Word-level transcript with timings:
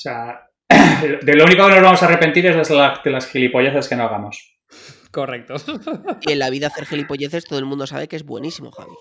sea, 0.00 0.48
de 1.22 1.34
lo 1.34 1.44
único 1.44 1.66
que 1.66 1.74
nos 1.74 1.82
vamos 1.82 2.02
a 2.02 2.06
arrepentir 2.06 2.46
es 2.46 2.68
de, 2.68 3.10
las 3.10 3.26
gilipolleces 3.26 3.88
que 3.88 3.96
no 3.96 4.04
hagamos. 4.04 4.56
Correcto. 5.10 5.54
Y 6.20 6.32
en 6.32 6.38
la 6.38 6.50
vida 6.50 6.68
hacer 6.68 6.86
gilipolleces 6.86 7.44
todo 7.44 7.58
el 7.58 7.64
mundo 7.64 7.86
sabe 7.86 8.06
que 8.06 8.14
es 8.14 8.24
buenísimo, 8.24 8.70
Javi. 8.70 8.92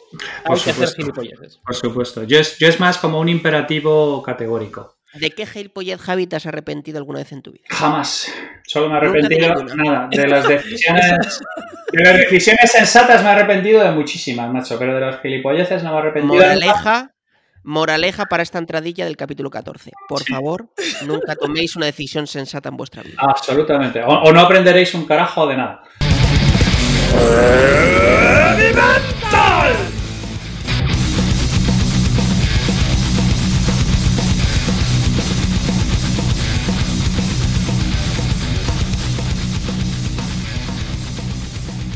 Hay 0.45 0.59
que 0.59 0.71
hacer 0.71 0.89
gilipolleces. 0.89 1.59
Por 1.63 1.75
supuesto. 1.75 2.23
Yo 2.23 2.39
es, 2.39 2.57
yo 2.57 2.67
es 2.67 2.79
más 2.79 2.97
como 2.97 3.19
un 3.19 3.29
imperativo 3.29 4.23
categórico. 4.23 4.99
¿De 5.13 5.31
qué 5.31 5.47
gilipollez, 5.47 5.99
Javi, 5.99 6.27
te 6.27 6.35
has 6.35 6.45
arrepentido 6.45 6.99
alguna 6.99 7.19
vez 7.19 7.31
en 7.31 7.41
tu 7.41 7.51
vida? 7.51 7.63
Jamás. 7.69 8.31
Solo 8.67 8.89
me 8.89 8.95
he 8.95 8.97
arrepentido 8.97 9.55
de 9.63 9.75
nada. 9.75 10.07
De 10.11 10.27
las 10.27 10.47
decisiones. 10.47 11.39
de 11.91 12.03
las 12.03 12.17
decisiones 12.17 12.71
sensatas 12.71 13.23
me 13.23 13.29
he 13.29 13.31
arrepentido 13.31 13.83
de 13.83 13.91
muchísimas, 13.91 14.51
macho. 14.51 14.77
Pero 14.77 14.93
de 14.93 15.01
las 15.01 15.19
gilipolleces 15.21 15.83
no 15.83 15.91
me 15.91 15.95
he 15.95 15.99
arrepentido. 15.99 16.35
Moraleja, 16.35 17.11
moraleja 17.69 18.25
para 18.25 18.41
esta 18.41 18.57
entradilla 18.57 19.05
del 19.05 19.15
capítulo 19.15 19.51
14. 19.51 19.91
Por 20.07 20.23
favor, 20.23 20.69
nunca 21.05 21.35
toméis 21.35 21.75
una 21.75 21.85
decisión 21.85 22.25
sensata 22.25 22.69
en 22.69 22.77
vuestra 22.77 23.03
vida. 23.03 23.17
Absolutamente. 23.19 24.01
O, 24.03 24.33
no 24.33 24.41
aprenderéis 24.41 24.93
un 24.95 25.05
carajo 25.05 25.45
de 25.47 25.55
nada. 25.55 25.83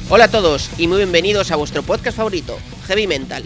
Hola 0.10 0.26
a 0.26 0.28
todos 0.28 0.70
y 0.78 0.88
muy 0.88 0.98
bienvenidos 0.98 1.50
a 1.52 1.56
vuestro 1.56 1.82
podcast 1.82 2.18
favorito, 2.18 2.60
Heavy 2.86 3.08
Mental. 3.08 3.44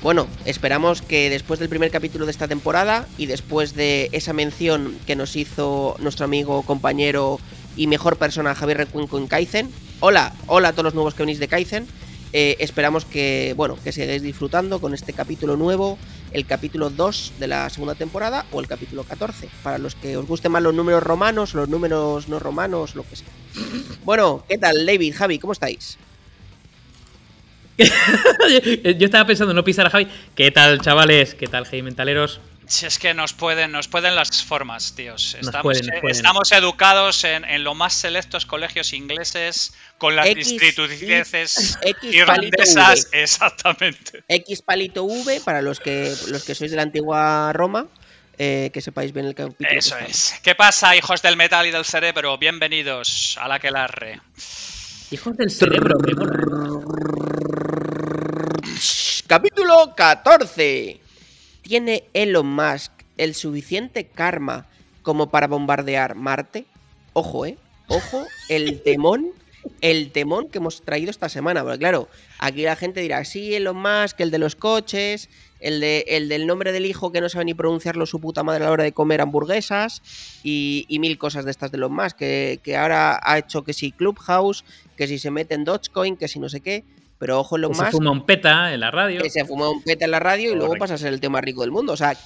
Bueno, 0.00 0.28
esperamos 0.44 1.02
que 1.02 1.28
después 1.28 1.58
del 1.58 1.68
primer 1.68 1.90
capítulo 1.90 2.24
de 2.24 2.30
esta 2.30 2.46
temporada 2.46 3.08
y 3.18 3.26
después 3.26 3.74
de 3.74 4.08
esa 4.12 4.32
mención 4.32 4.96
que 5.06 5.16
nos 5.16 5.34
hizo 5.34 5.96
nuestro 5.98 6.24
amigo, 6.24 6.62
compañero 6.62 7.40
y 7.76 7.88
mejor 7.88 8.16
persona 8.16 8.54
Javier 8.54 8.78
Recuenco 8.78 9.18
en 9.18 9.26
Kaizen. 9.26 9.70
Hola, 9.98 10.32
hola 10.46 10.68
a 10.68 10.72
todos 10.72 10.84
los 10.84 10.94
nuevos 10.94 11.14
que 11.14 11.24
venís 11.24 11.40
de 11.40 11.48
Kaizen. 11.48 11.88
Eh, 12.32 12.56
esperamos 12.60 13.06
que, 13.06 13.54
bueno, 13.56 13.76
que 13.82 13.90
sigáis 13.90 14.22
disfrutando 14.22 14.80
con 14.80 14.94
este 14.94 15.12
capítulo 15.12 15.56
nuevo, 15.56 15.98
el 16.32 16.46
capítulo 16.46 16.90
2 16.90 17.32
de 17.40 17.48
la 17.48 17.68
segunda 17.68 17.96
temporada 17.96 18.46
o 18.52 18.60
el 18.60 18.68
capítulo 18.68 19.02
14, 19.02 19.48
para 19.64 19.78
los 19.78 19.96
que 19.96 20.16
os 20.16 20.26
gusten 20.26 20.52
más 20.52 20.62
los 20.62 20.74
números 20.74 21.02
romanos, 21.02 21.54
los 21.54 21.68
números 21.68 22.28
no 22.28 22.38
romanos, 22.38 22.94
lo 22.94 23.02
que 23.02 23.16
sea. 23.16 23.28
Bueno, 24.04 24.44
¿qué 24.48 24.58
tal, 24.58 24.86
David, 24.86 25.14
Javi? 25.16 25.38
¿Cómo 25.40 25.54
estáis? 25.54 25.98
Yo 28.98 29.06
estaba 29.06 29.26
pensando 29.26 29.54
no 29.54 29.62
pisar 29.62 29.86
a 29.86 29.90
Javi. 29.90 30.08
¿Qué 30.34 30.50
tal, 30.50 30.80
chavales? 30.80 31.34
¿Qué 31.34 31.46
tal, 31.46 31.64
Javi 31.64 31.82
Mentaleros? 31.82 32.40
Si 32.66 32.84
es 32.84 32.98
que 32.98 33.14
nos 33.14 33.32
pueden, 33.32 33.72
nos 33.72 33.88
pueden 33.88 34.14
las 34.14 34.44
formas, 34.44 34.94
tíos. 34.94 35.36
Estamos, 35.40 35.80
estamos 36.02 36.52
educados 36.52 37.24
en, 37.24 37.64
los 37.64 37.74
más 37.74 37.94
selectos 37.94 38.44
colegios 38.44 38.92
ingleses, 38.92 39.72
con 39.96 40.14
las 40.14 40.28
instituciones 40.28 41.78
irlandesas, 42.02 43.08
exactamente. 43.12 44.22
X 44.28 44.60
palito 44.60 45.04
V, 45.04 45.40
para 45.42 45.62
los 45.62 45.80
que, 45.80 46.14
los 46.28 46.44
que 46.44 46.54
sois 46.54 46.70
de 46.70 46.76
la 46.76 46.82
antigua 46.82 47.54
Roma, 47.54 47.86
eh, 48.36 48.70
que 48.74 48.82
sepáis 48.82 49.14
bien 49.14 49.24
el 49.24 49.34
capítulo. 49.34 49.70
Eso 49.70 49.96
es. 49.96 50.34
¿Qué 50.42 50.54
pasa, 50.54 50.94
hijos 50.94 51.22
del 51.22 51.38
metal 51.38 51.66
y 51.66 51.70
del 51.70 51.86
cerebro? 51.86 52.36
Bienvenidos 52.36 53.38
a 53.40 53.48
la 53.48 53.58
que 53.60 53.70
larre. 53.70 54.20
Hijos 55.10 55.34
del 55.38 55.50
cerebro, 55.50 55.96
Capítulo 59.26 59.94
14. 59.94 61.00
¿Tiene 61.62 62.04
Elon 62.14 62.46
Musk 62.46 62.92
el 63.16 63.34
suficiente 63.34 64.06
karma 64.06 64.66
como 65.02 65.30
para 65.30 65.46
bombardear 65.46 66.14
Marte? 66.14 66.64
Ojo, 67.12 67.44
¿eh? 67.44 67.58
Ojo, 67.88 68.24
el 68.48 68.82
temón, 68.84 69.32
el 69.80 70.10
temón 70.12 70.48
que 70.48 70.58
hemos 70.58 70.82
traído 70.82 71.10
esta 71.10 71.28
semana. 71.28 71.62
Porque 71.62 71.78
claro, 71.78 72.08
aquí 72.38 72.62
la 72.62 72.74
gente 72.74 73.00
dirá, 73.00 73.24
sí, 73.24 73.54
Elon 73.54 73.76
Musk, 73.76 74.20
el 74.20 74.30
de 74.30 74.38
los 74.38 74.56
coches, 74.56 75.28
el, 75.60 75.80
de, 75.80 76.04
el 76.08 76.28
del 76.28 76.46
nombre 76.46 76.72
del 76.72 76.86
hijo 76.86 77.12
que 77.12 77.20
no 77.20 77.28
sabe 77.28 77.44
ni 77.44 77.54
pronunciarlo 77.54 78.06
su 78.06 78.20
puta 78.20 78.42
madre 78.42 78.64
a 78.64 78.68
la 78.68 78.72
hora 78.72 78.84
de 78.84 78.92
comer 78.92 79.20
hamburguesas 79.20 80.00
y, 80.42 80.86
mil 81.00 81.18
cosas 81.18 81.44
de 81.44 81.50
estas 81.50 81.70
de 81.70 81.76
Elon 81.76 81.92
Musk, 81.92 82.16
que, 82.16 82.60
que 82.62 82.76
ahora 82.76 83.20
ha 83.22 83.38
hecho 83.38 83.62
que 83.62 83.72
si 83.72 83.92
Clubhouse, 83.92 84.64
que 84.96 85.06
si 85.06 85.18
se 85.18 85.30
mete 85.30 85.54
en 85.54 85.64
Dogecoin, 85.64 86.16
que 86.16 86.28
si 86.28 86.38
no 86.38 86.48
sé 86.48 86.60
qué. 86.60 86.84
Pero 87.18 87.40
ojo 87.40 87.58
lo 87.58 87.70
más. 87.70 87.90
Se 87.90 87.90
fuma 87.92 88.10
un 88.10 88.24
peta 88.24 88.72
en 88.72 88.80
la 88.80 88.90
radio. 88.90 89.20
Que 89.22 89.30
se 89.30 89.44
fuma 89.44 89.68
un 89.68 89.82
peta 89.82 90.04
en 90.04 90.12
la 90.12 90.20
radio 90.20 90.52
y 90.52 90.54
luego 90.54 90.76
pasa 90.76 90.94
a 90.94 90.98
ser 90.98 91.12
el 91.12 91.20
tema 91.20 91.40
rico 91.40 91.62
del 91.62 91.72
mundo. 91.72 91.92
O 91.92 91.96
sea, 91.96 92.16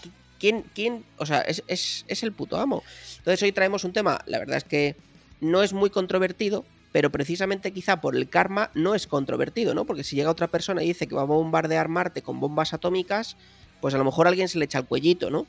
¿quién, 0.42 0.64
quién 0.74 1.04
o 1.18 1.24
sea, 1.24 1.40
es, 1.40 1.62
es, 1.68 2.22
el 2.24 2.32
puto 2.32 2.58
amo. 2.58 2.82
Entonces 3.18 3.42
hoy 3.44 3.52
traemos 3.52 3.84
un 3.84 3.92
tema, 3.92 4.20
la 4.26 4.40
verdad 4.40 4.56
es 4.56 4.64
que 4.64 4.96
no 5.40 5.62
es 5.62 5.72
muy 5.72 5.88
controvertido, 5.88 6.64
pero 6.90 7.10
precisamente 7.10 7.72
quizá 7.72 8.00
por 8.00 8.16
el 8.16 8.28
karma 8.28 8.70
no 8.74 8.96
es 8.96 9.06
controvertido, 9.06 9.72
¿no? 9.72 9.84
Porque 9.84 10.02
si 10.02 10.16
llega 10.16 10.30
otra 10.30 10.48
persona 10.48 10.82
y 10.82 10.88
dice 10.88 11.06
que 11.06 11.14
va 11.14 11.22
a 11.22 11.26
bombardear 11.26 11.88
Marte 11.88 12.22
con 12.22 12.40
bombas 12.40 12.74
atómicas, 12.74 13.36
pues 13.80 13.94
a 13.94 13.98
lo 13.98 14.04
mejor 14.04 14.26
alguien 14.26 14.48
se 14.48 14.58
le 14.58 14.64
echa 14.64 14.80
el 14.80 14.86
cuellito, 14.86 15.30
¿no? 15.30 15.46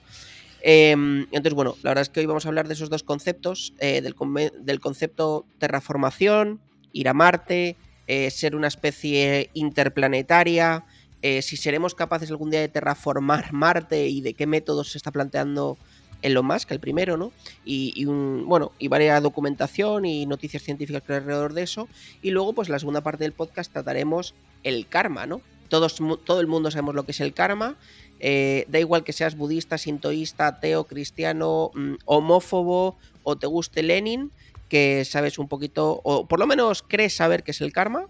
Em, 0.62 1.22
entonces, 1.32 1.54
bueno, 1.54 1.76
la 1.82 1.90
verdad 1.90 2.04
es 2.04 2.10
que 2.10 2.20
hoy 2.20 2.26
vamos 2.28 2.46
a 2.46 2.50
hablar 2.50 2.68
de 2.68 2.76
esos 2.76 2.90
dos 2.90 3.04
conceptos, 3.04 3.74
eh, 3.80 4.02
del, 4.02 4.16
del 4.62 4.80
concepto 4.80 5.46
terraformación, 5.58 6.62
ir 6.94 7.10
a 7.10 7.14
Marte, 7.14 7.76
eh, 8.08 8.30
ser 8.32 8.56
una 8.56 8.68
especie 8.68 9.50
interplanetaria, 9.54 10.86
eh, 11.22 11.42
si 11.42 11.56
seremos 11.56 11.96
capaces 11.96 12.30
algún 12.30 12.52
día 12.52 12.60
de 12.60 12.68
terraformar 12.68 13.54
Marte 13.54 14.08
y 14.08 14.22
de 14.22 14.34
qué 14.34 14.46
métodos 14.46 14.92
se 14.92 14.98
está 14.98 15.12
planteando 15.12 15.78
en 16.22 16.34
lo 16.34 16.44
más 16.44 16.66
que 16.66 16.74
el 16.74 16.80
primero, 16.80 17.18
¿no? 17.18 17.32
Y, 17.66 18.06
un, 18.06 18.46
bueno, 18.48 18.72
y 18.80 18.88
varias 18.88 19.22
documentación 19.22 20.06
y 20.06 20.26
noticias 20.26 20.64
científicas 20.64 21.04
alrededor 21.08 21.54
de 21.54 21.64
eso. 21.64 21.88
Y 22.22 22.32
luego, 22.32 22.54
pues 22.54 22.70
la 22.70 22.80
segunda 22.80 23.02
parte 23.02 23.26
del 23.26 23.34
podcast 23.34 23.72
trataremos 23.72 24.34
el 24.64 24.88
karma, 24.88 25.26
¿no? 25.26 25.42
Todo 25.70 26.40
el 26.40 26.48
mundo 26.48 26.72
sabemos 26.72 26.96
lo 26.96 27.04
que 27.04 27.12
es 27.12 27.20
el 27.20 27.34
karma. 27.34 27.78
Eh, 28.20 28.66
da 28.70 28.80
igual 28.80 29.04
que 29.04 29.12
seas 29.12 29.36
budista, 29.36 29.78
sintoísta, 29.78 30.48
ateo, 30.48 30.86
cristiano, 30.86 31.72
mm, 31.74 31.96
homófobo 32.06 32.98
o 33.24 33.36
te 33.36 33.48
guste 33.48 33.84
Lenin 33.84 34.32
que 34.70 35.06
sabes 35.06 35.40
un 35.40 35.48
poquito, 35.48 36.02
o 36.04 36.28
por 36.28 36.40
lo 36.40 36.48
menos 36.48 36.84
crees 36.84 37.16
saber 37.16 37.44
qué 37.44 37.52
es 37.52 37.62
el 37.62 37.72
karma. 37.72 38.08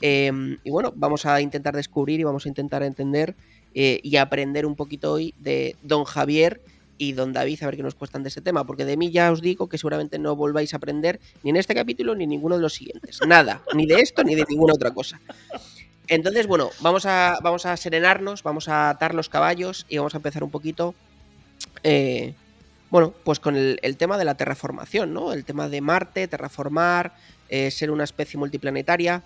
Em, 0.00 0.58
y 0.62 0.70
bueno, 0.70 0.92
vamos 0.94 1.26
a 1.26 1.40
intentar 1.40 1.74
descubrir 1.74 2.20
y 2.20 2.24
vamos 2.24 2.46
a 2.46 2.48
intentar 2.48 2.82
entender 2.82 3.34
eh, 3.74 4.00
y 4.02 4.16
aprender 4.16 4.66
un 4.66 4.76
poquito 4.76 5.12
hoy 5.12 5.34
de 5.38 5.76
don 5.82 6.04
Javier 6.04 6.60
y 6.98 7.12
don 7.12 7.32
David 7.32 7.62
a 7.62 7.66
ver 7.66 7.76
qué 7.76 7.82
nos 7.82 7.94
cuestan 7.94 8.22
de 8.22 8.28
ese 8.28 8.40
tema, 8.40 8.64
porque 8.66 8.84
de 8.84 8.96
mí 8.96 9.10
ya 9.10 9.30
os 9.30 9.42
digo 9.42 9.68
que 9.68 9.78
seguramente 9.78 10.18
no 10.18 10.34
volváis 10.36 10.72
a 10.72 10.78
aprender 10.78 11.20
ni 11.42 11.50
en 11.50 11.56
este 11.56 11.74
capítulo 11.74 12.14
ni 12.14 12.24
en 12.24 12.30
ninguno 12.30 12.56
de 12.56 12.62
los 12.62 12.74
siguientes. 12.74 13.20
Nada, 13.26 13.62
ni 13.74 13.86
de 13.86 13.96
esto 13.96 14.24
ni 14.24 14.34
de 14.34 14.44
ninguna 14.48 14.74
otra 14.74 14.92
cosa. 14.92 15.20
Entonces, 16.08 16.46
bueno, 16.46 16.70
vamos 16.80 17.04
a, 17.06 17.38
vamos 17.42 17.66
a 17.66 17.76
serenarnos, 17.76 18.42
vamos 18.42 18.68
a 18.68 18.90
atar 18.90 19.14
los 19.14 19.28
caballos 19.28 19.86
y 19.88 19.98
vamos 19.98 20.14
a 20.14 20.18
empezar 20.18 20.44
un 20.44 20.50
poquito 20.50 20.94
eh, 21.82 22.34
bueno, 22.90 23.14
pues 23.24 23.40
con 23.40 23.56
el, 23.56 23.96
tema 23.96 24.16
de 24.16 24.24
la 24.24 24.36
terraformación, 24.36 25.12
¿no? 25.12 25.32
El 25.32 25.44
tema 25.44 25.68
de 25.68 25.80
Marte, 25.80 26.28
terraformar, 26.28 27.14
eh, 27.48 27.70
ser 27.70 27.90
una 27.90 28.04
especie 28.04 28.38
multiplanetaria. 28.38 29.22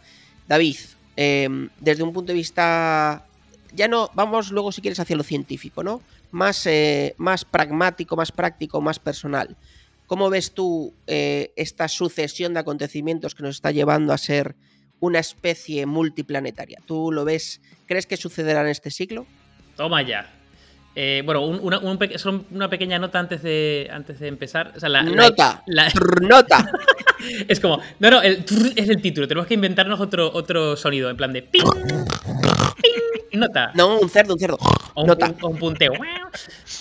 David, 0.49 0.77
em, 1.17 1.69
desde 1.79 2.03
un 2.03 2.13
punto 2.13 2.33
de 2.33 2.39
vista. 2.39 3.25
Ya 3.73 3.87
no. 3.87 4.11
Vamos 4.15 4.51
luego, 4.51 4.73
si 4.73 4.81
quieres, 4.81 4.99
hacia 4.99 5.17
lo 5.17 5.23
científico, 5.23 5.85
¿no? 5.85 6.03
Más, 6.33 6.67
eh, 6.67 7.15
más 7.19 7.45
pragmático, 7.45 8.17
más 8.17 8.33
práctico, 8.33 8.81
más 8.81 8.99
personal. 8.99 9.57
¿Cómo 10.07 10.29
ves 10.29 10.53
tú 10.53 10.93
eh, 11.07 11.53
esta 11.55 11.87
sucesión 11.87 12.55
de 12.55 12.61
acontecimientos 12.61 13.35
que 13.35 13.45
nos 13.45 13.57
está 13.57 13.71
llevando 13.71 14.13
a 14.13 14.19
ser 14.19 14.57
una 14.99 15.21
especie 15.21 15.87
multiplanetaria? 15.87 16.81
¿Tú 16.87 17.13
lo 17.13 17.25
ves? 17.25 17.61
¿Crees 17.87 18.07
que 18.07 18.17
sucederá 18.17 18.63
en 18.63 18.69
este 18.69 18.91
siglo? 18.91 19.27
Toma 19.77 20.03
ya. 20.03 20.40
Eh, 21.03 21.23
bueno, 21.25 21.47
una, 21.47 21.79
una, 21.79 22.69
pequeña 22.69 22.99
nota 22.99 23.19
antes 23.19 23.43
de, 23.43 23.89
antes 23.91 24.21
de 24.21 24.29
empezar. 24.29 24.75
nota. 25.07 25.65
nota. 26.21 26.71
es 27.49 27.59
como. 27.59 27.81
No, 28.01 28.11
no, 28.11 28.21
es 28.21 28.45
el 28.87 29.01
título. 29.01 29.27
Tenemos 29.27 29.47
que 29.47 29.55
inventarnos 29.55 29.99
otro, 29.99 30.31
otro 30.31 30.77
sonido, 30.77 31.09
en 31.09 31.17
plan 31.17 31.33
de. 31.33 31.41
Ping, 31.41 31.65
nota. 33.33 33.73
No, 33.75 33.99
un 33.99 34.11
cerdo, 34.11 34.35
un 34.35 34.41
cerdo. 34.41 34.59
nota. 35.07 35.35
Un, 35.41 35.57
punteo. 35.57 35.95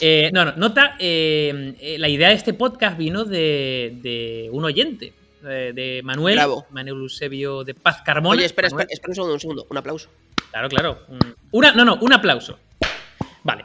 Eh, 0.02 0.30
no, 0.34 0.44
no, 0.44 0.54
nota. 0.58 0.98
Eh, 1.00 1.96
la 1.98 2.10
idea 2.10 2.28
de 2.28 2.36
este 2.36 2.54
podcast 2.54 2.98
vino 2.98 3.24
de, 3.24 4.00
de 4.02 4.50
un 4.52 4.66
oyente. 4.66 5.14
De, 5.42 6.02
Manuel. 6.04 6.38
Manuel 6.72 7.04
Eusebio 7.04 7.64
de 7.64 7.74
Paz 7.74 8.02
Carmona. 8.04 8.36
Oye, 8.36 8.48
espera, 8.48 8.68
espera, 8.68 8.88
espera 8.90 9.12
un 9.12 9.16
segundo, 9.16 9.34
un 9.36 9.40
segundo. 9.40 9.68
Un 9.70 9.78
aplauso. 9.78 10.10
Claro, 10.52 10.68
claro. 10.68 11.00
una, 11.52 11.72
no, 11.72 11.86
no, 11.86 11.98
un 12.02 12.12
aplauso. 12.12 12.60
Vale. 13.44 13.64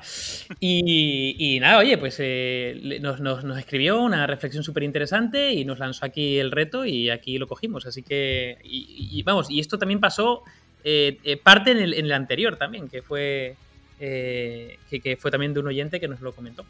Y, 0.61 1.59
nada, 1.61 1.79
oye, 1.79 1.99
pues 1.99 2.17
eh, 2.19 3.00
nos, 3.00 3.59
escribió 3.59 4.00
una 4.00 4.26
reflexión 4.26 4.62
súper 4.62 4.82
interesante 4.82 5.53
y 5.53 5.65
nos 5.65 5.79
lanzó 5.79 6.06
aquí 6.06 6.38
el 6.38 6.50
reto 6.50 6.85
y 6.85 7.11
aquí 7.11 7.38
lo 7.38 7.49
cogimos. 7.49 7.87
Así 7.87 8.03
que, 8.03 8.59
y, 8.62 9.23
vamos, 9.23 9.50
y 9.50 9.61
esto 9.61 9.79
también 9.79 10.00
pasó 10.00 10.43
eh, 10.85 11.19
eh, 11.25 11.37
parte 11.37 11.73
en 11.73 11.79
el, 11.79 12.12
anterior 12.12 12.56
también, 12.56 12.88
que 12.88 13.03
fue, 13.03 13.56
que, 13.99 15.19
fue 15.19 15.31
también 15.31 15.55
de 15.55 15.61
un 15.61 15.67
oyente 15.67 15.99
que 15.99 16.09
nos 16.09 16.21
lo 16.21 16.32
comentó. 16.32 16.65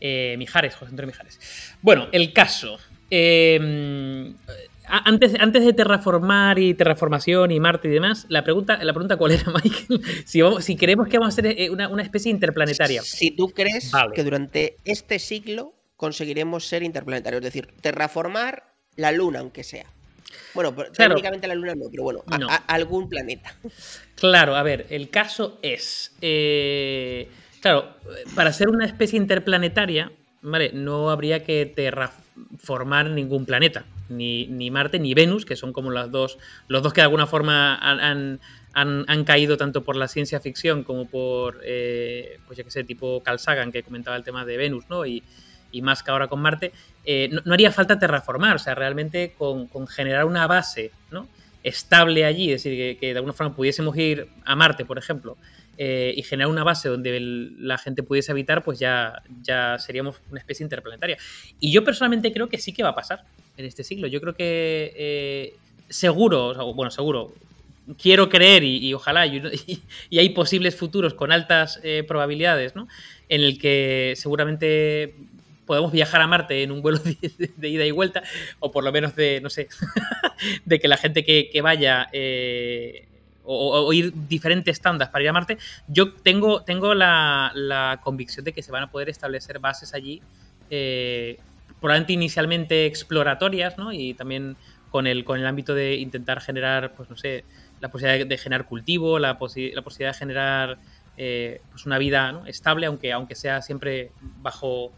Eh, 0.00 0.34
Mijares, 0.38 0.74
José 0.74 0.90
Antonio 0.90 1.08
Mijares. 1.08 1.74
Bueno, 1.82 2.08
el 2.12 2.32
caso. 2.32 2.78
Eh, 3.10 4.32
antes, 4.88 5.34
antes 5.38 5.64
de 5.64 5.72
terraformar 5.72 6.58
y 6.58 6.74
terraformación 6.74 7.50
y 7.50 7.60
Marte 7.60 7.88
y 7.88 7.90
demás, 7.90 8.26
la 8.28 8.44
pregunta, 8.44 8.82
la 8.82 8.92
pregunta 8.92 9.16
cuál 9.16 9.32
era, 9.32 9.44
Michael, 9.64 10.02
si, 10.24 10.40
si 10.60 10.76
creemos 10.76 11.08
que 11.08 11.18
vamos 11.18 11.34
a 11.34 11.42
ser 11.42 11.46
eh, 11.46 11.70
una, 11.70 12.02
especie 12.02 12.30
interplanetaria. 12.30 13.02
Si 13.02 13.30
tú 13.32 13.48
crees 13.48 13.90
que 14.14 14.24
durante 14.24 14.76
este 14.84 15.18
siglo 15.18 15.74
conseguiremos 15.96 16.66
ser 16.66 16.82
interplanetarios, 16.82 17.40
es 17.40 17.44
decir, 17.44 17.68
terraformar 17.80 18.64
la 18.96 19.12
Luna, 19.12 19.40
aunque 19.40 19.64
sea. 19.64 19.86
Bueno, 20.54 20.74
técnicamente 20.74 21.46
la 21.46 21.54
Luna 21.54 21.74
no, 21.74 21.86
pero 21.90 22.04
bueno, 22.04 22.22
algún 22.66 23.08
planeta. 23.08 23.54
Claro, 24.14 24.56
a 24.56 24.62
ver, 24.62 24.86
el 24.90 25.10
caso 25.10 25.58
es, 25.62 26.14
eh, 26.20 27.28
claro, 27.60 27.96
para 28.34 28.52
ser 28.52 28.68
una 28.68 28.86
especie 28.86 29.18
interplanetaria, 29.18 30.12
¿vale? 30.42 30.70
No 30.72 31.10
habría 31.10 31.44
que 31.44 31.66
terraformar 31.66 33.10
ningún 33.10 33.46
planeta 33.46 33.84
ni, 34.08 34.70
Marte 34.70 34.98
ni 34.98 35.14
Venus, 35.14 35.44
que 35.44 35.56
son 35.56 35.72
como 35.72 35.90
las 35.90 36.10
dos, 36.10 36.38
los 36.68 36.82
dos 36.82 36.92
que 36.92 37.00
de 37.00 37.06
alguna 37.06 37.26
forma 37.26 37.76
han, 37.76 38.40
han, 38.72 39.24
caído 39.24 39.56
tanto 39.56 39.82
por 39.84 39.96
la 39.96 40.08
ciencia 40.08 40.40
ficción 40.40 40.84
como 40.84 41.08
por, 41.08 41.60
eh, 41.64 42.38
pues 42.46 42.58
ya 42.58 42.64
que 42.64 42.70
sé, 42.70 42.84
tipo 42.84 43.22
Carl 43.22 43.38
que 43.72 43.82
comentaba 43.82 44.16
el 44.16 44.24
tema 44.24 44.44
de 44.44 44.56
Venus, 44.56 44.84
¿no? 44.88 45.06
Y, 45.06 45.22
más 45.82 46.02
que 46.02 46.10
ahora 46.10 46.28
con 46.28 46.40
Marte, 46.40 46.72
eh, 47.04 47.28
no, 47.30 47.52
haría 47.52 47.70
falta 47.70 47.98
terraformar, 47.98 48.56
o 48.56 48.58
sea, 48.58 48.74
realmente 48.74 49.34
con, 49.36 49.68
generar 49.86 50.24
una 50.24 50.46
base, 50.46 50.90
¿no? 51.10 51.28
estable 51.62 52.24
allí, 52.24 52.50
es 52.50 52.62
decir, 52.62 52.98
que, 52.98 53.08
de 53.08 53.16
alguna 53.16 53.34
forma 53.34 53.54
pudiésemos 53.54 53.94
ir 53.98 54.28
a 54.46 54.56
Marte, 54.56 54.86
por 54.86 54.96
ejemplo, 54.96 55.36
eh, 55.76 56.14
y 56.16 56.22
generar 56.22 56.50
una 56.50 56.64
base 56.64 56.88
donde 56.88 57.20
la 57.58 57.76
gente 57.76 58.02
pudiese 58.02 58.32
habitar, 58.32 58.64
pues 58.64 58.78
ya, 58.78 59.22
ya 59.42 59.76
seríamos 59.78 60.22
una 60.30 60.40
especie 60.40 60.64
interplanetaria. 60.64 61.18
Y 61.60 61.72
yo 61.72 61.84
personalmente 61.84 62.32
creo 62.32 62.48
que 62.48 62.56
sí 62.56 62.72
que 62.72 62.82
va 62.82 62.90
a 62.90 62.94
pasar 62.94 63.24
en 63.56 63.64
este 63.64 63.84
siglo. 63.84 64.06
Yo 64.06 64.20
creo 64.20 64.34
que 64.34 64.92
eh, 64.96 65.56
seguro, 65.88 66.74
bueno, 66.74 66.90
seguro, 66.90 67.32
quiero 68.00 68.28
creer 68.28 68.64
y, 68.64 68.92
ojalá, 68.94 69.26
y, 69.26 69.82
hay 70.18 70.28
posibles 70.30 70.76
futuros 70.76 71.14
con 71.14 71.32
altas 71.32 71.80
eh, 71.82 72.04
probabilidades, 72.06 72.74
¿no? 72.74 72.88
En 73.28 73.42
el 73.42 73.58
que 73.58 74.14
seguramente 74.16 75.14
podemos 75.66 75.90
viajar 75.90 76.20
a 76.20 76.26
Marte 76.26 76.62
en 76.62 76.70
un 76.70 76.82
vuelo 76.82 76.98
de, 77.56 77.68
ida 77.68 77.84
y 77.84 77.90
vuelta, 77.90 78.22
o 78.60 78.70
por 78.70 78.84
lo 78.84 78.92
menos 78.92 79.14
de, 79.16 79.40
no 79.40 79.50
sé, 79.50 79.68
de 80.64 80.78
que 80.78 80.88
la 80.88 80.96
gente 80.96 81.24
que, 81.24 81.60
vaya 81.60 82.08
eh, 82.12 83.06
o, 83.44 83.92
ir 83.92 84.12
diferentes 84.28 84.80
tandas 84.80 85.08
para 85.08 85.24
ir 85.24 85.28
a 85.28 85.32
Marte, 85.32 85.58
yo 85.88 86.12
tengo, 86.14 86.62
tengo 86.62 86.94
la, 86.94 88.00
convicción 88.02 88.44
de 88.44 88.52
que 88.52 88.62
se 88.62 88.72
van 88.72 88.84
a 88.84 88.90
poder 88.90 89.08
establecer 89.08 89.58
bases 89.58 89.94
allí 89.94 90.22
probablemente 91.86 92.14
inicialmente 92.14 92.84
exploratorias, 92.86 93.78
¿no? 93.78 93.92
Y 93.92 94.12
también 94.14 94.56
con 94.90 95.06
el, 95.06 95.24
con 95.24 95.38
el 95.38 95.46
ámbito 95.46 95.72
de 95.72 95.94
intentar 95.94 96.40
generar, 96.40 96.94
pues 96.96 97.08
no 97.08 97.16
sé, 97.16 97.44
la 97.80 97.92
posibilidad 97.92 98.26
de 98.26 98.38
generar 98.38 98.66
cultivo, 98.66 99.20
la, 99.20 99.38
posibilidad 99.38 99.84
de 99.84 100.12
generar 100.14 100.78
eh, 101.16 101.60
pues 101.70 101.86
una 101.86 101.98
vida 101.98 102.42
estable, 102.46 102.86
aunque, 102.86 103.12
aunque 103.12 103.36
sea 103.36 103.62
siempre 103.62 104.10
bajo, 104.20 104.90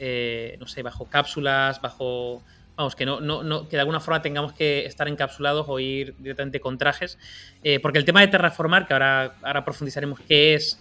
eh, 0.00 0.56
no 0.58 0.66
sé, 0.66 0.82
bajo 0.82 1.04
cápsulas, 1.04 1.80
bajo... 1.80 2.42
Vamos, 2.74 2.96
que, 2.96 3.06
no, 3.06 3.20
no, 3.20 3.68
que 3.68 3.76
de 3.76 3.80
alguna 3.80 4.00
forma 4.00 4.20
tengamos 4.20 4.52
que 4.52 4.84
estar 4.84 5.06
encapsulados 5.06 5.66
o 5.68 5.78
ir 5.78 6.16
directamente 6.18 6.58
con 6.58 6.76
trajes. 6.76 7.18
Eh, 7.62 7.78
porque 7.78 7.98
el 7.98 8.04
tema 8.04 8.20
de 8.20 8.28
terraformar, 8.28 8.88
que 8.88 8.94
ahora, 8.94 9.36
ahora 9.42 9.64
profundizaremos 9.64 10.18
qué 10.26 10.54
es, 10.54 10.80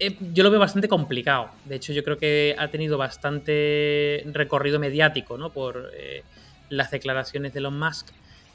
eh, 0.00 0.16
yo 0.32 0.42
lo 0.42 0.50
veo 0.50 0.58
bastante 0.58 0.88
complicado. 0.88 1.50
De 1.66 1.76
hecho, 1.76 1.92
yo 1.92 2.02
creo 2.02 2.18
que 2.18 2.56
ha 2.58 2.68
tenido 2.68 2.96
bastante 2.96 4.24
recorrido 4.32 4.80
mediático, 4.80 5.36
¿no? 5.36 5.50
Por 5.50 5.92
eh, 5.94 6.24
las 6.70 6.90
declaraciones 6.90 7.52
de 7.52 7.58
Elon 7.60 7.78
Musk. 7.78 8.08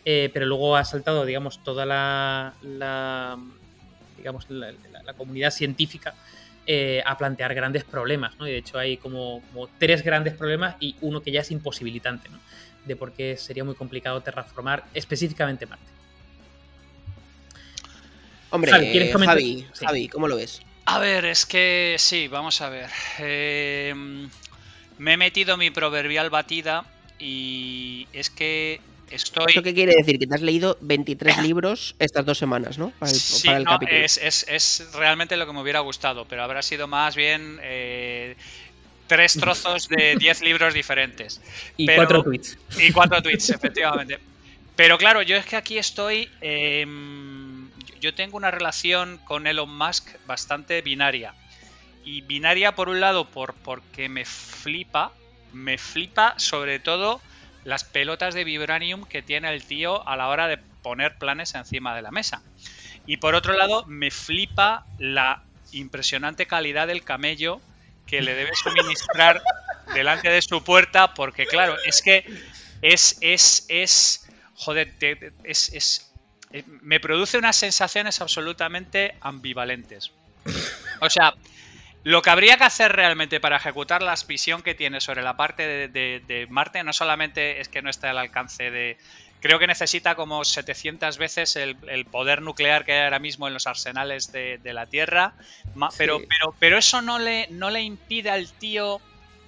Eh, 0.06 0.30
pero 0.34 0.48
luego 0.48 0.76
ha 0.76 0.84
saltado, 0.84 1.24
digamos, 1.24 1.64
toda 1.64 1.86
la, 1.86 2.54
digamos, 4.18 4.50
la, 4.50 4.74
comunidad 5.18 5.52
científica 5.52 6.14
a 7.06 7.18
plantear 7.18 7.54
grandes 7.56 7.84
problemas, 7.84 8.38
¿no? 8.38 8.48
Y 8.48 8.52
de 8.52 8.58
hecho 8.58 8.78
hay 8.78 8.98
como, 8.98 9.42
tres 9.80 10.04
grandes 10.04 10.34
problemas 10.34 10.76
y 10.80 10.96
uno 11.02 11.22
que 11.22 11.32
ya 11.32 11.42
es 11.42 11.52
imposibilitante, 11.52 12.30
¿no? 12.30 12.40
De 12.86 12.96
por 12.96 13.14
qué 13.14 13.38
sería 13.38 13.64
muy 13.64 13.76
complicado 13.76 14.22
terraformar 14.22 14.84
específicamente 14.94 15.66
Marte. 15.66 15.86
Hombre, 18.52 18.72
Javi, 18.72 19.66
Javi, 19.74 20.08
¿cómo 20.08 20.28
lo 20.28 20.36
ves? 20.38 20.62
A 20.86 21.00
ver, 21.00 21.26
es 21.26 21.46
que 21.46 21.96
sí, 21.98 22.28
vamos 22.28 22.62
a 22.62 22.70
ver. 22.70 22.90
Em, 23.18 24.30
me 25.00 25.14
he 25.14 25.18
metido 25.18 25.58
mi 25.58 25.72
proverbial 25.72 26.30
batida 26.30 26.86
y 27.20 28.08
es 28.14 28.30
que 28.30 28.80
estoy... 29.10 29.46
¿Esto 29.50 29.64
qué 29.64 29.74
quiere 29.74 29.96
decir? 29.96 30.20
Que 30.20 30.28
te 30.28 30.36
has 30.36 30.42
leído 30.42 30.78
23 30.82 31.40
libros 31.40 31.96
estas 31.98 32.24
dos 32.26 32.38
semanas, 32.38 32.78
¿no? 32.78 32.92
Para 33.00 33.12
el, 33.12 33.18
sí, 33.18 33.50
no, 33.50 33.80
Es, 33.90 34.88
realmente 34.94 35.38
lo 35.38 35.48
que 35.48 35.54
me 35.54 35.62
hubiera 35.62 35.80
gustado, 35.80 36.26
pero 36.26 36.44
habrá 36.44 36.62
sido 36.62 36.88
más 36.88 37.16
bien 37.16 37.60
eh, 37.64 38.36
tres 39.08 39.34
trozos 39.34 39.90
de 39.90 40.16
10 40.20 40.42
libros 40.42 40.76
diferentes. 40.76 41.42
Y 41.78 41.88
cuatro 41.88 42.24
tweets. 42.24 42.58
Y 42.78 42.92
cuatro 42.92 43.24
tweets, 43.24 43.50
efectivamente. 43.50 44.20
Pero 44.76 45.00
claro, 45.00 45.24
yo 45.24 45.36
es 45.36 45.48
que 45.48 45.56
aquí 45.56 45.80
estoy... 45.80 46.30
Em, 46.42 47.35
yo 48.00 48.14
tengo 48.14 48.38
una 48.38 48.52
relación 48.52 49.18
con 49.20 49.48
Elon 49.48 49.76
Musk 49.76 50.16
bastante 50.26 50.82
binaria. 50.82 51.34
Y 52.04 52.22
binaria 52.22 52.76
por 52.76 52.90
un 52.90 53.00
lado 53.00 53.26
por, 53.26 53.56
porque 53.56 54.10
me 54.10 54.26
flipa, 54.26 55.12
me 55.54 55.78
flipa 55.78 56.36
sobre 56.38 56.80
todo 56.80 57.22
las 57.64 57.84
pelotas 57.84 58.36
de 58.36 58.44
vibranium 58.44 59.06
que 59.06 59.22
tiene 59.22 59.52
el 59.54 59.66
tío 59.66 60.08
a 60.08 60.16
la 60.16 60.28
hora 60.28 60.48
de 60.48 60.58
poner 60.58 61.18
planes 61.18 61.56
encima 61.56 61.96
de 61.96 62.04
la 62.04 62.12
mesa. 62.12 62.44
Y 63.08 63.18
por 63.18 63.34
otro 63.34 63.54
lado, 63.54 63.86
me 63.88 64.12
flipa 64.12 64.86
la 65.00 65.44
impresionante 65.72 66.46
calidad 66.46 66.88
del 66.88 67.04
camello 67.04 67.60
que 68.06 68.22
le 68.22 68.36
debe 68.36 68.52
suministrar 68.56 69.42
delante 69.94 70.30
de 70.30 70.42
su 70.42 70.64
puerta, 70.64 71.14
porque 71.16 71.46
claro, 71.48 71.76
es 71.86 72.02
que 72.02 72.26
es, 72.82 73.18
es, 73.22 73.66
es, 73.68 74.30
joder, 74.56 74.94
es, 75.44 75.70
es 75.74 76.05
me 76.82 77.00
produce 77.00 77.38
unas 77.38 77.56
sensaciones 77.56 78.22
absolutamente 78.22 79.16
ambivalentes. 79.22 80.12
O 81.02 81.10
sea, 81.10 81.34
lo 82.06 82.22
que 82.22 82.30
habría 82.30 82.56
que 82.56 82.64
hacer 82.64 82.94
realmente 82.94 83.40
para 83.42 83.58
ejecutar 83.58 84.02
la 84.02 84.16
visión 84.28 84.62
que 84.62 84.76
tiene 84.76 85.02
sobre 85.02 85.24
la 85.24 85.36
parte 85.36 85.90
de, 85.90 86.48
Marte 86.50 86.84
no 86.84 86.94
solamente 86.94 87.60
es 87.60 87.68
que 87.68 87.82
no 87.82 87.90
está 87.90 88.12
al 88.12 88.18
alcance 88.18 88.72
de... 88.72 88.98
Creo 89.42 89.60
que 89.60 89.68
necesita 89.68 90.16
como 90.16 90.46
700 90.46 91.18
veces 91.18 91.58
el, 91.58 92.06
poder 92.06 92.42
nuclear 92.42 92.86
que 92.86 92.94
hay 92.94 93.04
ahora 93.04 93.20
mismo 93.20 93.48
en 93.48 93.54
los 93.54 93.68
arsenales 93.68 94.32
de, 94.32 94.60
la 94.64 94.86
Tierra, 94.86 95.34
pero, 95.98 96.20
pero, 96.20 96.56
pero 96.60 96.78
eso 96.78 97.02
no 97.02 97.20
le, 97.20 97.48
no 97.50 97.70
le 97.72 97.82
impide 97.82 98.30
al 98.30 98.52
tío 98.54 99.02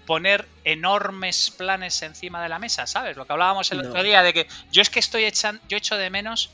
poner 0.08 0.48
enormes 0.64 1.52
planes 1.52 2.02
encima 2.02 2.42
de 2.42 2.50
la 2.50 2.58
mesa, 2.58 2.88
¿sabes? 2.88 3.18
Lo 3.18 3.28
que 3.28 3.34
hablábamos 3.34 3.72
el 3.72 3.82
otro 3.82 4.02
día 4.02 4.24
de 4.24 4.34
que 4.34 4.48
yo 4.72 4.82
es 4.82 4.90
que 4.90 5.00
estoy 5.00 5.26
echando, 5.26 5.62
yo 5.68 5.78
echo 5.78 5.96
de 5.96 6.10
menos 6.10 6.50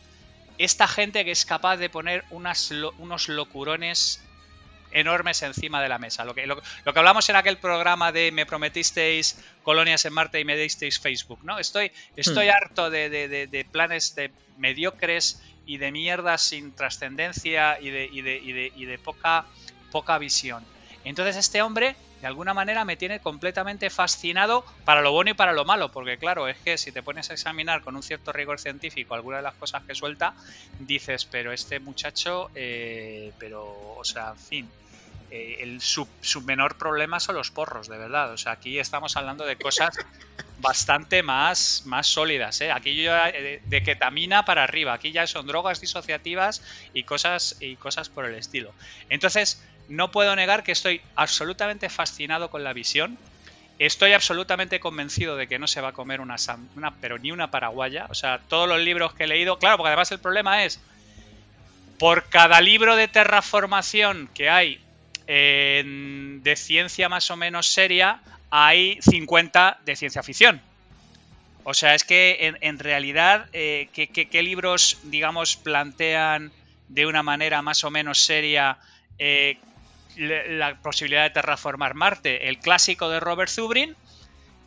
esta 0.57 0.88
gente 0.88 1.25
que 1.25 1.31
es 1.31 1.45
capaz 1.45 1.77
de 1.77 1.89
poner 1.89 2.24
unas, 2.29 2.72
unos 2.98 3.29
locurones 3.29 4.24
enormes 4.91 5.41
encima 5.41 5.81
de 5.81 5.89
la 5.89 5.98
mesa. 5.98 6.24
Lo 6.24 6.36
que, 6.36 6.45
lo, 6.45 6.62
que 6.62 7.00
hablamos 7.00 7.27
en 7.29 7.36
aquel 7.36 7.57
programa 7.57 8.12
de 8.12 8.31
me 8.31 8.45
prometisteis 8.45 9.43
colonias 9.63 10.05
en 10.05 10.13
Marte 10.13 10.39
y 10.39 10.45
me 10.45 10.55
disteis 10.55 11.00
Facebook, 11.00 11.39
¿no? 11.43 11.60
Estoy, 11.60 11.91
estoy 12.15 12.48
hmm. 12.48 12.51
harto 12.51 12.89
de, 12.89 13.10
de, 13.10 13.65
planes 13.65 14.15
de 14.15 14.31
mediocres 14.57 15.41
y 15.65 15.77
de 15.77 15.91
mierdas 15.91 16.41
sin 16.43 16.74
trascendencia 16.75 17.79
y 17.79 17.89
de, 17.89 18.05
y 18.12 18.22
de, 18.22 18.72
y 18.75 18.86
de 18.86 19.00
poca, 19.00 19.45
poca 19.91 20.17
visión. 20.17 20.63
Entonces 21.03 21.36
este 21.36 21.62
hombre 21.62 21.95
de 22.23 22.27
alguna 22.27 22.53
manera 22.53 22.85
me 22.85 22.95
tiene 22.95 23.19
completamente 23.19 23.89
fascinado 23.89 24.63
para 24.85 25.01
lo 25.01 25.11
bueno 25.11 25.31
y 25.31 25.33
para 25.33 25.51
lo 25.51 25.65
malo, 25.65 25.91
porque 25.91 26.17
claro, 26.17 26.47
es 26.47 26.55
que 26.55 26.77
si 26.77 26.93
te 26.93 27.03
pones 27.03 27.29
a 27.29 27.33
examinar 27.33 27.81
con 27.81 27.97
un 27.97 28.01
cierto 28.01 28.31
rigor 28.31 28.61
científico 28.61 29.13
algunas 29.13 29.39
de 29.39 29.43
las 29.43 29.55
cosas 29.55 29.83
que 29.83 29.93
suelta, 29.93 30.33
dices, 30.79 31.25
pero 31.25 31.51
este 31.51 31.81
muchacho, 31.81 32.49
eh, 32.55 33.33
pero, 33.37 33.65
o 33.97 34.05
sea, 34.05 34.29
en 34.29 34.37
fin, 34.37 34.69
eh, 35.31 35.57
el, 35.59 35.81
su, 35.81 36.07
menor 36.45 36.77
problema 36.77 37.19
son 37.19 37.35
los 37.35 37.51
porros, 37.51 37.89
de 37.89 37.97
verdad. 37.97 38.31
O 38.31 38.37
sea, 38.37 38.53
aquí 38.53 38.79
estamos 38.79 39.17
hablando 39.17 39.43
de 39.45 39.57
cosas 39.57 39.93
bastante 40.61 41.23
más, 41.23 41.83
más 41.85 42.07
sólidas. 42.07 42.61
¿eh? 42.61 42.71
Aquí 42.71 42.95
yo 43.03 43.13
de, 43.13 43.61
de, 43.65 43.83
ketamina 43.83 44.45
para 44.45 44.63
arriba. 44.63 44.93
Aquí 44.93 45.11
ya 45.11 45.27
son 45.27 45.45
drogas 45.45 45.81
disociativas 45.81 46.63
y 46.93 47.03
cosas, 47.03 47.57
y 47.59 47.75
cosas 47.75 48.07
por 48.07 48.23
el 48.23 48.35
estilo. 48.35 48.73
Entonces, 49.09 49.61
no 49.89 50.11
puedo 50.11 50.35
negar 50.35 50.63
que 50.63 50.71
estoy 50.71 51.01
absolutamente 51.15 51.89
fascinado 51.89 52.49
con 52.49 52.63
la 52.63 52.73
visión. 52.73 53.17
Estoy 53.79 54.13
absolutamente 54.13 54.79
convencido 54.79 55.35
de 55.35 55.47
que 55.47 55.59
no 55.59 55.67
se 55.67 55.81
va 55.81 55.89
a 55.89 55.93
comer 55.93 56.21
una, 56.21 56.37
pero 57.01 57.17
ni 57.17 57.31
una 57.31 57.51
paraguaya. 57.51 58.07
O 58.09 58.15
sea, 58.15 58.39
todos 58.47 58.67
los 58.67 58.79
libros 58.79 59.13
que 59.13 59.23
he 59.23 59.27
leído, 59.27 59.57
claro, 59.59 59.77
porque 59.77 59.89
además 59.89 60.11
el 60.11 60.19
problema 60.19 60.63
es, 60.63 60.79
por 61.99 62.29
cada 62.29 62.61
libro 62.61 62.95
de 62.95 63.07
terraformación 63.07 64.29
que 64.33 64.49
hay 64.49 64.79
de 65.25 66.55
ciencia 66.57 67.07
más 67.07 67.31
o 67.31 67.37
menos 67.37 67.67
seria, 67.67 68.19
hay 68.49 68.99
50 69.01 69.79
de 69.85 69.95
ciencia 69.95 70.21
ficción. 70.21 70.61
O 71.63 71.73
sea, 71.73 71.95
es 71.95 72.03
que 72.03 72.53
en, 72.59 72.79
realidad, 72.79 73.47
eh, 73.53 73.87
¿qué, 73.93 74.43
libros, 74.43 74.99
digamos, 75.03 75.55
plantean 75.55 76.51
de 76.89 77.05
una 77.05 77.23
manera 77.23 77.61
más 77.61 77.85
o 77.85 77.89
menos 77.89 78.19
seria 78.19 78.77
eh, 79.17 79.57
la 80.17 80.82
posibilidad 80.82 81.24
de 81.24 81.29
terraformar 81.29 81.93
Marte? 81.93 82.48
El 82.50 82.60
clásico 82.60 83.10
de 83.10 83.20
Robert 83.20 83.50
Zubrin, 83.50 83.96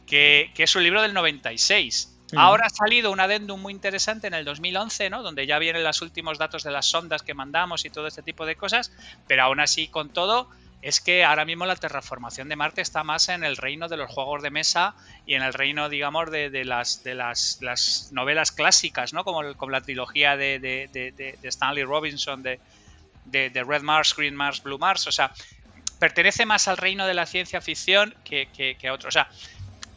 que, 0.07 0.51
es 0.57 0.77
un 0.77 0.83
libro 0.83 1.03
del 1.03 1.15
96. 1.15 2.13
Ahora 2.37 2.67
ha 2.67 2.71
salido 2.71 3.13
un 3.13 3.21
adendum 3.21 3.61
muy 3.61 3.73
interesante 3.73 4.27
en 4.27 4.35
el 4.35 4.45
2011, 4.45 5.11
¿no? 5.11 5.23
Donde 5.23 5.47
ya 5.47 5.59
vienen 5.59 5.85
los 5.85 6.03
últimos 6.03 6.39
datos 6.39 6.65
de 6.65 6.73
las 6.73 6.87
sondas 6.87 7.23
que 7.23 7.35
mandamos 7.35 7.85
y 7.85 7.91
todo 7.91 8.09
este 8.09 8.23
tipo 8.23 8.47
de 8.47 8.57
cosas, 8.57 8.93
pero 9.29 9.45
aún 9.45 9.61
así, 9.61 9.87
con 9.87 10.09
todo, 10.09 10.51
es 10.83 11.01
que 11.01 11.25
ahora 11.25 11.45
mismo 11.45 11.67
la 11.67 11.77
terraformación 11.77 12.49
de 12.49 12.57
Marte 12.57 12.81
está 12.81 13.03
más 13.05 13.29
en 13.29 13.45
el 13.45 13.57
reino 13.57 13.89
de 13.89 13.97
los 13.97 14.11
juegos 14.11 14.43
de 14.43 14.51
mesa 14.51 14.95
y 15.27 15.35
en 15.35 15.43
el 15.43 15.53
reino, 15.53 15.89
digamos, 15.89 16.31
de, 16.31 16.65
las, 16.65 17.03
de 17.03 17.15
las, 17.15 18.11
novelas 18.13 18.53
clásicas, 18.53 19.13
¿no? 19.13 19.25
Como, 19.25 19.43
la 19.43 19.81
trilogía 19.81 20.37
de, 20.37 21.39
Stanley 21.43 21.85
Robinson 21.85 22.43
de, 22.43 22.61
Red 23.33 23.83
Mars, 23.83 24.15
Green 24.17 24.35
Mars, 24.35 24.63
Blue 24.63 24.79
Mars. 24.79 25.07
O 25.07 25.13
sea, 25.13 25.33
pertenece 25.99 26.47
más 26.47 26.69
al 26.69 26.77
reino 26.77 27.07
de 27.07 27.15
la 27.15 27.27
ciencia 27.27 27.61
ficción 27.61 28.15
que, 28.25 28.49
que 28.53 28.89
a 28.89 28.93
otro. 28.93 29.09
O 29.09 29.13
sea, 29.13 29.29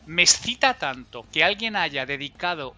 me 0.05 0.23
excita 0.23 0.73
tanto 0.73 1.25
que 1.31 1.43
alguien 1.43 1.75
haya 1.75 2.05
dedicado 2.05 2.75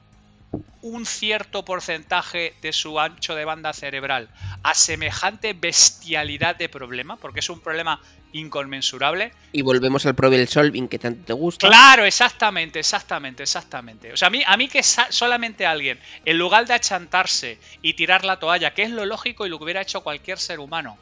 un 0.82 1.06
cierto 1.06 1.64
porcentaje 1.64 2.54
de 2.62 2.74
su 2.74 3.00
ancho 3.00 3.36
de 3.36 3.46
banda 3.46 3.72
cerebral 3.74 4.30
a 4.64 4.74
semejante 4.74 5.54
bestialidad 5.54 6.56
de 6.56 6.70
problema, 6.70 7.18
porque 7.18 7.40
es 7.40 7.50
un 7.50 7.62
problema 7.62 8.02
inconmensurable. 8.34 9.32
Y 9.52 9.62
volvemos 9.62 10.06
al 10.06 10.16
problem 10.16 10.48
solving 10.48 10.88
que 10.88 11.00
tanto 11.00 11.26
te 11.26 11.34
gusta. 11.34 11.68
Claro, 11.68 12.06
exactamente, 12.06 12.80
exactamente, 12.80 13.44
exactamente. 13.44 14.14
O 14.14 14.18
sea, 14.18 14.28
a 14.28 14.32
mí, 14.32 14.44
a 14.46 14.58
mí 14.58 14.68
que 14.68 14.84
solamente 14.84 15.66
alguien, 15.66 16.00
en 16.26 16.38
lugar 16.38 16.66
de 16.66 16.74
achantarse 16.74 17.58
y 17.82 17.94
tirar 17.94 18.26
la 18.26 18.40
toalla, 18.40 18.74
que 18.74 18.84
es 18.84 18.92
lo 18.92 19.06
lógico 19.06 19.46
y 19.46 19.50
lo 19.50 19.58
que 19.58 19.66
hubiera 19.66 19.82
hecho 19.82 20.02
cualquier 20.02 20.40
ser 20.40 20.60
humano, 20.60 20.98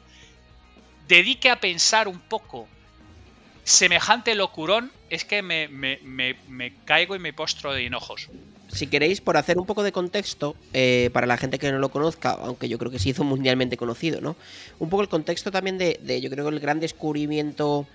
dedique 1.08 1.50
a 1.50 1.60
pensar 1.60 2.08
un 2.08 2.20
poco 2.20 2.68
semejante 3.64 4.34
locurón, 4.34 4.90
es 5.10 5.24
que 5.24 5.42
me, 5.42 5.68
me, 5.68 6.74
caigo 6.84 7.16
y 7.16 7.18
me 7.18 7.32
postro 7.32 7.72
de 7.72 7.82
hinojos. 7.82 8.28
Si 8.72 8.86
queréis, 8.86 9.20
por 9.20 9.36
hacer 9.36 9.58
un 9.58 9.66
poco 9.66 9.82
de 9.82 9.92
contexto, 9.92 10.54
eh, 10.72 11.10
para 11.12 11.26
la 11.26 11.36
gente 11.36 11.58
que 11.58 11.70
no 11.72 11.78
lo 11.78 11.88
conozca, 11.90 12.30
aunque 12.30 12.68
yo 12.68 12.78
creo 12.78 12.90
que 12.90 12.98
se 12.98 13.08
hizo 13.08 13.24
mundialmente 13.24 13.76
conocido, 13.76 14.20
¿no? 14.20 14.36
Un 14.78 14.88
poco 14.88 15.02
el 15.02 15.08
contexto 15.08 15.50
también 15.50 15.76
de, 15.76 15.98
de 16.02 16.20
yo 16.20 16.30
creo 16.30 16.48
que 16.48 16.54
el 16.54 16.60
gran 16.60 16.78
descubrimiento 16.78 17.86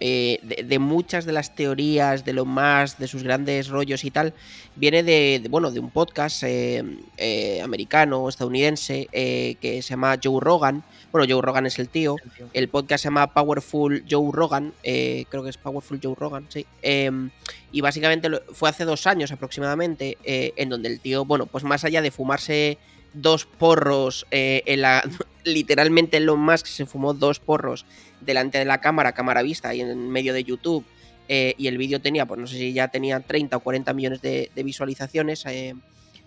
eh, 0.00 0.40
de, 0.42 0.78
muchas 0.78 1.24
de 1.24 1.32
las 1.32 1.54
teorías 1.54 2.24
de 2.24 2.32
lo 2.32 2.44
más, 2.44 2.98
de 2.98 3.06
sus 3.06 3.22
grandes 3.22 3.68
rollos 3.68 4.04
y 4.04 4.10
tal, 4.10 4.34
viene 4.74 5.02
de, 5.02 5.46
bueno, 5.48 5.70
de 5.70 5.80
un 5.80 5.90
podcast 5.90 6.42
eh, 6.42 6.82
eh, 7.16 7.62
americano, 7.62 8.28
estadounidense, 8.28 9.06
que 9.12 9.80
se 9.82 9.90
llama 9.90 10.18
Joe 10.22 10.40
Rogan. 10.40 10.82
Bueno, 11.12 11.32
Joe 11.32 11.40
Rogan 11.40 11.66
es 11.66 11.78
el 11.78 11.88
tío. 11.88 12.16
El 12.52 12.68
podcast 12.68 13.02
se 13.02 13.06
llama 13.06 13.32
Powerful 13.32 14.04
Joe 14.10 14.30
Rogan. 14.32 14.72
creo 14.82 15.42
que 15.42 15.50
es 15.50 15.56
Powerful 15.56 16.00
Joe 16.02 16.14
Rogan, 16.18 16.46
sí. 16.48 16.66
Em, 16.82 17.30
y 17.70 17.80
básicamente 17.80 18.28
fue 18.52 18.68
hace 18.68 18.84
dos 18.84 19.06
años 19.06 19.30
aproximadamente, 19.30 20.18
en 20.24 20.68
donde 20.68 20.88
el 20.88 21.00
tío, 21.00 21.24
bueno, 21.24 21.46
pues 21.46 21.62
más 21.62 21.84
allá 21.84 22.02
de 22.02 22.10
fumarse 22.10 22.78
dos 23.12 23.46
porros 23.46 24.26
en 24.30 24.80
la. 24.82 25.08
Literalmente 25.44 26.16
Elon 26.16 26.40
Musk 26.40 26.66
se 26.66 26.86
fumó 26.86 27.12
dos 27.12 27.38
porros 27.38 27.84
delante 28.24 28.58
de 28.58 28.64
la 28.64 28.80
cámara, 28.80 29.12
cámara 29.12 29.42
vista 29.42 29.74
y 29.74 29.80
en 29.80 30.08
medio 30.10 30.32
de 30.32 30.44
YouTube. 30.44 30.84
Eh, 31.28 31.54
y 31.56 31.68
el 31.68 31.78
vídeo 31.78 32.00
tenía, 32.00 32.26
pues 32.26 32.38
no 32.38 32.46
sé 32.46 32.56
si 32.56 32.72
ya 32.72 32.88
tenía 32.88 33.20
30 33.20 33.56
o 33.56 33.60
40 33.60 33.92
millones 33.94 34.20
de, 34.20 34.50
visualizaciones 34.56 35.46
eh, 35.46 35.74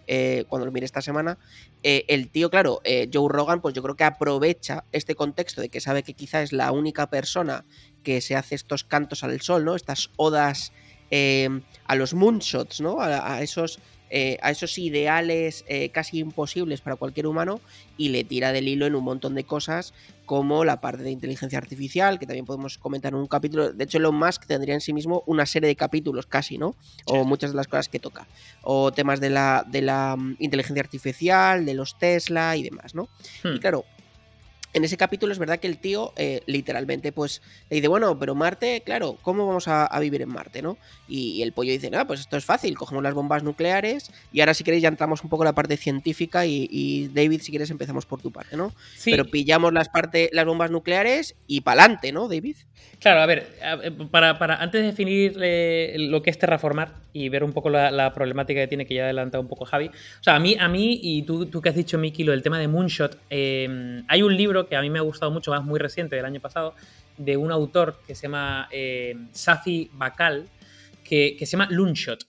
eh, 0.08 0.46
cuando 0.48 0.66
lo 0.66 0.72
miré 0.72 0.86
esta 0.86 1.01
semana. 1.01 1.38
el 1.84 2.30
tío, 2.30 2.50
claro, 2.50 2.82
Joe 3.13 3.30
Rogan, 3.30 3.62
pues 3.62 3.75
yo 3.75 3.84
creo 3.84 3.96
que 3.96 4.04
aprovecha 4.04 4.86
este 4.92 5.16
contexto 5.16 5.62
de 5.62 5.70
que 5.70 5.82
sabe 5.82 6.01
que 6.04 6.13
quizá 6.13 6.42
es 6.42 6.51
la 6.51 6.72
única 6.72 7.10
persona 7.10 7.63
que 8.04 8.22
se 8.22 8.36
hace 8.36 8.56
estos 8.56 8.84
cantos 8.84 9.24
al 9.24 9.39
sol, 9.42 9.66
¿no? 9.66 9.75
Estas 9.75 10.10
odas 10.18 10.72
a 11.12 11.96
los 11.96 12.13
moonshots, 12.13 12.82
¿no? 12.82 13.00
a 13.00 13.42
esos 13.42 13.80
eh, 14.10 14.38
a 14.42 14.52
esos 14.52 14.78
ideales 14.78 15.66
eh, 15.68 15.90
casi 15.90 16.20
imposibles 16.20 16.82
para 16.82 16.96
cualquier 16.96 17.28
humano 17.28 17.60
y 17.98 18.10
le 18.10 18.24
tira 18.24 18.52
del 18.52 18.68
hilo 18.68 18.86
en 18.86 18.96
un 18.96 19.04
montón 19.04 19.36
de 19.36 19.44
cosas 19.44 19.94
como 20.26 20.66
la 20.66 20.82
parte 20.82 21.04
de 21.04 21.12
inteligencia 21.12 21.58
artificial, 21.58 22.20
que 22.20 22.28
también 22.28 22.46
podemos 22.46 22.78
comentar 22.78 23.14
en 23.14 23.20
un 23.20 23.28
capítulo. 23.28 23.72
De 23.72 23.86
hecho, 23.86 23.98
Elon 23.98 24.16
Musk 24.16 24.46
tendría 24.46 24.74
en 24.74 24.82
sí 24.82 24.94
mismo 24.94 25.24
una 25.26 25.46
serie 25.46 25.68
de 25.68 25.76
capítulos 25.76 26.28
casi, 26.28 26.58
¿no? 26.58 26.76
O 27.06 27.24
muchas 27.24 27.52
de 27.52 27.56
las 27.58 27.68
cosas 27.68 27.88
que 27.88 28.00
toca. 28.00 28.28
O 28.62 28.92
temas 28.92 29.22
de 29.22 29.30
la, 29.30 29.66
de 29.66 29.82
la 29.82 30.16
mm, 30.18 30.36
inteligencia 30.40 30.82
artificial, 30.82 31.66
de 31.66 31.74
los 31.74 31.98
Tesla 31.98 32.58
y 32.58 32.64
demás, 32.64 32.94
¿no? 32.94 33.08
Y 33.44 33.48
hmm. 33.48 33.58
claro, 33.60 33.86
en 34.77 34.84
ese 34.84 34.98
capítulo 34.98 35.34
es 35.34 35.39
verdad 35.39 35.60
que 35.60 35.67
el 35.67 35.77
tío 35.77 36.13
eh, 36.15 36.41
literalmente 36.46 37.12
pues 37.12 37.41
le 37.69 37.75
dice, 37.75 37.88
bueno, 37.88 38.17
pero 38.17 38.36
Marte, 38.36 38.81
claro, 38.86 39.17
¿cómo 39.22 39.48
vamos 39.48 39.67
a, 39.67 39.89
vivir 40.00 40.22
en 40.22 40.29
Marte, 40.29 40.62
no? 40.62 40.77
Y, 41.07 41.41
el 41.41 41.51
pollo 41.51 41.72
dice, 41.72 41.89
no, 41.89 42.05
pues 42.05 42.22
esto 42.22 42.38
es 42.38 42.46
fácil, 42.46 42.77
cogemos 42.77 43.03
las 43.03 43.13
bombas 43.13 43.43
nucleares 43.43 44.12
y 44.31 44.39
ahora 44.39 44.53
si 44.53 44.63
queréis 44.63 44.84
ya 44.84 44.89
entramos 44.89 45.24
un 45.24 45.29
poco 45.29 45.43
en 45.43 45.48
la 45.48 45.53
parte 45.53 45.77
científica 45.77 46.46
y, 46.46 47.10
David, 47.13 47.41
si 47.41 47.51
quieres 47.51 47.69
empezamos 47.72 48.05
por 48.05 48.22
tu 48.22 48.31
parte, 48.31 48.55
¿no? 48.55 48.74
Sí. 48.96 49.12
Pero 49.12 49.25
pillamos 49.25 49.74
las, 49.74 49.89
parte, 49.89 50.29
las 50.31 50.46
bombas 50.46 50.72
nucleares 50.72 51.36
y 51.48 51.62
pa'lante, 51.62 52.12
¿no, 52.12 52.27
David? 52.27 52.55
Claro, 53.00 53.22
a 53.22 53.25
ver, 53.25 53.48
para, 54.10 54.39
para 54.39 54.55
antes 54.55 54.81
de 54.81 54.88
definir 54.88 55.34
lo 56.10 56.22
que 56.24 56.29
es 56.31 56.39
terraformar 56.39 56.96
y 57.13 57.29
ver 57.29 57.43
un 57.43 57.53
poco 57.53 57.69
la, 57.69 58.13
problemática 58.13 58.62
que 58.62 58.67
tiene, 58.67 58.86
que 58.86 58.96
ya 58.96 59.03
adelanta 59.03 59.39
un 59.39 59.48
poco 59.48 59.65
Javi, 59.65 59.88
o 59.88 60.24
sea, 60.24 60.36
a 60.36 60.39
mí, 60.39 60.55
a 60.60 60.67
mí 60.67 61.00
y 61.01 61.22
tú, 61.24 61.46
tú 61.46 61.62
que 61.62 61.69
has 61.69 61.75
dicho, 61.75 61.98
Miki, 61.98 62.24
lo 62.24 62.31
del 62.31 62.41
tema 62.41 62.57
de 62.60 62.67
Moonshot, 62.67 63.17
eh, 63.29 64.03
hay 64.07 64.22
un 64.22 64.36
libro 64.36 64.66
que 64.67 64.75
a 64.75 64.81
mí 64.81 64.89
me 64.89 65.00
ha 65.00 65.03
gustado 65.03 65.31
mucho, 65.31 65.51
más 65.51 65.63
muy 65.63 65.79
reciente 65.79 66.15
del 66.15 66.25
año 66.25 66.39
pasado, 66.39 66.75
de 67.17 67.38
un 67.38 67.51
autor 67.51 68.00
que 68.05 68.15
se 68.15 68.24
llama 68.24 68.67
eh, 68.71 69.15
Safi 69.31 69.89
Bakal, 69.93 70.47
que, 71.03 71.38
se 71.39 71.45
llama 71.45 71.67
Loonshot. 71.69 72.25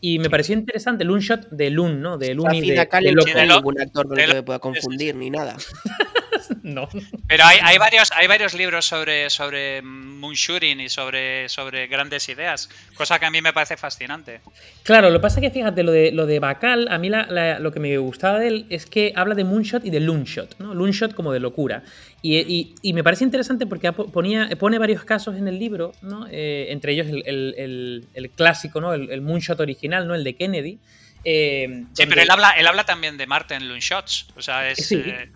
Y 0.00 0.18
me 0.18 0.28
pareció 0.28 0.54
interesante, 0.54 1.04
Loonshot 1.04 1.50
de 1.50 1.70
Loon, 1.70 2.00
¿no? 2.00 2.18
De 2.18 2.34
Loon 2.34 2.54
y 2.54 2.70
de, 2.70 2.76
Bakal 2.76 3.04
de, 3.04 3.10
de, 3.10 3.46
ningún 3.46 3.80
actor 3.80 4.08
no 4.08 4.14
le 4.14 4.42
pueda 4.42 4.58
confundir 4.58 5.14
ni 5.14 5.30
nada. 5.30 5.56
no. 6.62 6.88
Pero 7.26 7.44
hay, 7.44 7.78
varios, 7.78 8.10
hay 8.12 8.26
varios 8.26 8.54
libros 8.54 8.84
sobre, 8.84 9.30
sobre 9.30 9.82
moonshooting 9.82 10.80
y 10.80 10.88
sobre, 10.88 11.48
sobre 11.48 11.86
grandes 11.86 12.28
ideas, 12.28 12.68
cosa 12.94 13.18
que 13.18 13.26
a 13.26 13.30
mí 13.30 13.40
me 13.42 13.52
parece 13.52 13.76
fascinante. 13.76 14.40
Claro, 14.82 15.10
lo 15.10 15.18
que 15.18 15.22
pasa 15.22 15.40
es 15.40 15.46
que 15.46 15.50
fíjate, 15.50 15.82
lo 15.82 15.92
de, 15.92 16.12
lo 16.12 16.26
de 16.26 16.38
Bacal, 16.38 16.88
a 16.90 16.98
mí 16.98 17.10
lo 17.10 17.72
que 17.72 17.80
me 17.80 17.96
gustaba 17.98 18.38
de 18.38 18.48
él 18.48 18.66
es 18.70 18.86
que 18.86 19.12
habla 19.16 19.34
de 19.34 19.44
moonshot 19.44 19.84
y 19.84 19.90
de 19.90 20.00
loonshot, 20.00 20.58
¿no? 20.58 20.74
Loonshot 20.74 21.14
como 21.14 21.32
de 21.32 21.40
locura. 21.40 21.82
Y, 22.22 22.92
me 22.92 23.02
parece 23.02 23.24
interesante 23.24 23.66
porque 23.66 23.92
ponía, 23.92 24.48
pone 24.58 24.78
varios 24.78 25.04
casos 25.04 25.36
en 25.36 25.48
el 25.48 25.58
libro, 25.58 25.92
¿no? 26.02 26.26
Eh, 26.30 26.66
entre 26.70 26.92
ellos 26.92 27.08
el, 27.08 28.30
clásico, 28.36 28.80
¿no? 28.80 28.94
El, 28.94 29.20
moonshot 29.20 29.58
original, 29.60 30.06
¿no? 30.06 30.14
El 30.14 30.22
de 30.22 30.34
Kennedy. 30.34 30.78
Eh, 31.24 31.84
sí, 31.92 32.04
pero 32.06 32.22
él 32.22 32.30
habla, 32.30 32.50
él 32.50 32.66
habla 32.66 32.84
también 32.84 33.16
de 33.16 33.26
Marte 33.26 33.54
en 33.54 33.68
Loonshots. 33.68 34.28
O 34.36 34.42
sea, 34.42 34.70
es. 34.70 34.90
Eh, 34.92 35.30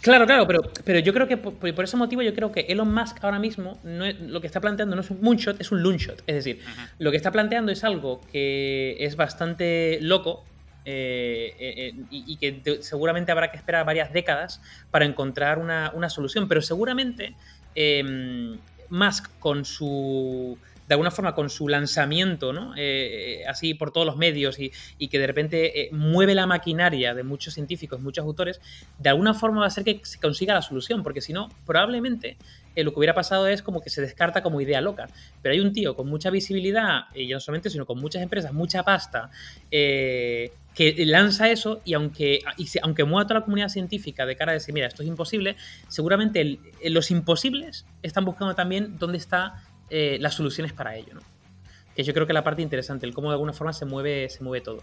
Claro, 0.00 0.26
claro, 0.26 0.46
pero, 0.46 0.60
pero 0.84 0.98
yo 0.98 1.12
creo 1.12 1.28
que 1.28 1.36
por, 1.36 1.84
ese 1.84 1.96
motivo 1.96 2.22
yo 2.22 2.34
creo 2.34 2.50
que 2.50 2.60
Elon 2.68 2.92
Musk 2.92 3.22
ahora 3.22 3.38
mismo 3.38 3.78
no 3.84 4.06
lo 4.10 4.40
que 4.40 4.46
está 4.46 4.60
planteando 4.60 4.96
no 4.96 5.02
es 5.02 5.10
un 5.10 5.20
moonshot, 5.20 5.60
es 5.60 5.70
un 5.72 5.82
loonshot. 5.82 6.22
Es 6.26 6.36
decir, 6.36 6.60
lo 6.98 7.10
que 7.10 7.18
está 7.18 7.30
planteando 7.30 7.70
es 7.70 7.84
algo 7.84 8.22
que 8.32 8.96
es 8.98 9.16
bastante 9.16 9.98
loco 10.00 10.44
eh, 10.86 11.54
eh, 11.58 11.74
eh, 11.76 12.04
y, 12.10 12.36
que 12.38 12.78
seguramente 12.82 13.30
habrá 13.30 13.50
que 13.50 13.58
esperar 13.58 13.84
varias 13.84 14.12
décadas 14.12 14.62
para 14.90 15.04
encontrar 15.04 15.58
una, 15.58 15.92
una 15.94 16.08
solución. 16.08 16.48
Pero 16.48 16.62
seguramente 16.62 17.34
em, 17.74 18.58
Musk 18.88 19.28
con 19.38 19.66
su 19.66 20.56
de 20.90 20.94
alguna 20.94 21.12
forma 21.12 21.36
con 21.36 21.50
su 21.50 21.68
lanzamiento, 21.68 22.52
¿no? 22.52 22.74
Eh, 22.76 23.44
así 23.46 23.74
por 23.74 23.92
todos 23.92 24.04
los 24.04 24.16
medios 24.16 24.58
y, 24.58 24.72
que 25.06 25.20
de 25.20 25.26
repente 25.28 25.82
eh, 25.82 25.88
mueve 25.92 26.34
la 26.34 26.48
maquinaria 26.48 27.14
de 27.14 27.22
muchos 27.22 27.54
científicos, 27.54 28.00
muchos 28.00 28.24
autores, 28.24 28.60
de 28.98 29.08
alguna 29.08 29.32
forma 29.32 29.60
va 29.60 29.68
a 29.68 29.70
ser 29.70 29.84
que 29.84 30.00
se 30.02 30.18
consiga 30.18 30.52
la 30.52 30.62
solución, 30.62 31.04
porque 31.04 31.20
si 31.20 31.32
no, 31.32 31.48
probablemente 31.64 32.36
eh, 32.74 32.82
lo 32.82 32.90
que 32.92 32.98
hubiera 32.98 33.14
pasado 33.14 33.46
es 33.46 33.62
como 33.62 33.80
que 33.80 33.88
se 33.88 34.00
descarta 34.00 34.42
como 34.42 34.60
idea 34.60 34.80
loca. 34.80 35.06
Pero 35.40 35.52
hay 35.52 35.60
un 35.60 35.72
tío 35.72 35.94
con 35.94 36.08
mucha 36.08 36.28
visibilidad, 36.28 37.02
y 37.14 37.28
no 37.28 37.38
solamente, 37.38 37.70
sino 37.70 37.86
con 37.86 38.00
muchas 38.00 38.22
empresas, 38.22 38.52
mucha 38.52 38.82
pasta, 38.82 39.30
que 39.70 41.04
lanza 41.06 41.50
eso 41.50 41.82
y 41.84 41.94
aunque, 41.94 42.40
y 42.56 42.66
aunque 42.82 43.04
mueva 43.04 43.28
toda 43.28 43.40
la 43.40 43.44
comunidad 43.44 43.68
científica 43.68 44.26
de 44.26 44.34
cara 44.34 44.50
a 44.50 44.54
decir, 44.54 44.74
mira, 44.74 44.88
esto 44.88 45.02
es 45.02 45.08
imposible, 45.08 45.56
seguramente 45.86 46.58
los 46.84 47.10
imposibles 47.12 47.86
están 48.02 48.24
buscando 48.24 48.54
también 48.56 48.98
dónde 48.98 49.18
está 49.18 49.62
eh, 49.90 50.18
las 50.20 50.34
soluciones 50.34 50.72
para 50.72 50.96
ello, 50.96 51.14
¿no? 51.14 51.20
Que 51.94 52.04
yo 52.04 52.14
creo 52.14 52.26
que 52.26 52.32
la 52.32 52.44
parte 52.44 52.62
interesante, 52.62 53.06
el 53.06 53.12
cómo 53.12 53.30
de 53.30 53.34
alguna 53.34 53.52
forma 53.52 53.72
se 53.72 53.84
mueve, 53.84 54.28
se 54.30 54.42
mueve 54.42 54.64
todo. 54.64 54.82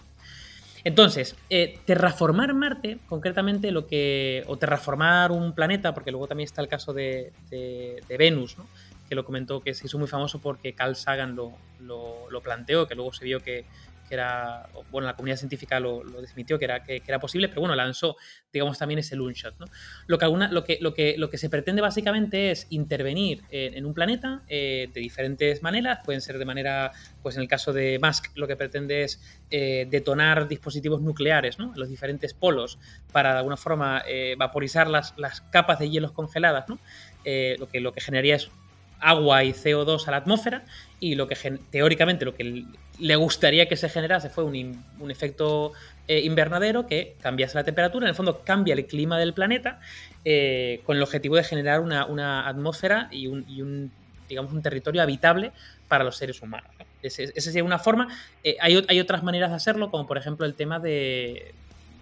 Entonces, 0.83 1.35
eh, 1.49 1.79
terraformar 1.85 2.53
Marte, 2.53 2.99
concretamente 3.07 3.71
lo 3.71 3.87
que. 3.87 4.43
o 4.47 4.57
terraformar 4.57 5.31
un 5.31 5.53
planeta, 5.53 5.93
porque 5.93 6.11
luego 6.11 6.27
también 6.27 6.45
está 6.45 6.61
el 6.61 6.67
caso 6.67 6.93
de, 6.93 7.33
Venus, 8.17 8.57
¿no? 8.57 8.67
que 9.09 9.15
lo 9.15 9.23
comentó, 9.23 9.61
que 9.61 9.73
se 9.73 9.87
hizo 9.87 9.97
muy 9.97 10.07
famoso 10.07 10.39
porque 10.39 10.73
Carl 10.73 10.95
Sagan 10.97 11.35
lo, 11.35 11.53
lo 11.79 12.41
planteó, 12.41 12.87
que 12.87 12.95
luego 12.95 13.13
se 13.13 13.23
vio 13.23 13.39
que, 13.39 13.65
que 14.07 14.15
era, 14.15 14.69
bueno, 14.89 15.07
la 15.07 15.15
comunidad 15.15 15.37
científica 15.37 15.79
lo, 15.79 16.03
lo 16.03 16.21
desmitió, 16.21 16.57
que 16.57 16.65
era, 16.65 16.83
que, 16.83 17.01
era 17.05 17.19
posible, 17.19 17.49
pero 17.49 17.61
bueno, 17.61 17.75
lanzó, 17.75 18.15
digamos, 18.51 18.77
también 18.77 18.99
ese 18.99 19.15
shot 19.15 19.59
¿no? 19.59 19.67
Lo 20.07 20.17
que, 20.17 20.25
alguna, 20.25 20.51
lo, 20.51 20.63
que, 20.63 20.77
lo, 20.81 20.93
que, 20.93 21.15
lo 21.17 21.29
que 21.29 21.37
se 21.37 21.49
pretende 21.49 21.81
básicamente 21.81 22.51
es 22.51 22.67
intervenir 22.69 23.43
en, 23.49 23.85
un 23.85 23.93
planeta 23.93 24.43
eh, 24.47 24.89
de 24.93 25.01
diferentes 25.01 25.61
maneras, 25.61 25.99
pueden 26.03 26.21
ser 26.21 26.37
de 26.37 26.45
manera, 26.45 26.91
pues 27.21 27.35
en 27.35 27.41
el 27.41 27.47
caso 27.47 27.73
de 27.73 27.99
Musk, 28.01 28.35
lo 28.35 28.47
que 28.47 28.55
pretende 28.55 29.03
es 29.03 29.21
eh, 29.49 29.87
detonar 29.89 30.47
dispositivos 30.47 31.01
nucleares, 31.01 31.59
¿no? 31.59 31.73
Los 31.75 31.89
diferentes 31.89 32.33
polos 32.33 32.79
para 33.11 33.31
de 33.33 33.37
alguna 33.37 33.57
forma 33.57 34.03
eh, 34.07 34.35
vaporizar 34.37 34.89
las, 34.89 35.13
las 35.17 35.41
capas 35.41 35.79
de 35.79 35.89
hielos 35.89 36.11
congeladas, 36.11 36.67
¿no? 36.69 36.79
lo, 37.59 37.67
que, 37.67 37.81
lo 37.81 37.91
que 37.91 37.99
generaría 37.99 38.37
es 38.37 38.49
agua 38.99 39.43
y 39.43 39.51
CO2 39.51 40.07
a 40.07 40.11
la 40.11 40.17
atmósfera 40.17 40.63
y 40.99 41.15
lo 41.15 41.27
que 41.27 41.35
teóricamente 41.69 42.25
lo 42.25 42.35
que 42.35 42.65
le 42.99 43.15
gustaría 43.15 43.67
que 43.67 43.75
se 43.75 43.89
generase 43.89 44.29
fue 44.29 44.43
un, 44.43 44.83
un 44.99 45.11
efecto 45.11 45.73
eh, 46.07 46.21
invernadero 46.21 46.87
que 46.87 47.15
cambiase 47.21 47.55
la 47.55 47.63
temperatura, 47.63 48.05
en 48.05 48.09
el 48.09 48.15
fondo 48.15 48.41
cambia 48.43 48.73
el 48.73 48.85
clima 48.85 49.19
del 49.19 49.33
planeta 49.33 49.79
eh, 50.23 50.81
con 50.85 50.97
el 50.97 51.03
objetivo 51.03 51.35
de 51.35 51.43
generar 51.43 51.81
una, 51.81 52.05
una 52.05 52.47
atmósfera 52.47 53.09
y 53.11 53.27
un, 53.27 53.91
digamos, 54.29 54.53
un 54.53 54.61
territorio 54.61 55.01
habitable 55.01 55.51
para 55.87 56.03
los 56.03 56.17
seres 56.17 56.41
humanos. 56.41 56.71
Esa 57.01 57.41
sería 57.41 57.63
una 57.63 57.77
forma. 57.77 58.07
Eh, 58.43 58.57
hay, 58.59 58.83
hay 58.87 58.99
otras 58.99 59.21
maneras 59.23 59.49
de 59.51 59.57
hacerlo, 59.57 59.91
como 59.91 60.07
por 60.07 60.17
ejemplo 60.17 60.45
el 60.45 60.55
tema 60.55 60.79
de 60.79 61.53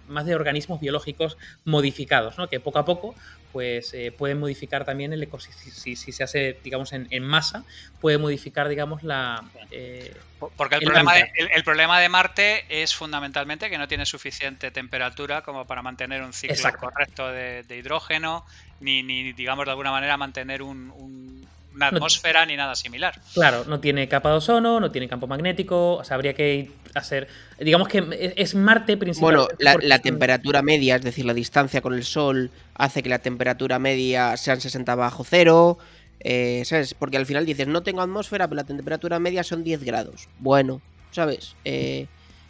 más 0.07 0.25
de 0.25 0.35
organismos 0.35 0.79
biológicos 0.79 1.37
modificados, 1.63 2.37
¿no? 2.37 2.47
que 2.47 2.59
poco 2.59 2.79
a 2.79 2.85
poco 2.85 3.15
pues 3.55 3.93
eh, 3.93 4.11
pueden 4.11 4.37
modificar 4.37 4.83
también 4.83 5.13
el 5.13 5.23
ecosistema, 5.23 5.73
si, 5.73 5.95
se 5.95 6.23
hace, 6.25 6.59
digamos, 6.61 6.91
en, 6.91 7.23
masa, 7.23 7.63
puede 8.01 8.17
modificar, 8.17 8.67
digamos, 8.67 9.01
la... 9.01 9.45
Eh, 9.71 10.13
Porque 10.57 10.75
el, 10.75 10.83
problema 10.83 11.13
de, 11.13 11.31
el, 11.37 11.63
problema 11.63 12.01
de, 12.01 12.09
Marte 12.09 12.65
es 12.67 12.93
fundamentalmente 12.93 13.69
que 13.69 13.77
no 13.77 13.87
tiene 13.87 14.05
suficiente 14.05 14.71
temperatura 14.71 15.41
como 15.41 15.63
para 15.63 15.81
mantener 15.81 16.21
un 16.21 16.33
ciclo 16.33 16.69
correcto 16.77 17.31
de, 17.31 17.63
hidrógeno, 17.69 18.45
ni, 18.81 19.03
ni, 19.03 19.31
digamos, 19.31 19.63
de 19.63 19.71
alguna 19.71 19.91
manera 19.91 20.17
mantener 20.17 20.61
un 20.61 21.47
una 21.75 21.87
atmósfera 21.87 22.45
ni 22.45 22.55
nada 22.55 22.75
similar. 22.75 23.19
Claro, 23.33 23.65
no 23.65 23.79
tiene 23.79 24.07
capa 24.07 24.29
de 24.29 24.35
ozono, 24.35 24.79
no 24.79 24.91
tiene 24.91 25.07
campo 25.07 25.27
magnético, 25.27 25.95
o 25.95 26.03
sea, 26.03 26.15
habría 26.15 26.33
que 26.33 26.71
hacer, 26.95 27.27
digamos 27.59 27.87
que 27.87 28.33
es 28.37 28.55
Marte 28.55 28.97
principalmente. 28.97 29.55
Bueno, 29.59 29.79
la, 29.81 29.99
temperatura 29.99 30.61
media, 30.61 30.95
es 30.95 31.01
decir, 31.01 31.25
la 31.25 31.33
distancia 31.33 31.81
con 31.81 31.93
el 31.93 32.03
Sol, 32.03 32.51
hace 32.73 33.03
que 33.03 33.09
la 33.09 33.19
temperatura 33.19 33.79
media 33.79 34.35
sean 34.37 34.61
60 34.61 34.95
bajo 34.95 35.23
cero, 35.23 35.77
eh, 36.21 36.63
¿sabes? 36.65 36.93
Porque 36.93 37.17
al 37.17 37.25
final 37.25 37.45
dices, 37.45 37.67
no 37.67 37.83
tengo 37.83 38.01
atmósfera, 38.01 38.47
pero 38.47 38.55
la 38.57 38.63
temperatura 38.63 39.19
media 39.19 39.43
son 39.43 39.63
10 39.63 39.83
grados. 39.83 40.27
Bueno, 40.39 40.81
¿sabes? 41.11 41.55
Eh, 41.65 42.07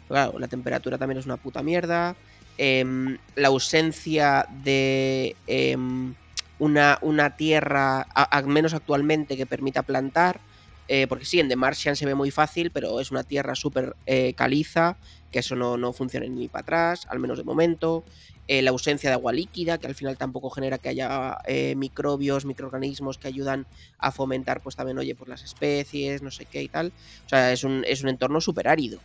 claro, 0.08 0.38
la 0.38 0.48
temperatura 0.48 0.98
también 0.98 1.18
es 1.18 1.26
una 1.26 1.36
puta 1.36 1.62
mierda. 1.62 2.16
Em, 2.58 3.18
la 3.34 3.48
ausencia 3.48 4.46
de... 4.64 5.36
Em, 5.46 6.14
una, 6.58 6.98
una 7.02 7.36
tierra, 7.36 8.00
al 8.00 8.46
menos 8.46 8.72
actualmente, 8.72 9.36
que 9.36 9.44
permita 9.44 9.82
plantar. 9.82 10.40
Eh, 10.88 11.06
porque 11.08 11.24
sí, 11.24 11.40
en 11.40 11.48
The 11.48 11.56
Martian 11.56 11.96
se 11.96 12.06
ve 12.06 12.14
muy 12.14 12.30
fácil, 12.30 12.70
pero 12.70 13.00
es 13.00 13.10
una 13.10 13.24
tierra 13.24 13.54
súper 13.54 13.96
eh, 14.06 14.34
caliza, 14.34 14.96
que 15.32 15.40
eso 15.40 15.56
no, 15.56 15.76
no, 15.76 15.92
funciona 15.92 16.26
ni 16.26 16.48
para 16.48 16.62
atrás, 16.62 17.06
al 17.10 17.18
menos 17.18 17.38
de 17.38 17.44
momento. 17.44 18.04
Eh, 18.48 18.62
la 18.62 18.70
ausencia 18.70 19.10
de 19.10 19.14
agua 19.14 19.32
líquida, 19.32 19.78
que 19.78 19.88
al 19.88 19.96
final 19.96 20.16
tampoco 20.16 20.50
genera 20.50 20.78
que 20.78 20.88
haya 20.88 21.38
microbios, 21.74 22.44
microorganismos 22.44 23.18
que 23.18 23.26
ayudan 23.26 23.66
a 23.98 24.12
fomentar, 24.12 24.60
pues 24.60 24.76
también, 24.76 24.98
oye, 24.98 25.16
por 25.16 25.28
las 25.28 25.42
especies, 25.42 26.22
no 26.22 26.30
sé 26.30 26.44
qué 26.44 26.62
y 26.62 26.68
tal. 26.68 26.92
O 27.24 27.28
sea, 27.28 27.50
es 27.50 27.64
un, 27.64 27.82
es 27.88 28.04
un 28.04 28.08
entorno 28.08 28.40
súper 28.40 28.68
árido. 28.68 29.00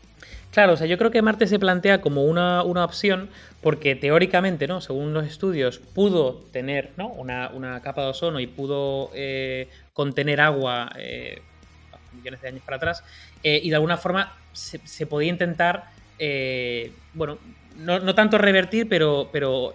Claro, 0.51 0.73
o 0.73 0.77
sea, 0.77 0.85
yo 0.85 0.99
creo 0.99 1.09
que 1.09 1.23
Marte 1.23 1.47
se 1.47 1.57
plantea 1.57 2.01
como 2.01 2.25
una, 2.25 2.61
opción 2.61 3.31
porque 3.61 3.95
teóricamente, 3.95 4.67
¿no? 4.67 4.79
Según 4.79 5.11
los 5.11 5.25
estudios, 5.25 5.79
pudo 5.79 6.35
tener 6.51 6.91
¿no? 6.97 7.07
una, 7.07 7.81
capa 7.81 8.03
de 8.03 8.09
ozono 8.09 8.39
y 8.39 8.45
pudo 8.45 9.09
contener 9.93 10.39
agua 10.39 10.91
millones 12.13 12.41
de 12.41 12.47
años 12.47 12.63
para 12.63 12.77
atrás 12.77 13.03
eh, 13.43 13.59
y 13.63 13.69
de 13.69 13.75
alguna 13.75 13.97
forma 13.97 14.35
se, 14.53 15.05
podía 15.05 15.29
intentar, 15.29 15.85
bueno, 17.13 17.37
no, 17.77 18.15
tanto 18.15 18.37
revertir, 18.37 18.87
pero, 18.87 19.29
pero 19.31 19.73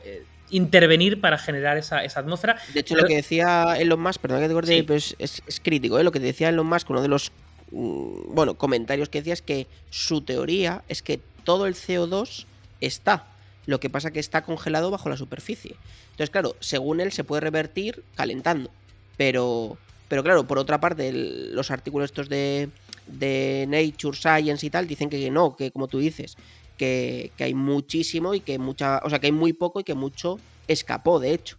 intervenir 0.51 1.21
para 1.21 1.39
generar 1.39 1.77
esa, 1.77 1.99
atmósfera. 1.99 2.59
De 2.73 2.81
hecho, 2.81 2.95
lo 2.95 3.05
que 3.05 3.17
decía 3.17 3.77
Elon 3.79 4.01
Musk, 4.01 4.21
perdón 4.21 4.41
que 4.41 4.49
te 4.49 4.55
corte, 4.55 4.85
pero 4.85 4.97
es, 4.97 5.17
es, 5.19 5.61
crítico, 5.61 6.01
lo 6.03 6.13
que 6.13 6.21
decía 6.21 6.51
Elon 6.51 6.67
Musk, 6.67 6.91
uno 6.91 7.03
de 7.03 7.09
los 7.09 7.33
Mm, 7.71 8.35
bueno, 8.35 8.55
comentarios 8.55 9.09
que 9.09 9.19
decía 9.19 9.33
es 9.33 9.43
que 9.43 9.67
su 9.91 10.21
teoría 10.21 10.85
es 10.89 11.03
que 11.03 11.21
todo 11.45 11.67
el 11.67 11.75
CO2 11.75 12.47
está. 12.81 13.27
Lo 13.67 13.81
que 13.81 13.91
pasa 13.91 14.13
que 14.13 14.21
está 14.21 14.43
congelado 14.43 14.91
bajo 14.91 15.09
la 15.09 15.17
superficie. 15.17 15.75
Entonces, 16.11 16.31
claro, 16.31 16.57
según 16.61 17.01
él 17.01 17.13
se 17.13 17.25
puede 17.25 17.41
revertir 17.41 18.05
calentando. 18.15 18.71
Pero, 19.17 19.79
pero 20.09 20.23
claro, 20.23 20.47
por 20.47 20.59
otra 20.59 20.81
parte, 20.81 21.13
los 21.13 21.71
artículos 21.71 22.11
estos 22.11 22.29
de, 22.29 22.69
de 23.07 23.67
Nature 23.69 24.17
Science 24.17 24.65
y 24.65 24.71
tal 24.71 24.87
dicen 24.87 25.11
que 25.11 25.31
no, 25.31 25.57
que 25.57 25.71
como 25.71 25.89
tú 25.89 25.99
dices, 25.99 26.37
que, 26.77 27.33
que 27.37 27.45
hay 27.45 27.55
muchísimo 27.55 28.35
y 28.35 28.41
que 28.41 28.59
mucha, 28.59 29.01
o 29.03 29.11
sea, 29.11 29.19
que 29.19 29.27
hay 29.27 29.33
muy 29.33 29.53
poco 29.53 29.81
y 29.81 29.85
que 29.85 29.95
mucho 29.95 30.39
escapó, 30.69 31.19
de 31.19 31.33
hecho. 31.33 31.57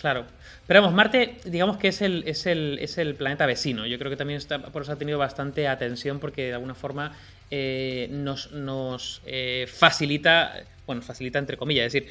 Claro. 0.00 0.26
Pero 0.66 0.82
vamos, 0.82 0.94
Marte, 0.94 1.38
digamos 1.46 1.78
que 1.78 1.88
es 1.88 2.02
el, 2.02 2.24
es 2.26 2.46
el, 2.46 2.78
es 2.80 2.98
el 2.98 3.14
planeta 3.14 3.46
vecino. 3.46 3.86
Yo 3.86 3.98
creo 3.98 4.10
que 4.10 4.16
también 4.16 4.40
por 4.70 4.82
eso 4.82 4.92
ha 4.92 4.96
tenido 4.96 5.18
bastante 5.18 5.66
atención, 5.66 6.20
porque 6.20 6.48
de 6.48 6.54
alguna 6.54 6.74
forma 6.74 7.16
eh, 7.50 8.06
nos, 8.10 8.52
nos 8.52 9.22
eh, 9.24 9.66
facilita, 9.66 10.54
bueno, 10.86 11.00
facilita 11.00 11.38
entre 11.38 11.56
comillas, 11.56 11.86
es 11.86 11.92
decir, 11.94 12.10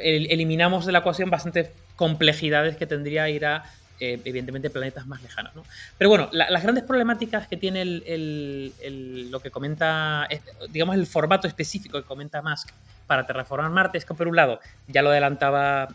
eliminamos 0.00 0.86
de 0.86 0.92
la 0.92 1.00
ecuación 1.00 1.28
bastantes 1.28 1.68
complejidades 1.94 2.76
que 2.76 2.86
tendría 2.86 3.28
ir 3.28 3.44
a, 3.44 3.64
eh, 4.00 4.20
evidentemente, 4.24 4.70
planetas 4.70 5.06
más 5.06 5.22
lejanos. 5.22 5.54
¿no? 5.54 5.64
Pero 5.98 6.10
bueno, 6.10 6.28
las 6.32 6.62
grandes 6.62 6.84
problemáticas 6.84 7.46
que 7.48 7.56
tiene 7.56 7.82
el, 7.82 9.30
lo 9.30 9.40
que 9.40 9.50
comenta, 9.50 10.28
digamos, 10.70 10.96
el 10.96 11.06
formato 11.06 11.46
específico 11.46 12.00
que 12.00 12.06
comenta 12.06 12.42
Musk 12.42 12.70
para 13.06 13.26
terraformar 13.26 13.70
Marte 13.70 13.98
es 13.98 14.04
que, 14.04 14.14
por 14.14 14.28
un 14.28 14.36
lado, 14.36 14.60
ya 14.88 15.02
lo 15.02 15.10
adelantaba 15.10 15.88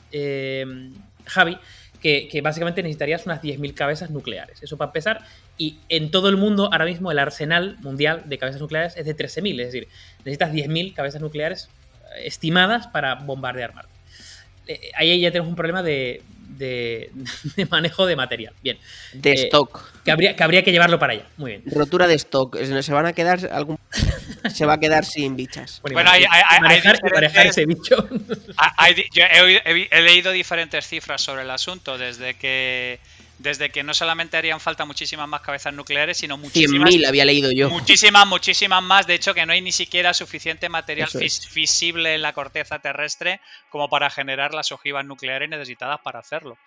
Javi, 1.25 1.57
que, 2.01 2.41
básicamente 2.41 2.83
necesitarías 2.83 3.25
unas 3.25 3.41
10.000 3.41 3.73
cabezas 3.73 4.09
nucleares. 4.09 4.61
Eso 4.61 4.77
para 4.77 4.89
empezar. 4.89 5.21
Y 5.57 5.79
en 5.89 6.11
todo 6.11 6.29
el 6.29 6.37
mundo, 6.37 6.69
ahora 6.71 6.85
mismo, 6.85 7.11
el 7.11 7.19
arsenal 7.19 7.77
mundial 7.81 8.23
de 8.25 8.37
cabezas 8.37 8.61
nucleares 8.61 8.95
es 8.97 9.05
de 9.05 9.15
13.000. 9.15 9.59
Es 9.61 9.67
decir, 9.67 9.87
necesitas 10.19 10.51
10.000 10.51 10.93
cabezas 10.93 11.21
nucleares 11.21 11.69
eh, 12.15 12.27
estimadas 12.27 12.87
para 12.87 13.15
bombardear 13.15 13.73
Marte. 13.73 13.91
Eh, 14.67 14.91
ahí 14.95 15.19
ya 15.19 15.31
tenemos 15.31 15.49
un 15.49 15.55
problema 15.55 15.81
de, 15.81 16.21
de, 16.57 17.11
manejo 17.69 18.05
de 18.05 18.15
material. 18.15 18.53
Bien. 18.61 18.77
De 19.13 19.31
eh, 19.31 19.45
stock. 19.45 19.91
Que 20.03 20.11
habría, 20.11 20.35
que 20.35 20.43
habría 20.43 20.63
que 20.63 20.71
llevarlo 20.71 20.99
para 20.99 21.13
allá. 21.13 21.25
Muy 21.37 21.51
bien. 21.51 21.63
Rotura 21.65 22.07
de 22.07 22.15
stock. 22.15 22.57
Se 22.57 22.93
van 22.93 23.05
a 23.05 23.13
quedar 23.13 23.47
algún. 23.51 23.77
se 24.53 24.65
va 24.65 24.73
a 24.73 24.79
quedar 24.79 25.05
sin 25.05 25.35
bichas. 25.35 25.81
Bueno, 25.81 26.09
hay, 26.09 26.25
hay, 26.29 26.81
ese 27.47 27.65
bicho. 27.65 28.07
yo 29.13 29.23
he 29.25 30.01
leído 30.01 30.31
diferentes 30.31 30.87
cifras 30.87 31.21
sobre 31.21 31.43
el 31.43 31.49
asunto, 31.49 31.97
desde 31.97 32.35
que 32.35 32.99
desde 33.39 33.69
que 33.69 33.83
no 33.83 33.93
solamente 33.93 34.35
harían 34.37 34.59
falta 34.59 34.85
muchísimas 34.85 35.27
más 35.27 35.41
cabezas 35.41 35.73
nucleares, 35.73 36.17
sino 36.17 36.37
muchísimas. 36.37 36.89
100.000 36.89 37.07
había 37.07 37.25
leído 37.25 37.51
yo. 37.51 37.69
Muchísimas, 37.69 38.25
muchísimas 38.25 38.81
más. 38.83 39.05
De 39.05 39.13
hecho, 39.13 39.33
que 39.33 39.45
no 39.45 39.53
hay 39.53 39.61
ni 39.61 39.71
siquiera 39.71 40.13
suficiente 40.13 40.69
material 40.69 41.09
visible 41.53 42.15
en 42.15 42.21
la 42.21 42.33
corteza 42.33 42.79
terrestre 42.79 43.39
como 43.69 43.89
para 43.89 44.09
generar 44.09 44.53
las 44.53 44.71
ojivas 44.71 45.05
nucleares 45.05 45.49
necesitadas 45.49 45.99
para 46.03 46.19
hacerlo. 46.19 46.57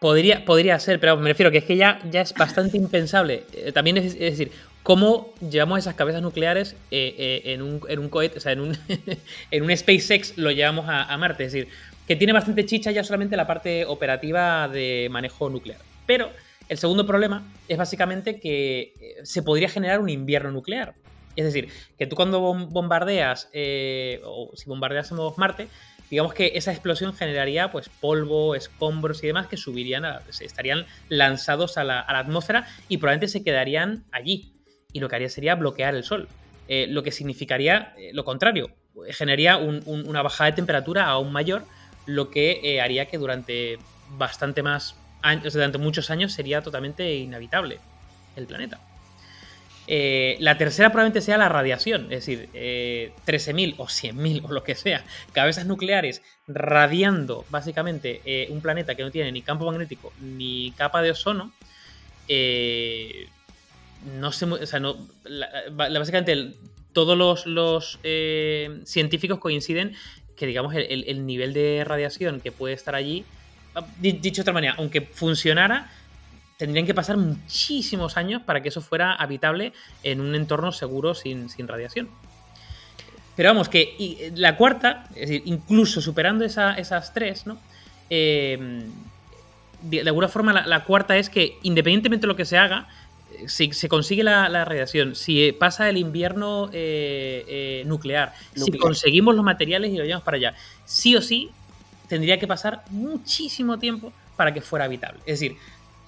Podría, 0.00 0.44
podría 0.44 0.78
ser, 0.80 0.98
pero 0.98 1.16
me 1.16 1.28
refiero 1.28 1.50
que 1.50 1.58
es 1.58 1.64
que 1.64 1.76
ya, 1.76 2.00
ya 2.10 2.20
es 2.22 2.34
bastante 2.34 2.76
impensable. 2.76 3.44
Eh, 3.52 3.72
también 3.72 3.98
es, 3.98 4.18
decir, 4.18 4.50
¿cómo 4.82 5.34
llevamos 5.40 5.78
esas 5.78 5.94
cabezas 5.94 6.22
nucleares 6.22 6.74
eh, 6.90 7.14
eh, 7.16 7.42
en, 7.52 7.62
un, 7.62 7.80
en 7.88 7.98
un 8.00 8.08
cohete, 8.08 8.38
o 8.38 8.40
sea, 8.40 8.52
en 8.52 8.60
un, 8.60 8.78
en 9.50 9.62
un 9.62 9.76
SpaceX 9.76 10.36
lo 10.36 10.50
llevamos 10.50 10.88
a, 10.88 11.04
a 11.04 11.16
Marte? 11.16 11.44
Es 11.44 11.52
decir, 11.52 11.68
que 12.08 12.16
tiene 12.16 12.32
bastante 12.32 12.64
chicha 12.66 12.90
ya 12.90 13.04
solamente 13.04 13.36
la 13.36 13.46
parte 13.46 13.84
operativa 13.84 14.66
de 14.66 15.08
manejo 15.10 15.48
nuclear. 15.50 15.78
Pero 16.08 16.32
el 16.70 16.78
segundo 16.78 17.06
problema 17.06 17.46
es 17.68 17.76
básicamente 17.76 18.40
que 18.40 18.94
eh, 18.98 19.16
se 19.24 19.42
podría 19.42 19.68
generar 19.68 20.00
un 20.00 20.08
invierno 20.08 20.50
nuclear. 20.50 20.94
Es 21.36 21.44
decir, 21.44 21.68
que 21.98 22.06
tú 22.06 22.16
cuando 22.16 22.40
bombardeas, 22.40 23.50
eh, 23.52 24.22
o 24.24 24.50
si 24.54 24.70
bombardeásemos 24.70 25.36
Marte, 25.36 25.68
digamos 26.10 26.32
que 26.32 26.52
esa 26.54 26.72
explosión 26.72 27.12
generaría 27.12 27.70
pues 27.70 27.90
polvo, 27.90 28.54
escombros 28.54 29.22
y 29.22 29.26
demás 29.26 29.48
que 29.48 29.58
subirían, 29.58 30.04
estarían 30.40 30.86
lanzados 31.10 31.76
a 31.76 31.84
la, 31.84 32.00
atmósfera 32.00 32.66
y 32.88 32.96
probablemente 32.96 33.28
se 33.28 33.44
quedarían 33.44 34.04
allí. 34.10 34.54
Y 34.94 35.00
lo 35.00 35.10
que 35.10 35.16
haría 35.16 35.28
sería 35.28 35.56
bloquear 35.56 35.94
el 35.94 36.04
sol. 36.04 36.26
Eh, 36.68 36.86
lo 36.88 37.02
que 37.02 37.12
significaría 37.12 37.94
lo 38.14 38.24
contrario, 38.24 38.70
generaría 39.10 39.58
una 39.58 40.22
bajada 40.22 40.50
de 40.50 40.56
temperatura 40.56 41.04
aún 41.04 41.32
mayor, 41.32 41.64
lo 42.06 42.30
que 42.30 42.80
haría 42.82 43.06
que 43.06 43.18
durante 43.18 43.78
bastante 44.16 44.62
más 44.62 44.96
durante 45.52 45.78
muchos 45.78 46.10
años 46.10 46.32
sería 46.32 46.62
totalmente 46.62 47.14
inhabitable 47.16 47.78
el 48.36 48.46
planeta. 48.46 48.80
Eh, 49.90 50.36
la 50.40 50.58
tercera 50.58 50.90
probablemente 50.90 51.22
sea 51.22 51.38
la 51.38 51.48
radiación, 51.48 52.04
es 52.12 52.26
decir, 52.26 52.48
13.000 52.52 53.76
o 53.78 53.86
100.000 53.86 54.44
o 54.44 54.52
lo 54.52 54.62
que 54.62 54.74
sea, 54.74 55.02
cabezas 55.32 55.64
nucleares 55.64 56.22
radiando 56.46 57.46
básicamente 57.48 58.46
un 58.50 58.60
planeta 58.60 58.94
que 58.94 59.02
no 59.02 59.10
tiene 59.10 59.32
ni 59.32 59.40
campo 59.40 59.64
magnético 59.64 60.12
ni 60.20 60.72
capa 60.76 61.00
de 61.00 61.12
ozono. 61.12 61.52
no 64.20 64.32
sé, 64.32 64.44
o 64.44 64.66
sea, 64.66 64.78
no, 64.78 65.08
básicamente 65.72 66.54
todos 66.92 67.46
los, 67.46 68.00
eh, 68.02 68.80
científicos 68.84 69.38
coinciden 69.38 69.94
que, 70.36 70.46
digamos, 70.46 70.74
el, 70.74 71.26
nivel 71.26 71.52
de 71.52 71.84
radiación 71.84 72.40
que 72.40 72.50
puede 72.50 72.74
estar 72.74 72.94
allí, 72.94 73.24
dicho 74.00 74.36
de 74.36 74.42
otra 74.42 74.52
manera, 74.52 74.74
aunque 74.78 75.00
funcionara, 75.00 75.90
tendrían 76.56 76.86
que 76.86 76.94
pasar 76.94 77.16
muchísimos 77.16 78.16
años 78.16 78.42
para 78.42 78.62
que 78.62 78.68
eso 78.68 78.80
fuera 78.80 79.14
habitable 79.14 79.72
en 80.02 80.20
un 80.20 80.34
entorno 80.34 80.72
seguro 80.72 81.14
sin, 81.14 81.48
radiación. 81.66 82.08
Pero 83.36 83.50
vamos, 83.50 83.68
que 83.68 84.32
la 84.34 84.56
cuarta, 84.56 85.04
es 85.10 85.28
decir, 85.28 85.42
incluso 85.44 86.00
superando 86.00 86.44
esas 86.44 87.14
tres, 87.14 87.46
¿no? 87.46 87.58
Eh, 88.10 88.86
de, 89.82 90.00
alguna 90.00 90.28
forma, 90.28 90.52
la, 90.52 90.84
cuarta 90.84 91.16
es 91.16 91.30
que 91.30 91.58
independientemente 91.62 92.22
de 92.22 92.28
lo 92.28 92.36
que 92.36 92.44
se 92.44 92.58
haga, 92.58 92.88
si 93.46 93.72
se 93.72 93.88
consigue 93.88 94.24
la, 94.24 94.64
radiación, 94.64 95.14
si 95.14 95.52
pasa 95.52 95.88
el 95.88 95.96
invierno 95.96 96.70
eh, 96.72 97.44
eh, 97.46 97.82
nuclear, 97.86 98.34
si 98.54 98.72
conseguimos 98.72 99.34
los 99.34 99.44
materiales 99.44 99.92
y 99.92 99.96
lo 99.96 100.04
llevamos 100.04 100.24
para 100.24 100.36
allá, 100.36 100.54
sí 100.84 101.14
o 101.14 101.22
sí 101.22 101.50
tendría 102.08 102.38
que 102.38 102.46
pasar 102.46 102.82
muchísimo 102.90 103.78
tiempo 103.78 104.12
para 104.36 104.52
que 104.52 104.60
fuera 104.60 104.86
habitable. 104.86 105.20
Es 105.20 105.40
decir, 105.40 105.56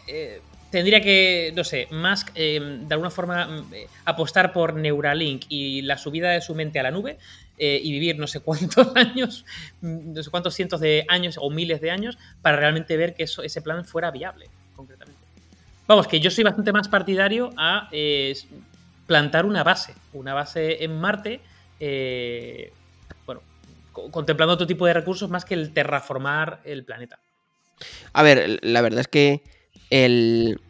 eh, 0.06 0.40
tendría 0.70 1.00
que, 1.00 1.52
no 1.54 1.64
sé, 1.64 1.88
Musk 1.90 2.32
de 2.32 2.86
alguna 2.90 3.10
forma 3.10 3.64
apostar 4.04 4.52
por 4.52 4.74
Neuralink 4.74 5.44
y 5.48 5.82
la 5.82 5.98
subida 5.98 6.30
de 6.30 6.40
su 6.40 6.54
mente 6.54 6.80
a 6.80 6.84
la 6.84 6.90
nube 6.90 7.18
y 7.58 7.92
vivir 7.92 8.18
no 8.18 8.26
sé 8.26 8.40
cuántos 8.40 8.88
años, 8.96 9.44
no 9.82 10.22
sé 10.22 10.30
cuántos 10.30 10.54
cientos 10.54 10.80
de 10.80 11.04
años 11.08 11.36
o 11.38 11.50
miles 11.50 11.80
de 11.80 11.90
años 11.90 12.16
para 12.40 12.56
realmente 12.56 12.96
ver 12.96 13.14
que 13.14 13.24
eso, 13.24 13.42
ese 13.42 13.60
plan 13.60 13.84
fuera 13.84 14.10
viable, 14.10 14.48
concretamente. 14.74 15.20
Vamos, 15.90 16.06
que 16.06 16.20
yo 16.20 16.30
soy 16.30 16.44
bastante 16.44 16.72
más 16.72 16.86
partidario 16.86 17.50
a 17.56 17.88
eh, 17.90 18.36
plantar 19.08 19.44
una 19.44 19.64
base, 19.64 19.92
una 20.12 20.34
base 20.34 20.84
en 20.84 21.00
Marte, 21.00 21.40
eh, 21.80 22.72
contemplando 23.92 24.54
otro 24.54 24.66
tipo 24.66 24.86
de 24.86 24.94
recursos 24.94 25.30
más 25.30 25.44
que 25.44 25.54
el 25.54 25.72
terraformar 25.72 26.60
el 26.64 26.84
planeta. 26.84 27.20
A 28.12 28.22
ver, 28.22 28.58
la 28.62 28.82
verdad 28.82 29.00
es 29.00 29.08
que 29.08 29.42
el, 29.90 30.60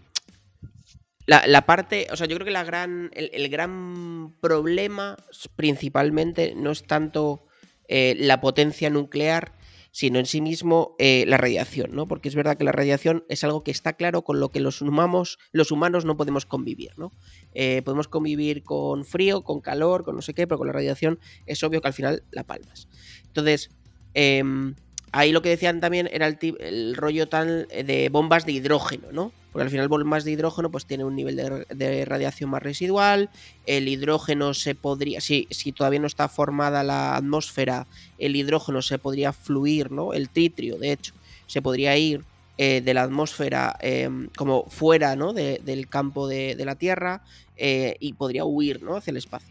la, 1.27 1.67
parte, 1.67 2.09
o 2.11 2.17
sea, 2.17 2.27
yo 2.27 2.37
creo 2.37 2.45
que 2.45 2.51
la 2.51 2.65
gran, 2.65 3.11
el, 3.15 3.49
gran 3.49 4.35
problema 4.41 5.17
principalmente 5.55 6.55
no 6.57 6.73
es 6.73 6.85
tanto 6.85 7.47
eh, 7.89 8.17
la 8.19 8.41
potencia 8.41 8.91
nuclear, 8.91 9.53
sino 9.93 10.19
en 10.19 10.27
sí 10.27 10.41
mismo 10.41 10.95
eh, 10.99 11.25
la 11.27 11.37
radiación, 11.37 11.95
¿no? 11.95 12.07
Porque 12.07 12.29
es 12.29 12.35
verdad 12.35 12.57
que 12.57 12.65
la 12.65 12.73
radiación 12.73 13.25
es 13.29 13.45
algo 13.45 13.63
que 13.63 13.71
está 13.71 13.95
claro 13.95 14.23
con 14.23 14.41
lo 14.41 14.51
que 14.51 14.61
los 14.61 14.83
humanos, 14.83 15.39
los 15.53 15.71
humanos 15.73 16.05
no 16.05 16.17
podemos 16.17 16.47
convivir, 16.47 16.93
¿no? 16.97 17.13
Eh, 17.55 17.83
podemos 17.85 18.09
convivir 18.09 18.63
con 18.63 19.05
frío, 19.05 19.43
con 19.43 19.61
calor, 19.61 20.05
con 20.05 20.15
no 20.15 20.23
sé 20.23 20.35
qué, 20.35 20.47
pero 20.47 20.59
con 20.59 20.67
la 20.67 20.73
radiación 20.73 21.19
es 21.47 21.63
obvio 21.63 21.81
que 21.81 21.89
al 21.89 21.95
final 21.95 22.23
la 22.31 22.45
palmas. 22.45 22.89
Entonces, 23.27 23.71
em, 24.15 24.75
ahí 25.13 25.33
lo 25.33 25.43
que 25.43 25.51
decían 25.51 25.81
también 25.81 26.09
era 26.13 26.27
el, 26.27 26.39
el 26.61 26.97
rollo 26.97 27.29
tal 27.29 27.69
de 27.69 28.09
bombas 28.11 28.47
de 28.47 28.53
hidrógeno, 28.53 29.09
¿no? 29.13 29.33
porque 29.53 29.65
al 29.65 29.71
final 29.71 29.89
bombas 29.89 30.25
de 30.25 30.33
hidrógeno 30.33 30.71
pues 30.71 30.87
tiene 30.87 31.05
un 31.05 31.17
nivel 31.17 31.37
de, 31.37 32.05
radiación 32.05 32.51
más 32.51 32.63
residual, 32.63 33.31
el 33.67 33.89
hidrógeno 33.89 34.55
se 34.55 34.75
podría, 34.75 35.21
si, 35.21 35.49
si, 35.51 35.73
todavía 35.73 36.01
no 36.01 36.07
está 36.07 36.29
formada 36.29 36.85
la 36.85 37.17
atmósfera, 37.17 37.87
el 38.19 38.37
hidrógeno 38.37 38.83
se 38.83 38.99
podría 38.99 39.33
fluir, 39.33 39.91
¿no? 39.91 40.13
El 40.13 40.29
tritrio, 40.29 40.79
de 40.79 40.93
hecho, 40.93 41.15
se 41.47 41.63
podría 41.63 41.97
ir 41.97 42.25
eh, 42.59 42.81
de 42.81 42.95
la 42.95 43.03
atmósfera 43.03 43.77
em, 43.81 44.29
como 44.37 44.67
fuera, 44.69 45.17
¿no? 45.17 45.33
del 45.33 45.89
campo 45.89 46.29
de, 46.29 46.55
la 46.65 46.77
Tierra 46.77 47.23
eh, 47.57 47.97
y 47.99 48.13
podría 48.13 48.45
huir, 48.45 48.83
¿no? 48.83 48.97
Hacia 48.97 49.11
el 49.11 49.17
espacio. 49.17 49.49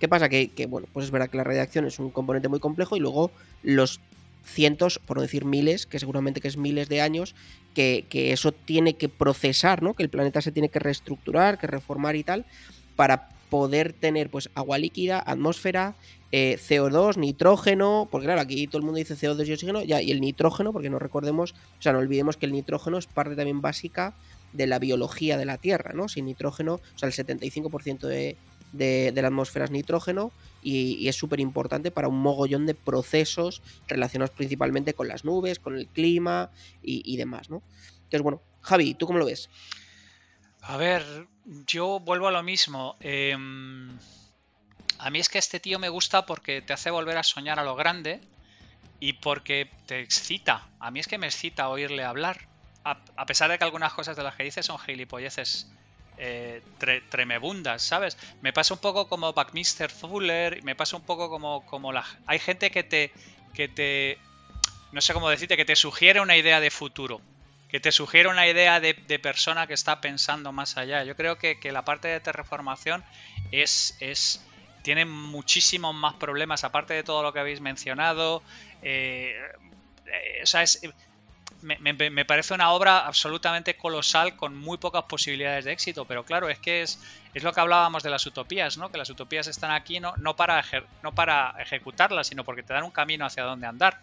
¿Qué 0.00 0.08
pasa? 0.08 0.28
Que, 0.28 0.48
que, 0.48 0.66
bueno, 0.66 0.88
pues 0.92 1.06
es 1.06 1.10
verdad 1.10 1.30
que 1.30 1.38
la 1.38 1.44
radiación 1.44 1.86
es 1.86 1.98
un 1.98 2.10
componente 2.10 2.48
muy 2.48 2.60
complejo 2.60 2.96
y 2.96 3.00
luego 3.00 3.30
los 3.62 4.00
cientos, 4.46 4.98
por 4.98 5.16
no 5.16 5.22
decir 5.22 5.44
miles, 5.44 5.86
que 5.86 5.98
seguramente 5.98 6.40
que 6.40 6.48
es 6.48 6.56
miles 6.56 6.88
de 6.88 7.00
años, 7.00 7.34
que, 7.74 8.06
eso 8.32 8.52
tiene 8.52 8.94
que 8.94 9.08
procesar, 9.08 9.82
¿no? 9.82 9.94
Que 9.94 10.02
el 10.02 10.08
planeta 10.08 10.40
se 10.40 10.52
tiene 10.52 10.70
que 10.70 10.78
reestructurar, 10.78 11.58
que 11.58 11.66
reformar 11.66 12.16
y 12.16 12.24
tal, 12.24 12.46
para 12.94 13.28
poder 13.50 13.92
tener 13.92 14.30
pues 14.30 14.48
agua 14.54 14.78
líquida, 14.78 15.22
atmósfera, 15.24 15.94
eh, 16.32 16.58
CO2, 16.58 17.18
nitrógeno, 17.18 18.08
porque 18.10 18.26
claro, 18.26 18.40
aquí 18.40 18.66
todo 18.66 18.78
el 18.78 18.84
mundo 18.84 18.98
dice 18.98 19.14
CO2 19.14 19.46
y 19.46 19.52
oxígeno, 19.52 19.82
ya, 19.82 20.00
y 20.00 20.10
el 20.10 20.20
nitrógeno, 20.20 20.72
porque 20.72 20.90
no 20.90 20.98
recordemos, 20.98 21.52
o 21.78 21.82
sea, 21.82 21.92
no 21.92 21.98
olvidemos 21.98 22.36
que 22.36 22.46
el 22.46 22.52
nitrógeno 22.52 22.98
es 22.98 23.06
parte 23.06 23.36
también 23.36 23.60
básica 23.60 24.14
de 24.52 24.66
la 24.66 24.78
biología 24.78 25.36
de 25.36 25.44
la 25.44 25.58
Tierra, 25.58 25.92
¿no? 25.92 26.08
Sin 26.08 26.24
nitrógeno, 26.24 26.74
o 26.74 26.98
sea, 26.98 27.08
el 27.08 27.14
75% 27.14 28.06
de, 28.06 28.36
de, 28.76 29.12
la 29.14 29.28
atmósfera 29.28 29.64
es 29.64 29.70
nitrógeno 29.70 30.32
y, 30.62 31.08
es 31.08 31.16
súper 31.16 31.40
importante 31.40 31.90
para 31.90 32.08
un 32.08 32.18
mogollón 32.20 32.66
de 32.66 32.74
procesos 32.74 33.62
relacionados 33.88 34.34
principalmente 34.34 34.94
con 34.94 35.08
las 35.08 35.24
nubes, 35.24 35.58
con 35.58 35.76
el 35.76 35.88
clima 35.88 36.50
y, 36.82 37.16
demás, 37.16 37.50
¿no? 37.50 37.62
Entonces, 37.96 38.22
bueno, 38.22 38.42
Javi, 38.62 38.94
¿tú 38.94 39.06
cómo 39.06 39.18
lo 39.18 39.26
ves? 39.26 39.48
A 40.62 40.76
ver, 40.76 41.26
yo 41.66 42.00
vuelvo 42.00 42.28
a 42.28 42.32
lo 42.32 42.42
mismo. 42.42 42.96
Em, 43.00 43.96
a 44.98 45.10
mí 45.10 45.18
es 45.18 45.28
que 45.28 45.38
este 45.38 45.60
tío 45.60 45.78
me 45.78 45.88
gusta 45.88 46.26
porque 46.26 46.62
te 46.62 46.72
hace 46.72 46.90
volver 46.90 47.16
a 47.16 47.22
soñar 47.22 47.58
a 47.58 47.64
lo 47.64 47.76
grande 47.76 48.20
y 49.00 49.14
porque 49.14 49.70
te 49.86 50.00
excita. 50.00 50.68
A 50.80 50.90
mí 50.90 51.00
es 51.00 51.06
que 51.06 51.18
me 51.18 51.26
excita 51.26 51.68
oírle 51.68 52.04
hablar. 52.04 52.48
A, 52.84 53.26
pesar 53.26 53.50
de 53.50 53.58
que 53.58 53.64
algunas 53.64 53.92
cosas 53.92 54.16
de 54.16 54.22
las 54.22 54.36
que 54.36 54.44
dice 54.44 54.62
son 54.62 54.78
gilipolleces 54.78 55.68
eh, 56.18 56.62
tremebundas, 57.10 57.82
¿sabes? 57.82 58.16
Me 58.40 58.52
pasa 58.52 58.74
un 58.74 58.80
poco 58.80 59.08
como 59.08 59.32
Buckminster 59.32 59.90
Fuller, 59.90 60.62
me 60.62 60.74
pasa 60.74 60.96
un 60.96 61.02
poco 61.02 61.28
como, 61.28 61.64
como 61.66 61.92
la... 61.92 62.04
Hay 62.26 62.38
gente 62.38 62.70
que 62.70 62.82
te, 62.82 63.12
que 63.54 63.68
te... 63.68 64.18
No 64.92 65.00
sé 65.00 65.12
cómo 65.12 65.28
decirte, 65.28 65.56
que 65.56 65.64
te 65.64 65.76
sugiere 65.76 66.20
una 66.20 66.36
idea 66.36 66.60
de 66.60 66.70
futuro, 66.70 67.20
que 67.68 67.80
te 67.80 67.92
sugiere 67.92 68.28
una 68.28 68.46
idea 68.46 68.80
de, 68.80 68.94
persona 69.18 69.66
que 69.66 69.74
está 69.74 70.00
pensando 70.00 70.52
más 70.52 70.76
allá. 70.76 71.04
Yo 71.04 71.16
creo 71.16 71.36
que, 71.36 71.58
la 71.70 71.84
parte 71.84 72.08
de 72.08 72.20
terraformación 72.20 73.04
es, 73.50 73.96
es, 74.00 74.44
tiene 74.82 75.04
muchísimos 75.04 75.94
más 75.94 76.14
problemas, 76.14 76.64
aparte 76.64 76.94
de 76.94 77.02
todo 77.02 77.22
lo 77.22 77.32
que 77.32 77.40
habéis 77.40 77.60
mencionado. 77.60 78.42
Eh, 78.82 79.34
eh, 80.06 80.40
o 80.42 80.46
sea, 80.46 80.62
es, 80.62 80.80
me, 81.66 82.24
parece 82.24 82.54
una 82.54 82.70
obra 82.70 83.00
absolutamente 83.00 83.76
colosal 83.76 84.36
con 84.36 84.56
muy 84.56 84.78
pocas 84.78 85.04
posibilidades 85.04 85.64
de 85.64 85.72
éxito, 85.72 86.04
pero 86.04 86.24
claro, 86.24 86.48
es 86.48 86.58
que 86.58 86.82
es, 86.82 87.00
es 87.34 87.42
lo 87.42 87.52
que 87.52 87.60
hablábamos 87.60 88.02
de 88.02 88.10
las 88.10 88.24
utopías, 88.24 88.78
¿no? 88.78 88.90
Que 88.90 88.98
las 88.98 89.10
utopías 89.10 89.48
están 89.48 89.72
aquí 89.72 89.98
no, 89.98 90.14
no, 90.18 90.36
para, 90.36 90.64
no 91.02 91.12
para 91.12 91.54
ejecutarlas, 91.58 92.28
sino 92.28 92.44
porque 92.44 92.62
te 92.62 92.72
dan 92.72 92.84
un 92.84 92.92
camino 92.92 93.26
hacia 93.26 93.42
donde 93.42 93.66
andar. 93.66 94.00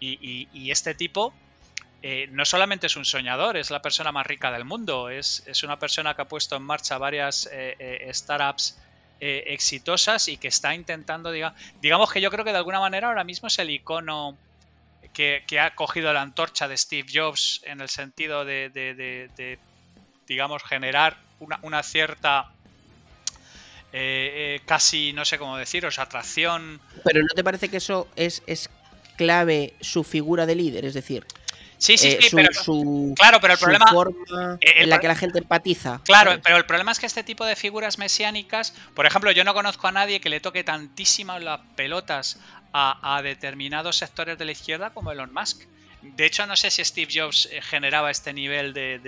Y, 0.00 0.70
este 0.70 0.94
tipo 0.94 1.32
eh, 2.02 2.28
no 2.30 2.44
solamente 2.44 2.86
es 2.86 2.96
un 2.96 3.04
soñador, 3.04 3.56
es 3.56 3.70
la 3.70 3.82
persona 3.82 4.12
más 4.12 4.26
rica 4.26 4.50
del 4.50 4.64
mundo, 4.64 5.08
es, 5.08 5.42
es 5.46 5.62
una 5.62 5.78
persona 5.78 6.14
que 6.14 6.22
ha 6.22 6.28
puesto 6.28 6.56
en 6.56 6.62
marcha 6.62 6.98
varias 6.98 7.48
eh, 7.52 7.76
eh, 7.78 8.10
startups 8.12 8.78
exitosas 9.20 10.28
y 10.28 10.36
que 10.36 10.46
está 10.46 10.76
intentando, 10.76 11.32
digamos 11.32 12.12
que 12.12 12.20
yo 12.20 12.30
creo 12.30 12.44
que 12.44 12.52
de 12.52 12.58
alguna 12.58 12.78
manera 12.78 13.08
ahora 13.08 13.24
mismo 13.24 13.48
es 13.48 13.58
el 13.58 13.68
icono 13.68 14.38
que, 15.18 15.60
ha 15.60 15.74
cogido 15.74 16.12
la 16.12 16.22
antorcha 16.22 16.68
de 16.68 16.76
Steve 16.76 17.08
Jobs 17.12 17.60
en 17.64 17.80
el 17.80 17.88
sentido 17.88 18.44
de, 18.44 19.58
digamos, 20.26 20.62
generar 20.62 21.16
una, 21.40 21.82
cierta 21.82 22.52
eh, 23.92 24.56
eh, 24.56 24.60
casi, 24.64 25.12
no 25.12 25.24
sé 25.24 25.38
cómo 25.38 25.56
deciros, 25.56 25.98
atracción. 25.98 26.80
Pero 27.04 27.20
¿no 27.20 27.34
te 27.34 27.42
parece 27.42 27.68
que 27.68 27.78
eso 27.78 28.08
es, 28.14 28.42
es 28.46 28.70
clave 29.16 29.74
su 29.80 30.04
figura 30.04 30.46
de 30.46 30.54
líder? 30.54 30.84
Es 30.84 30.94
decir, 30.94 31.26
Sí, 31.78 31.96
sí, 31.96 32.08
eh, 32.08 32.18
sí, 32.20 32.34
pero, 32.34 32.50
claro, 33.14 33.40
pero 33.40 33.52
el 33.52 33.58
problema 33.58 33.86
forma 33.86 34.58
en 34.60 34.90
la 34.90 34.98
que 34.98 35.06
la 35.06 35.14
gente 35.14 35.38
empatiza. 35.38 36.00
Claro, 36.04 36.32
pero 36.42 36.56
el 36.56 36.66
problema 36.66 36.90
es 36.90 36.98
que 36.98 37.06
este 37.06 37.22
tipo 37.22 37.44
de 37.44 37.54
figuras 37.54 37.98
mesiánicas, 37.98 38.74
por 38.94 39.06
ejemplo, 39.06 39.30
yo 39.30 39.44
no 39.44 39.54
conozco 39.54 39.86
a 39.86 39.92
nadie 39.92 40.20
que 40.20 40.28
le 40.28 40.40
toque 40.40 40.64
tantísimas 40.64 41.40
las 41.40 41.60
pelotas 41.76 42.40
a, 42.72 43.20
determinados 43.22 43.96
sectores 43.96 44.38
de 44.38 44.44
la 44.44 44.52
izquierda 44.52 44.90
como 44.90 45.12
Elon 45.12 45.32
Musk. 45.32 45.62
De 46.02 46.26
hecho, 46.26 46.46
no 46.46 46.56
sé 46.56 46.70
si 46.70 46.84
Steve 46.84 47.10
Jobs 47.12 47.48
eh, 47.50 47.60
generaba 47.60 48.10
este 48.10 48.32
nivel 48.32 48.72
de, 48.72 49.00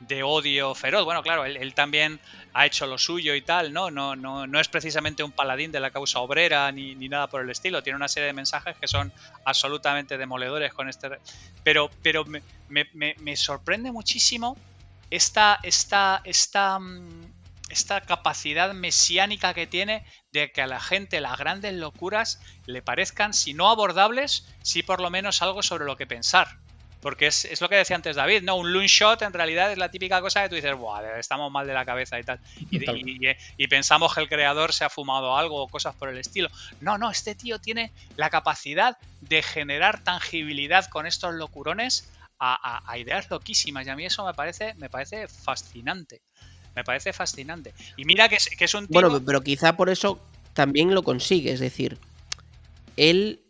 de 0.00 0.22
odio 0.22 0.74
feroz. 0.74 1.04
Bueno, 1.04 1.22
claro, 1.22 1.44
él, 1.44 1.74
también 1.74 2.20
ha 2.52 2.66
hecho 2.66 2.86
lo 2.86 2.98
suyo 2.98 3.34
y 3.34 3.42
tal, 3.42 3.72
¿no? 3.72 3.90
No, 3.90 4.14
no, 4.14 4.46
no 4.46 4.60
es 4.60 4.68
precisamente 4.68 5.22
un 5.22 5.32
paladín 5.32 5.72
de 5.72 5.80
la 5.80 5.90
causa 5.90 6.20
obrera 6.20 6.70
ni, 6.72 6.94
nada 7.08 7.28
por 7.28 7.42
el 7.42 7.50
estilo. 7.50 7.82
Tiene 7.82 7.96
una 7.96 8.08
serie 8.08 8.26
de 8.26 8.32
mensajes 8.32 8.76
que 8.76 8.88
son 8.88 9.12
absolutamente 9.44 10.18
demoledores 10.18 10.72
con 10.72 10.88
este. 10.88 11.18
Pero, 11.62 11.90
pero 12.02 12.24
me, 12.24 12.42
me, 12.92 13.36
sorprende 13.36 13.90
muchísimo 13.90 14.56
esta, 15.10 15.58
esta, 15.62 16.20
esta, 16.24 16.78
mm, 16.78 17.32
esta 17.68 18.00
capacidad 18.00 18.72
mesiánica 18.74 19.54
que 19.54 19.66
tiene 19.66 20.04
de 20.32 20.52
que 20.52 20.62
a 20.62 20.66
la 20.66 20.80
gente 20.80 21.20
las 21.20 21.38
grandes 21.38 21.74
locuras 21.74 22.40
le 22.66 22.82
parezcan, 22.82 23.34
si 23.34 23.54
no 23.54 23.68
abordables, 23.68 24.46
sí 24.62 24.82
por 24.82 25.00
lo 25.00 25.10
menos 25.10 25.42
algo 25.42 25.62
sobre 25.62 25.84
lo 25.84 25.96
que 25.96 26.06
pensar. 26.06 26.58
Porque 27.00 27.26
es, 27.28 27.60
lo 27.60 27.68
que 27.68 27.76
decía 27.76 27.94
antes 27.94 28.16
David, 28.16 28.42
¿no? 28.42 28.56
Un 28.56 28.72
loon 28.72 28.86
shot 28.86 29.22
en 29.22 29.32
realidad 29.32 29.70
es 29.70 29.78
la 29.78 29.90
típica 29.90 30.20
cosa 30.20 30.42
que 30.42 30.48
tú 30.48 30.54
dices, 30.56 30.74
Buah, 30.74 31.18
estamos 31.18 31.52
mal 31.52 31.66
de 31.66 31.74
la 31.74 31.84
cabeza 31.84 32.18
y 32.18 32.24
tal. 32.24 32.40
Y, 32.70 33.68
pensamos 33.68 34.14
que 34.14 34.20
el 34.20 34.28
creador 34.28 34.72
se 34.72 34.84
ha 34.84 34.90
fumado 34.90 35.36
algo 35.36 35.62
o 35.62 35.68
cosas 35.68 35.94
por 35.94 36.08
el 36.08 36.18
estilo. 36.18 36.48
No, 36.80 36.98
no, 36.98 37.10
este 37.10 37.34
tío 37.34 37.60
tiene 37.60 37.92
la 38.16 38.30
capacidad 38.30 38.96
de 39.20 39.42
generar 39.42 40.02
tangibilidad 40.02 40.86
con 40.86 41.06
estos 41.06 41.34
locurones 41.34 42.10
a, 42.40 42.82
ideas 42.98 43.30
loquísimas. 43.30 43.86
Y 43.86 43.90
a 43.90 43.96
mí 43.96 44.04
eso 44.04 44.24
me 44.24 44.34
parece, 44.34 44.74
me 44.74 44.90
parece 44.90 45.28
fascinante. 45.28 46.22
Me 46.76 46.84
parece 46.84 47.12
fascinante. 47.12 47.74
Y 47.96 48.04
mira 48.04 48.28
que 48.28 48.36
es, 48.36 48.48
que 48.48 48.66
es 48.66 48.74
un 48.74 48.86
tío... 48.86 49.00
Bueno, 49.00 49.24
pero 49.24 49.42
quizá 49.42 49.76
por 49.76 49.88
eso 49.88 50.20
también 50.52 50.94
lo 50.94 51.02
consigue. 51.02 51.52
Es 51.52 51.60
decir, 51.60 51.98
él 52.96 53.40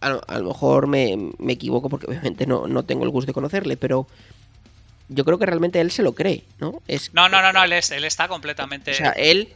a, 0.00 0.38
lo 0.38 0.48
mejor 0.48 0.86
me, 0.86 1.32
equivoco 1.48 1.88
porque 1.88 2.06
obviamente 2.06 2.46
no, 2.46 2.66
no 2.66 2.84
tengo 2.84 3.04
el 3.04 3.10
gusto 3.10 3.28
de 3.28 3.34
conocerle, 3.34 3.76
pero 3.76 4.06
yo 5.08 5.24
creo 5.24 5.38
que 5.38 5.46
realmente 5.46 5.80
él 5.80 5.90
se 5.90 6.02
lo 6.02 6.14
cree, 6.14 6.44
¿no? 6.58 6.82
Es, 6.88 7.12
no, 7.12 7.28
no, 7.28 7.42
no, 7.42 7.52
no 7.52 7.64
él, 7.64 7.72
está 7.72 8.28
completamente... 8.28 8.92
O 8.92 8.94
sea, 8.94 9.10
él 9.10 9.52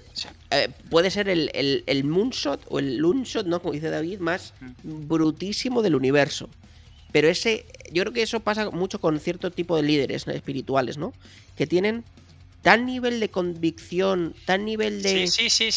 eh, 0.51 0.69
puede 0.91 1.11
ser 1.11 1.29
el, 1.29 1.51
el, 1.87 2.05
moonshot 2.05 2.67
o 2.69 2.79
el 2.79 2.97
loonshot, 2.97 3.47
¿no? 3.47 3.61
Como 3.61 3.73
dice 3.73 3.91
David, 3.91 4.21
más 4.21 4.55
mm. 4.61 5.09
brutísimo 5.09 5.83
del 5.83 5.95
universo. 5.95 6.51
Pero 7.13 7.29
ese, 7.29 7.65
yo 7.93 8.03
creo 8.03 8.13
que 8.13 8.23
eso 8.23 8.41
pasa 8.41 8.71
mucho 8.71 9.01
con 9.01 9.19
cierto 9.21 9.51
tipo 9.51 9.77
de 9.77 9.83
líderes 9.83 10.27
espirituales, 10.29 10.99
¿no? 10.99 11.15
Que 11.57 11.67
tienen 11.67 12.05
tan 12.63 12.87
nivel 12.87 13.21
de 13.21 13.31
convicción, 13.31 14.35
tan 14.45 14.65
nivel 14.65 15.03
de 15.03 15.31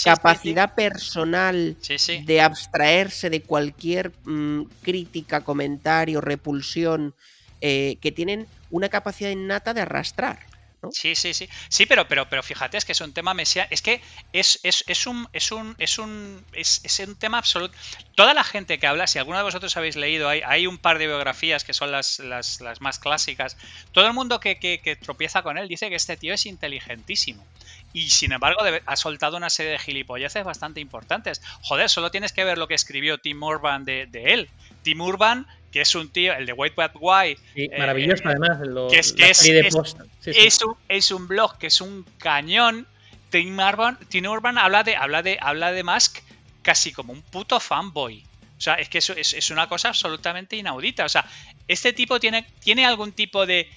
capacidad 0.03 0.73
personal 0.75 1.77
de 2.25 2.41
abstraerse 2.41 3.29
de 3.29 3.41
cualquier 3.41 4.11
mm, 4.25 4.63
crítica, 4.81 5.41
comentario, 5.41 6.21
repulsión, 6.21 7.13
eh, 7.61 7.97
que 8.01 8.11
tienen 8.11 8.47
una 8.71 8.89
capacidad 8.89 9.29
innata 9.29 9.73
de 9.73 9.81
arrastrar. 9.81 10.50
Sí, 10.89 11.15
sí, 11.15 11.33
sí. 11.33 11.47
Sí, 11.69 11.85
pero, 11.85 12.07
pero, 12.07 12.27
pero 12.27 12.41
fíjate, 12.41 12.77
es 12.77 12.85
que 12.85 12.93
es 12.93 13.01
un 13.01 13.13
tema 13.13 13.35
mesía. 13.35 13.67
Es 13.69 13.83
que 13.83 14.01
es, 14.33 14.59
es, 14.63 14.83
es 14.87 15.05
un, 15.05 15.27
es 15.31 15.51
un, 15.51 15.75
es 15.77 15.99
un, 15.99 16.43
es, 16.53 16.99
un 17.07 17.15
tema 17.15 17.37
absoluto. 17.37 17.77
Toda 18.15 18.33
la 18.33 18.43
gente 18.43 18.79
que 18.79 18.87
habla, 18.87 19.05
si 19.05 19.19
alguno 19.19 19.37
de 19.37 19.43
vosotros 19.43 19.77
habéis 19.77 19.95
leído, 19.95 20.27
hay, 20.27 20.41
hay 20.43 20.65
un 20.65 20.79
par 20.79 20.97
de 20.97 21.05
biografías 21.05 21.63
que 21.63 21.73
son 21.73 21.91
las, 21.91 22.17
las, 22.19 22.61
las 22.61 22.81
más 22.81 22.97
clásicas. 22.97 23.57
Todo 23.91 24.07
el 24.07 24.13
mundo 24.13 24.39
que, 24.39 24.57
que, 24.57 24.95
tropieza 24.95 25.43
con 25.43 25.59
él 25.59 25.67
dice 25.67 25.89
que 25.89 25.95
este 25.95 26.17
tío 26.17 26.33
es 26.33 26.47
inteligentísimo. 26.47 27.45
Y 27.93 28.09
sin 28.09 28.31
embargo, 28.31 28.61
ha 28.85 28.95
soltado 28.95 29.37
una 29.37 29.49
serie 29.49 29.73
de 29.73 29.79
gilipolleces 29.79 30.43
bastante 30.43 30.79
importantes. 30.79 31.41
Joder, 31.61 31.89
solo 31.89 32.09
tienes 32.09 32.33
que 32.33 32.43
ver 32.43 32.57
lo 32.57 32.67
que 32.67 32.73
escribió 32.73 33.19
Tim 33.19 33.43
Urban 33.43 33.85
de, 33.85 34.07
de 34.07 34.33
él. 34.33 34.49
Tim 34.81 35.01
Urban 35.01 35.45
que 35.71 35.81
es 35.81 35.95
un 35.95 36.09
tío, 36.09 36.33
el 36.33 36.45
de 36.45 36.53
White 36.53 36.75
Bad 36.75 36.91
White. 36.99 37.41
Eh, 37.55 37.69
maravilloso, 37.77 38.23
además. 38.25 38.59
que 38.89 38.99
es, 38.99 39.13
que 39.13 39.29
es, 39.29 40.61
Un, 40.61 40.75
es, 40.87 41.11
un, 41.11 41.27
blog 41.27 41.57
que 41.57 41.67
es 41.67 41.81
un 41.81 42.05
cañón. 42.17 42.87
Tim 43.29 43.57
Urban, 43.57 43.97
Tim 44.09 44.25
Urban 44.25 44.57
habla 44.57 44.83
de, 44.83 44.95
habla 44.95 45.21
de, 45.21 45.37
habla 45.41 45.71
de 45.71 45.83
Musk 45.83 46.19
casi 46.61 46.91
como 46.91 47.13
un 47.13 47.21
puto 47.21 47.59
fanboy. 47.59 48.23
O 48.61 48.63
sea, 48.63 48.75
es 48.75 48.89
que 48.89 48.99
eso 48.99 49.13
es, 49.13 49.49
una 49.49 49.67
cosa 49.67 49.87
absolutamente 49.87 50.55
inaudita. 50.55 51.03
O 51.03 51.09
sea, 51.09 51.25
este 51.67 51.93
tipo 51.93 52.19
tiene, 52.19 52.45
tiene 52.59 52.85
algún 52.85 53.11
tipo 53.11 53.47
de, 53.47 53.67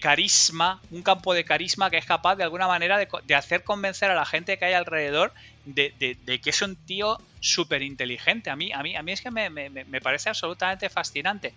carisma, 0.00 0.80
un 0.90 1.02
campo 1.02 1.34
de 1.34 1.44
carisma 1.44 1.90
que 1.90 1.98
es 1.98 2.06
capaz 2.06 2.36
de 2.36 2.44
alguna 2.44 2.66
manera 2.66 2.96
de, 2.96 3.34
hacer 3.34 3.62
convencer 3.62 4.10
a 4.10 4.14
la 4.14 4.24
gente 4.24 4.56
que 4.56 4.64
hay 4.64 4.72
alrededor 4.72 5.34
de, 5.66 5.92
que 6.42 6.48
es 6.48 6.62
un 6.62 6.76
tío 6.76 7.20
súper 7.42 7.82
inteligente. 7.82 8.48
A 8.48 8.56
mí, 8.56 8.72
a, 8.72 8.82
mí, 8.82 8.96
a 8.96 9.02
mí 9.02 9.12
es 9.12 9.20
que 9.20 9.30
me, 9.30 10.00
parece 10.00 10.30
absolutamente 10.30 10.88
fascinante. 10.88 11.52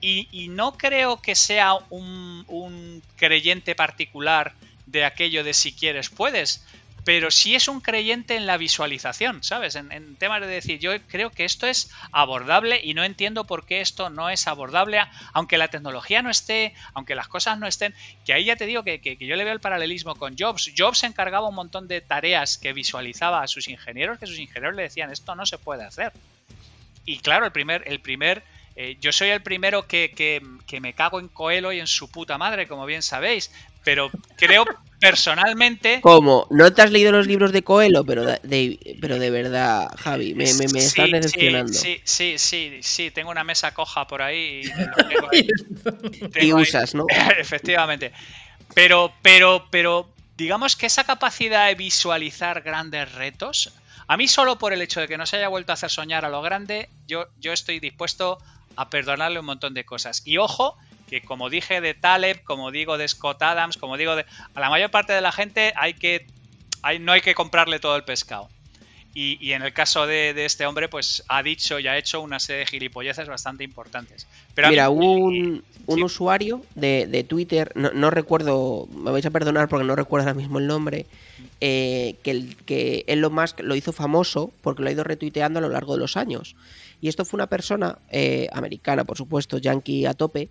Y, 0.00 0.48
no 0.50 0.76
creo 0.76 1.20
que 1.20 1.34
sea 1.34 1.74
un, 1.90 2.44
un 2.48 3.02
creyente 3.16 3.74
particular 3.74 4.54
de 4.86 5.04
aquello 5.04 5.42
de 5.42 5.54
si 5.54 5.72
quieres 5.72 6.10
puedes, 6.10 6.64
pero 7.04 7.30
sí 7.30 7.54
es 7.54 7.68
un 7.68 7.80
creyente 7.80 8.36
en 8.36 8.46
la 8.46 8.56
visualización, 8.56 9.42
¿sabes? 9.42 9.74
En, 9.74 10.16
temas 10.16 10.40
de 10.40 10.46
decir, 10.46 10.78
yo 10.78 10.92
creo 11.08 11.30
que 11.30 11.44
esto 11.44 11.66
es 11.66 11.90
abordable 12.12 12.80
y 12.82 12.94
no 12.94 13.02
entiendo 13.02 13.44
por 13.44 13.66
qué 13.66 13.80
esto 13.80 14.08
no 14.08 14.30
es 14.30 14.46
abordable, 14.46 15.00
aunque 15.32 15.58
la 15.58 15.68
tecnología 15.68 16.22
no 16.22 16.30
esté, 16.30 16.74
aunque 16.94 17.14
las 17.14 17.28
cosas 17.28 17.58
no 17.58 17.66
estén, 17.66 17.94
que 18.24 18.32
ahí 18.32 18.44
ya 18.44 18.56
te 18.56 18.66
digo 18.66 18.84
que, 18.84 19.00
yo 19.20 19.36
le 19.36 19.44
veo 19.44 19.52
el 19.52 19.60
paralelismo 19.60 20.14
con 20.14 20.36
Jobs. 20.38 20.70
Jobs 20.76 20.98
se 20.98 21.06
encargaba 21.06 21.48
un 21.48 21.54
montón 21.54 21.88
de 21.88 22.00
tareas 22.00 22.56
que 22.58 22.72
visualizaba 22.72 23.42
a 23.42 23.48
sus 23.48 23.68
ingenieros, 23.68 24.18
que 24.18 24.26
sus 24.26 24.38
ingenieros 24.38 24.76
le 24.76 24.82
decían, 24.82 25.10
esto 25.10 25.34
no 25.34 25.44
se 25.44 25.58
puede 25.58 25.84
hacer. 25.84 26.12
Y 27.04 27.18
claro, 27.18 27.46
el 27.46 27.52
primer, 27.52 27.82
el 27.86 28.00
primer 28.00 28.44
eh, 28.76 28.96
yo 29.00 29.12
soy 29.12 29.28
el 29.28 29.42
primero 29.42 29.86
que, 29.86 30.12
que, 30.16 30.40
que, 30.66 30.80
me 30.80 30.94
cago 30.94 31.20
en 31.20 31.28
Coelho 31.28 31.72
y 31.72 31.80
en 31.80 31.86
su 31.86 32.10
puta 32.10 32.38
madre, 32.38 32.66
como 32.66 32.86
bien 32.86 33.02
sabéis, 33.02 33.52
pero 33.84 34.10
creo 34.36 34.64
personalmente. 35.02 36.00
¿Cómo? 36.00 36.46
¿No 36.50 36.72
te 36.72 36.80
has 36.80 36.92
leído 36.92 37.10
los 37.10 37.26
libros 37.26 37.50
de 37.50 37.64
Coelho? 37.64 38.04
Pero 38.04 38.24
de, 38.24 38.96
pero 39.00 39.18
de 39.18 39.30
verdad, 39.30 39.90
Javi, 39.98 40.32
me, 40.34 40.44
me, 40.54 40.78
estás 40.78 41.10
decepcionando. 41.10 41.72
Sí, 41.72 42.00
sí, 42.04 42.38
sí, 42.38 42.78
sí, 42.82 43.10
tengo 43.10 43.32
una 43.32 43.42
mesa 43.42 43.74
coja 43.74 44.06
por 44.06 44.22
ahí. 44.22 44.62
Y, 46.40 46.52
usas, 46.54 46.94
¿no? 46.94 47.06
Efectivamente. 47.38 48.12
Pero, 48.74 49.12
pero, 49.22 49.66
pero, 49.70 50.08
digamos 50.36 50.76
que 50.76 50.86
esa 50.86 51.02
capacidad 51.02 51.66
de 51.66 51.74
visualizar 51.74 52.62
grandes 52.62 53.12
retos, 53.12 53.72
a 54.06 54.16
mí 54.16 54.28
solo 54.28 54.56
por 54.56 54.72
el 54.72 54.82
hecho 54.82 55.00
de 55.00 55.08
que 55.08 55.18
no 55.18 55.26
se 55.26 55.36
haya 55.36 55.48
vuelto 55.48 55.72
a 55.72 55.74
hacer 55.74 55.90
soñar 55.90 56.24
a 56.24 56.28
lo 56.28 56.42
grande, 56.42 56.88
yo, 57.08 57.26
yo 57.40 57.52
estoy 57.52 57.80
dispuesto 57.80 58.38
a 58.76 58.88
perdonarle 58.88 59.40
un 59.40 59.46
montón 59.46 59.74
de 59.74 59.84
cosas. 59.84 60.22
Y 60.24 60.38
ojo, 60.38 60.78
que 61.12 61.20
como 61.20 61.50
dije 61.50 61.82
de 61.82 61.92
Taleb, 61.92 62.42
como 62.42 62.70
digo 62.70 62.96
de 62.96 63.06
Scott 63.06 63.42
Adams, 63.42 63.76
como 63.76 63.98
digo 63.98 64.16
de... 64.16 64.24
A 64.54 64.60
la 64.60 64.70
mayor 64.70 64.90
parte 64.90 65.12
de 65.12 65.20
la 65.20 65.30
gente 65.30 65.74
hay 65.76 65.92
que... 65.92 66.26
Hay, 66.80 67.00
no 67.00 67.12
hay 67.12 67.20
que 67.20 67.34
comprarle 67.34 67.80
todo 67.80 67.96
el 67.96 68.04
pescado. 68.04 68.48
Y, 69.14 69.52
en 69.52 69.60
el 69.60 69.74
caso 69.74 70.06
de, 70.06 70.32
este 70.46 70.64
hombre, 70.64 70.88
pues 70.88 71.22
ha 71.28 71.42
dicho 71.42 71.78
y 71.78 71.86
ha 71.86 71.98
hecho 71.98 72.22
una 72.22 72.40
serie 72.40 72.60
de 72.60 72.66
gilipolleces 72.66 73.28
bastante 73.28 73.62
importantes. 73.62 74.26
Pero 74.54 74.70
Mira, 74.70 74.88
un, 74.88 75.62
un 75.84 76.02
usuario 76.02 76.62
de, 76.74 77.26
Twitter, 77.28 77.72
no, 77.74 78.10
recuerdo, 78.10 78.88
me 78.90 79.10
vais 79.10 79.26
a 79.26 79.30
perdonar 79.30 79.68
porque 79.68 79.84
no 79.84 79.94
recuerdo 79.94 80.28
ahora 80.28 80.40
mismo 80.40 80.60
el 80.60 80.66
nombre, 80.66 81.04
eh, 81.60 82.16
que, 82.22 82.30
el, 82.30 82.56
que 82.64 83.04
Elon 83.06 83.34
Musk 83.34 83.60
lo 83.60 83.76
hizo 83.76 83.92
famoso 83.92 84.50
porque 84.62 84.82
lo 84.82 84.88
ha 84.88 84.92
ido 84.92 85.04
retuiteando 85.04 85.58
a 85.58 85.62
lo 85.62 85.68
largo 85.68 85.92
de 85.92 86.00
los 86.00 86.16
años. 86.16 86.56
Y 87.02 87.08
esto 87.08 87.26
fue 87.26 87.36
una 87.36 87.48
persona 87.48 87.98
eh, 88.08 88.48
americana, 88.54 89.04
por 89.04 89.18
supuesto, 89.18 89.58
yankee 89.58 90.06
a 90.06 90.14
tope, 90.14 90.48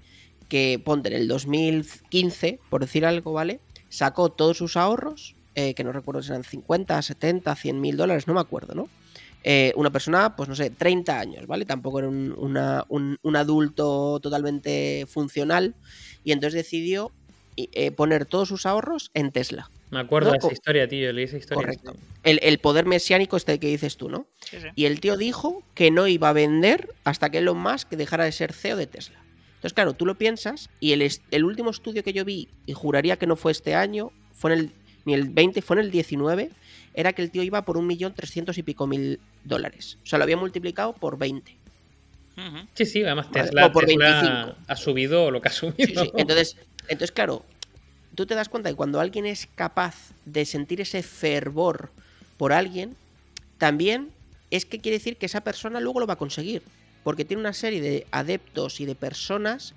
que 0.52 0.82
ponte 0.84 1.08
en 1.08 1.16
el 1.16 1.30
2015, 1.30 2.60
por 2.70 2.82
decir 2.82 3.06
algo, 3.06 3.32
¿vale? 3.32 3.62
Sacó 3.88 4.28
todos 4.34 4.58
sus 4.58 4.76
ahorros, 4.76 5.38
eh, 5.56 5.74
que 5.76 5.86
no 5.86 5.94
recuerdo 5.94 6.22
si 6.22 6.32
eran 6.32 6.44
50, 6.44 7.02
70, 7.02 7.56
100 7.56 7.80
mil 7.80 7.96
dólares, 7.96 8.28
no 8.28 8.34
me 8.34 8.42
acuerdo, 8.42 8.76
¿no? 8.76 8.90
Eh, 9.46 9.72
una 9.78 9.92
persona, 9.92 10.36
pues 10.36 10.50
no 10.50 10.56
sé, 10.56 10.70
30 10.70 11.18
años, 11.18 11.48
¿vale? 11.48 11.64
Tampoco 11.64 12.00
era 12.00 12.10
un, 12.10 13.38
adulto 13.38 14.20
totalmente 14.20 15.06
funcional 15.08 15.74
y 16.26 16.34
entonces 16.34 16.66
decidió 16.66 17.14
eh, 17.56 17.92
poner 17.92 18.26
todos 18.26 18.50
sus 18.50 18.66
ahorros 18.66 19.10
en 19.14 19.32
Tesla. 19.32 19.72
Me 19.90 20.02
acuerdo 20.02 20.32
de 20.32 20.38
esa 20.38 20.52
historia, 20.52 20.86
tío, 20.90 21.14
leí 21.14 21.24
esa 21.24 21.38
historia. 21.38 21.64
Correcto. 21.64 21.96
El, 22.24 22.60
poder 22.60 22.86
mesiánico 22.86 23.38
este 23.38 23.58
que 23.58 23.68
dices 23.68 23.96
tú, 23.96 24.10
¿no? 24.10 24.28
Y 24.76 24.84
el 24.84 25.00
tío 25.00 25.16
dijo 25.16 25.64
que 25.76 25.92
no 25.92 26.08
iba 26.08 26.28
a 26.28 26.34
vender 26.34 26.90
hasta 27.06 27.30
que 27.30 27.38
Elon 27.38 27.58
Musk 27.58 27.92
dejara 27.92 28.26
de 28.26 28.34
ser 28.34 28.52
CEO 28.52 28.76
de 28.76 28.88
Tesla. 28.88 29.21
Entonces, 29.62 29.76
claro, 29.76 29.94
tú 29.94 30.08
lo 30.08 30.16
piensas 30.16 30.72
y 30.80 30.94
el, 30.94 31.08
el 31.30 31.46
último 31.46 31.70
estudio 31.70 32.04
que 32.04 32.14
yo 32.14 32.26
vi, 32.26 32.50
y 32.66 32.74
juraría 32.74 33.18
que 33.18 33.28
no 33.28 33.36
fue 33.36 33.52
este 33.52 33.76
año, 33.76 34.12
fue 34.34 34.54
en 34.54 34.60
el, 34.60 34.72
ni 35.06 35.14
el 35.14 35.30
20, 35.30 35.62
fue 35.62 35.76
en 35.76 35.82
el 35.82 35.92
19, 35.92 36.50
era 36.96 37.14
que 37.14 37.22
el 37.22 37.30
tío 37.30 37.44
iba 37.44 37.62
por 37.62 37.78
un 37.78 37.86
millón 37.86 38.16
trescientos 38.16 38.58
y 38.58 38.64
pico 38.64 38.88
mil 38.88 39.20
dólares. 39.44 40.00
O 40.04 40.08
sea, 40.08 40.18
lo 40.18 40.24
había 40.24 40.36
multiplicado 40.36 40.94
por 40.94 41.20
20. 41.20 41.56
Sí, 42.74 42.86
sí, 42.88 43.04
además 43.04 43.30
Tesla, 43.30 43.72
por 43.72 43.86
ha 43.86 44.76
subido 44.76 45.30
lo 45.30 45.42
que 45.42 45.50
ha 45.50 45.52
subido. 45.52 45.76
Sí, 45.78 45.94
sí. 45.96 46.12
Entonces, 46.18 46.58
entonces, 46.88 47.12
claro, 47.12 47.46
tú 48.16 48.26
te 48.26 48.34
das 48.34 48.50
cuenta 48.50 48.72
que 48.72 48.76
cuando 48.76 49.00
alguien 49.00 49.28
es 49.28 49.48
capaz 49.54 50.14
de 50.26 50.46
sentir 50.46 50.82
ese 50.82 51.04
fervor 51.04 51.92
por 52.38 52.52
alguien, 52.52 52.96
también 53.60 54.10
es 54.50 54.66
que 54.66 54.80
quiere 54.80 54.98
decir 54.98 55.18
que 55.18 55.28
esa 55.28 55.42
persona 55.42 55.80
luego 55.80 56.00
lo 56.00 56.08
va 56.08 56.14
a 56.14 56.18
conseguir 56.18 56.64
porque 57.04 57.26
tiene 57.26 57.42
una 57.42 57.54
serie 57.54 57.82
de 57.82 58.08
adeptos 58.12 58.80
y 58.80 58.86
de 58.86 58.96
personas 58.96 59.74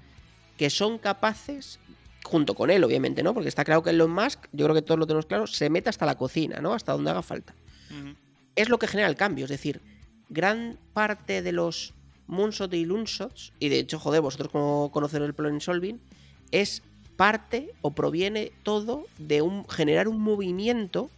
que 0.56 0.70
son 0.70 0.98
capaces 0.98 1.78
junto 2.24 2.54
con 2.54 2.70
él, 2.70 2.82
obviamente, 2.84 3.22
¿no? 3.22 3.34
Porque 3.34 3.48
está 3.48 3.64
claro 3.64 3.82
que 3.82 3.90
Elon 3.90 4.10
Musk, 4.10 4.46
yo 4.52 4.64
creo 4.66 4.74
que 4.74 4.82
todos 4.82 4.98
lo 4.98 5.06
tenemos 5.06 5.26
claro, 5.26 5.46
se 5.46 5.68
mete 5.68 5.90
hasta 5.90 6.06
la 6.06 6.16
cocina, 6.16 6.60
¿no? 6.60 6.72
Hasta 6.72 6.92
donde 6.92 7.10
haga 7.10 7.22
falta. 7.22 7.54
Es 8.56 8.68
lo 8.68 8.78
que 8.78 8.87
genera 8.87 9.08
el 9.08 9.16
cambio, 9.16 9.44
es 9.44 9.50
decir, 9.50 9.80
gran 10.28 10.78
parte 10.92 11.42
de 11.42 11.52
los 11.52 11.92
moonshots 12.26 12.74
y 12.74 12.84
loonshots, 12.84 13.52
y 13.58 13.68
de 13.68 13.80
hecho, 13.80 13.98
joder, 13.98 14.20
vosotros 14.20 14.50
como 14.50 14.90
conocer 14.90 15.22
el 15.22 15.34
problem 15.34 15.60
solving, 15.60 16.00
es 16.50 16.82
parte 17.16 17.70
o 17.82 17.90
proviene 17.92 18.52
todo 18.62 19.06
de 19.18 19.42
un 19.42 19.68
generar 19.68 20.08
un 20.08 20.20
movimiento 20.20 21.10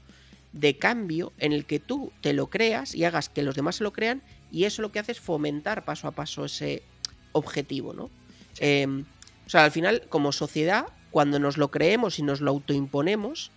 de 0.53 0.77
cambio 0.77 1.33
en 1.39 1.53
el 1.53 1.67
que 1.67 1.79
tú 1.79 2.13
te 2.21 2.33
lo 2.33 2.49
creas 2.49 2.95
y 2.95 3.05
hagas 3.05 3.29
que 3.29 3.43
los 3.43 3.55
demás 3.55 3.77
se 3.77 3.85
lo 3.85 3.93
crean 3.93 4.23
y 4.51 4.65
eso 4.65 4.83
lo 4.83 4.93
que 4.93 4.99
hace 4.99 5.13
es 5.13 5.21
fomentar 5.21 5.85
paso 5.85 6.09
a 6.09 6.13
paso 6.13 6.45
ese 6.45 6.83
objetivo, 7.33 7.93
¿no? 7.93 8.11
Em, 8.59 9.05
o 9.47 9.51
sea, 9.51 9.65
al 9.65 9.71
final, 9.71 10.03
como 10.09 10.33
sociedad, 10.33 10.87
cuando 11.11 11.39
nos 11.39 11.57
lo 11.57 11.71
creemos 11.71 12.19
y 12.19 12.23
nos 12.23 12.41
lo 12.41 12.51
autoimponemos, 12.51 13.51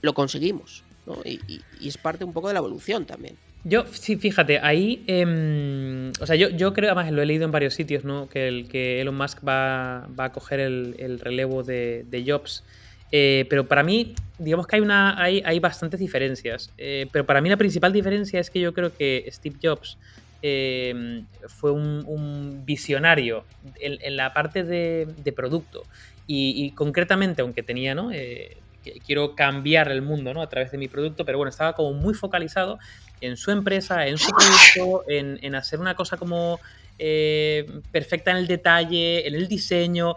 lo 0.00 0.14
conseguimos, 0.14 0.84
¿no? 1.06 1.18
Y, 1.24 1.60
es 1.80 1.98
parte 1.98 2.24
un 2.24 2.32
poco 2.32 2.48
de 2.48 2.54
la 2.54 2.60
evolución 2.60 3.04
también. 3.04 3.36
Yo, 3.64 3.84
sí, 3.90 4.16
fíjate, 4.16 4.60
ahí, 4.60 5.04
em, 5.06 6.12
o 6.20 6.26
sea, 6.26 6.36
yo, 6.36 6.48
yo 6.48 6.72
creo, 6.72 6.92
además 6.92 7.12
lo 7.12 7.22
he 7.22 7.26
leído 7.26 7.44
en 7.44 7.50
varios 7.50 7.74
sitios, 7.74 8.04
¿no? 8.04 8.28
Que, 8.28 8.48
el, 8.48 8.68
que 8.68 9.00
Elon 9.00 9.16
Musk 9.16 9.46
va, 9.46 10.04
a 10.04 10.32
coger 10.32 10.60
el, 10.60 11.20
relevo 11.20 11.62
de, 11.62 12.24
Jobs. 12.26 12.64
Eh, 13.10 13.46
pero 13.48 13.66
para 13.66 13.82
mí, 13.82 14.14
digamos 14.38 14.66
que 14.66 14.76
hay, 14.76 14.82
una, 14.82 15.20
hay, 15.20 15.42
hay 15.44 15.58
bastantes 15.60 16.00
diferencias. 16.00 16.72
Eh, 16.78 17.06
pero 17.12 17.24
para 17.24 17.40
mí 17.40 17.48
la 17.48 17.56
principal 17.56 17.92
diferencia 17.92 18.40
es 18.40 18.50
que 18.50 18.60
yo 18.60 18.72
creo 18.74 18.94
que 18.96 19.28
Steve 19.30 19.56
Jobs 19.62 19.98
Em, 20.40 21.26
fue 21.48 21.72
un, 21.72 22.62
visionario 22.64 23.44
en, 23.80 24.16
la 24.16 24.32
parte 24.32 24.62
de, 24.62 25.32
producto. 25.34 25.84
Y, 26.26 26.70
concretamente, 26.72 27.42
aunque 27.42 27.62
tenía, 27.62 27.94
¿no? 27.94 28.12
Eh, 28.12 28.56
quiero 29.04 29.34
cambiar 29.34 29.90
el 29.90 30.02
mundo 30.02 30.32
¿no? 30.32 30.40
a 30.42 30.48
través 30.48 30.70
de 30.70 30.78
mi 30.78 30.88
producto, 30.88 31.24
pero 31.24 31.38
bueno, 31.38 31.50
estaba 31.50 31.74
como 31.74 31.92
muy 31.92 32.14
focalizado 32.14 32.78
en 33.20 33.36
su 33.36 33.50
empresa, 33.50 34.06
en 34.06 34.18
su 34.18 34.30
producto, 34.30 35.04
en, 35.08 35.54
hacer 35.54 35.80
una 35.80 35.94
cosa 35.94 36.16
como 36.16 36.60
eh, 36.98 37.66
perfecta 37.90 38.30
en 38.30 38.36
el 38.36 38.46
detalle, 38.46 39.26
en 39.26 39.34
el 39.34 39.48
diseño. 39.48 40.14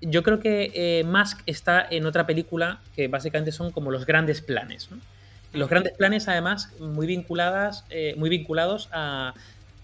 Yo 0.00 0.22
creo 0.22 0.40
que 0.40 0.70
eh, 0.74 1.04
Musk 1.04 1.40
está 1.46 1.86
en 1.90 2.06
otra 2.06 2.26
película 2.26 2.80
que 2.94 3.08
básicamente 3.08 3.52
son 3.52 3.72
como 3.72 3.90
los 3.90 4.06
grandes 4.06 4.40
planes. 4.40 4.90
¿no? 4.90 4.98
Los 5.52 5.70
grandes 5.70 5.94
planes, 5.94 6.28
además, 6.28 6.72
muy 6.78 7.06
vinculadas, 7.06 7.84
eh, 7.90 8.14
muy 8.16 8.28
vinculados 8.28 8.88
a 8.92 9.34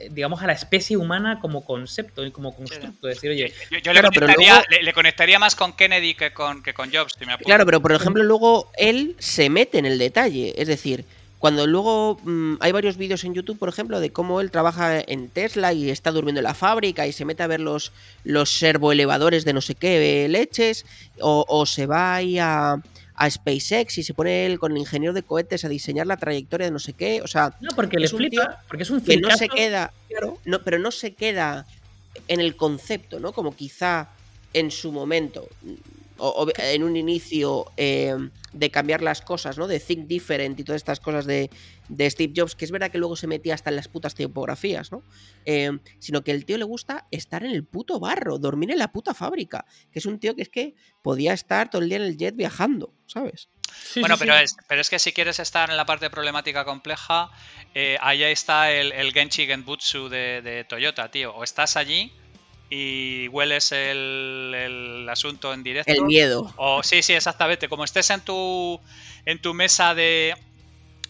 eh, 0.03 0.09
digamos, 0.11 0.43
a 0.43 0.47
la 0.47 0.53
especie 0.53 0.97
humana 0.97 1.39
como 1.41 1.65
concepto 1.65 2.25
y 2.25 2.31
como 2.31 2.55
constructo. 2.55 3.07
Decir, 3.07 3.31
oye, 3.31 3.53
yo, 3.83 3.93
le, 3.93 4.93
conectaría, 4.93 5.39
más 5.39 5.55
con 5.55 5.75
Kennedy 5.75 6.15
que 6.15 6.33
con, 6.33 6.63
que 6.63 6.75
con 6.75 6.91
Jobs, 6.93 7.15
Claro, 7.45 7.67
pero 7.67 7.81
por 7.81 7.93
ejemplo, 7.93 8.23
luego 8.25 8.71
él 8.77 9.15
se 9.19 9.49
mete 9.51 9.79
en 9.79 9.87
el 9.87 9.99
detalle. 9.99 10.55
Es 10.57 10.67
decir, 10.67 11.05
cuando 11.43 11.67
luego 11.67 12.21
mm, 12.23 12.59
hay 12.61 12.71
varios 12.71 12.97
vídeos 12.97 13.25
en 13.25 13.35
YouTube, 13.35 13.59
por 13.59 13.69
ejemplo, 13.69 13.99
de 13.99 14.13
cómo 14.13 14.41
él 14.41 14.53
trabaja 14.53 15.01
en 15.01 15.29
Tesla 15.29 15.73
y 15.73 15.91
está 15.91 16.13
durmiendo 16.13 16.39
en 16.39 16.45
la 16.45 16.55
fábrica 16.55 17.05
y 17.09 17.13
se 17.13 17.25
mete 17.25 17.43
a 17.43 17.49
ver 17.49 17.59
los, 17.59 17.91
los 18.23 18.49
servoelevadores 18.49 19.45
de 19.45 19.53
no 19.53 19.61
sé 19.61 19.75
qué 19.75 20.29
leches, 20.29 20.87
o, 21.21 21.45
o 21.49 21.67
se 21.67 21.87
va 21.87 22.15
ahí 22.15 22.39
a 22.39 22.81
a 23.17 23.29
SpaceX 23.29 23.99
y 23.99 24.05
se 24.05 24.15
pone 24.15 24.47
él 24.47 24.61
con 24.61 24.71
el 24.71 24.79
ingeniero 24.79 25.13
de 25.13 25.25
cohetes 25.25 25.65
a 25.65 25.69
diseñar 25.69 26.07
la 26.07 26.17
trayectoria 26.17 26.67
de 26.67 26.71
no 26.71 26.79
sé 26.79 26.93
qué. 26.93 27.23
O 27.23 27.27
sea, 27.27 27.53
no, 27.61 27.71
porque 27.75 27.99
le 27.99 28.07
flipa, 28.07 28.63
porque 28.69 28.85
es 28.85 28.91
un 28.91 29.01
que 29.01 29.17
no 29.17 29.37
se 29.37 29.49
queda, 29.49 29.93
no, 30.45 30.63
pero 30.63 30.79
no 30.79 30.93
se 30.93 31.15
queda 31.15 31.67
en 32.29 32.39
el 32.39 32.55
concepto, 32.55 33.19
¿no? 33.19 33.33
Como 33.33 33.57
quizá 33.57 34.11
en 34.55 34.71
su 34.71 34.93
momento, 34.93 35.49
o, 36.23 36.49
en 36.57 36.85
un 36.85 36.97
inicio 36.97 37.67
eh, 37.77 38.15
de 38.53 38.71
cambiar 38.71 39.03
las 39.03 39.23
cosas, 39.23 39.59
¿no? 39.59 39.67
De 39.67 39.81
Think 39.81 40.07
Different 40.07 40.59
y 40.61 40.65
todas 40.65 40.81
estas 40.81 41.01
cosas 41.01 41.27
de, 41.27 41.51
de 41.89 42.09
Steve 42.09 42.33
Jobs, 42.37 42.55
que 42.55 42.65
es 42.65 42.71
verdad 42.71 42.91
que 42.91 42.99
luego 42.99 43.17
se 43.17 43.27
metía 43.27 43.55
hasta 43.55 43.71
en 43.71 43.77
las 43.77 43.89
putas 43.89 44.15
tipografías, 44.15 44.93
¿no? 44.93 45.03
Eh, 45.45 45.71
sino 45.99 46.23
que 46.23 46.31
el 46.31 46.45
tío 46.45 46.59
le 46.59 46.65
gusta 46.65 47.09
estar 47.11 47.43
en 47.45 47.51
el 47.51 47.65
puto 47.65 47.99
barro, 47.99 48.39
dormir 48.39 48.71
en 48.71 48.79
la 48.79 48.93
puta 48.93 49.15
fábrica, 49.15 49.65
que 49.91 49.99
es 49.99 50.07
un 50.07 50.21
tío 50.21 50.37
que 50.37 50.43
es 50.43 50.49
que 50.49 50.75
podía 51.03 51.33
estar 51.33 51.71
todo 51.71 51.83
el 51.83 51.89
día 51.89 51.99
en 51.99 52.05
el 52.05 52.17
jet 52.17 52.37
viajando, 52.37 52.95
¿sabes? 53.07 53.49
bueno, 53.97 54.17
pero, 54.19 54.37
Es, 54.37 54.55
pero 54.69 54.81
es 54.81 54.91
que 54.91 54.99
si 54.99 55.13
quieres 55.13 55.41
estar 55.41 55.71
en 55.71 55.77
la 55.77 55.87
parte 55.87 56.09
problemática 56.11 56.65
compleja, 56.65 57.31
eh, 57.75 57.97
ahí 58.01 58.23
está 58.23 58.71
el, 58.71 58.93
el 58.93 59.13
Genchi 59.13 59.47
Genbutsu 59.47 60.09
de, 60.09 60.43
de 60.43 60.65
Toyota, 60.65 61.11
tío. 61.11 61.35
O 61.35 61.43
estás 61.43 61.77
allí 61.77 62.13
y 62.75 63.29
hueles 63.29 63.71
el, 63.73 65.07
asunto 65.11 65.53
en 65.53 65.63
directo. 65.63 65.93
El 65.93 66.05
miedo. 66.05 66.55
O 66.57 66.83
sí, 66.83 67.03
sí, 67.03 67.13
exactamente. 67.13 67.69
Como 67.69 67.85
estés 67.85 68.09
en 68.09 68.23
tu 68.23 68.81
en 69.27 69.43
tu 69.43 69.53
mesa 69.53 69.95
de, 69.95 70.35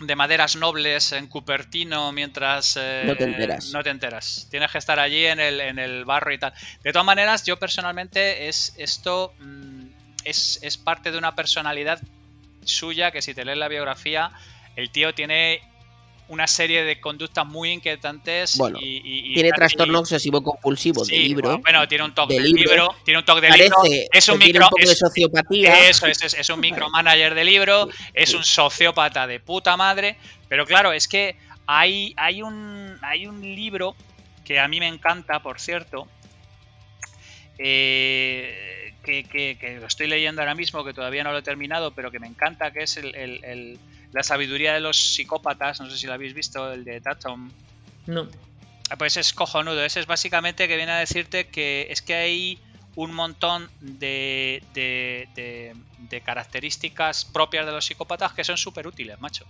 de 0.01 0.17
maderas 0.17 0.57
nobles 0.57 1.13
en 1.13 1.29
Cupertino 1.29 2.11
mientras 2.11 2.77
eh, 2.81 3.05
no 3.07 3.15
te 3.17 3.25
enteras. 3.25 3.71
No 3.71 3.85
te 3.85 3.91
enteras. 3.91 4.49
Tienes 4.51 4.73
que 4.73 4.79
estar 4.79 4.99
allí 4.99 5.25
en 5.25 5.39
el, 5.39 5.61
en 5.61 5.79
el 5.79 6.05
barro 6.05 6.33
y 6.33 6.39
tal. 6.39 6.53
De 6.83 6.91
todas 6.91 7.07
maneras, 7.07 7.45
yo 7.45 7.57
personalmente 7.61 8.49
es 8.49 8.75
esto 8.77 9.33
mm, 9.39 9.85
es, 10.25 10.59
es 10.63 10.77
parte 10.77 11.13
de 11.13 11.19
una 11.19 11.37
personalidad 11.37 12.01
suya 12.65 13.13
que 13.13 13.23
si 13.23 13.35
te 13.35 13.45
lees 13.45 13.59
la 13.59 13.69
biografía, 13.69 14.33
el 14.75 14.91
tío 14.91 15.15
tiene 15.15 15.63
una 16.33 16.47
serie 16.47 16.83
de 16.83 16.99
conductas 16.99 17.47
muy 17.47 17.73
inquietantes. 17.73 18.57
Bueno, 18.57 18.79
y, 18.81 19.35
tiene 19.35 19.51
trastorno 19.51 19.99
obsesivo 19.99 20.43
compulsivo 20.43 21.05
de 21.05 21.19
libro. 21.19 21.59
Bueno, 21.59 21.87
tiene 21.87 22.05
un 22.05 22.15
toque 22.15 22.41
de 22.41 22.49
libro, 22.49 22.89
tiene 23.05 23.19
un 23.19 23.25
toque 23.27 23.43
de 23.43 23.51
libro. 23.51 23.77
Es 24.11 24.29
un 24.31 24.39
micro. 24.39 24.67
de 24.75 24.97
sociopatía. 24.97 25.91
Eso 25.91 26.07
es, 26.07 26.23
es, 26.23 26.49
un 26.49 26.59
micromanager 26.59 27.35
de 27.35 27.45
libro, 27.45 27.91
es 28.15 28.33
un 28.33 28.45
sociópata 28.45 29.27
de 29.27 29.41
puta 29.41 29.77
madre. 29.77 30.17
Pero 30.49 30.65
claro, 30.65 30.93
es 30.93 31.07
que 31.07 31.37
hay, 31.67 32.15
hay, 32.17 32.41
un, 32.41 32.99
hay 33.03 33.27
un 33.27 33.43
libro 33.43 33.95
que 34.43 34.59
a 34.59 34.67
mí 34.69 34.81
me 34.81 34.89
encanta, 34.89 35.43
por 35.43 35.61
cierto. 35.61 36.09
Eh, 37.59 38.95
que, 39.05 39.79
lo 39.79 39.87
estoy 39.87 40.07
leyendo 40.07 40.41
ahora 40.41 40.55
mismo, 40.55 40.83
que 40.83 40.95
todavía 40.95 41.25
no 41.25 41.33
lo 41.33 41.39
he 41.39 41.43
terminado, 41.43 41.91
pero 41.91 42.11
que 42.11 42.19
me 42.19 42.27
encanta, 42.27 42.71
que 42.71 42.85
es 42.85 42.97
el 42.97 43.79
la 44.13 44.23
sabiduría 44.23 44.75
de 44.75 44.81
los 44.81 45.15
psicópatas, 45.15 45.81
no 45.81 45.91
sé 45.91 45.97
si 45.97 46.07
lo 46.07 46.13
habéis 46.13 46.35
visto, 46.35 46.73
el 46.73 46.85
de 46.85 47.01
Tatum. 47.01 47.51
No. 48.07 48.29
Ah, 48.91 48.97
pues 48.97 49.17
es 49.17 49.33
cojonudo. 49.33 49.85
Ese 49.85 50.01
es 50.01 50.07
básicamente 50.07 50.69
que 50.69 50.77
viene 50.77 50.93
a 50.93 50.99
decirte 50.99 51.49
que 51.49 51.87
es 51.91 52.03
que 52.03 52.15
hay 52.15 52.59
un 52.95 53.15
montón 53.15 53.71
de, 53.81 54.63
de, 54.75 55.75
de 55.99 56.21
características 56.21 57.25
propias 57.25 57.65
de 57.65 57.73
los 57.73 57.87
psicópatas 57.87 58.33
que 58.33 58.45
son 58.45 58.59
súper 58.59 58.87
útiles, 58.87 59.19
macho. 59.21 59.47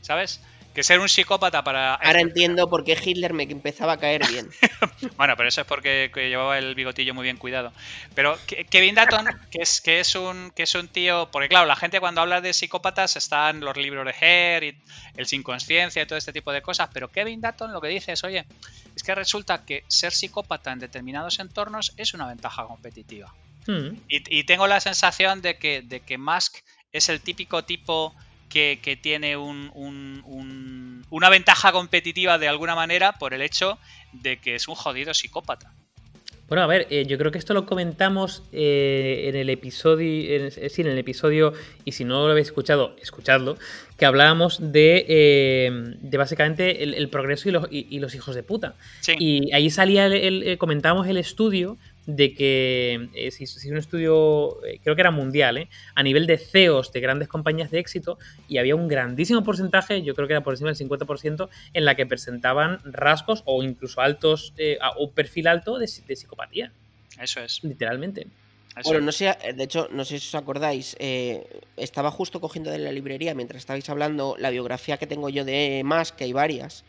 ¿Sabes? 0.00 0.40
Que 0.76 0.84
ser 0.84 1.00
un 1.00 1.08
psicópata 1.08 1.64
para... 1.64 1.94
Ahora 1.94 2.20
entiendo 2.20 2.68
por 2.68 2.84
qué 2.84 2.98
Hitler 3.02 3.32
me 3.32 3.44
empezaba 3.44 3.94
a 3.94 3.96
caer 3.96 4.20
bien. 4.28 4.50
bueno, 5.16 5.34
pero 5.34 5.48
eso 5.48 5.62
es 5.62 5.66
porque 5.66 6.10
llevaba 6.14 6.58
el 6.58 6.74
bigotillo 6.74 7.14
muy 7.14 7.22
bien 7.22 7.38
cuidado. 7.38 7.72
Pero 8.14 8.38
Kevin 8.68 8.94
Dutton, 8.94 9.26
que 9.50 9.62
es, 9.62 9.80
que 9.80 10.00
es, 10.00 10.14
un, 10.14 10.50
que 10.50 10.64
es 10.64 10.74
un 10.74 10.88
tío... 10.88 11.30
Porque 11.32 11.48
claro, 11.48 11.64
la 11.64 11.76
gente 11.76 11.98
cuando 11.98 12.20
habla 12.20 12.42
de 12.42 12.52
psicópatas 12.52 13.16
están 13.16 13.60
los 13.60 13.74
libros 13.78 14.04
de 14.04 14.14
Her 14.20 14.64
y 14.64 14.78
el 15.16 15.24
sin 15.24 15.42
conciencia 15.42 16.02
y 16.02 16.06
todo 16.06 16.18
este 16.18 16.34
tipo 16.34 16.52
de 16.52 16.60
cosas, 16.60 16.90
pero 16.92 17.08
Kevin 17.08 17.40
Dutton 17.40 17.72
lo 17.72 17.80
que 17.80 17.88
dice 17.88 18.12
es, 18.12 18.22
oye, 18.22 18.44
es 18.94 19.02
que 19.02 19.14
resulta 19.14 19.64
que 19.64 19.82
ser 19.88 20.12
psicópata 20.12 20.72
en 20.72 20.78
determinados 20.78 21.38
entornos 21.38 21.94
es 21.96 22.12
una 22.12 22.26
ventaja 22.26 22.66
competitiva. 22.66 23.32
Hmm. 23.66 23.96
Y, 24.08 24.44
tengo 24.44 24.66
la 24.66 24.80
sensación 24.80 25.40
de 25.40 25.56
que, 25.56 25.80
de 25.80 26.00
que 26.00 26.18
Musk 26.18 26.58
es 26.92 27.08
el 27.08 27.22
típico 27.22 27.64
tipo 27.64 28.14
que, 28.48 28.98
tiene 29.02 29.36
una 29.36 31.30
ventaja 31.30 31.72
competitiva 31.72 32.38
de 32.38 32.48
alguna 32.48 32.74
manera 32.74 33.12
por 33.12 33.34
el 33.34 33.42
hecho 33.42 33.78
de 34.12 34.38
que 34.38 34.54
es 34.54 34.68
un 34.68 34.74
jodido 34.74 35.14
psicópata. 35.14 35.72
Bueno, 36.48 36.62
a 36.62 36.66
ver, 36.68 36.86
eh, 36.90 37.04
yo 37.06 37.18
creo 37.18 37.32
que 37.32 37.38
esto 37.38 37.54
lo 37.54 37.66
comentamos 37.66 38.44
eh, 38.52 39.24
en 39.28 39.34
el 39.34 39.50
episodio, 39.50 40.36
en, 40.36 40.70
sí, 40.70 40.80
en 40.80 40.86
el 40.86 40.98
episodio, 40.98 41.52
y 41.84 41.90
si 41.90 42.04
no 42.04 42.24
lo 42.24 42.30
habéis 42.30 42.46
escuchado, 42.46 42.94
escuchadlo, 43.02 43.58
que 43.98 44.06
hablábamos 44.06 44.58
de, 44.60 45.04
eh, 45.08 45.70
de 45.98 46.18
básicamente 46.18 46.84
el, 46.84 47.08
progreso 47.08 47.48
y 47.48 47.98
los, 47.98 48.14
hijos 48.14 48.36
de 48.36 48.44
puta. 48.44 48.76
Y 49.18 49.52
ahí 49.52 49.70
salía, 49.70 50.06
el, 50.06 50.56
comentábamos 50.58 51.08
el 51.08 51.16
estudio 51.16 51.78
de 52.06 52.34
que 52.34 53.08
eh, 53.14 53.30
si, 53.30 53.46
si, 53.46 53.70
un 53.70 53.76
estudio, 53.76 54.64
eh, 54.64 54.80
creo 54.82 54.94
que 54.94 55.02
era 55.02 55.10
mundial, 55.10 55.58
¿eh? 55.58 55.68
a 55.94 56.02
nivel 56.02 56.26
de 56.26 56.38
CEOs 56.38 56.92
de 56.92 57.00
grandes 57.00 57.28
compañías 57.28 57.70
de 57.70 57.78
éxito, 57.78 58.18
y 58.48 58.58
había 58.58 58.76
un 58.76 58.88
grandísimo 58.88 59.42
porcentaje, 59.42 60.02
yo 60.02 60.14
creo 60.14 60.28
que 60.28 60.34
era 60.34 60.42
por 60.42 60.54
encima 60.54 60.72
del 60.72 60.88
50%, 60.88 61.48
en 61.72 61.84
la 61.84 61.94
que 61.94 62.06
presentaban 62.06 62.80
rasgos 62.84 63.42
o 63.44 63.62
incluso 63.62 64.00
altos, 64.00 64.54
o 64.96 65.10
perfil 65.10 65.48
alto 65.48 65.78
de, 65.78 65.86
psicopatía. 65.86 66.72
Eso 67.20 67.40
es. 67.40 67.62
Literalmente. 67.64 68.26
Bueno, 68.84 69.00
no 69.00 69.12
sé, 69.12 69.34
de 69.54 69.64
hecho, 69.64 69.88
no 69.90 70.04
sé 70.04 70.18
si 70.18 70.26
os 70.28 70.34
acordáis, 70.34 70.96
eh, 70.98 71.46
estaba 71.78 72.10
justo 72.10 72.40
cogiendo 72.42 72.70
de 72.70 72.78
la 72.78 72.92
librería 72.92 73.34
mientras 73.34 73.60
estabais 73.60 73.88
hablando 73.88 74.36
la 74.38 74.50
biografía 74.50 74.98
que 74.98 75.06
tengo 75.06 75.30
yo 75.30 75.46
de 75.46 75.82
Musk, 75.82 76.16
que 76.16 76.24
hay 76.24 76.34
varias. 76.34 76.84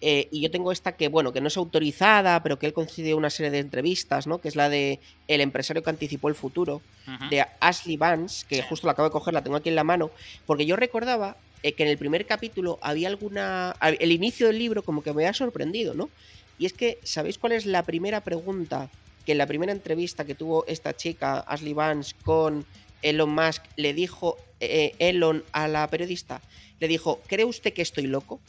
Eh, 0.00 0.28
y 0.30 0.42
yo 0.42 0.50
tengo 0.50 0.70
esta 0.70 0.92
que, 0.92 1.08
bueno, 1.08 1.32
que 1.32 1.40
no 1.40 1.48
es 1.48 1.56
autorizada, 1.56 2.42
pero 2.42 2.58
que 2.58 2.66
él 2.66 2.74
concedió 2.74 3.16
una 3.16 3.30
serie 3.30 3.50
de 3.50 3.60
entrevistas, 3.60 4.26
¿no? 4.26 4.40
Que 4.40 4.48
es 4.48 4.56
la 4.56 4.68
de 4.68 5.00
El 5.28 5.40
empresario 5.40 5.82
que 5.82 5.90
anticipó 5.90 6.28
el 6.28 6.34
futuro, 6.34 6.82
de 7.30 7.44
Ashley 7.58 7.96
Vance, 7.96 8.46
que 8.46 8.62
justo 8.62 8.86
la 8.86 8.92
acabo 8.92 9.08
de 9.08 9.12
coger, 9.12 9.34
la 9.34 9.42
tengo 9.42 9.56
aquí 9.56 9.68
en 9.68 9.74
la 9.74 9.82
mano, 9.82 10.10
porque 10.46 10.66
yo 10.66 10.76
recordaba 10.76 11.36
eh, 11.62 11.72
que 11.72 11.82
en 11.82 11.88
el 11.88 11.98
primer 11.98 12.26
capítulo 12.26 12.78
había 12.82 13.08
alguna. 13.08 13.74
El 13.80 14.12
inicio 14.12 14.46
del 14.46 14.58
libro, 14.58 14.82
como 14.82 15.02
que 15.02 15.12
me 15.12 15.22
había 15.22 15.34
sorprendido, 15.34 15.94
¿no? 15.94 16.10
Y 16.58 16.66
es 16.66 16.74
que, 16.74 16.98
¿sabéis 17.02 17.38
cuál 17.38 17.52
es 17.52 17.64
la 17.64 17.82
primera 17.82 18.20
pregunta 18.20 18.90
que 19.24 19.32
en 19.32 19.38
la 19.38 19.46
primera 19.46 19.72
entrevista 19.72 20.24
que 20.24 20.34
tuvo 20.34 20.66
esta 20.66 20.96
chica, 20.96 21.40
Ashley 21.40 21.72
Vance, 21.72 22.14
con 22.24 22.66
Elon 23.02 23.30
Musk, 23.30 23.62
le 23.76 23.94
dijo 23.94 24.36
eh, 24.60 24.94
Elon 24.98 25.44
a 25.52 25.68
la 25.68 25.88
periodista? 25.88 26.40
Le 26.78 26.88
dijo, 26.88 27.20
¿cree 27.26 27.44
usted 27.44 27.72
que 27.72 27.82
estoy 27.82 28.06
loco? 28.06 28.40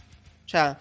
O 0.46 0.50
sea, 0.50 0.80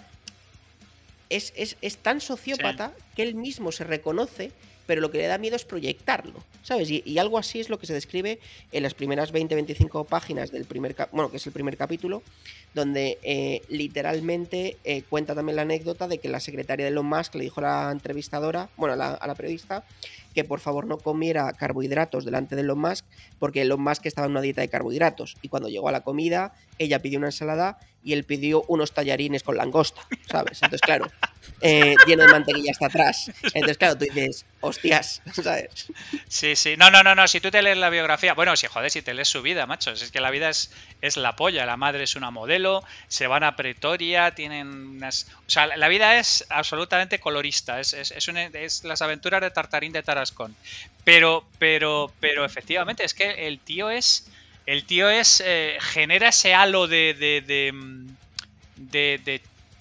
es, 1.28 1.96
tan 2.02 2.20
sociópata 2.20 2.92
que 3.14 3.22
él 3.22 3.34
mismo 3.34 3.72
se 3.72 3.84
reconoce 3.84 4.52
pero 4.90 5.02
lo 5.02 5.12
que 5.12 5.18
le 5.18 5.28
da 5.28 5.38
miedo 5.38 5.54
es 5.54 5.64
proyectarlo, 5.64 6.42
¿sabes? 6.64 6.90
Y, 6.90 7.16
algo 7.18 7.38
así 7.38 7.60
es 7.60 7.68
lo 7.68 7.78
que 7.78 7.86
se 7.86 7.92
describe 7.92 8.40
en 8.72 8.82
las 8.82 8.92
primeras 8.92 9.32
20-25 9.32 10.04
páginas 10.04 10.50
del 10.50 10.64
primer, 10.64 10.96
bueno, 11.12 11.30
que 11.30 11.36
es 11.36 11.46
el 11.46 11.52
primer 11.52 11.76
capítulo, 11.76 12.24
donde 12.74 13.16
eh, 13.22 13.62
literalmente 13.68 14.78
eh, 14.82 15.02
cuenta 15.08 15.36
también 15.36 15.54
la 15.54 15.62
anécdota 15.62 16.08
de 16.08 16.18
que 16.18 16.28
la 16.28 16.40
secretaria 16.40 16.86
de 16.86 16.90
Elon 16.90 17.06
Musk 17.06 17.36
le 17.36 17.44
dijo 17.44 17.60
a 17.60 17.62
la 17.86 17.92
entrevistadora, 17.92 18.68
bueno, 18.76 18.94
a 19.00 19.24
la, 19.24 19.34
periodista, 19.36 19.84
que 20.34 20.44
por 20.44 20.60
favor 20.60 20.86
no 20.86 20.98
comiera 20.98 21.52
carbohidratos 21.52 22.24
delante 22.24 22.56
de 22.56 22.62
Elon 22.62 22.78
Musk, 22.78 23.04
porque 23.38 23.62
Elon 23.62 23.82
Musk 23.82 24.06
estaba 24.06 24.26
en 24.26 24.32
una 24.32 24.40
dieta 24.40 24.60
de 24.60 24.68
carbohidratos. 24.68 25.36
Y 25.42 25.48
cuando 25.48 25.68
llegó 25.68 25.88
a 25.88 25.92
la 25.92 26.02
comida, 26.02 26.54
ella 26.78 27.02
pidió 27.02 27.18
una 27.18 27.28
ensalada 27.28 27.78
y 28.02 28.14
él 28.14 28.24
pidió 28.24 28.62
unos 28.68 28.92
tallarines 28.92 29.42
con 29.42 29.56
langosta, 29.56 30.00
¿sabes? 30.30 30.62
Entonces, 30.62 30.80
claro, 30.80 31.06
eh, 31.60 31.94
lleno 32.06 32.24
de 32.24 32.32
mantequilla 32.32 32.72
hasta 32.72 32.86
atrás. 32.86 33.30
Entonces, 33.42 33.76
claro, 33.76 33.98
tú 33.98 34.04
dices, 34.04 34.46
hostias, 34.60 35.22
¿sabes? 35.32 35.88
Sí, 36.26 36.56
sí. 36.56 36.76
No, 36.78 36.90
no, 36.90 37.02
no, 37.02 37.14
no. 37.14 37.28
Si 37.28 37.40
tú 37.40 37.50
te 37.50 37.60
lees 37.60 37.76
la 37.76 37.90
biografía, 37.90 38.32
bueno, 38.34 38.56
si 38.56 38.66
joder, 38.66 38.90
si 38.90 39.02
te 39.02 39.12
lees 39.12 39.28
su 39.28 39.42
vida, 39.42 39.66
macho, 39.66 39.90
es 39.90 40.10
que 40.10 40.20
la 40.20 40.30
vida 40.30 40.48
es, 40.48 40.72
es 41.02 41.16
la 41.16 41.36
polla. 41.36 41.66
La 41.66 41.76
madre 41.76 42.04
es 42.04 42.16
una 42.16 42.30
modelo, 42.30 42.82
se 43.08 43.26
van 43.26 43.44
a 43.44 43.56
Pretoria, 43.56 44.34
tienen 44.34 44.68
unas. 44.68 45.26
O 45.46 45.50
sea, 45.50 45.66
la 45.66 45.88
vida 45.88 46.18
es 46.18 46.46
absolutamente 46.48 47.20
colorista. 47.20 47.80
Es, 47.80 47.92
es, 47.92 48.12
es, 48.12 48.84
las 48.84 49.02
aventuras 49.02 49.42
de 49.42 49.50
Tartarín 49.50 49.92
de 49.92 50.02
Pero, 51.04 51.44
pero, 51.58 52.12
pero 52.20 52.44
efectivamente, 52.44 53.04
es 53.04 53.14
que 53.14 53.46
el 53.46 53.58
tío 53.58 53.90
es. 53.90 54.28
El 54.66 54.84
tío 54.84 55.08
es. 55.08 55.42
Eh, 55.44 55.78
genera 55.80 56.28
ese 56.28 56.54
halo 56.54 56.86
de, 56.86 57.14
de, 57.14 57.42
de 58.76 59.40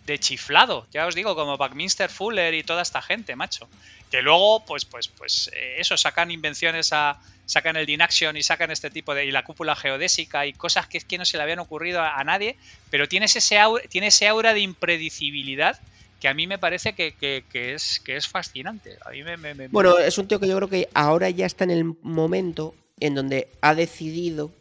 de 0.09 0.19
chiflado, 0.19 0.87
ya 0.91 1.05
os 1.05 1.13
digo, 1.13 1.35
como 1.35 1.55
Buckminster 1.55 2.09
Fuller 2.09 2.53
y 2.55 2.63
toda 2.63 2.81
esta 2.81 3.01
gente, 3.01 3.35
macho. 3.35 3.69
Que 4.09 4.23
luego, 4.23 4.65
pues, 4.65 4.83
pues, 4.83 5.07
pues, 5.07 5.51
eh, 5.53 5.75
eso, 5.77 5.95
sacan 5.97 6.31
invenciones 6.31 6.91
a. 6.93 7.19
sacan 7.45 7.75
el 7.75 7.85
Dinaction 7.85 8.35
y 8.35 8.41
sacan 8.41 8.71
este 8.71 8.89
tipo 8.89 9.13
de. 9.13 9.25
y 9.25 9.31
la 9.31 9.43
cúpula 9.43 9.75
geodésica 9.75 10.47
y 10.47 10.53
cosas 10.53 10.87
que, 10.87 10.99
que 10.99 11.19
no 11.19 11.25
se 11.25 11.37
le 11.37 11.43
habían 11.43 11.59
ocurrido 11.59 12.01
a, 12.01 12.23
nadie, 12.23 12.57
pero 12.89 13.07
tienes 13.07 13.35
ese 13.35 13.59
aura, 13.59 13.83
tiene 13.87 14.07
ese 14.07 14.27
aura 14.27 14.55
de 14.55 14.61
impredecibilidad 14.61 15.79
que 16.19 16.27
a 16.27 16.33
mí 16.33 16.47
me 16.47 16.57
parece 16.57 16.93
que, 16.93 17.13
es, 17.53 17.99
que 17.99 18.15
es 18.15 18.27
fascinante. 18.27 18.97
A 19.05 19.11
mí 19.11 19.23
me, 19.23 19.67
Bueno, 19.69 19.97
es 19.97 20.17
un 20.17 20.27
tío 20.27 20.39
que 20.39 20.47
yo 20.47 20.55
creo 20.57 20.69
que 20.69 20.89
ahora 20.93 21.29
ya 21.29 21.45
está 21.45 21.63
en 21.63 21.71
el 21.71 21.85
momento 22.01 22.75
en 22.99 23.15
donde 23.15 23.47
ha 23.61 23.73
decidido 23.75 24.51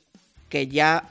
que 0.49 0.69
ya 0.69 1.05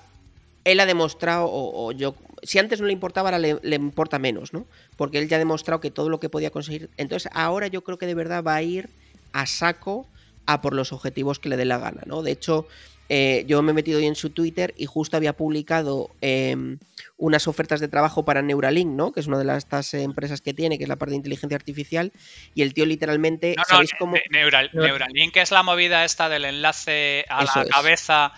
él 0.63 0.79
ha 0.79 0.85
demostrado, 0.85 1.47
o 1.49 1.91
yo 1.91 2.15
si 2.43 2.59
antes 2.59 2.79
no 2.79 2.87
le 2.87 2.93
importaba, 2.93 3.29
ahora 3.29 3.39
le, 3.39 3.75
importa 3.75 4.19
menos, 4.19 4.53
¿no? 4.53 4.65
Porque 4.95 5.19
él 5.19 5.27
ya 5.27 5.37
ha 5.37 5.39
demostrado 5.39 5.81
que 5.81 5.91
todo 5.91 6.09
lo 6.09 6.19
que 6.19 6.29
podía 6.29 6.51
conseguir. 6.51 6.89
Entonces, 6.97 7.31
ahora 7.33 7.67
yo 7.67 7.83
creo 7.83 7.97
que 7.97 8.05
de 8.05 8.15
verdad 8.15 8.43
va 8.43 8.55
a 8.55 8.61
ir 8.61 8.89
a 9.33 9.45
saco 9.45 10.07
a 10.45 10.61
por 10.61 10.73
los 10.73 10.93
objetivos 10.93 11.39
que 11.39 11.49
le 11.49 11.57
dé 11.57 11.65
la 11.65 11.77
gana, 11.77 12.03
¿no? 12.05 12.21
De 12.21 12.31
hecho, 12.31 12.67
eh, 13.09 13.43
yo 13.47 13.61
me 13.61 13.71
he 13.71 13.73
metido 13.73 13.99
hoy 13.99 14.05
en 14.05 14.15
su 14.15 14.29
Twitter 14.29 14.73
y 14.77 14.85
justo 14.85 15.17
había 15.17 15.33
publicado 15.33 16.09
em, 16.21 16.79
unas 17.17 17.47
ofertas 17.47 17.79
de 17.79 17.87
trabajo 17.87 18.25
para 18.25 18.41
Neuralink, 18.41 18.89
¿no? 18.89 19.11
Que 19.11 19.19
es 19.19 19.27
una 19.27 19.37
de 19.37 19.45
las 19.45 19.57
estas 19.57 19.93
empresas 19.93 20.41
que 20.41 20.53
tiene, 20.53 20.77
que 20.77 20.83
es 20.83 20.89
la 20.89 20.95
parte 20.95 21.11
de 21.11 21.17
inteligencia 21.17 21.55
artificial. 21.55 22.11
Y 22.53 22.61
el 22.61 22.73
tío 22.73 22.85
literalmente. 22.85 23.55
¿sabéis 23.67 23.91
cómo? 23.97 24.17
Neuralink 24.29 25.37
es 25.37 25.51
la 25.51 25.63
movida 25.63 26.05
esta 26.05 26.29
del 26.29 26.45
enlace 26.45 27.25
a 27.29 27.43
la 27.43 27.65
cabeza. 27.65 28.33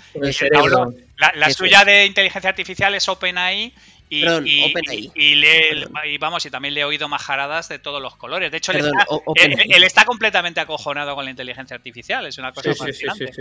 La, 1.36 1.50
suya 1.50 1.84
de 1.84 2.06
inteligencia 2.06 2.50
artificial 2.50 2.96
es 2.96 3.10
OpenAI 3.10 3.74
y, 4.10 4.26
y, 5.16 6.18
vamos, 6.18 6.44
y 6.46 6.50
también 6.50 6.74
le 6.74 6.82
he 6.82 6.84
oído 6.84 7.08
majaradas 7.08 7.70
de 7.70 7.78
todos 7.78 8.02
los 8.02 8.16
colores. 8.16 8.50
De 8.50 8.58
hecho, 8.58 8.72
él, 8.72 9.84
está, 9.84 10.04
completamente 10.04 10.60
acojonado 10.60 11.14
con 11.14 11.26
la 11.26 11.32
inteligencia 11.32 11.76
artificial. 11.76 12.26
Es 12.26 12.40
una 12.40 12.52
cosa 12.52 12.74
fascinante. 12.74 13.32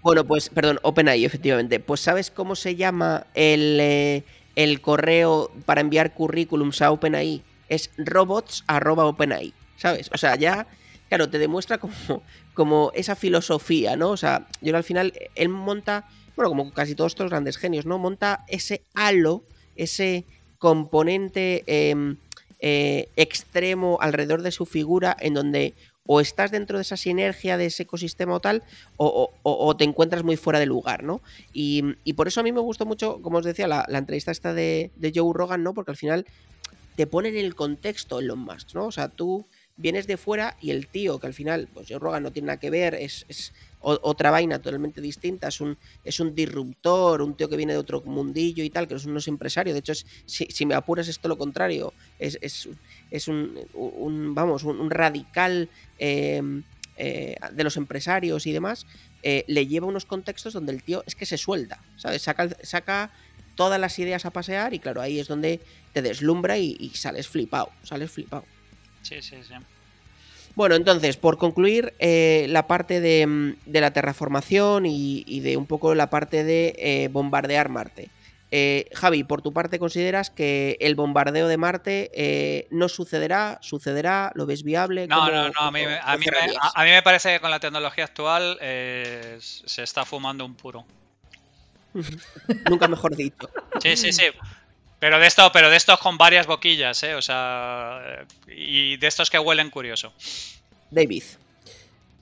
bueno, 0.00 0.24
pues, 0.26 0.48
perdón, 0.48 0.78
OpenAI, 0.82 1.26
efectivamente. 1.26 1.80
Pues, 1.80 2.00
¿sabes 2.00 2.30
cómo 2.30 2.56
se 2.56 2.76
llama 2.76 3.26
el, 3.34 3.78
eh, 3.78 4.24
el 4.54 4.80
correo 4.80 5.52
para 5.66 5.82
enviar 5.82 6.14
currículums 6.14 6.80
a 6.80 6.92
OpenAI? 6.92 7.42
Es 7.68 7.90
robots.openai. 7.98 9.52
¿Sabes? 9.76 10.08
O 10.14 10.16
sea, 10.16 10.36
ya, 10.36 10.66
claro, 11.10 11.28
te 11.28 11.38
demuestra 11.38 11.76
como, 11.76 12.22
como 12.54 12.90
esa 12.94 13.16
filosofía, 13.16 13.96
¿no? 13.96 14.10
O 14.10 14.16
sea, 14.16 14.46
yo 14.62 14.74
al 14.74 14.84
final, 14.84 15.12
él 15.34 15.50
monta, 15.50 16.08
bueno, 16.36 16.48
como 16.48 16.72
casi 16.72 16.94
todos 16.94 17.12
estos 17.12 17.28
grandes 17.28 17.58
genios, 17.58 17.84
¿no? 17.84 17.98
Monta 17.98 18.46
ese 18.48 18.86
halo 18.94 19.44
ese 19.76 20.24
componente 20.58 21.64
em, 21.66 22.16
eh, 22.60 23.08
extremo 23.16 23.98
alrededor 24.00 24.42
de 24.42 24.52
su 24.52 24.66
figura 24.66 25.16
en 25.20 25.34
donde 25.34 25.74
o 26.06 26.20
estás 26.20 26.50
dentro 26.50 26.78
de 26.78 26.82
esa 26.82 26.96
sinergia 26.96 27.56
de 27.56 27.66
ese 27.66 27.82
ecosistema 27.82 28.34
o 28.34 28.40
tal, 28.40 28.62
o, 28.96 29.76
te 29.76 29.84
encuentras 29.84 30.22
muy 30.22 30.36
fuera 30.36 30.60
de 30.60 30.66
lugar, 30.66 31.02
¿no? 31.02 31.20
Y, 31.52 31.82
por 32.14 32.28
eso 32.28 32.40
a 32.40 32.42
mí 32.44 32.52
me 32.52 32.60
gustó 32.60 32.86
mucho, 32.86 33.20
como 33.22 33.38
os 33.38 33.44
decía, 33.44 33.66
la, 33.66 33.84
entrevista 33.90 34.30
esta 34.30 34.54
de, 34.54 34.92
de, 34.96 35.12
Joe 35.14 35.32
Rogan, 35.34 35.64
¿no? 35.64 35.74
Porque 35.74 35.90
al 35.90 35.96
final 35.96 36.24
te 36.94 37.08
pone 37.08 37.30
en 37.30 37.36
el 37.36 37.56
contexto 37.56 38.20
en 38.20 38.28
los 38.28 38.38
más, 38.38 38.72
¿no? 38.74 38.86
O 38.86 38.92
sea, 38.92 39.08
tú 39.08 39.46
vienes 39.76 40.06
de 40.06 40.16
fuera 40.16 40.56
y 40.60 40.70
el 40.70 40.88
tío, 40.88 41.18
que 41.18 41.26
al 41.26 41.34
final, 41.34 41.68
pues 41.72 41.88
Joe 41.88 41.98
Rogan 41.98 42.22
no 42.22 42.32
tiene 42.32 42.46
nada 42.46 42.58
que 42.58 42.70
ver, 42.70 42.94
es, 42.94 43.52
otra 43.80 44.32
vaina 44.32 44.60
totalmente 44.60 45.00
distinta, 45.00 45.48
es 45.48 45.60
un, 45.60 45.78
es 46.02 46.18
un 46.18 46.34
disruptor, 46.34 47.22
un 47.22 47.36
tío 47.36 47.48
que 47.48 47.56
viene 47.56 47.72
de 47.74 47.78
otro 47.78 48.02
mundillo 48.04 48.64
y 48.64 48.70
tal, 48.70 48.88
que 48.88 48.94
no 48.94 49.18
es 49.18 49.26
un 49.28 49.34
empresario, 49.34 49.72
de 49.72 49.78
hecho, 49.78 49.92
si, 49.94 50.66
me 50.66 50.74
apuras 50.74 51.06
es 51.08 51.20
lo 51.22 51.38
contrario, 51.38 51.92
es, 52.18 52.38
es, 52.40 53.28
un, 53.28 54.34
vamos, 54.34 54.64
un, 54.64 54.90
radical 54.90 55.68
em, 55.98 56.64
eh, 56.96 57.36
de 57.52 57.64
los 57.64 57.76
empresarios 57.76 58.46
y 58.46 58.52
demás, 58.52 58.86
eh, 59.22 59.44
le 59.46 59.66
lleva 59.66 59.86
unos 59.86 60.04
contextos 60.04 60.52
donde 60.52 60.72
el 60.72 60.82
tío 60.82 61.04
es 61.06 61.14
que 61.14 61.26
se 61.26 61.38
suelta, 61.38 61.80
¿sabes? 61.96 62.22
Saca, 62.22 62.48
saca 62.62 63.12
todas 63.54 63.78
las 63.78 63.98
ideas 63.98 64.26
a 64.26 64.30
pasear 64.30 64.74
y 64.74 64.80
claro, 64.80 65.00
ahí 65.00 65.20
es 65.20 65.28
donde 65.28 65.60
te 65.92 66.02
deslumbra 66.02 66.58
y, 66.58 66.76
y 66.80 66.90
sales 66.90 67.28
flipado, 67.28 67.70
sales 67.82 68.10
flipado. 68.10 68.44
Sí, 69.06 69.22
sí, 69.22 69.36
sí. 69.46 69.54
Bueno, 70.56 70.74
entonces, 70.74 71.16
por 71.16 71.38
concluir, 71.38 71.94
eh, 72.00 72.46
la 72.48 72.66
parte 72.66 73.00
de, 73.00 73.26
mm, 73.26 73.56
la 73.66 73.92
terraformación 73.92 74.84
y, 74.86 75.40
de 75.40 75.56
un 75.56 75.66
poco 75.66 75.94
la 75.94 76.10
parte 76.10 76.42
de 76.42 76.74
eh, 76.78 77.08
bombardear 77.12 77.68
Marte. 77.68 78.08
Eh, 78.50 78.88
Javi, 78.94 79.22
por 79.22 79.42
tu 79.42 79.52
parte, 79.52 79.78
¿consideras 79.78 80.30
que 80.30 80.76
el 80.80 80.94
bombardeo 80.94 81.46
de 81.46 81.56
Marte 81.56 82.66
no 82.70 82.88
sucederá? 82.88 83.58
¿Sucederá? 83.60 84.32
¿Lo 84.34 84.46
ves 84.46 84.62
viable? 84.62 85.06
No, 85.06 85.30
no, 85.30 85.50
no. 85.50 85.60
A 85.60 85.70
mí, 85.70 85.82
a, 85.84 86.16
mí 86.16 86.90
me, 86.90 87.02
parece 87.02 87.34
que 87.34 87.40
con 87.40 87.50
la 87.50 87.60
tecnología 87.60 88.04
actual 88.04 88.58
se 88.60 89.82
está 89.82 90.04
fumando 90.04 90.44
un 90.44 90.54
puro. 90.54 90.84
Nunca 92.70 92.88
mejor 92.88 93.14
dicho. 93.14 93.48
Sí, 93.80 93.96
sí, 93.96 94.12
sí. 94.12 94.24
Pero 94.98 95.18
de 95.18 95.26
esto, 95.26 95.50
pero 95.52 95.68
de 95.70 95.76
estos 95.76 95.98
con 95.98 96.16
varias 96.16 96.46
boquillas, 96.46 97.02
¿eh? 97.02 97.14
O 97.14 97.22
sea, 97.22 98.24
y 98.48 98.96
de 98.96 99.06
estos 99.06 99.30
que 99.30 99.38
huelen 99.38 99.70
curioso. 99.70 100.12
David. 100.90 101.22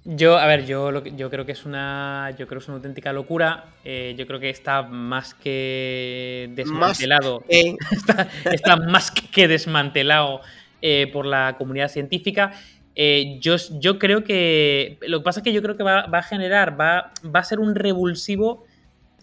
Yo, 0.06 0.36
a 0.36 0.46
ver, 0.46 0.66
yo, 0.66 1.02
yo 1.02 1.30
creo 1.30 1.46
que 1.46 1.52
es 1.52 1.64
una, 1.64 2.30
yo 2.36 2.46
creo 2.46 2.60
que 2.60 2.64
es 2.64 2.68
una 2.68 2.76
auténtica 2.76 3.12
locura. 3.12 3.64
Eh, 3.84 4.14
yo 4.18 4.26
creo 4.26 4.38
que 4.38 4.50
está 4.50 4.82
más 4.82 5.32
que 5.32 6.50
desmantelado. 6.54 7.42
está, 7.48 8.76
más 8.76 9.10
que 9.10 9.48
desmantelado 9.48 10.42
eh, 10.82 11.08
por 11.10 11.24
la 11.24 11.54
comunidad 11.56 11.88
científica. 11.88 12.52
Eh, 12.96 13.38
yo, 13.40 13.56
yo 13.80 13.98
creo 13.98 14.24
que 14.24 14.98
lo 15.06 15.20
que 15.20 15.24
pasa 15.24 15.40
es 15.40 15.44
que 15.44 15.54
yo 15.54 15.62
creo 15.62 15.76
que 15.78 15.82
va, 15.82 16.00
a 16.00 16.22
generar, 16.22 16.78
va, 16.78 17.12
va 17.34 17.40
a 17.40 17.44
ser 17.44 17.58
un 17.58 17.74
revulsivo. 17.74 18.66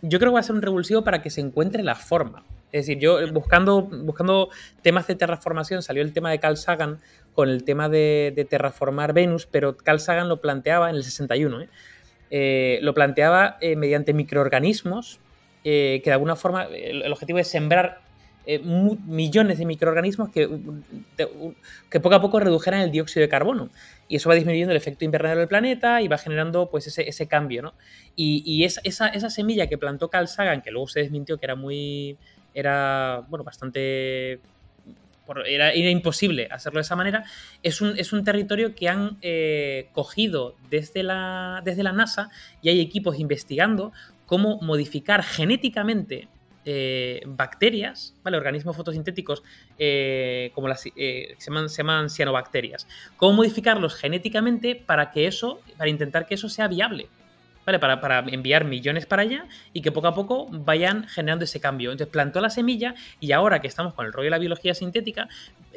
Yo 0.01 0.17
creo 0.17 0.31
que 0.31 0.35
va 0.35 0.39
a 0.39 0.43
ser 0.43 0.55
un 0.55 0.63
revulsivo 0.63 1.03
para 1.03 1.21
que 1.21 1.29
se 1.29 1.41
encuentre 1.41 1.83
la 1.83 1.93
forma. 1.93 2.43
Es 2.71 2.85
decir, 2.85 2.99
yo 2.99 3.19
buscando, 3.33 3.81
buscando 3.81 4.49
temas 4.81 5.07
de 5.07 5.15
terraformación 5.15 5.81
salió 5.81 6.01
el 6.01 6.13
tema 6.13 6.31
de 6.31 6.39
Carl 6.39 6.57
Sagan 6.57 6.99
con 7.33 7.49
el 7.49 7.63
tema 7.63 7.89
de, 7.89 8.47
terraformar 8.49 9.13
Venus, 9.13 9.45
pero 9.45 9.75
Carl 9.77 9.99
Sagan 9.99 10.29
lo 10.29 10.41
planteaba 10.41 10.89
en 10.89 10.95
el 10.95 11.03
61. 11.03 11.67
¿eh? 12.29 12.79
lo 12.81 12.93
planteaba 12.93 13.57
mediante 13.75 14.13
microorganismos, 14.13 15.19
que 15.63 16.01
de 16.03 16.11
alguna 16.11 16.35
forma 16.35 16.63
el 16.65 17.11
objetivo 17.11 17.39
es 17.39 17.47
sembrar 17.47 18.01
eh, 18.47 18.57
millones 18.57 19.59
de 19.59 19.67
microorganismos 19.67 20.29
que, 20.29 20.49
que 21.91 21.99
poco 21.99 22.15
a 22.15 22.21
poco 22.21 22.39
redujeran 22.39 22.81
el 22.81 22.89
dióxido 22.89 23.21
de 23.21 23.29
carbono. 23.29 23.69
Y 24.07 24.15
eso 24.15 24.29
va 24.29 24.35
disminuyendo 24.35 24.71
el 24.71 24.77
efecto 24.77 25.05
invernadero 25.05 25.41
del 25.41 25.47
planeta 25.47 26.01
y 26.01 26.07
va 26.07 26.17
generando 26.17 26.67
pues 26.71 26.87
ese, 26.87 27.07
ese 27.07 27.27
cambio, 27.27 27.61
¿no? 27.61 27.75
Y, 28.15 28.41
y 28.43 28.63
esa, 28.63 28.81
esa, 28.83 29.29
semilla 29.29 29.67
que 29.67 29.77
plantó 29.77 30.09
Carl 30.09 30.27
Sagan, 30.27 30.63
que 30.63 30.71
luego 30.71 30.87
se 30.87 31.01
desmintió 31.01 31.37
que 31.37 31.45
era 31.45 31.55
muy... 31.55 32.17
era, 32.53 33.23
bueno, 33.29 33.43
bastante... 33.43 34.39
Era, 35.45 35.71
era 35.71 35.89
imposible 35.89 36.49
hacerlo 36.51 36.79
de 36.79 36.81
esa 36.81 36.97
manera, 36.97 37.23
es 37.63 37.79
un, 37.79 37.97
es 37.97 38.11
un 38.11 38.25
territorio 38.25 38.75
que 38.75 38.89
han 38.89 39.17
eh, 39.21 39.87
cogido 39.93 40.55
desde 40.69 41.03
la, 41.03 41.61
desde 41.63 41.83
la 41.83 41.93
NASA 41.93 42.29
y 42.61 42.67
hay 42.67 42.81
equipos 42.81 43.17
investigando 43.17 43.93
cómo 44.25 44.59
modificar 44.61 45.23
genéticamente 45.23 46.27
eh, 46.63 47.23
bacterias, 47.25 48.13
¿vale? 48.23 48.37
organismos 48.37 48.75
fotosintéticos 48.75 49.41
eh, 49.79 50.51
como 50.53 50.67
las, 50.67 50.85
eh, 50.95 51.35
se, 51.39 51.51
llaman, 51.77 52.09
cianobacterias. 52.09 52.87
¿Cómo 53.17 53.37
modificarlos 53.37 53.95
genéticamente 53.95 54.75
para 54.75 55.09
que 55.09 55.25
eso, 55.25 55.59
para 55.75 55.89
intentar 55.89 56.27
que 56.27 56.35
eso 56.35 56.49
sea 56.49 56.67
viable? 56.67 57.07
¿Vale? 57.65 57.79
Para, 57.79 58.01
para, 58.01 58.19
enviar 58.27 58.65
millones 58.65 59.05
para 59.05 59.21
allá 59.21 59.45
y 59.71 59.81
que 59.81 59.91
poco 59.91 60.07
a 60.07 60.15
poco 60.15 60.47
vayan 60.49 61.07
generando 61.07 61.45
ese 61.45 61.59
cambio. 61.59 61.91
Entonces 61.91 62.11
plantó 62.11 62.41
la 62.41 62.49
semilla 62.49 62.95
y 63.19 63.33
ahora 63.33 63.61
que 63.61 63.67
estamos 63.67 63.93
con 63.93 64.05
el 64.05 64.13
rollo 64.13 64.25
de 64.25 64.31
la 64.31 64.39
biología 64.39 64.73
sintética, 64.73 65.29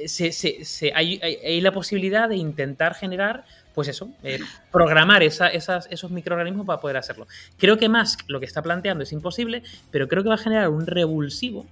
se, 0.06 0.92
hay, 0.94 1.20
hay 1.22 1.60
la 1.60 1.72
posibilidad 1.72 2.28
de 2.28 2.36
intentar 2.36 2.94
generar 2.94 3.44
pues 3.74 3.88
eso, 3.88 4.08
eh, 4.22 4.38
programar 4.70 5.22
esos 5.22 6.10
microorganismos 6.10 6.64
para 6.64 6.80
poder 6.80 6.96
hacerlo. 6.96 7.26
Creo 7.58 7.76
que 7.76 7.88
Musk 7.88 8.22
lo 8.28 8.38
que 8.38 8.46
está 8.46 8.62
planteando 8.62 9.02
es 9.02 9.12
imposible, 9.12 9.62
pero 9.90 10.06
creo 10.06 10.22
que 10.22 10.28
va 10.28 10.36
a 10.36 10.38
generar 10.38 10.68
un 10.68 10.86
revulsivo 10.86 11.66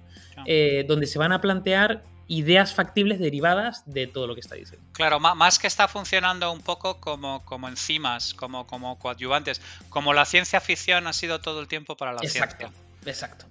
eh, 0.45 0.83
donde 0.87 1.07
se 1.07 1.17
van 1.17 1.31
a 1.31 1.39
plantear 1.39 2.03
ideas 2.27 2.73
factibles 2.73 3.19
derivadas 3.19 3.83
de 3.85 4.07
todo 4.07 4.27
lo 4.27 4.35
que 4.35 4.41
está 4.41 4.55
diciendo. 4.55 4.85
Claro, 4.93 5.19
más 5.19 5.59
que 5.59 5.67
está 5.67 5.87
funcionando 5.87 6.51
un 6.51 6.61
poco 6.61 6.99
como, 6.99 7.43
como 7.45 7.67
enzimas, 7.67 8.33
como, 8.33 8.65
como 8.65 8.97
coadyuvantes, 8.97 9.61
como 9.89 10.13
la 10.13 10.25
ciencia 10.25 10.59
ficción 10.61 11.07
ha 11.07 11.13
sido 11.13 11.41
todo 11.41 11.59
el 11.59 11.67
tiempo 11.67 11.97
para 11.97 12.13
la 12.13 12.21
exacto, 12.21 12.71
Exacto. 13.05 13.45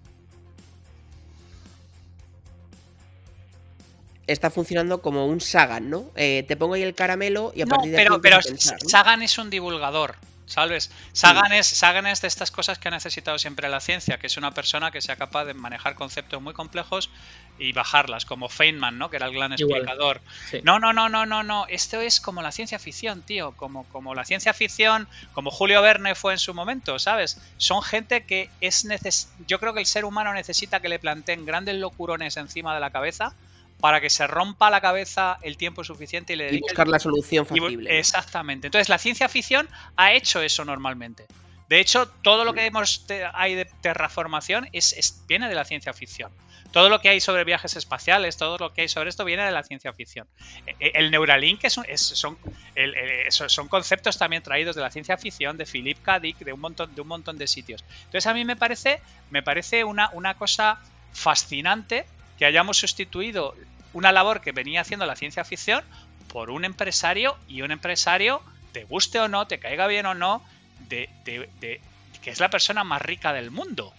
está 4.26 4.50
funcionando 4.50 5.02
como 5.02 5.26
un 5.26 5.40
Sagan, 5.40 5.90
¿no? 5.90 6.10
Eh, 6.16 6.44
te 6.48 6.56
pongo 6.56 6.74
ahí 6.74 6.82
el 6.82 6.94
caramelo 6.94 7.52
y 7.54 7.62
a 7.62 7.66
partir 7.66 7.90
de 7.90 7.96
pero, 7.96 8.20
pero 8.20 8.38
Sagan 8.40 9.22
es 9.22 9.36
un 9.38 9.50
divulgador, 9.50 10.16
¿sabes? 10.46 10.90
Sagan, 11.12 11.52
es, 11.52 11.66
Sagan 11.66 12.06
es 12.06 12.20
de 12.20 12.28
estas 12.28 12.50
cosas 12.50 12.78
que 12.78 12.88
ha 12.88 12.90
necesitado 12.90 13.38
siempre 13.38 13.68
la 13.68 13.80
ciencia, 13.80 14.18
que 14.18 14.26
es 14.26 14.36
una 14.36 14.52
persona 14.52 14.90
que 14.90 15.00
sea 15.00 15.16
capaz 15.16 15.44
de 15.44 15.54
manejar 15.54 15.94
conceptos 15.94 16.40
muy 16.42 16.52
complejos 16.52 17.10
y 17.58 17.72
bajarlas, 17.72 18.24
como 18.24 18.48
Feynman, 18.48 18.98
¿no? 18.98 19.10
Que 19.10 19.16
era 19.16 19.26
el 19.26 19.34
gran 19.34 19.52
explicador. 19.52 20.20
No, 20.62 20.78
no, 20.78 20.92
no, 20.92 21.08
no, 21.08 21.26
no, 21.26 21.42
no. 21.42 21.66
Esto 21.68 22.00
es 22.00 22.20
como 22.20 22.42
la 22.42 22.52
ciencia 22.52 22.78
ficción, 22.78 23.22
tío. 23.22 23.52
Como, 23.52 23.84
como 23.84 24.14
la 24.14 24.24
ciencia 24.24 24.52
ficción, 24.52 25.08
como 25.32 25.50
Julio 25.50 25.82
Verne 25.82 26.14
fue 26.14 26.32
en 26.32 26.38
su 26.38 26.54
momento, 26.54 26.98
¿sabes? 26.98 27.40
Son 27.56 27.82
gente 27.82 28.24
que 28.24 28.50
es 28.60 28.84
neces 28.84 29.32
Yo 29.46 29.58
creo 29.58 29.74
que 29.74 29.80
el 29.80 29.86
ser 29.86 30.04
humano 30.04 30.32
necesita 30.32 30.80
que 30.80 30.88
le 30.88 30.98
planteen 30.98 31.46
grandes 31.46 31.76
locurones 31.76 32.36
encima 32.36 32.74
de 32.74 32.80
la 32.80 32.90
cabeza 32.90 33.34
para 33.82 34.00
que 34.00 34.10
se 34.10 34.28
rompa 34.28 34.70
la 34.70 34.80
cabeza 34.80 35.38
el 35.42 35.56
tiempo 35.56 35.82
suficiente 35.82 36.34
y 36.34 36.36
le. 36.36 36.54
Y 36.54 36.60
buscar 36.60 36.86
la 36.86 37.00
solución 37.00 37.44
factible. 37.44 37.98
exactamente. 37.98 38.68
Entonces, 38.68 38.88
la 38.88 38.96
ciencia 38.96 39.28
ficción 39.28 39.68
ha 39.96 40.12
hecho 40.12 40.40
eso 40.40 40.64
normalmente. 40.64 41.26
De 41.68 41.80
hecho, 41.80 42.06
todo 42.06 42.44
lo 42.44 42.54
que 42.54 42.64
hemos 42.64 43.04
hay 43.34 43.56
de 43.56 43.64
terraformación 43.64 44.68
es, 44.72 45.24
viene 45.26 45.48
de 45.48 45.56
la 45.56 45.64
ciencia 45.64 45.92
ficción. 45.92 46.30
Todo 46.70 46.88
lo 46.90 47.00
que 47.00 47.08
hay 47.08 47.20
sobre 47.20 47.42
viajes 47.42 47.74
espaciales, 47.74 48.36
todo 48.36 48.56
lo 48.56 48.72
que 48.72 48.82
hay 48.82 48.88
sobre 48.88 49.10
esto 49.10 49.24
viene 49.24 49.44
de 49.44 49.50
la 49.50 49.64
ciencia 49.64 49.92
ficción. 49.92 50.28
E, 50.64 50.76
e, 50.78 50.92
el, 50.94 51.10
Neuralink 51.10 51.64
es, 51.64 51.72
son, 52.00 52.38
son, 53.30 53.68
conceptos 53.68 54.16
también 54.16 54.44
traídos 54.44 54.76
de 54.76 54.82
la 54.82 54.92
ciencia 54.92 55.16
ficción, 55.16 55.56
de 55.56 55.66
Philip 55.66 56.00
K. 56.02 56.20
Dick, 56.20 56.38
de 56.38 56.52
un 56.52 56.60
montón 56.60 56.94
de, 56.94 57.00
un 57.00 57.08
montón 57.08 57.36
de 57.36 57.48
sitios. 57.48 57.84
Entonces 58.04 58.28
a 58.28 58.34
mí 58.34 58.44
me 58.44 58.54
parece, 58.54 59.00
me 59.30 59.42
parece 59.42 59.82
una, 59.82 60.08
una 60.12 60.34
cosa 60.34 60.78
fascinante 61.12 62.06
que 62.38 62.46
hayamos 62.46 62.76
sustituido 62.76 63.54
una 63.92 64.12
labor 64.12 64.40
que 64.40 64.52
venía 64.52 64.80
haciendo 64.80 65.06
la 65.06 65.16
ciencia 65.16 65.44
ficción 65.44 65.84
por 66.28 66.50
un 66.50 66.64
empresario 66.64 67.36
y 67.48 67.62
un 67.62 67.70
empresario, 67.70 68.42
te 68.72 68.84
guste 68.84 69.20
o 69.20 69.28
no, 69.28 69.46
te 69.46 69.58
caiga 69.58 69.86
bien 69.86 70.06
o 70.06 70.14
no, 70.14 70.42
de, 70.88 71.08
que 72.22 72.30
es 72.30 72.40
la 72.40 72.50
persona 72.50 72.84
más 72.84 73.02
rica 73.02 73.32
del 73.32 73.50
mundo. 73.50 73.92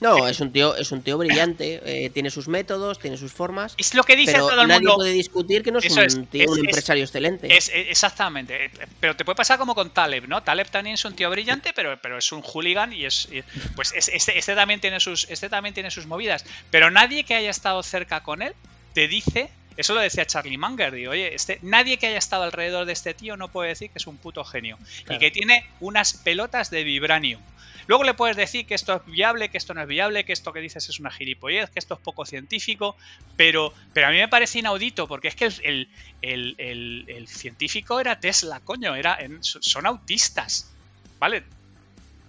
No, 0.00 0.26
es 0.26 0.40
un 0.40 0.50
tío, 0.50 0.74
es 0.76 0.92
un 0.92 1.02
tío 1.02 1.18
brillante, 1.18 1.80
eh, 1.84 2.08
tiene 2.08 2.30
sus 2.30 2.48
métodos, 2.48 2.98
tiene 2.98 3.18
sus 3.18 3.32
formas. 3.32 3.74
Es 3.76 3.94
lo 3.94 4.02
que 4.02 4.16
dice 4.16 4.32
todo 4.32 4.62
el 4.62 4.68
nadie 4.68 4.88
puede 4.94 5.12
discutir 5.12 5.62
que 5.62 5.70
no 5.70 5.78
es 5.78 6.16
un, 6.16 6.26
tío, 6.26 6.50
un 6.50 6.58
empresario 6.58 7.04
excelente. 7.04 7.54
Es, 7.54 7.70
exactamente. 7.72 8.70
Pero 8.98 9.14
te 9.14 9.26
puede 9.26 9.36
pasar 9.36 9.58
como 9.58 9.74
con 9.74 9.90
Taleb, 9.90 10.26
¿no? 10.26 10.42
Taleb 10.42 10.70
también 10.70 10.94
es 10.94 11.04
un 11.04 11.14
tío 11.14 11.28
brillante, 11.28 11.72
pero, 11.74 11.98
pero 12.00 12.16
es 12.16 12.32
un 12.32 12.40
hooligan 12.40 12.94
y 12.94 13.04
es. 13.04 13.28
pues 13.76 13.92
este, 13.94 14.38
este, 14.38 14.54
también 14.54 14.80
tiene 14.80 15.00
sus, 15.00 15.28
este 15.28 15.50
también 15.50 15.74
tiene 15.74 15.90
sus 15.90 16.06
movidas. 16.06 16.46
Pero 16.70 16.90
nadie 16.90 17.24
que 17.24 17.34
haya 17.34 17.50
estado 17.50 17.82
cerca 17.82 18.22
con 18.22 18.40
él 18.40 18.54
te 18.92 19.08
dice, 19.08 19.50
eso 19.76 19.94
lo 19.94 20.00
decía 20.00 20.26
Charlie 20.26 20.58
Munger, 20.58 20.92
digo, 20.92 21.12
oye, 21.12 21.34
este, 21.34 21.58
nadie 21.62 21.96
que 21.98 22.08
haya 22.08 22.18
estado 22.18 22.42
alrededor 22.42 22.86
de 22.86 22.92
este 22.92 23.14
tío 23.14 23.36
no 23.36 23.48
puede 23.48 23.70
decir 23.70 23.90
que 23.90 23.98
es 23.98 24.06
un 24.06 24.16
puto 24.16 24.44
genio 24.44 24.78
y 25.08 25.18
que 25.18 25.30
tiene 25.30 25.64
unas 25.80 26.14
pelotas 26.14 26.70
de 26.70 26.84
vibranium. 26.84 27.40
Luego 27.86 28.04
le 28.04 28.14
puedes 28.14 28.36
decir 28.36 28.66
que 28.66 28.74
esto 28.74 28.94
es 28.94 29.12
viable, 29.12 29.48
que 29.48 29.58
esto 29.58 29.74
no 29.74 29.82
es 29.82 29.88
viable, 29.88 30.24
que 30.24 30.32
esto 30.32 30.52
que 30.52 30.60
dices 30.60 30.88
es 30.88 31.00
una 31.00 31.10
gilipollez, 31.10 31.70
que 31.70 31.78
esto 31.78 31.94
es 31.94 32.00
poco 32.00 32.24
científico, 32.24 32.96
pero, 33.36 33.72
pero 33.92 34.06
a 34.06 34.10
mí 34.10 34.18
me 34.18 34.28
parece 34.28 34.60
inaudito 34.60 35.08
porque 35.08 35.28
es 35.28 35.34
que 35.34 35.46
el, 35.46 35.88
el, 36.22 37.26
científico 37.26 37.98
era 37.98 38.20
Tesla, 38.20 38.60
coño, 38.60 38.94
era, 38.94 39.18
son 39.40 39.86
autistas, 39.86 40.70
¿vale? 41.18 41.42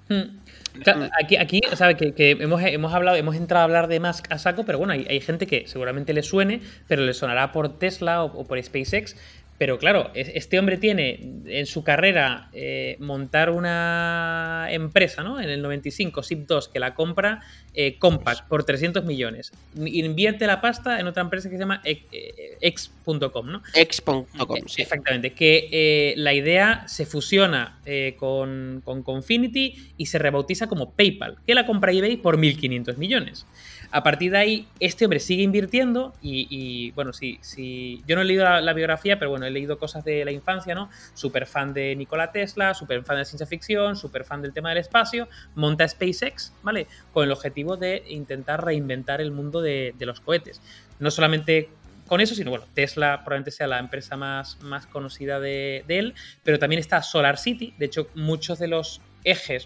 Hmm. 0.09 0.39
Aquí, 1.21 1.35
aquí 1.37 1.61
¿sabes? 1.73 1.97
Que, 1.97 2.37
hemos, 2.39 2.61
hemos, 2.63 2.93
hablado, 2.93 3.17
hemos 3.17 3.35
entrado 3.35 3.61
a 3.61 3.65
hablar 3.65 3.87
de 3.87 3.99
Musk 3.99 4.31
a 4.31 4.37
saco, 4.37 4.63
pero 4.65 4.77
bueno, 4.77 4.93
hay, 4.93 5.19
gente 5.19 5.47
que 5.47 5.67
seguramente 5.67 6.13
le 6.13 6.23
suene, 6.23 6.61
pero 6.87 7.03
le 7.03 7.13
sonará 7.13 7.51
por 7.51 7.77
Tesla 7.77 8.23
o 8.23 8.45
por 8.45 8.61
SpaceX. 8.61 9.15
Pero 9.61 9.77
claro, 9.77 10.09
este 10.15 10.57
hombre 10.57 10.77
tiene 10.77 11.19
en 11.45 11.67
su 11.67 11.83
carrera 11.83 12.49
eh, 12.51 12.95
montar 12.97 13.51
una 13.51 14.65
empresa, 14.71 15.21
¿no? 15.21 15.39
En 15.39 15.51
el 15.51 15.61
95, 15.61 16.21
SIP2, 16.23 16.71
que 16.71 16.79
la 16.79 16.95
compra 16.95 17.41
eh, 17.75 17.99
Compaq 17.99 18.47
por 18.47 18.63
300 18.63 19.05
millones. 19.05 19.51
Invierte 19.75 20.47
la 20.47 20.61
pasta 20.61 20.99
en 20.99 21.05
otra 21.05 21.21
empresa 21.21 21.47
que 21.47 21.57
se 21.57 21.59
llama 21.59 21.79
X.com, 21.83 23.51
¿no? 23.51 23.61
X.com, 23.75 24.25
sí. 24.65 24.81
Exactamente. 24.81 25.33
Que 25.33 25.69
eh, 25.71 26.15
la 26.17 26.33
idea 26.33 26.87
se 26.87 27.05
fusiona 27.05 27.77
con, 28.17 28.81
con 28.83 29.03
Confinity 29.03 29.93
y 29.95 30.07
se 30.07 30.17
rebautiza 30.17 30.65
como 30.65 30.93
PayPal, 30.93 31.37
que 31.45 31.53
la 31.53 31.67
compra 31.67 31.91
eBay 31.91 32.17
por 32.17 32.39
1.500 32.39 32.97
millones. 32.97 33.45
A 33.93 34.03
partir 34.03 34.31
de 34.31 34.37
ahí, 34.37 34.67
este 34.79 35.03
hombre 35.03 35.19
sigue 35.19 35.43
invirtiendo 35.43 36.13
y, 36.21 36.91
bueno, 36.91 37.11
sí, 37.11 37.39
sí, 37.41 38.01
yo 38.07 38.15
no 38.15 38.21
he 38.21 38.25
leído 38.25 38.45
la, 38.61 38.73
biografía, 38.73 39.19
pero 39.19 39.31
bueno, 39.31 39.45
he 39.45 39.51
leído 39.51 39.77
cosas 39.77 40.05
de 40.05 40.23
la 40.23 40.31
infancia, 40.31 40.73
¿no? 40.73 40.89
Súper 41.13 41.45
fan 41.45 41.73
de 41.73 41.93
Nikola 41.97 42.31
Tesla, 42.31 42.73
súper 42.73 43.03
fan 43.03 43.17
de 43.17 43.25
ciencia 43.25 43.45
ficción, 43.45 43.97
súper 43.97 44.23
fan 44.23 44.41
del 44.41 44.53
tema 44.53 44.69
del 44.69 44.77
espacio, 44.77 45.27
monta 45.55 45.85
SpaceX, 45.85 46.53
¿vale? 46.63 46.87
Con 47.11 47.25
el 47.25 47.33
objetivo 47.33 47.75
de 47.75 48.03
intentar 48.07 48.63
reinventar 48.63 49.19
el 49.19 49.31
mundo 49.31 49.61
de, 49.61 49.93
los 49.99 50.21
cohetes. 50.21 50.61
No 50.99 51.11
solamente 51.11 51.69
con 52.07 52.21
eso, 52.21 52.33
sino 52.33 52.49
bueno, 52.49 52.65
Tesla 52.73 53.19
probablemente 53.25 53.51
sea 53.51 53.67
la 53.67 53.79
empresa 53.79 54.15
más, 54.15 54.57
más 54.61 54.85
conocida 54.85 55.41
de, 55.41 55.83
de, 55.87 55.99
él, 55.99 56.13
pero 56.43 56.59
también 56.59 56.79
está 56.79 57.01
Solar 57.01 57.37
City. 57.37 57.73
De 57.77 57.87
hecho, 57.87 58.07
muchos 58.15 58.57
de 58.57 58.67
los 58.67 59.01
ejes 59.23 59.65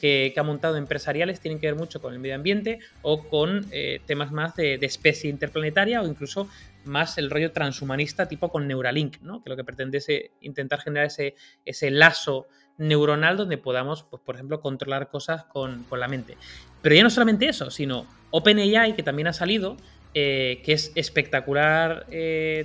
que, 0.00 0.34
ha 0.36 0.42
montado 0.42 0.76
empresariales 0.76 1.40
tienen 1.40 1.60
que 1.60 1.66
ver 1.66 1.76
mucho 1.76 2.00
con 2.00 2.12
el 2.12 2.18
medio 2.18 2.34
ambiente 2.34 2.80
o 3.02 3.28
con 3.28 3.66
eh, 3.72 4.00
temas 4.06 4.32
más 4.32 4.56
de, 4.56 4.78
especie 4.82 5.30
interplanetaria 5.30 6.02
o 6.02 6.06
incluso 6.06 6.48
más 6.84 7.18
el 7.18 7.30
rollo 7.30 7.52
transhumanista 7.52 8.28
tipo 8.28 8.48
con 8.50 8.66
Neuralink, 8.66 9.20
¿no? 9.20 9.42
que 9.42 9.50
lo 9.50 9.56
que 9.56 9.64
pretende 9.64 9.98
es 9.98 10.08
eh, 10.08 10.30
intentar 10.40 10.80
generar 10.80 11.06
ese, 11.06 11.34
ese 11.64 11.90
lazo 11.90 12.46
neuronal 12.78 13.36
donde 13.36 13.58
podamos, 13.58 14.04
pues, 14.04 14.22
por 14.22 14.36
ejemplo, 14.36 14.60
controlar 14.60 15.10
cosas 15.10 15.44
con, 15.44 15.84
con 15.84 16.00
la 16.00 16.08
mente. 16.08 16.38
Pero 16.80 16.94
ya 16.94 17.02
no 17.02 17.10
solamente 17.10 17.46
eso, 17.46 17.70
sino 17.70 18.06
OpenAI, 18.30 18.96
que 18.96 19.02
también 19.02 19.28
ha 19.28 19.34
salido, 19.34 19.76
eh, 20.14 20.62
que 20.64 20.72
es 20.72 20.90
espectacular 20.94 22.06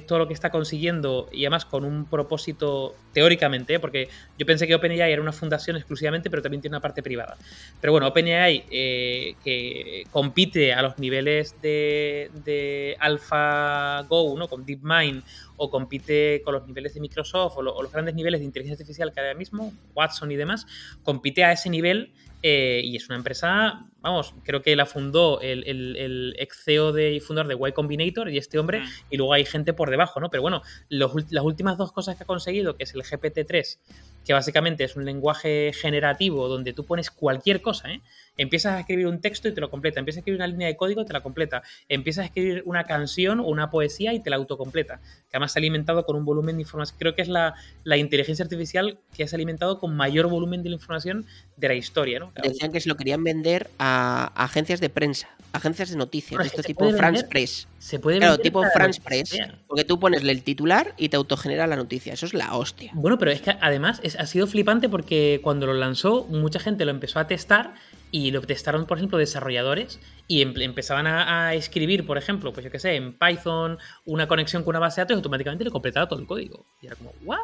todo 0.08 0.20
lo 0.20 0.28
que 0.28 0.34
está 0.34 0.52
consiguiendo 0.52 1.30
y 1.34 1.44
además 1.44 1.66
con 1.66 1.84
un 1.84 2.06
propósito 2.06 2.96
teóricamente, 3.16 3.80
porque 3.80 4.10
yo 4.38 4.46
pensé 4.46 4.68
que 4.68 4.76
OpenAI 4.76 5.14
era 5.14 5.22
una 5.22 5.32
fundación 5.32 5.78
exclusivamente, 5.78 6.30
pero 6.30 6.42
también 6.42 6.60
tiene 6.60 6.76
una 6.76 6.82
parte 6.82 7.02
privada. 7.02 7.38
Pero 7.80 7.94
bueno, 7.94 8.08
OpenAI 8.08 8.66
que 8.70 10.04
compite 10.12 10.74
a 10.74 10.82
los 10.82 11.00
niveles 11.00 11.56
de, 11.62 12.30
de 12.44 12.98
AlphaGo, 13.00 14.38
¿no? 14.38 14.50
con 14.50 14.66
DeepMind, 14.66 15.24
o 15.56 15.70
compite 15.70 16.42
con 16.44 16.56
los 16.56 16.68
niveles 16.68 16.94
de 16.94 17.00
Microsoft 17.00 17.56
o, 17.56 17.62
o 17.62 17.82
los 17.82 17.92
grandes 17.92 18.16
niveles 18.16 18.42
de 18.42 18.46
inteligencia 18.46 18.84
artificial 18.84 19.14
que 19.14 19.22
hay 19.22 19.28
ahora 19.28 19.40
mismo, 19.40 19.74
Watson 19.96 20.30
y 20.34 20.36
demás, 20.36 20.68
compite 21.04 21.46
a 21.46 21.54
ese 21.54 21.70
nivel 21.70 22.12
eh, 22.48 22.82
y 22.84 22.96
es 22.96 23.08
una 23.08 23.16
empresa, 23.16 23.88
vamos, 24.02 24.36
creo 24.44 24.62
que 24.62 24.76
la 24.76 24.86
fundó 24.86 25.42
el, 25.42 26.36
ex 26.38 26.64
CEO 26.64 26.92
de, 26.92 27.14
y 27.14 27.20
fundador 27.20 27.48
de 27.48 27.70
Y 27.70 27.72
Combinator 27.72 28.30
y 28.30 28.38
este 28.38 28.60
hombre, 28.60 28.82
mm. 28.82 28.88
y 29.10 29.18
luego 29.18 29.34
hay 29.34 29.46
gente 29.46 29.74
por 29.74 29.90
debajo, 29.90 30.20
¿no? 30.20 30.30
Pero 30.30 30.44
bueno, 30.44 30.62
las 30.90 31.44
últimas 31.44 31.76
dos 31.80 31.92
cosas 31.92 32.16
que 32.16 32.22
ha 32.22 32.28
conseguido, 32.28 32.78
que 32.78 32.84
es 32.84 32.94
el 32.94 33.02
GPT-3, 33.06 33.78
que 34.26 34.34
básicamente 34.34 34.84
es 34.84 34.96
un 34.96 35.06
lenguaje 35.06 35.72
generativo 35.74 36.48
donde 36.48 36.74
tú 36.74 36.86
pones 36.86 37.12
cualquier 37.12 37.62
cosa, 37.62 37.92
¿eh? 37.92 38.02
Empiezas 38.38 38.74
a 38.74 38.80
escribir 38.82 39.08
un 39.08 39.22
texto 39.22 39.48
y 39.48 39.54
te 39.54 39.62
lo 39.62 39.70
completa, 39.70 40.00
empiezas 40.00 40.18
a 40.18 40.22
escribir 40.22 40.40
una 40.40 40.48
línea 40.48 40.68
de 40.68 40.76
código 40.76 41.02
y 41.02 41.06
te 41.06 41.14
la 41.14 41.22
completa, 41.22 41.64
empiezas 41.88 42.24
a 42.24 42.26
escribir 42.26 42.64
una 42.66 42.84
canción 42.84 43.40
o 43.40 43.44
una 43.44 43.70
poesía 43.70 44.14
y 44.14 44.20
te 44.20 44.30
la 44.30 44.36
autocompleta, 44.36 45.00
que 45.30 45.38
además 45.38 45.54
se 45.54 45.60
ha 45.60 45.62
alimentado 45.62 46.06
con 46.06 46.18
un 46.18 46.26
volumen 46.26 46.58
de 46.58 46.64
información, 46.64 46.98
creo 47.00 47.16
que 47.16 47.22
es 47.22 47.30
la, 47.30 47.54
la 47.84 47.96
inteligencia 47.96 48.44
artificial 48.44 49.00
que 49.16 49.26
se 49.28 49.36
ha 49.36 49.38
alimentado 49.38 49.80
con 49.80 49.96
mayor 49.96 50.28
volumen 50.28 50.64
de 50.64 50.70
la 50.70 50.76
información 50.76 51.26
de 51.56 51.68
la 51.68 51.76
historia, 51.76 52.20
¿no? 52.20 52.34
Decían 52.44 52.72
que 52.72 52.82
se 52.82 52.90
lo 52.90 52.98
querían 52.98 53.24
vender 53.24 53.70
a 53.80 54.32
agencias 54.36 54.82
de 54.82 54.90
prensa, 54.90 55.30
agencias 55.54 55.90
de 55.90 55.96
noticias, 55.96 56.46
esto 56.46 56.62
tipo 56.62 56.92
France 56.92 57.26
Press. 57.26 57.68
Se 57.80 58.00
puede 58.00 58.18
Claro, 58.18 58.38
tipo 58.38 58.64
France 58.74 59.00
Press, 59.00 59.38
porque 59.68 59.84
tú 59.84 60.00
pones 60.00 60.24
el 60.24 60.44
titular 60.44 60.94
y 60.98 61.10
te 61.10 61.18
autogenera 61.18 61.68
la 61.68 61.76
noticia, 61.76 62.14
eso 62.14 62.26
es 62.26 62.34
la 62.34 62.56
hostia. 62.56 62.92
Bueno, 62.96 63.18
pero 63.18 63.32
es 63.32 63.42
que 63.42 63.56
además 63.62 64.02
ha 64.20 64.26
sido 64.26 64.48
flipante 64.48 64.90
porque 64.90 65.40
cuando 65.44 65.68
lo 65.68 65.74
lanzó 65.74 66.26
mucha 66.26 66.60
gente 66.60 66.86
lo 66.86 66.92
empezó 66.92 67.20
a 67.20 67.28
testar 67.28 67.74
y 68.12 68.32
lo 68.32 68.42
testaron, 68.42 68.86
por 68.86 68.98
ejemplo, 68.98 69.18
desarrolladores 69.18 70.00
y 70.28 70.42
empezaban 70.42 71.06
a, 71.06 71.54
escribir, 71.54 72.06
por 72.06 72.18
ejemplo, 72.18 72.54
pues 72.54 72.64
yo 72.64 72.72
qué 72.72 72.80
sé, 72.80 72.96
en 72.96 73.18
Python 73.18 73.78
una 74.06 74.28
conexión 74.28 74.64
con 74.64 74.72
una 74.72 74.80
base 74.80 75.02
de 75.02 75.04
datos 75.04 75.16
y 75.16 75.18
automáticamente 75.18 75.66
le 75.66 75.72
completaba 75.72 76.08
todo 76.08 76.20
el 76.20 76.26
código. 76.26 76.66
Y 76.82 76.88
era 76.88 76.96
como, 76.96 77.12
¿what? 77.24 77.40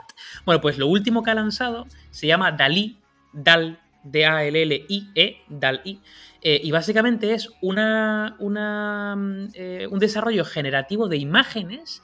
Bueno, 0.45 0.61
pues 0.61 0.78
lo 0.78 0.88
último 0.88 1.24
que 1.24 1.32
ha 1.32 1.36
lanzado 1.36 1.88
se 2.09 2.28
llama 2.28 2.53
DALI, 2.53 2.99
DAL, 3.34 3.80
D-A-L-L-I-E, 4.03 5.41
DAL-I, 5.49 6.01
eh, 6.41 6.61
y 6.63 6.72
básicamente 6.72 7.34
es 7.34 7.49
una, 7.61 8.36
una 8.39 9.15
eh, 9.53 9.88
un 9.91 9.99
desarrollo 9.99 10.45
generativo 10.45 11.07
de 11.07 11.17
imágenes 11.17 12.01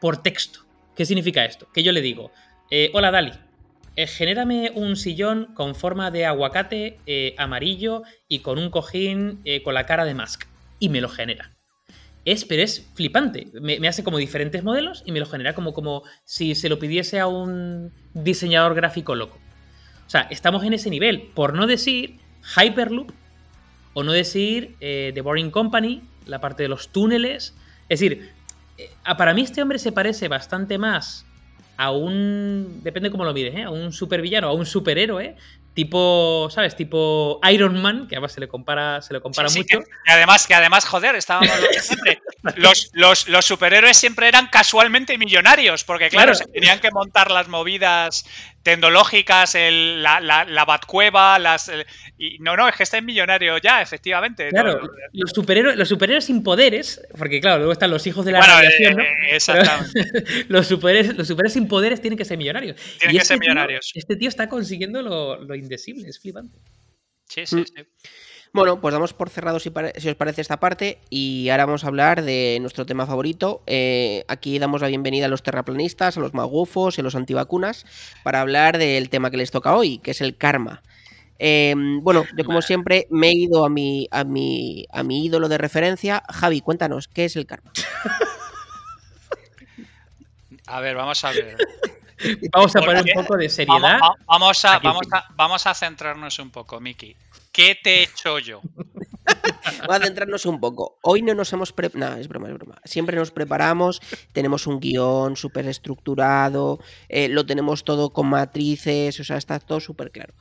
por 0.00 0.22
texto. 0.22 0.60
¿Qué 0.96 1.04
significa 1.04 1.44
esto? 1.44 1.68
Que 1.72 1.82
yo 1.82 1.92
le 1.92 2.00
digo, 2.00 2.32
eh, 2.70 2.90
hola 2.92 3.10
DALI, 3.10 3.32
eh, 3.98 4.06
genérame 4.06 4.70
un 4.76 4.94
sillón 4.94 5.46
con 5.54 5.74
forma 5.74 6.12
de 6.12 6.24
aguacate 6.24 7.00
eh, 7.04 7.34
amarillo 7.36 8.04
y 8.28 8.38
con 8.38 8.56
un 8.56 8.70
cojín 8.70 9.40
eh, 9.44 9.64
con 9.64 9.74
la 9.74 9.86
cara 9.86 10.04
de 10.04 10.14
Musk. 10.14 10.44
Y 10.78 10.88
me 10.88 11.00
lo 11.00 11.08
genera. 11.08 11.50
Es, 12.24 12.44
pero 12.44 12.62
es 12.62 12.88
flipante. 12.94 13.48
Me, 13.60 13.88
hace 13.88 14.04
como 14.04 14.18
diferentes 14.18 14.62
modelos 14.62 15.02
y 15.04 15.10
me 15.10 15.18
lo 15.18 15.26
genera 15.26 15.52
como, 15.52 15.74
como 15.74 16.04
si 16.22 16.54
se 16.54 16.68
lo 16.68 16.78
pidiese 16.78 17.18
a 17.18 17.26
un 17.26 17.92
diseñador 18.14 18.76
gráfico 18.76 19.16
loco. 19.16 19.40
O 20.06 20.10
sea, 20.10 20.28
estamos 20.30 20.62
en 20.62 20.74
ese 20.74 20.90
nivel. 20.90 21.32
Por 21.34 21.54
no 21.54 21.66
decir 21.66 22.20
Hyperloop 22.56 23.10
o 23.94 24.04
no 24.04 24.12
decir 24.12 24.76
The 24.78 25.20
Boring 25.22 25.50
Company, 25.50 26.04
la 26.24 26.40
parte 26.40 26.62
de 26.62 26.68
los 26.68 26.90
túneles. 26.90 27.56
Es 27.88 27.98
decir, 27.98 28.30
para 29.16 29.34
mí 29.34 29.42
este 29.42 29.60
hombre 29.60 29.80
se 29.80 29.90
parece 29.90 30.28
bastante 30.28 30.78
más 30.78 31.26
a 31.78 31.92
un. 31.92 32.80
Depende 32.82 33.10
cómo 33.10 33.24
lo 33.24 33.32
mires, 33.32 33.54
¿eh? 33.54 33.62
A 33.62 33.70
un 33.70 33.92
supervillano, 33.92 34.48
a 34.48 34.52
un 34.52 34.66
superhéroe, 34.66 35.36
tipo, 35.74 36.48
¿sabes? 36.50 36.74
Tipo 36.74 37.40
Iron 37.50 37.80
Man, 37.80 38.08
que 38.08 38.16
además 38.16 38.32
se 38.32 38.40
le 38.40 38.48
compara, 38.48 39.00
se 39.00 39.14
le 39.14 39.20
compara 39.20 39.48
mucho. 39.48 39.78
y 39.78 40.10
además, 40.10 40.48
que 40.48 40.54
además, 40.54 40.84
joder, 40.84 41.14
estábamos 41.14 41.50
siempre. 41.80 42.20
Los, 42.56 42.90
los, 42.92 43.28
los, 43.28 43.44
superhéroes 43.44 43.96
siempre 43.96 44.26
eran 44.26 44.46
casualmente 44.46 45.18
millonarios, 45.18 45.84
porque 45.84 46.08
claro, 46.08 46.34
se 46.34 46.46
tenían 46.46 46.78
que 46.78 46.90
montar 46.90 47.30
las 47.30 47.48
movidas 47.48 48.24
tecnológicas, 48.62 49.54
el, 49.54 50.02
la, 50.02 50.20
la, 50.20 50.44
la, 50.44 50.64
Batcueva, 50.64 51.38
las. 51.38 51.70
y 52.18 52.38
no, 52.40 52.56
no, 52.56 52.68
es 52.68 52.76
que 52.76 52.82
está 52.82 52.98
en 52.98 53.06
millonario 53.06 53.58
ya, 53.58 53.80
efectivamente. 53.80 54.48
Claro, 54.50 54.80
los, 55.12 55.30
superhéroes, 55.30 55.76
los 55.76 55.88
superhéroes 55.88 56.24
sin 56.24 56.42
poderes, 56.42 57.00
porque 57.16 57.40
claro, 57.40 57.58
luego 57.58 57.72
están 57.72 57.90
los 57.90 58.06
hijos 58.06 58.24
de 58.24 58.32
la 58.32 58.38
bueno, 58.38 58.54
radiación, 58.54 59.00
eh, 59.00 59.06
exactamente. 59.30 60.24
los, 60.48 60.66
superhéroes, 60.66 61.16
los 61.16 61.28
superhéroes 61.28 61.52
sin 61.52 61.68
poderes 61.68 62.00
tienen 62.00 62.18
que 62.18 62.24
ser 62.24 62.38
millonarios. 62.38 62.76
Tienen 62.98 63.16
que 63.16 63.22
este 63.22 63.34
ser 63.34 63.38
millonarios. 63.40 63.92
este 63.94 64.16
tío 64.16 64.28
está 64.28 64.48
consiguiendo 64.48 65.02
lo, 65.02 65.42
lo 65.42 65.54
indecible, 65.54 66.08
es 66.08 66.20
flipante. 66.20 66.58
Sí, 67.28 67.46
sí, 67.46 67.56
mm. 67.56 67.64
sí. 67.64 67.82
Bueno, 68.52 68.80
pues 68.80 68.92
damos 68.92 69.12
por 69.12 69.28
cerrado 69.28 69.58
si, 69.60 69.68
os 69.68 70.14
parece 70.16 70.40
esta 70.40 70.58
parte 70.58 70.98
y 71.10 71.48
ahora 71.50 71.66
vamos 71.66 71.84
a 71.84 71.88
hablar 71.88 72.22
de 72.22 72.58
nuestro 72.60 72.86
tema 72.86 73.06
favorito. 73.06 73.62
Eh, 73.66 74.24
aquí 74.28 74.58
damos 74.58 74.80
la 74.80 74.88
bienvenida 74.88 75.26
a 75.26 75.28
los 75.28 75.42
terraplanistas, 75.42 76.16
a 76.16 76.20
los 76.20 76.34
magufos 76.34 76.96
y 76.96 77.02
a 77.02 77.04
los 77.04 77.14
antivacunas 77.14 77.84
para 78.22 78.40
hablar 78.40 78.78
del 78.78 79.10
tema 79.10 79.30
que 79.30 79.36
les 79.36 79.50
toca 79.50 79.76
hoy, 79.76 79.98
que 79.98 80.12
es 80.12 80.20
el 80.20 80.36
karma. 80.36 80.82
Em, 81.38 82.02
bueno, 82.02 82.24
yo 82.36 82.44
como 82.44 82.62
siempre 82.62 83.06
me 83.10 83.28
he 83.28 83.34
ido 83.34 83.64
a 83.64 83.68
mi, 83.68 84.08
a, 84.10 84.24
mi, 84.24 84.86
a 84.92 85.02
mi 85.02 85.24
ídolo 85.26 85.48
de 85.48 85.58
referencia. 85.58 86.22
Javi, 86.28 86.60
cuéntanos, 86.60 87.06
¿qué 87.06 87.26
es 87.26 87.36
el 87.36 87.46
karma? 87.46 87.70
A 90.68 90.80
ver, 90.80 90.96
vamos 90.96 91.24
a 91.24 91.30
ver. 91.32 91.56
Vamos 92.52 92.76
a 92.76 92.80
poner 92.80 93.02
un 93.04 93.22
poco 93.22 93.36
de 93.36 93.48
seriedad. 93.48 93.98
Vamos, 94.26 94.64
a, 94.64 94.78
vamos, 94.80 95.06
a, 95.12 95.24
vamos 95.34 95.66
a 95.66 95.74
centrarnos 95.74 96.38
un 96.38 96.50
poco, 96.50 96.78
Miki. 96.78 97.16
¿Qué 97.52 97.76
te 97.82 97.96
he 97.96 98.02
hecho 98.04 98.38
yo? 98.38 98.60
Vamos 99.80 99.96
a 99.96 100.04
centrarnos 100.04 100.46
un 100.46 100.60
poco. 100.60 100.98
Hoy 101.02 101.22
no 101.22 101.34
nos 101.34 101.52
hemos 101.52 101.72
preparado. 101.72 102.14
No, 102.14 102.20
es 102.20 102.28
broma, 102.28 102.48
es 102.48 102.54
broma. 102.54 102.80
Siempre 102.84 103.16
nos 103.16 103.30
preparamos, 103.30 104.00
tenemos 104.32 104.66
un 104.66 104.80
guion 104.80 105.36
súper 105.36 105.66
estructurado, 105.66 106.80
eh, 107.08 107.28
lo 107.28 107.46
tenemos 107.46 107.84
todo 107.84 108.10
con 108.10 108.28
matrices, 108.28 109.20
o 109.20 109.24
sea, 109.24 109.36
está 109.36 109.58
todo 109.60 109.80
súper 109.80 110.10
claro. 110.10 110.34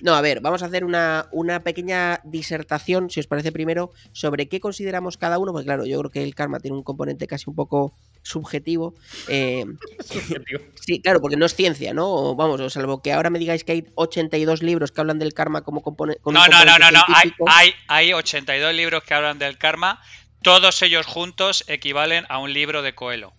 No, 0.00 0.14
a 0.14 0.20
ver, 0.20 0.40
vamos 0.40 0.62
a 0.62 0.66
hacer 0.66 0.84
una, 0.84 1.28
una, 1.30 1.62
pequeña 1.62 2.20
disertación, 2.24 3.10
si 3.10 3.20
os 3.20 3.26
parece 3.26 3.52
primero, 3.52 3.92
sobre 4.12 4.48
qué 4.48 4.60
consideramos 4.60 5.18
cada 5.18 5.38
uno, 5.38 5.52
porque 5.52 5.66
claro, 5.66 5.84
yo 5.84 5.98
creo 5.98 6.10
que 6.10 6.22
el 6.22 6.34
karma 6.34 6.60
tiene 6.60 6.76
un 6.76 6.82
componente 6.82 7.26
casi 7.26 7.50
un 7.50 7.56
poco 7.56 7.94
subjetivo. 8.22 8.94
Eh, 9.28 9.64
sí, 10.80 11.00
claro, 11.00 11.20
porque 11.20 11.36
no 11.36 11.46
es 11.46 11.54
ciencia, 11.54 11.94
¿no? 11.94 12.34
Vamos, 12.34 12.72
salvo 12.72 13.02
que 13.02 13.12
ahora 13.12 13.30
me 13.30 13.38
digáis 13.38 13.64
que 13.64 13.72
hay 13.72 13.86
82 13.94 14.62
libros 14.62 14.92
que 14.92 15.00
hablan 15.00 15.18
del 15.18 15.34
karma 15.34 15.62
como 15.62 15.82
componente. 15.82 16.20
No, 16.24 16.32
no, 16.32 16.64
no, 16.64 16.78
no, 16.78 16.90
no, 16.90 17.00
hay, 17.08 17.32
hay, 17.46 17.74
hay 17.88 18.12
82 18.12 18.74
libros 18.74 19.02
que 19.04 19.14
hablan 19.14 19.38
del 19.38 19.58
karma. 19.58 20.00
Todos 20.42 20.80
ellos 20.82 21.06
juntos 21.06 21.64
equivalen 21.68 22.24
a 22.28 22.38
un 22.38 22.52
libro 22.52 22.82
de 22.82 22.94
Coelho. 22.94 23.32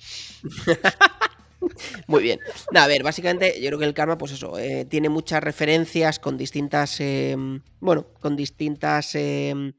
Muy 2.07 2.23
bien. 2.23 2.39
a 2.75 2.87
ver, 2.87 3.03
básicamente 3.03 3.59
yo 3.61 3.67
creo 3.67 3.79
que 3.79 3.85
el 3.85 3.93
karma, 3.93 4.17
pues 4.17 4.31
eso, 4.31 4.57
eh, 4.57 4.85
tiene 4.85 5.09
muchas 5.09 5.43
referencias 5.43 6.19
con 6.19 6.37
distintas, 6.37 6.99
em, 6.99 7.61
bueno, 7.79 8.07
con 8.19 8.35
distintas 8.35 9.15
em, 9.15 9.73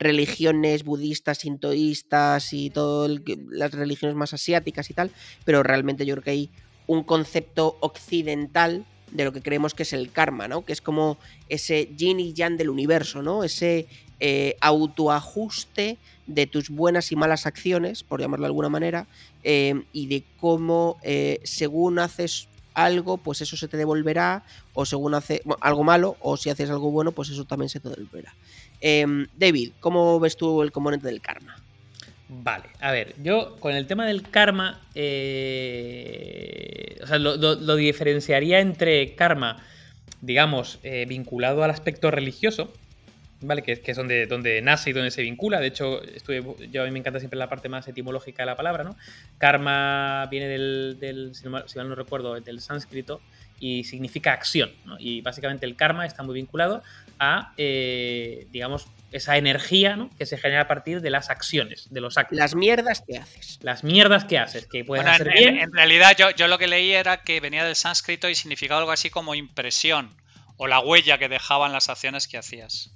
religiones 0.00 0.82
budistas, 0.82 1.38
sintoístas 1.38 2.52
y 2.52 2.70
todas 2.70 3.20
las 3.50 3.70
religiones 3.70 4.16
más 4.16 4.34
asiáticas 4.34 4.90
y 4.90 4.94
tal, 4.94 5.10
pero 5.44 5.62
realmente 5.62 6.06
yo 6.06 6.14
creo 6.14 6.24
que 6.24 6.30
hay 6.30 6.50
un 6.86 7.04
concepto 7.04 7.76
occidental 7.80 8.84
de 9.12 9.24
lo 9.24 9.32
que 9.32 9.42
creemos 9.42 9.74
que 9.74 9.82
es 9.82 9.92
el 9.92 10.10
karma, 10.10 10.48
¿no? 10.48 10.64
Que 10.64 10.72
es 10.72 10.80
como 10.80 11.18
ese 11.48 11.90
yin 11.96 12.18
y 12.18 12.32
yang 12.32 12.56
del 12.56 12.70
universo, 12.70 13.22
¿no? 13.22 13.44
Ese 13.44 13.86
eh, 14.20 14.56
autoajuste 14.60 15.98
de 16.26 16.46
tus 16.46 16.70
buenas 16.70 17.12
y 17.12 17.16
malas 17.16 17.46
acciones, 17.46 18.02
por 18.02 18.20
llamarlo 18.20 18.44
de 18.44 18.48
alguna 18.48 18.68
manera, 18.68 19.06
eh, 19.42 19.82
y 19.92 20.06
de 20.06 20.24
cómo 20.38 20.98
eh, 21.02 21.40
según 21.44 21.98
haces 21.98 22.48
algo, 22.84 23.18
pues 23.18 23.40
eso 23.40 23.56
se 23.56 23.68
te 23.68 23.76
devolverá, 23.76 24.44
o 24.74 24.86
según 24.86 25.14
hace 25.14 25.42
algo 25.60 25.84
malo, 25.84 26.16
o 26.20 26.36
si 26.36 26.50
haces 26.50 26.70
algo 26.70 26.90
bueno, 26.90 27.12
pues 27.12 27.30
eso 27.30 27.44
también 27.44 27.68
se 27.68 27.80
te 27.80 27.88
devolverá. 27.88 28.34
Em, 28.80 29.26
David, 29.36 29.72
¿cómo 29.80 30.18
ves 30.20 30.36
tú 30.36 30.62
el 30.62 30.72
componente 30.72 31.06
del 31.06 31.20
karma? 31.20 31.56
Vale, 32.28 32.66
a 32.78 32.92
ver, 32.92 33.14
yo 33.22 33.56
con 33.58 33.74
el 33.74 33.88
tema 33.88 34.06
del 34.06 34.22
karma, 34.22 34.80
eh, 34.94 36.96
o 37.02 37.06
sea, 37.06 37.18
lo, 37.18 37.76
diferenciaría 37.76 38.60
entre 38.60 39.16
karma, 39.16 39.60
digamos, 40.20 40.78
eh, 40.84 41.06
vinculado 41.08 41.64
al 41.64 41.70
aspecto 41.70 42.12
religioso, 42.12 42.72
¿vale? 43.40 43.62
Que, 43.62 43.80
es 43.84 43.96
donde, 43.96 44.26
donde 44.26 44.60
nace 44.62 44.90
y 44.90 44.92
donde 44.92 45.10
se 45.10 45.22
vincula. 45.22 45.60
De 45.60 45.68
hecho, 45.68 46.02
yo 46.70 46.82
a 46.82 46.84
mí 46.84 46.90
me 46.90 46.98
encanta 46.98 47.18
siempre 47.18 47.38
la 47.38 47.48
parte 47.48 47.68
más 47.68 47.86
etimológica 47.88 48.42
de 48.42 48.46
la 48.46 48.56
palabra, 48.56 48.84
¿no? 48.84 48.96
Karma 49.38 50.26
viene 50.30 50.48
del, 50.48 51.30
si, 51.34 51.48
mal, 51.48 51.64
no 51.88 51.94
recuerdo, 51.94 52.40
del 52.40 52.60
sánscrito 52.60 53.20
y 53.58 53.84
significa 53.84 54.32
acción, 54.32 54.72
¿no? 54.84 54.96
Y 54.98 55.20
básicamente 55.20 55.66
el 55.66 55.76
karma 55.76 56.06
está 56.06 56.22
muy 56.22 56.34
vinculado 56.34 56.82
a, 57.18 57.52
eh, 57.58 58.46
digamos, 58.50 58.88
esa 59.12 59.36
energía 59.36 59.96
¿no? 59.96 60.08
que 60.16 60.24
se 60.24 60.38
genera 60.38 60.62
a 60.62 60.68
partir 60.68 61.00
de 61.00 61.10
las 61.10 61.30
acciones, 61.30 61.88
de 61.90 62.00
los 62.00 62.16
actos. 62.16 62.38
Las 62.38 62.54
mierdas 62.54 63.02
que 63.06 63.18
haces. 63.18 63.58
Las 63.62 63.84
mierdas 63.84 64.24
que 64.24 64.38
haces, 64.38 64.66
que 64.66 64.84
pueden 64.84 65.08
hacer 65.08 65.30
bien. 65.32 65.58
En, 65.58 65.72
realidad, 65.72 66.16
yo, 66.16 66.30
yo 66.30 66.48
lo 66.48 66.58
que 66.58 66.68
leí 66.68 66.92
era 66.92 67.22
que 67.22 67.40
venía 67.40 67.64
del 67.64 67.76
sánscrito 67.76 68.28
y 68.28 68.34
significaba 68.34 68.80
algo 68.80 68.92
así 68.92 69.10
como 69.10 69.34
impresión 69.34 70.14
o 70.56 70.66
la 70.66 70.80
huella 70.80 71.18
que 71.18 71.28
dejaban 71.28 71.72
las 71.72 71.88
acciones 71.88 72.28
que 72.28 72.38
hacías. 72.38 72.90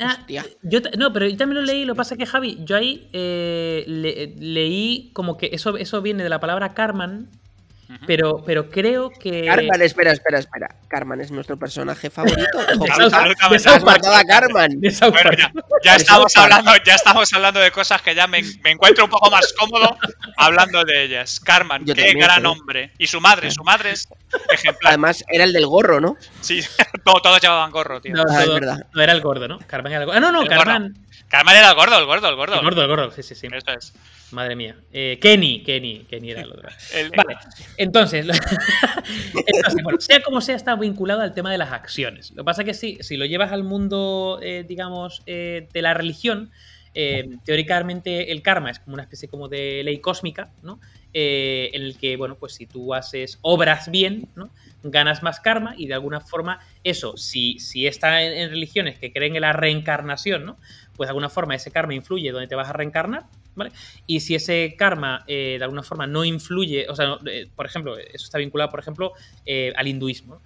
Ah, 0.00 0.26
yo, 0.62 0.80
no, 0.98 1.12
pero 1.12 1.26
yo 1.26 1.36
también 1.36 1.60
lo 1.60 1.66
leí, 1.66 1.84
lo 1.84 1.94
que 1.94 1.98
pasa 1.98 2.14
es 2.14 2.18
que 2.18 2.26
Javi, 2.26 2.58
yo 2.64 2.76
ahí 2.76 3.08
eh, 3.12 4.34
leí 4.38 5.10
como 5.12 5.36
que 5.36 5.50
eso, 5.52 5.76
eso 5.76 6.02
viene 6.02 6.22
de 6.22 6.28
la 6.28 6.40
palabra 6.40 6.74
Karman, 6.74 7.30
pero, 8.06 8.42
pero 8.44 8.70
creo 8.70 9.10
que. 9.10 9.44
Carman, 9.46 9.82
espera, 9.82 10.12
espera, 10.12 10.38
espera. 10.38 10.68
Carman 10.88 11.20
es 11.20 11.30
nuestro 11.30 11.56
personaje 11.56 12.10
favorito. 12.10 12.58
Carman. 14.26 14.80
ya, 15.82 15.96
estamos 15.96 16.36
hablando, 16.36 16.72
ya 16.84 16.94
estamos 16.94 17.32
hablando 17.32 17.60
de 17.60 17.70
cosas 17.70 18.02
que 18.02 18.14
ya 18.14 18.26
me, 18.26 18.42
encuentro 18.64 19.04
un 19.04 19.10
poco 19.10 19.30
más 19.30 19.52
cómodo 19.58 19.96
hablando 20.36 20.84
de 20.84 21.04
ellas. 21.04 21.40
Carman, 21.40 21.84
qué 21.84 22.14
gran 22.14 22.44
hombre. 22.46 22.92
Y 22.98 23.06
su 23.06 23.20
madre, 23.20 23.50
su 23.50 23.62
madre 23.64 23.92
es 23.92 24.08
ejemplar. 24.50 24.92
Además, 24.92 25.24
era 25.28 25.44
el 25.44 25.52
del 25.52 25.66
gorro, 25.66 26.00
¿no? 26.00 26.16
Sí, 26.40 26.60
todos, 27.04 27.40
llevaban 27.40 27.70
gorro, 27.70 28.00
tío. 28.00 28.14
No, 28.14 28.22
es 28.22 28.48
verdad. 28.48 28.86
no 28.92 29.02
era 29.02 29.12
el 29.12 29.20
gordo, 29.20 29.48
¿no? 29.48 29.58
Carman 29.66 29.92
era 29.92 30.02
el 30.02 30.06
gordo. 30.06 30.18
Ah, 30.18 30.20
no, 30.20 30.32
no, 30.32 30.46
Carman. 30.46 30.94
Carman 31.34 31.56
era 31.56 31.70
el 31.70 31.74
gordo, 31.74 31.98
el 31.98 32.06
gordo, 32.06 32.28
el 32.28 32.36
gordo. 32.36 32.54
El 32.54 32.62
gordo, 32.62 32.82
el 32.82 32.86
gordo, 32.86 33.10
sí, 33.10 33.24
sí, 33.24 33.34
sí. 33.34 33.48
Eso 33.52 33.72
es. 33.76 33.92
Madre 34.30 34.54
mía. 34.54 34.76
Eh, 34.92 35.18
Kenny, 35.20 35.64
Kenny, 35.64 36.06
Kenny 36.08 36.30
era 36.30 36.42
el 36.42 36.52
otro. 36.52 36.68
vale, 37.16 37.36
entonces, 37.76 38.24
bueno, 39.82 40.00
sea 40.00 40.22
como 40.22 40.40
sea, 40.40 40.54
está 40.54 40.76
vinculado 40.76 41.22
al 41.22 41.34
tema 41.34 41.50
de 41.50 41.58
las 41.58 41.72
acciones. 41.72 42.30
Lo 42.30 42.44
que 42.44 42.44
pasa 42.44 42.62
es 42.62 42.66
que 42.66 42.74
sí, 42.74 42.98
si 43.00 43.16
lo 43.16 43.24
llevas 43.24 43.50
al 43.50 43.64
mundo, 43.64 44.38
eh, 44.42 44.64
digamos, 44.68 45.22
eh, 45.26 45.66
de 45.72 45.82
la 45.82 45.92
religión, 45.92 46.52
teóricamente 47.44 48.30
el 48.30 48.40
karma 48.40 48.70
es 48.70 48.78
como 48.78 48.94
una 48.94 49.02
especie 49.02 49.28
como 49.28 49.48
de 49.48 49.82
ley 49.82 49.98
cósmica, 49.98 50.52
¿no? 50.62 50.78
en 51.12 51.82
el 51.82 51.96
que, 51.96 52.16
bueno, 52.16 52.36
pues 52.36 52.54
si 52.54 52.66
tú 52.66 52.94
haces 52.94 53.40
obras 53.42 53.90
bien, 53.90 54.28
¿no? 54.36 54.50
ganas 54.84 55.22
más 55.22 55.40
karma 55.40 55.74
y 55.76 55.86
de 55.86 55.94
alguna 55.94 56.20
forma 56.20 56.60
eso, 56.84 57.16
si, 57.16 57.58
si 57.58 57.86
está 57.86 58.22
en, 58.22 58.34
en 58.34 58.50
religiones 58.50 58.98
que 58.98 59.12
creen 59.12 59.34
en 59.34 59.42
la 59.42 59.52
reencarnación, 59.52 60.44
¿no? 60.44 60.58
Pues 60.96 61.08
de 61.08 61.10
alguna 61.10 61.28
forma 61.28 61.54
ese 61.54 61.70
karma 61.70 61.94
influye 61.94 62.30
donde 62.30 62.46
te 62.46 62.54
vas 62.54 62.68
a 62.68 62.72
reencarnar, 62.72 63.24
¿vale? 63.54 63.72
Y 64.06 64.20
si 64.20 64.34
ese 64.34 64.74
karma 64.78 65.24
eh, 65.26 65.56
de 65.58 65.64
alguna 65.64 65.82
forma 65.82 66.06
no 66.06 66.24
influye, 66.24 66.86
o 66.88 66.96
sea, 66.96 67.18
eh, 67.26 67.48
por 67.54 67.66
ejemplo, 67.66 67.98
eso 67.98 68.24
está 68.24 68.38
vinculado, 68.38 68.70
por 68.70 68.80
ejemplo, 68.80 69.12
eh, 69.46 69.72
al 69.76 69.88
hinduismo. 69.88 70.40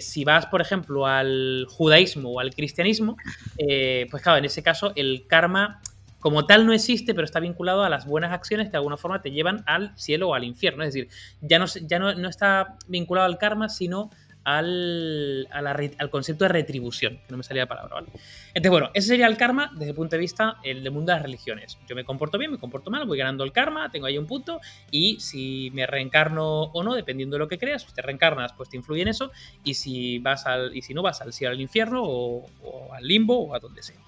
si 0.00 0.24
vas, 0.24 0.46
por 0.46 0.60
ejemplo, 0.60 1.06
al 1.06 1.66
judaísmo 1.68 2.30
o 2.30 2.40
al 2.40 2.54
cristianismo, 2.54 3.16
pues 3.56 4.22
claro, 4.22 4.38
en 4.38 4.44
ese 4.44 4.62
caso 4.62 4.92
el 4.96 5.26
karma 5.26 5.80
como 6.22 6.46
tal 6.46 6.64
no 6.66 6.72
existe, 6.72 7.14
pero 7.14 7.24
está 7.24 7.40
vinculado 7.40 7.82
a 7.82 7.88
las 7.88 8.06
buenas 8.06 8.32
acciones 8.32 8.66
que 8.68 8.70
de 8.72 8.76
alguna 8.76 8.96
forma 8.96 9.20
te 9.20 9.32
llevan 9.32 9.64
al 9.66 9.92
cielo 9.98 10.28
o 10.28 10.34
al 10.34 10.44
infierno. 10.44 10.84
Es 10.84 10.94
decir, 10.94 11.08
ya 11.40 11.58
no, 11.58 11.66
ya 11.66 11.98
no, 11.98 12.14
no 12.14 12.28
está 12.28 12.76
vinculado 12.86 13.26
al 13.26 13.38
karma, 13.38 13.68
sino 13.68 14.08
al, 14.44 15.48
al, 15.50 16.10
concepto 16.10 16.44
de 16.44 16.48
retribución, 16.48 17.18
que 17.18 17.30
no 17.30 17.36
me 17.36 17.42
salía 17.42 17.62
la 17.62 17.68
palabra, 17.68 17.94
¿vale? 17.94 18.08
Entonces, 18.48 18.70
bueno, 18.70 18.90
ese 18.94 19.08
sería 19.08 19.26
el 19.26 19.36
karma 19.36 19.70
desde 19.72 19.90
el 19.90 19.94
punto 19.94 20.16
de 20.16 20.20
vista 20.20 20.56
del 20.62 20.90
mundo 20.90 21.12
de 21.12 21.16
las 21.16 21.22
religiones. 21.22 21.78
Yo 21.88 21.94
me 21.94 22.04
comporto 22.04 22.38
bien, 22.38 22.50
me 22.50 22.58
comporto 22.58 22.90
mal, 22.90 23.06
voy 23.06 23.18
ganando 23.18 23.44
el 23.44 23.52
karma, 23.52 23.90
tengo 23.90 24.06
ahí 24.06 24.18
un 24.18 24.26
punto, 24.26 24.60
y 24.90 25.20
si 25.20 25.70
me 25.74 25.86
reencarno 25.86 26.64
o 26.64 26.82
no, 26.82 26.94
dependiendo 26.94 27.36
de 27.36 27.40
lo 27.40 27.48
que 27.48 27.58
creas, 27.58 27.82
si 27.82 27.92
te 27.92 28.02
reencarnas, 28.02 28.52
pues 28.52 28.68
te 28.68 28.76
influye 28.76 29.02
en 29.02 29.08
eso, 29.08 29.30
y 29.64 29.74
si 29.74 30.18
vas 30.18 30.46
al, 30.46 30.76
y 30.76 30.82
si 30.82 30.94
no 30.94 31.02
vas 31.02 31.20
al 31.22 31.32
cielo 31.32 31.52
al 31.52 31.60
infierno, 31.60 32.02
o, 32.02 32.46
o 32.62 32.92
al 32.92 33.06
limbo, 33.06 33.38
o 33.38 33.54
a 33.54 33.60
donde 33.60 33.82
sea. 33.82 34.00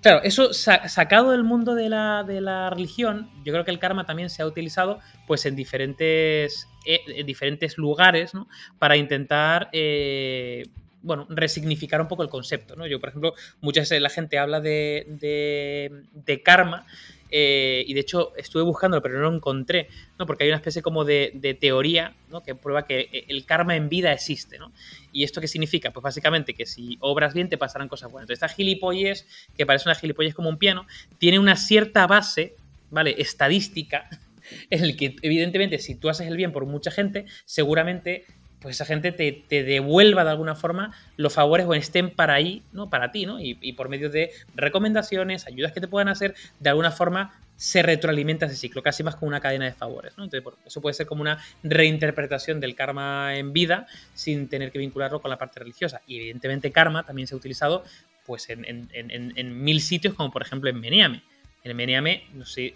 Claro, 0.00 0.20
eso 0.22 0.52
sacado 0.52 1.32
del 1.32 1.42
mundo 1.42 1.74
de 1.74 1.88
la, 1.88 2.22
de 2.22 2.40
la, 2.40 2.70
religión, 2.70 3.28
yo 3.44 3.52
creo 3.52 3.64
que 3.64 3.72
el 3.72 3.80
karma 3.80 4.06
también 4.06 4.30
se 4.30 4.42
ha 4.42 4.46
utilizado 4.46 5.00
pues 5.26 5.44
en 5.44 5.56
diferentes, 5.56 6.68
eh, 6.86 7.00
en 7.08 7.26
diferentes 7.26 7.78
lugares 7.78 8.32
¿no? 8.32 8.48
para 8.78 8.96
intentar 8.96 9.68
eh, 9.72 10.68
bueno, 11.02 11.26
resignificar 11.28 12.00
un 12.00 12.06
poco 12.06 12.22
el 12.22 12.28
concepto. 12.28 12.76
¿no? 12.76 12.86
Yo, 12.86 13.00
por 13.00 13.08
ejemplo, 13.08 13.34
muchas 13.60 13.88
veces 13.88 14.00
la 14.00 14.08
gente 14.08 14.38
habla 14.38 14.60
de, 14.60 15.04
de, 15.08 16.04
de 16.12 16.42
karma 16.42 16.86
eh, 17.30 17.84
y 17.86 17.94
de 17.94 18.00
hecho 18.00 18.32
estuve 18.36 18.62
buscando, 18.62 19.00
pero 19.02 19.14
no 19.14 19.30
lo 19.30 19.36
encontré, 19.36 19.88
¿no? 20.18 20.26
porque 20.26 20.44
hay 20.44 20.50
una 20.50 20.56
especie 20.56 20.82
como 20.82 21.04
de, 21.04 21.56
teoría 21.60 22.14
¿no? 22.30 22.42
que 22.42 22.54
prueba 22.54 22.86
que 22.86 23.08
eh, 23.12 23.24
el 23.28 23.44
karma 23.44 23.76
en 23.76 23.88
vida 23.88 24.12
existe. 24.12 24.58
¿no? 24.58 24.72
¿Y 25.12 25.24
esto 25.24 25.40
qué 25.40 25.48
significa? 25.48 25.90
Pues 25.90 26.02
básicamente 26.02 26.54
que 26.54 26.66
si 26.66 26.96
obras 27.00 27.34
bien 27.34 27.48
te 27.48 27.58
pasarán 27.58 27.88
cosas 27.88 28.10
buenas. 28.10 28.24
Entonces 28.24 28.42
esta 28.42 28.54
gilipollez, 28.54 29.26
que 29.56 29.66
parece 29.66 29.88
una 29.88 29.94
gilipollez 29.94 30.34
como 30.34 30.48
un 30.48 30.58
piano, 30.58 30.86
tiene 31.18 31.38
una 31.38 31.56
cierta 31.56 32.06
base, 32.06 32.56
¿vale? 32.90 33.14
Estadística, 33.18 34.08
en 34.70 34.84
el 34.84 34.96
que 34.96 35.16
evidentemente 35.22 35.78
si 35.78 35.94
tú 35.94 36.08
haces 36.08 36.26
el 36.26 36.36
bien 36.36 36.52
por 36.52 36.66
mucha 36.66 36.90
gente, 36.90 37.26
seguramente 37.44 38.24
pues 38.60 38.76
esa 38.76 38.84
gente 38.84 39.12
te, 39.12 39.62
devuelva 39.62 40.24
de 40.24 40.30
alguna 40.30 40.54
forma 40.54 40.92
los 41.16 41.34
favores 41.34 41.66
o 41.66 41.74
estén 41.74 42.10
para 42.10 42.34
ahí, 42.34 42.62
¿no? 42.72 42.90
Para 42.90 43.12
ti, 43.12 43.26
¿no? 43.26 43.38
Y, 43.40 43.72
por 43.74 43.88
medio 43.88 44.10
de 44.10 44.32
recomendaciones, 44.54 45.46
ayudas 45.46 45.72
que 45.72 45.80
te 45.80 45.88
puedan 45.88 46.08
hacer, 46.08 46.34
de 46.58 46.70
alguna 46.70 46.90
forma 46.90 47.40
se 47.56 47.82
retroalimenta 47.82 48.46
ese 48.46 48.54
ciclo, 48.54 48.82
casi 48.82 49.02
más 49.02 49.16
como 49.16 49.28
una 49.28 49.40
cadena 49.40 49.64
de 49.64 49.72
favores, 49.72 50.16
¿no? 50.16 50.24
Entonces, 50.24 50.48
eso 50.64 50.80
puede 50.80 50.94
ser 50.94 51.06
como 51.06 51.22
una 51.22 51.38
reinterpretación 51.62 52.60
del 52.60 52.74
karma 52.74 53.36
en 53.36 53.52
vida 53.52 53.86
sin 54.14 54.48
tener 54.48 54.70
que 54.70 54.78
vincularlo 54.78 55.20
con 55.20 55.30
la 55.30 55.38
parte 55.38 55.60
religiosa. 55.60 56.00
Y 56.06 56.16
evidentemente 56.16 56.70
karma 56.70 57.04
también 57.04 57.26
se 57.26 57.34
ha 57.34 57.36
utilizado 57.36 57.84
pues 58.26 58.48
en, 58.50 59.64
mil 59.64 59.80
sitios, 59.80 60.14
como 60.14 60.30
por 60.30 60.42
ejemplo 60.42 60.68
en 60.68 60.78
Meneame. 60.80 61.22
En 61.64 61.76
Meneame, 61.76 62.28
no 62.34 62.44
sé, 62.44 62.74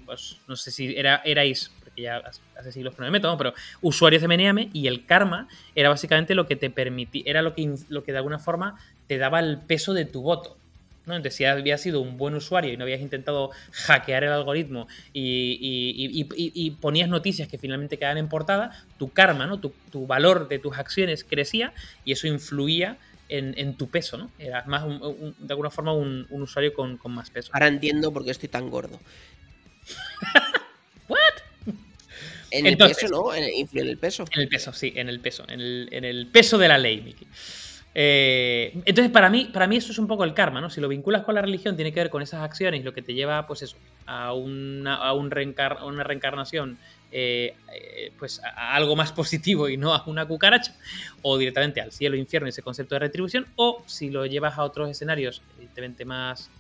no 0.49 0.57
sé 0.57 0.71
si 0.71 0.97
era, 0.97 1.23
erais 1.25 1.71
ya 1.97 2.23
hace 2.57 2.73
siglos 2.73 2.95
que 2.95 3.01
no 3.01 3.07
me 3.07 3.13
meto, 3.13 3.37
pero 3.37 3.55
usuarios 3.81 4.23
de 4.23 4.29
Meneame 4.29 4.71
y 4.73 4.87
el 4.87 5.05
karma 5.05 5.49
era 5.75 5.89
básicamente 5.89 6.35
lo 6.35 6.47
que 6.47 6.57
te 6.57 6.71
permitía, 6.71 7.23
era 7.27 7.43
lo 7.43 7.55
que, 7.55 7.75
lo 7.89 8.05
que 8.05 8.13
de 8.13 8.19
alguna 8.19 8.39
forma 8.39 8.79
te 9.07 9.19
daba 9.19 9.41
el 9.41 9.59
peso 9.59 9.93
de 9.95 10.05
tu 10.05 10.23
voto. 10.23 10.57
¿no? 11.07 11.17
Entonces, 11.17 11.37
si 11.37 11.45
habías 11.45 11.81
sido 11.81 12.01
un 12.01 12.17
buen 12.17 12.35
usuario 12.35 12.73
y 12.73 12.77
no 12.77 12.85
habías 12.85 13.01
intentado 13.01 13.51
hackear 13.73 14.25
el 14.25 14.33
algoritmo 14.33 14.87
y, 15.13 16.71
ponías 16.81 17.09
noticias 17.09 17.49
que 17.49 17.59
finalmente 17.59 17.99
quedaban 17.99 18.19
en 18.19 18.29
portada, 18.29 18.85
tu 18.99 19.11
karma, 19.11 19.47
¿no? 19.47 19.59
Tu, 19.59 19.73
valor 20.07 20.49
de 20.49 20.59
tus 20.59 20.77
acciones 20.77 21.25
crecía 21.25 21.73
y 22.05 22.13
eso 22.13 22.27
influía 22.27 22.99
en, 23.29 23.75
tu 23.75 23.89
peso, 23.89 24.19
¿no? 24.19 24.31
Eras 24.39 24.67
más 24.67 24.85
de 24.85 25.53
alguna 25.53 25.71
forma 25.71 25.93
un, 25.93 26.27
usuario 26.31 26.75
con, 26.75 26.97
con, 26.99 27.13
más 27.13 27.31
peso. 27.31 27.51
Ahora 27.53 27.69
entiendo 27.69 28.13
por 28.13 28.25
qué 28.25 28.31
estoy 28.31 28.49
tan 28.49 28.71
gordo. 28.71 29.01
En 32.53 32.67
el 32.67 32.77
peso, 32.77 33.09
¿no? 33.09 33.35
En 33.35 33.45
el, 33.45 33.99
peso. 33.99 34.25
En 34.31 34.41
el 34.43 34.49
peso, 34.49 34.73
sí, 34.75 34.93
en 34.95 35.09
el 35.09 35.21
peso. 35.21 35.45
En 35.49 35.61
el, 36.05 36.29
peso 36.31 36.59
de 36.59 36.69
la 36.69 36.77
ley, 36.77 37.01
Miki. 37.01 37.27
Eh, 37.95 38.73
entonces, 38.85 39.11
para 39.11 39.31
mí, 39.31 39.51
para 39.53 39.67
mí 39.67 39.77
eso 39.77 39.93
es 39.93 39.99
un 39.99 40.07
poco 40.07 40.25
el 40.25 40.35
karma, 40.35 40.61
¿no? 40.61 40.69
Si 40.69 40.81
lo 40.81 40.89
vinculas 40.89 41.25
con 41.25 41.35
la 41.35 41.41
religión, 41.41 41.77
tiene 41.77 41.93
que 41.93 42.01
ver 42.01 42.11
con 42.11 42.23
esas 42.23 42.43
acciones, 42.43 42.85
lo 42.85 42.93
que 42.93 43.01
te 43.01 43.15
lleva, 43.15 43.47
pues 43.47 43.63
eso, 43.63 43.77
a 44.07 44.35
una, 44.35 44.97
a 44.97 45.15
un 45.15 45.33
una 45.85 46.05
reencarnación, 46.05 46.79
eh, 47.11 47.55
eh, 47.75 48.13
pues 48.19 48.43
a 48.45 48.75
algo 48.75 48.97
más 48.97 49.13
positivo 49.13 49.69
y 49.71 49.79
no 49.79 49.95
a 49.95 50.05
una 50.07 50.27
cucaracha, 50.27 50.75
o 51.23 51.39
directamente 51.39 51.81
al 51.81 51.91
cielo, 51.91 52.17
infierno, 52.17 52.49
ese 52.49 52.63
concepto 52.63 52.95
de 52.95 53.01
retribución, 53.01 53.47
o 53.57 53.83
si 53.87 54.11
lo 54.11 54.27
llevas 54.27 54.59
a 54.59 54.65
otros 54.65 54.91
escenarios, 54.91 55.41
evidentemente 55.57 56.05
más 56.05 56.51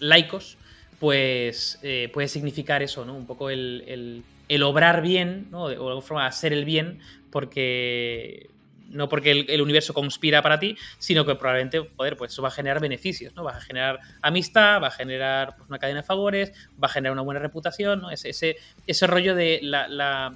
laicos, 0.00 0.58
pues 1.00 1.80
puede 2.12 2.28
significar 2.28 2.82
eso, 2.82 3.04
¿no? 3.04 3.14
Un 3.14 3.26
poco 3.26 3.50
el 3.50 3.82
el 3.88 4.22
obrar 4.62 5.02
bien, 5.02 5.48
¿no? 5.50 5.64
o 5.64 5.68
de 5.68 5.74
alguna 5.74 6.00
forma 6.00 6.26
hacer 6.26 6.52
el 6.52 6.64
bien, 6.64 7.00
porque 7.30 8.50
no 8.94 9.08
porque 9.08 9.32
el, 9.32 9.60
universo 9.60 9.92
conspira 9.92 10.40
para 10.40 10.58
ti, 10.58 10.76
sino 10.98 11.26
que 11.26 11.34
probablemente, 11.34 11.82
poder, 11.82 12.16
pues 12.16 12.32
eso 12.32 12.42
va 12.42 12.48
a 12.48 12.52
generar 12.52 12.80
beneficios, 12.80 13.34
¿no? 13.34 13.42
Va 13.42 13.56
a 13.56 13.60
generar 13.60 13.98
amistad, 14.22 14.80
va 14.80 14.88
a 14.88 14.92
generar 14.92 15.56
pues, 15.56 15.68
una 15.68 15.78
cadena 15.78 16.00
de 16.00 16.06
favores, 16.06 16.52
va 16.82 16.86
a 16.86 16.90
generar 16.90 17.12
una 17.12 17.22
buena 17.22 17.40
reputación, 17.40 18.02
¿no? 18.02 18.10
Ese, 18.10 18.30
ese, 18.30 18.56
ese 18.86 19.06
rollo 19.06 19.34
de 19.34 19.58
la, 19.62 20.32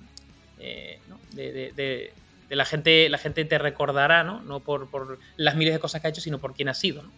eh, 0.58 0.98
de, 1.32 2.12
la 2.48 2.64
gente, 2.64 3.08
la 3.08 3.18
gente 3.18 3.44
te 3.44 3.58
recordará, 3.58 4.24
¿no? 4.24 4.40
No 4.40 4.60
por, 4.60 4.90
por, 4.90 5.18
las 5.36 5.54
miles 5.54 5.74
de 5.74 5.80
cosas 5.80 6.00
que 6.00 6.08
ha 6.08 6.10
hecho, 6.10 6.20
sino 6.20 6.38
por 6.38 6.54
quién 6.54 6.68
ha 6.68 6.74
sido, 6.74 7.04
¿no? 7.04 7.12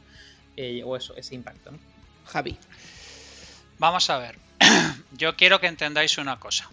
Eh, 0.56 0.82
o 0.84 0.96
eso, 0.96 1.16
ese 1.16 1.34
impacto, 1.34 1.70
¿no? 1.70 1.78
Javi. 2.26 2.58
Vamos 3.78 4.10
a 4.10 4.18
ver. 4.18 4.49
Yo 5.12 5.36
quiero 5.36 5.60
que 5.60 5.66
entendáis 5.66 6.18
una 6.18 6.38
cosa. 6.38 6.68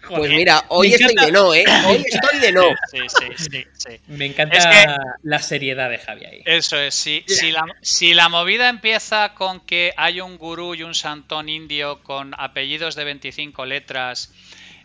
Pues 0.08 0.30
mira, 0.30 0.66
hoy 0.70 0.94
estoy 0.94 1.16
de 1.16 1.32
no, 1.32 1.54
¿eh? 1.54 1.66
Hoy 1.88 2.06
estoy 2.08 2.40
de 2.40 2.52
no. 2.52 2.64
Sí, 2.92 3.00
sí, 3.08 3.66
sí. 3.74 4.00
Me 4.08 4.26
encanta 4.26 4.98
la 5.24 5.40
seriedad 5.40 5.90
de 5.90 5.98
Javi 5.98 6.26
ahí. 6.26 6.42
Eso 6.46 6.78
es, 6.78 6.94
si, 6.94 7.24
la, 7.52 7.66
si 7.82 8.14
la 8.14 8.30
movida 8.30 8.70
empieza 8.70 9.34
con 9.34 9.62
que 9.62 9.94
hay 9.98 10.22
un 10.22 10.38
gurú 10.38 10.76
y 10.76 10.84
un 10.84 10.94
santón 10.94 11.50
indio 11.50 12.04
con 12.04 12.34
apellidos 12.38 12.96
de 12.96 13.04
25 13.04 13.66
letras, 13.66 14.32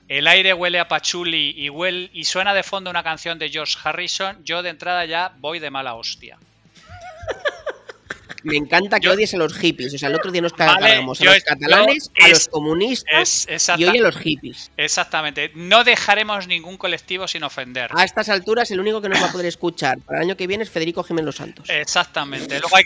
el 0.08 0.26
aire 0.26 0.54
huele 0.54 0.78
a 0.78 0.88
pachuli 0.88 1.54
y, 1.56 1.68
huele, 1.68 2.10
y 2.12 2.24
suena 2.24 2.54
de 2.54 2.62
fondo 2.62 2.90
una 2.90 3.02
canción 3.02 3.38
de 3.38 3.50
George 3.50 3.76
Harrison, 3.82 4.42
yo 4.44 4.62
de 4.62 4.70
entrada 4.70 5.04
ya 5.04 5.32
voy 5.38 5.58
de 5.58 5.70
mala 5.70 5.94
hostia. 5.94 6.38
Me 8.42 8.56
encanta 8.56 9.00
que 9.00 9.08
odies 9.08 9.34
a 9.34 9.36
los 9.36 9.54
hippies. 9.54 9.94
O 9.94 9.98
sea, 9.98 10.08
el 10.08 10.14
otro 10.14 10.30
día 10.30 10.42
nos 10.42 10.52
cargamos 10.52 11.20
a 11.20 11.24
los 11.24 11.44
catalanes, 11.44 12.10
a 12.20 12.28
los 12.28 12.48
comunistas 12.48 13.46
y 13.76 13.84
hoy 13.84 13.98
a 13.98 14.02
los 14.02 14.16
hippies. 14.16 14.70
Exactamente. 14.76 15.52
No 15.54 15.84
dejaremos 15.84 16.46
ningún 16.46 16.76
colectivo 16.76 17.28
sin 17.28 17.44
ofender. 17.44 17.90
A 17.94 18.04
estas 18.04 18.28
alturas, 18.28 18.70
el 18.70 18.80
único 18.80 19.00
que 19.00 19.08
nos 19.08 19.22
va 19.22 19.26
a 19.26 19.32
poder 19.32 19.46
escuchar 19.46 19.98
para 20.00 20.18
el 20.18 20.26
año 20.26 20.36
que 20.36 20.46
viene 20.46 20.64
es 20.64 20.70
Federico 20.70 21.02
Jiménez 21.02 21.36
Santos. 21.36 21.68
Exactamente. 21.68 22.60
Luego 22.60 22.76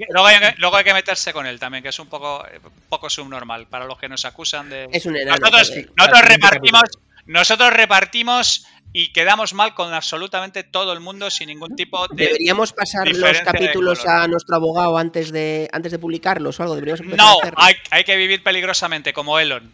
hay, 0.76 0.84
que, 0.84 0.94
meterse 0.94 1.32
con 1.32 1.46
él 1.46 1.58
también, 1.58 1.82
que 1.82 1.88
es 1.90 1.98
un 1.98 2.08
poco, 2.08 2.44
poco 2.88 3.10
subnormal 3.10 3.66
para 3.66 3.86
los 3.86 3.98
que 3.98 4.08
nos 4.08 4.24
acusan 4.24 4.68
de. 4.68 4.88
Es 4.92 5.06
un 5.06 5.14
nosotros, 5.14 5.72
nosotros 5.96 6.22
repartimos. 6.22 6.82
Nosotros 7.26 7.72
repartimos 7.72 8.66
y 8.92 9.08
quedamos 9.12 9.54
mal 9.54 9.74
con 9.74 9.92
absolutamente 9.92 10.62
todo 10.62 10.92
el 10.92 11.00
mundo 11.00 11.28
sin 11.28 11.48
ningún 11.48 11.74
tipo 11.74 12.06
de. 12.08 12.26
¿Deberíamos 12.26 12.72
pasar 12.72 13.08
los 13.08 13.40
capítulos 13.40 14.06
a 14.06 14.28
nuestro 14.28 14.54
abogado 14.54 14.96
antes 14.96 15.32
de, 15.32 15.68
antes 15.72 15.90
de 15.90 15.98
publicarlos 15.98 16.60
o 16.60 16.62
algo? 16.62 16.76
no, 16.76 17.38
hay, 17.56 18.04
que 18.04 18.16
vivir 18.16 18.42
peligrosamente, 18.42 19.12
como 19.12 19.38
Elon. 19.38 19.72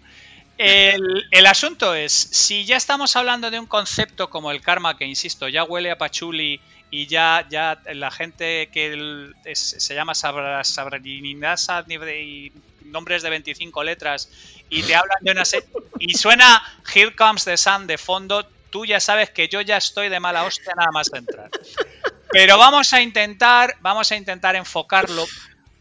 El, 0.57 1.47
asunto 1.47 1.95
es, 1.95 2.13
si 2.13 2.65
ya 2.65 2.77
estamos 2.77 3.17
hablando 3.17 3.51
de 3.51 3.59
un 3.59 3.67
concepto 3.67 4.31
como 4.31 4.51
el 4.51 4.61
karma, 4.61 4.97
que 4.97 5.07
insisto, 5.07 5.49
ya 5.49 5.65
huele 5.65 5.91
a 5.91 5.99
pachuli 5.99 6.61
y 6.91 7.07
ya, 7.07 7.47
ya 7.49 7.81
la 7.95 8.11
gente 8.11 8.69
que 8.73 9.33
se 9.55 9.95
llama 9.95 10.15
Sabraninasa 10.15 11.85
y 11.89 12.53
nombres 12.85 13.23
de 13.23 13.31
25 13.31 13.85
letras 13.85 14.29
y 14.69 14.83
te 14.83 14.95
hablan 14.95 15.19
de 15.21 15.31
una 15.33 15.43
y 15.99 16.15
suena 16.15 16.63
Here 16.93 17.15
Comes 17.15 17.45
the 17.45 17.57
Sun 17.57 17.87
de 17.87 17.99
fondo, 17.99 18.47
tú 18.71 18.85
ya 18.85 19.01
sabes 19.01 19.31
que 19.31 19.49
yo 19.49 19.61
ya 19.61 19.77
estoy 19.77 20.09
de 20.09 20.21
mala 20.21 20.45
hostia 20.45 20.73
nada 20.77 20.91
más 20.93 21.13
entrar. 21.13 21.51
Pero 22.33 22.59
vamos 22.59 22.93
a 22.93 23.03
intentar, 23.03 23.77
vamos 23.81 24.11
a 24.13 24.17
intentar 24.17 24.55
enfocarlo 24.57 25.27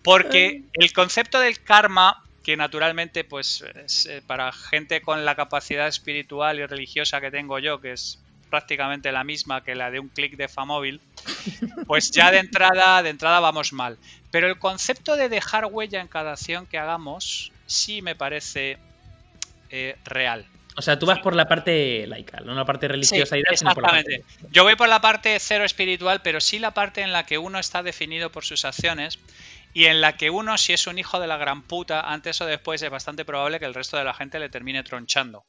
porque 0.04 0.64
el 0.74 0.94
concepto 0.94 1.40
del 1.40 1.62
karma, 1.64 2.24
que 2.44 2.58
naturalmente 2.58 3.24
pues 3.24 3.64
es 3.86 4.08
eh, 4.08 4.24
para 4.26 4.52
gente 4.52 5.02
con 5.02 5.26
la 5.26 5.36
capacidad 5.36 5.88
espiritual 5.88 6.60
y 6.60 6.66
religiosa 6.66 7.22
que 7.22 7.30
tengo 7.30 7.60
yo, 7.60 7.80
que 7.80 7.92
es 7.94 8.20
prácticamente 8.50 9.12
la 9.12 9.24
misma 9.24 9.64
que 9.64 9.76
la 9.76 9.92
de 9.92 10.00
un 10.00 10.10
clic 10.10 10.36
de 10.36 10.48
Famóvil, 10.48 11.02
pues 11.88 12.12
ya 12.12 12.32
de 12.32 12.40
entrada, 12.40 13.02
de 13.04 13.10
entrada 13.10 13.40
vamos 13.40 13.74
mal. 13.74 13.98
Pero 14.32 14.48
el 14.48 14.60
concepto 14.60 15.16
de 15.16 15.30
dejar 15.30 15.66
huella 15.66 16.02
en 16.02 16.08
cada 16.08 16.34
acción 16.34 16.66
que 16.66 16.78
hagamos 16.78 17.52
sí 17.66 18.02
me 18.02 18.16
parece 18.16 18.78
eh, 19.70 19.96
real. 20.06 20.46
O 20.76 20.82
sea, 20.82 20.98
tú 20.98 21.06
vas 21.06 21.20
por 21.20 21.36
la 21.36 21.48
parte 21.48 22.08
laica, 22.08 22.40
no 22.40 22.54
la 22.54 22.64
parte 22.64 22.88
religiosa 22.88 23.38
y 23.38 23.42
exactamente. 23.42 24.24
Yo 24.50 24.64
voy 24.64 24.76
por 24.76 24.88
la 24.88 25.02
parte 25.02 25.38
cero 25.40 25.66
espiritual, 25.66 26.22
pero 26.22 26.40
sí 26.40 26.58
la 26.58 26.72
parte 26.72 27.02
en 27.02 27.12
la 27.12 27.26
que 27.26 27.38
uno 27.38 27.60
está 27.60 27.84
definido 27.84 28.32
por 28.32 28.46
sus 28.46 28.64
acciones 28.64 29.20
y 29.74 29.86
en 29.86 30.00
la 30.00 30.16
que 30.16 30.30
uno, 30.30 30.58
si 30.58 30.74
es 30.74 30.88
un 30.88 30.98
hijo 30.98 31.20
de 31.20 31.28
la 31.28 31.38
gran 31.38 31.64
puta, 31.64 32.02
antes 32.02 32.40
o 32.42 32.46
después 32.46 32.82
es 32.82 32.90
bastante 32.90 33.26
probable 33.26 33.60
que 33.60 33.66
el 33.66 33.74
resto 33.74 33.98
de 33.98 34.04
la 34.04 34.14
gente 34.14 34.40
le 34.40 34.50
termine 34.50 34.84
tronchando. 34.84 35.44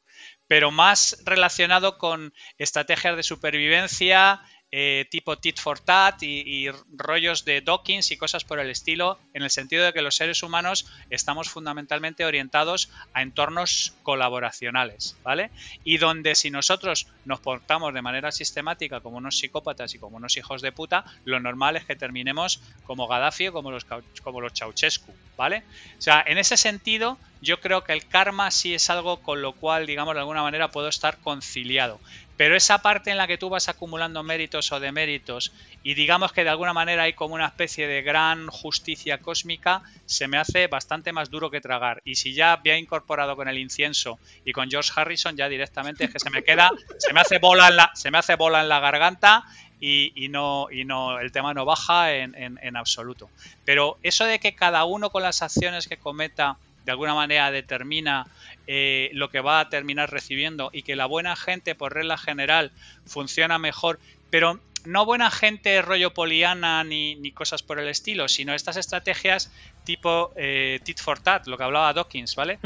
Pero 0.47 0.71
más 0.71 1.23
relacionado 1.25 1.99
con 1.99 2.35
estrategias 2.59 3.17
de 3.17 3.23
supervivencia, 3.23 4.43
eh, 4.73 5.07
tipo 5.11 5.37
tit 5.39 5.59
for 5.59 5.81
tat 5.81 6.23
y, 6.23 6.69
rollos 6.93 7.45
de 7.45 7.61
Dawkins 7.61 8.11
y 8.11 8.17
cosas 8.17 8.45
por 8.45 8.61
el 8.61 8.71
estilo, 8.71 9.19
en 9.35 9.43
el 9.43 9.51
sentido 9.51 9.85
de 9.85 9.93
que 9.93 10.03
los 10.03 10.17
seres 10.17 10.43
humanos 10.43 10.87
estamos 11.11 11.49
fundamentalmente 11.49 12.25
orientados 12.25 12.91
a 13.13 13.23
entornos 13.23 13.95
colaboracionales, 14.03 15.17
¿vale? 15.25 15.51
Y 15.83 15.99
donde 15.99 16.35
si 16.35 16.51
nosotros 16.51 17.09
nos 17.25 17.41
portamos 17.41 17.95
de 17.95 18.03
manera 18.03 18.31
sistemática 18.31 19.01
como 19.01 19.17
unos 19.17 19.39
psicópatas 19.39 19.95
y 19.95 19.99
como 19.99 20.17
unos 20.19 20.37
hijos 20.37 20.63
de 20.63 20.73
puta, 20.73 21.05
lo 21.25 21.41
normal 21.41 21.77
es 21.77 21.85
que 21.85 21.97
terminemos 21.97 22.63
como 22.85 23.09
Gaddafi 23.09 23.49
o 23.49 23.53
como 23.53 23.71
los, 23.71 23.85
como 24.23 24.41
los 24.41 24.53
Ceausescu, 24.53 25.13
¿vale? 25.37 25.65
O 25.99 26.03
sea, 26.03 26.23
en 26.27 26.39
ese 26.39 26.57
sentido, 26.57 27.19
yo 27.41 27.61
creo 27.61 27.85
que 27.85 27.93
el 27.93 28.07
karma 28.07 28.51
sí 28.51 28.75
es 28.75 28.91
algo 28.91 29.21
con 29.21 29.43
lo 29.43 29.53
cual, 29.53 29.87
digamos, 29.87 30.15
de 30.15 30.21
alguna 30.21 30.43
manera 30.43 30.71
puedo 30.71 30.89
estar 30.89 31.19
conciliado. 31.19 32.01
Pero 32.41 32.57
esa 32.57 32.79
parte 32.79 33.11
en 33.11 33.19
la 33.19 33.27
que 33.27 33.37
tú 33.37 33.51
vas 33.51 33.69
acumulando 33.69 34.23
méritos 34.23 34.73
o 34.73 34.81
deméritos 34.81 35.53
y 35.83 35.93
digamos 35.93 36.33
que 36.33 36.43
de 36.43 36.49
alguna 36.49 36.73
manera 36.73 37.03
hay 37.03 37.13
como 37.13 37.35
una 37.35 37.45
especie 37.45 37.87
de 37.87 38.01
gran 38.01 38.47
justicia 38.47 39.19
cósmica, 39.19 39.83
se 40.07 40.27
me 40.27 40.39
hace 40.39 40.67
bastante 40.67 41.13
más 41.13 41.29
duro 41.29 41.51
que 41.51 41.61
tragar. 41.61 42.01
Y 42.03 42.15
si 42.15 42.33
ya 42.33 42.53
había 42.53 42.79
incorporado 42.79 43.37
con 43.37 43.47
el 43.49 43.59
incienso 43.59 44.19
y 44.43 44.53
con 44.53 44.71
George 44.71 44.91
Harrison, 44.97 45.37
ya 45.37 45.51
directamente 45.51 46.05
es 46.05 46.11
que 46.15 46.19
se 46.19 46.31
me 46.31 46.43
queda, 46.43 46.71
se 46.97 47.13
me 47.13 47.21
hace 47.21 47.37
bola 47.37 47.69
en 47.69 47.77
la, 47.77 47.91
se 47.93 48.11
me 48.11 48.17
hace 48.17 48.37
bola 48.37 48.63
en 48.63 48.71
la 48.71 48.81
garganta 48.81 49.45
y, 49.79 50.29
no, 50.31 50.69
y 50.71 50.87
no, 50.87 51.21
el 51.21 51.33
tema 51.33 51.53
no 51.53 51.67
baja 51.67 52.15
en, 52.15 52.35
en 52.35 52.77
absoluto. 52.79 53.29
Pero 53.67 53.99
eso 54.03 54.25
de 54.25 54.39
que 54.39 54.55
cada 54.55 54.87
uno 54.87 55.11
con 55.11 55.23
las 55.23 55.43
acciones 55.43 55.87
que 55.87 55.99
cometa 55.99 56.57
de 56.85 56.93
alguna 56.93 57.15
manera 57.15 57.51
determina 57.51 58.27
eh, 58.67 59.11
lo 59.13 59.31
que 59.31 59.41
va 59.41 59.61
a 59.61 59.69
terminar 59.69 60.11
recibiendo 60.11 60.71
y 60.73 60.83
que 60.83 60.97
la 60.97 61.07
buena 61.07 61.37
gente 61.37 61.75
por 61.75 61.95
regla 61.95 62.17
general 62.17 62.73
funciona 63.07 63.59
mejor, 63.59 63.99
pero 64.31 64.61
no 64.85 65.05
buena 65.05 65.31
gente 65.31 65.81
rollo 65.83 66.13
poliana 66.15 66.85
ni, 66.85 67.15
ni 67.17 67.33
cosas 67.33 67.63
por 67.63 67.79
el 67.79 67.89
estilo, 67.89 68.29
sino 68.29 68.55
estas 68.55 68.77
estrategias 68.77 69.51
tipo 69.85 70.33
eh, 70.37 70.81
tit 70.85 71.01
for 71.01 71.19
tat, 71.21 71.47
lo 71.47 71.57
que 71.57 71.65
hablaba 71.65 71.93
Dawkins, 71.93 72.37
¿vale? 72.37 72.59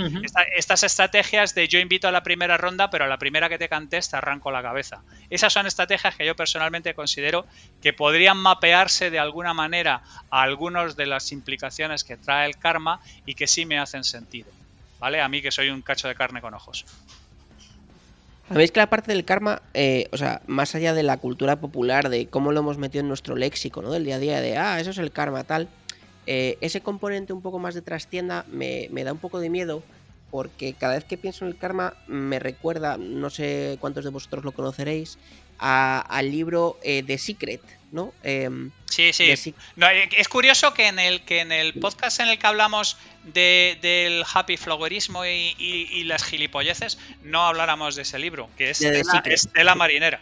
estas 0.57 0.83
estrategias 0.83 1.55
de 1.55 1.69
yo 1.69 1.79
invito 1.79 2.09
a 2.09 2.13
la 2.13 2.23
primera 2.23 2.57
ronda, 2.57 2.91
pero 2.91 3.05
a 3.05 3.09
la 3.09 3.19
primera 3.19 3.49
que 3.49 3.59
te 3.59 3.69
cantes 3.69 4.11
te 4.11 4.17
arranco 4.17 4.51
la 4.51 4.63
cabeza. 4.63 5.03
Esas 5.31 5.53
son 5.53 5.67
estrategias 5.67 6.17
que 6.17 6.27
yo 6.27 6.37
personalmente 6.37 6.95
considero 6.95 7.47
que 7.83 7.93
podrían 7.93 8.37
mapearse 8.37 9.11
de 9.11 9.19
alguna 9.19 9.55
manera 9.55 10.03
a 10.31 10.43
algunas 10.43 10.97
de 10.97 11.07
las 11.07 11.33
implicaciones 11.33 12.05
que 12.05 12.17
trae 12.17 12.47
el 12.47 12.57
karma 12.57 13.01
y 13.27 13.35
que 13.35 13.47
sí 13.47 13.65
me 13.65 13.79
hacen 13.79 14.05
sentido, 14.05 14.51
¿vale? 14.99 15.21
A 15.21 15.29
mí 15.29 15.41
que 15.41 15.51
soy 15.51 15.71
un 15.71 15.83
cacho 15.83 16.09
de 16.09 16.15
carne 16.15 16.41
con 16.41 16.55
ojos. 16.55 16.85
Sabéis 18.49 18.73
que 18.73 18.81
la 18.81 18.91
parte 18.91 19.11
del 19.11 19.25
karma, 19.25 19.63
eh, 19.73 20.09
o 20.13 20.19
sea, 20.19 20.43
más 20.47 20.75
allá 20.75 20.93
de 20.93 21.03
la 21.03 21.17
cultura 21.17 21.57
popular, 21.57 22.11
de 22.11 22.27
cómo 22.27 22.53
lo 22.53 22.61
hemos 22.61 22.77
metido 22.77 23.01
en 23.01 23.09
nuestro 23.09 23.37
léxico, 23.37 23.81
¿no? 23.81 23.91
Del 23.91 24.05
día 24.05 24.17
a 24.17 24.19
día, 24.19 24.41
de, 24.41 24.59
ah, 24.59 24.79
eso 24.81 24.91
es 24.91 24.99
el 24.99 25.13
karma, 25.13 25.45
tal. 25.45 25.69
Eh, 26.27 26.59
ese 26.61 26.83
componente 26.83 27.33
un 27.33 27.41
poco 27.41 27.59
más 27.59 27.75
de 27.75 27.81
trastienda 27.81 28.45
me, 28.51 28.89
da 29.03 29.13
un 29.13 29.19
poco 29.19 29.41
de 29.41 29.51
miedo 29.51 29.83
porque 30.31 30.75
cada 30.75 30.95
vez 30.95 31.05
que 31.05 31.17
pienso 31.17 31.45
en 31.45 31.53
el 31.53 31.59
karma 31.59 31.95
me 32.07 32.39
recuerda, 32.39 32.99
no 32.99 33.31
sé 33.31 33.79
cuántos 33.81 34.05
de 34.05 34.11
vosotros 34.11 34.45
lo 34.45 34.53
conoceréis, 34.53 35.19
al 35.59 36.31
libro 36.31 36.79
eh, 36.83 37.03
The 37.07 37.19
Secret, 37.19 37.63
¿no? 37.95 38.13
Em, 38.25 38.73
sí, 38.91 39.13
sí. 39.13 39.31
Eh, 39.31 40.09
es 40.17 40.29
curioso 40.29 40.75
que 40.75 40.89
en 40.89 40.99
el 40.99 41.23
que 41.23 41.41
en 41.41 41.53
el 41.53 41.75
podcast 41.75 42.19
en 42.21 42.29
el 42.29 42.39
que 42.39 42.47
hablamos 42.47 42.99
del 43.23 44.25
happy 44.31 44.57
flowerismo 44.57 45.25
y, 45.25 46.05
las 46.05 46.25
gilipolleces 46.25 46.99
no 47.23 47.47
habláramos 47.47 47.95
de 47.97 48.03
ese 48.03 48.19
libro, 48.19 48.51
que 48.59 48.71
es, 48.71 48.81
de 48.81 49.65
la 49.65 49.75
Marinera. 49.75 50.21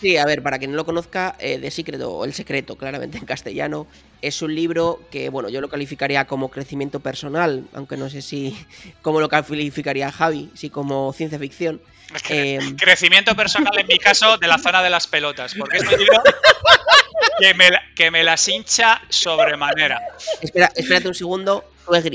Sí, 0.00 0.16
a 0.16 0.24
ver, 0.24 0.42
para 0.42 0.58
quien 0.58 0.72
no 0.72 0.76
lo 0.76 0.84
conozca, 0.84 1.36
eh, 1.38 1.58
The 1.60 1.70
Secret 1.70 2.00
o 2.02 2.24
El 2.24 2.32
Secreto, 2.34 2.76
claramente 2.76 3.18
en 3.18 3.24
castellano, 3.24 3.86
es 4.20 4.42
un 4.42 4.54
libro 4.54 5.00
que, 5.10 5.28
bueno, 5.28 5.48
yo 5.48 5.60
lo 5.60 5.68
calificaría 5.68 6.24
como 6.24 6.50
crecimiento 6.50 6.98
personal, 7.00 7.66
aunque 7.72 7.96
no 7.96 8.10
sé 8.10 8.22
si 8.22 8.56
cómo 9.02 9.20
lo 9.20 9.28
calificaría 9.28 10.10
Javi, 10.10 10.50
si 10.54 10.70
como 10.70 11.12
ciencia 11.12 11.38
ficción. 11.38 11.80
Em, 12.28 12.76
crecimiento 12.76 13.34
personal, 13.34 13.78
en 13.78 13.86
mi 13.86 13.98
caso, 13.98 14.38
de 14.38 14.46
la 14.46 14.58
zona 14.58 14.82
de 14.82 14.90
las 14.90 15.06
pelotas, 15.06 15.54
porque 15.54 15.78
este 15.78 15.96
libro 15.96 16.22
que 17.38 17.54
me, 17.54 17.70
que 17.94 18.10
me 18.10 18.22
las 18.24 18.46
hincha 18.48 19.00
sobremanera. 19.08 20.00
Espera, 20.40 20.70
espérate 20.74 21.08
un 21.08 21.14
segundo, 21.14 21.71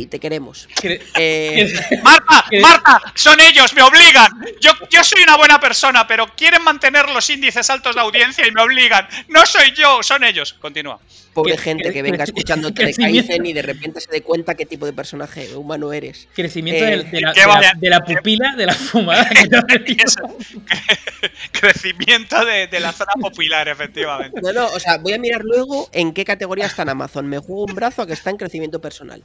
te 0.09 0.20
queremos. 0.20 0.68
Eh, 1.15 1.74
Marta, 2.03 2.45
Marta, 2.61 3.01
son 3.15 3.39
ellos, 3.39 3.74
me 3.74 3.84
obligan. 3.84 4.28
Yo, 4.61 4.72
yo 4.89 5.03
soy 5.03 5.24
una 5.24 5.38
buena 5.38 5.59
persona, 5.59 6.07
pero 6.07 6.28
quieren 6.36 6.63
mantener 6.63 7.09
los 7.09 7.30
índices 7.30 7.70
altos 7.70 7.95
de 7.95 8.01
audiencia 8.01 8.47
y 8.47 8.51
me 8.51 8.61
obligan. 8.61 9.07
No 9.28 9.45
soy 9.45 9.74
yo, 9.76 10.01
son 10.03 10.24
ellos. 10.24 10.53
Continúa. 10.53 10.99
Pobre 11.38 11.55
gente 11.55 11.93
que 11.93 12.01
venga 12.01 12.24
escuchando 12.24 12.74
te 12.74 12.84
decaicen 12.84 13.45
y 13.45 13.53
de 13.53 13.61
repente 13.61 14.01
se 14.01 14.09
dé 14.09 14.24
cuenta 14.24 14.55
qué 14.55 14.65
tipo 14.65 14.88
de 14.88 14.93
personaje 14.93 15.55
humano 15.55 15.93
eres. 15.93 16.28
Crecimiento 16.34 16.84
de, 16.84 16.93
eh, 16.93 17.22
la, 17.22 17.99
pupila, 17.99 18.55
de 18.55 18.65
la 18.65 18.74
fumada. 18.74 19.30
Crecimiento 21.51 22.43
de, 22.43 22.80
la 22.80 22.91
zona 22.91 23.13
popular, 23.22 23.68
efectivamente. 23.68 24.41
No, 24.41 24.51
no, 24.51 24.65
o 24.65 24.80
sea, 24.80 24.97
voy 24.97 25.13
a 25.13 25.20
mirar 25.20 25.41
luego 25.43 25.88
en 25.91 26.11
qué 26.11 26.26
categoría 26.26 26.65
está 26.65 26.82
en 26.82 26.89
Amazon. 26.89 27.28
Me 27.28 27.38
juego 27.38 27.65
un 27.65 27.76
brazo 27.76 28.01
a 28.01 28.07
que 28.07 28.13
está 28.13 28.32
en 28.32 28.38
crecimiento 28.38 28.82
personal. 28.82 29.22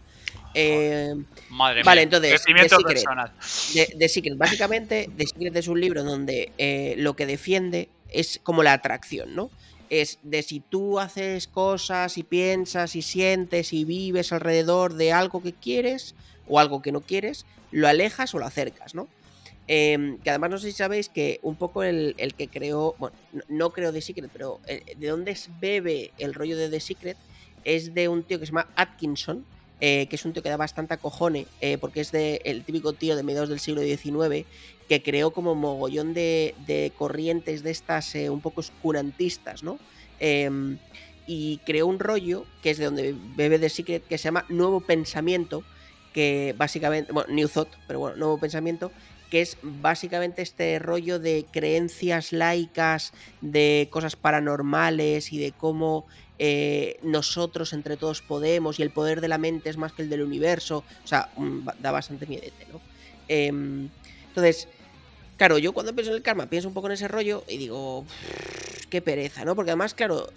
Eh, 0.54 1.14
Madre 1.50 1.82
vale, 1.82 2.02
entonces, 2.02 2.42
The 2.44 2.68
Secret, 2.68 3.96
de, 3.96 4.08
Secret. 4.08 4.36
Básicamente, 4.36 5.10
The 5.16 5.26
Secret 5.26 5.56
es 5.56 5.68
un 5.68 5.80
libro 5.80 6.04
donde 6.04 6.52
eh, 6.58 6.94
lo 6.98 7.14
que 7.14 7.26
defiende 7.26 7.88
es 8.10 8.40
como 8.42 8.62
la 8.62 8.74
atracción, 8.74 9.34
¿no? 9.34 9.50
Es 9.88 10.18
de 10.22 10.42
si 10.42 10.60
tú 10.60 10.98
haces 10.98 11.46
cosas 11.46 12.16
y 12.18 12.22
piensas 12.22 12.96
y 12.96 13.02
sientes 13.02 13.72
y 13.72 13.84
vives 13.84 14.32
alrededor 14.32 14.94
de 14.94 15.12
algo 15.12 15.42
que 15.42 15.52
quieres 15.52 16.14
o 16.48 16.58
algo 16.58 16.82
que 16.82 16.92
no 16.92 17.00
quieres, 17.00 17.46
lo 17.70 17.88
alejas 17.88 18.34
o 18.34 18.38
lo 18.38 18.46
acercas, 18.46 18.94
¿no? 18.94 19.08
Em, 19.68 20.18
que 20.18 20.30
además 20.30 20.50
no 20.50 20.58
sé 20.58 20.70
si 20.70 20.76
sabéis 20.76 21.08
que 21.08 21.38
un 21.42 21.56
poco 21.56 21.82
el, 21.82 22.14
que 22.36 22.48
creó, 22.48 22.96
bueno, 22.98 23.16
no, 23.48 23.70
creo 23.70 23.92
The 23.92 24.00
Secret, 24.00 24.30
pero 24.32 24.60
eh, 24.66 24.96
de 24.96 25.08
dónde 25.08 25.36
bebe 25.60 26.12
el 26.18 26.34
rollo 26.34 26.56
de 26.56 26.68
The 26.68 26.80
Secret 26.80 27.16
es 27.64 27.94
de 27.94 28.08
un 28.08 28.24
tío 28.24 28.40
que 28.40 28.46
se 28.46 28.50
llama 28.52 28.68
Atkinson, 28.74 29.44
eh, 29.84 30.06
que 30.08 30.14
es 30.14 30.24
un 30.24 30.32
tío 30.32 30.44
que 30.44 30.48
da 30.48 30.56
bastante 30.56 30.96
cojone, 30.96 31.48
eh, 31.60 31.76
porque 31.76 32.00
es 32.00 32.12
de, 32.12 32.40
el 32.44 32.62
típico 32.62 32.92
tío 32.92 33.16
de 33.16 33.24
mediados 33.24 33.48
del 33.48 33.58
siglo 33.58 33.82
XIX, 33.82 34.46
que 34.88 35.02
creó 35.02 35.32
como 35.32 35.56
mogollón 35.56 36.14
de, 36.14 36.92
corrientes 36.96 37.64
de 37.64 37.72
estas 37.72 38.14
un 38.14 38.40
poco 38.40 38.60
oscurantistas, 38.60 39.64
¿no? 39.64 39.80
Em, 40.20 40.78
y 41.26 41.58
creó 41.66 41.88
un 41.88 41.98
rollo, 41.98 42.46
que 42.62 42.70
es 42.70 42.78
de 42.78 42.84
donde 42.84 43.16
bebe 43.34 43.58
de 43.58 43.68
Secret, 43.68 44.06
que 44.06 44.18
se 44.18 44.24
llama 44.24 44.44
Nuevo 44.48 44.82
Pensamiento, 44.82 45.64
que 46.12 46.54
básicamente, 46.56 47.12
bueno, 47.12 47.34
New 47.34 47.48
Thought, 47.48 47.70
pero 47.88 47.98
bueno, 47.98 48.16
Nuevo 48.16 48.38
Pensamiento, 48.38 48.92
que 49.32 49.40
es 49.40 49.56
básicamente 49.62 50.42
este 50.42 50.78
rollo 50.78 51.18
de 51.18 51.44
creencias 51.50 52.32
laicas, 52.32 53.12
de 53.40 53.88
cosas 53.90 54.14
paranormales 54.14 55.32
y 55.32 55.38
de 55.38 55.50
cómo 55.50 56.06
eh, 56.44 56.98
nosotros 57.04 57.72
entre 57.72 57.96
todos 57.96 58.20
podemos 58.20 58.80
y 58.80 58.82
el 58.82 58.90
poder 58.90 59.20
de 59.20 59.28
la 59.28 59.38
mente 59.38 59.70
es 59.70 59.76
más 59.76 59.92
que 59.92 60.02
el 60.02 60.10
del 60.10 60.22
universo. 60.22 60.82
O 61.04 61.06
sea, 61.06 61.30
mm, 61.36 61.68
da 61.78 61.92
bastante 61.92 62.26
miedete, 62.26 62.66
¿no? 62.72 62.80
Em, 63.28 63.88
entonces, 64.26 64.66
claro, 65.36 65.58
yo 65.58 65.72
cuando 65.72 65.94
pienso 65.94 66.10
en 66.10 66.16
el 66.16 66.22
karma 66.24 66.46
pienso 66.46 66.66
un 66.66 66.74
poco 66.74 66.88
en 66.88 66.94
ese 66.94 67.06
rollo 67.06 67.44
y 67.46 67.58
digo, 67.58 68.04
qué 68.90 69.00
pereza, 69.00 69.44
¿no? 69.44 69.54
Porque 69.54 69.70
además, 69.70 69.94
claro, 69.94 70.30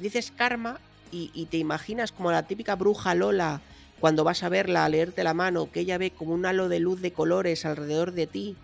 dices 0.00 0.32
karma 0.36 0.80
y, 1.12 1.46
te 1.48 1.58
imaginas 1.58 2.10
como 2.10 2.32
la 2.32 2.48
típica 2.48 2.74
bruja 2.74 3.14
Lola 3.14 3.60
cuando 4.00 4.24
vas 4.24 4.42
a 4.42 4.48
verla, 4.48 4.84
a 4.84 4.88
leerte 4.88 5.22
la 5.22 5.32
mano, 5.32 5.70
que 5.70 5.78
ella 5.78 5.96
ve 5.96 6.10
como 6.10 6.34
un 6.34 6.44
halo 6.44 6.68
de 6.68 6.80
luz 6.80 7.00
de 7.00 7.12
colores 7.12 7.64
alrededor 7.64 8.10
de 8.10 8.26
ti 8.26 8.56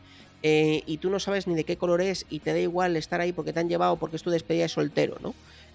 eh, 0.43 0.83
y 0.85 0.99
tú 0.99 1.11
no 1.11 1.21
sabes 1.21 1.47
ni 1.47 1.55
de 1.55 1.63
qué 1.63 1.77
color 1.77 2.01
es 2.01 2.27
y 2.29 2.41
te 2.41 2.53
da 2.53 2.59
igual 2.59 2.97
estar 2.97 3.21
ahí 3.21 3.33
porque 3.33 3.53
te 3.53 3.61
han 3.61 3.69
llevado 3.69 3.97
porque 3.99 4.17
es 4.17 4.25
tu 4.25 4.31
despedida 4.31 4.65
de 4.65 4.69
soltero, 4.69 5.19
¿no? 5.23 5.33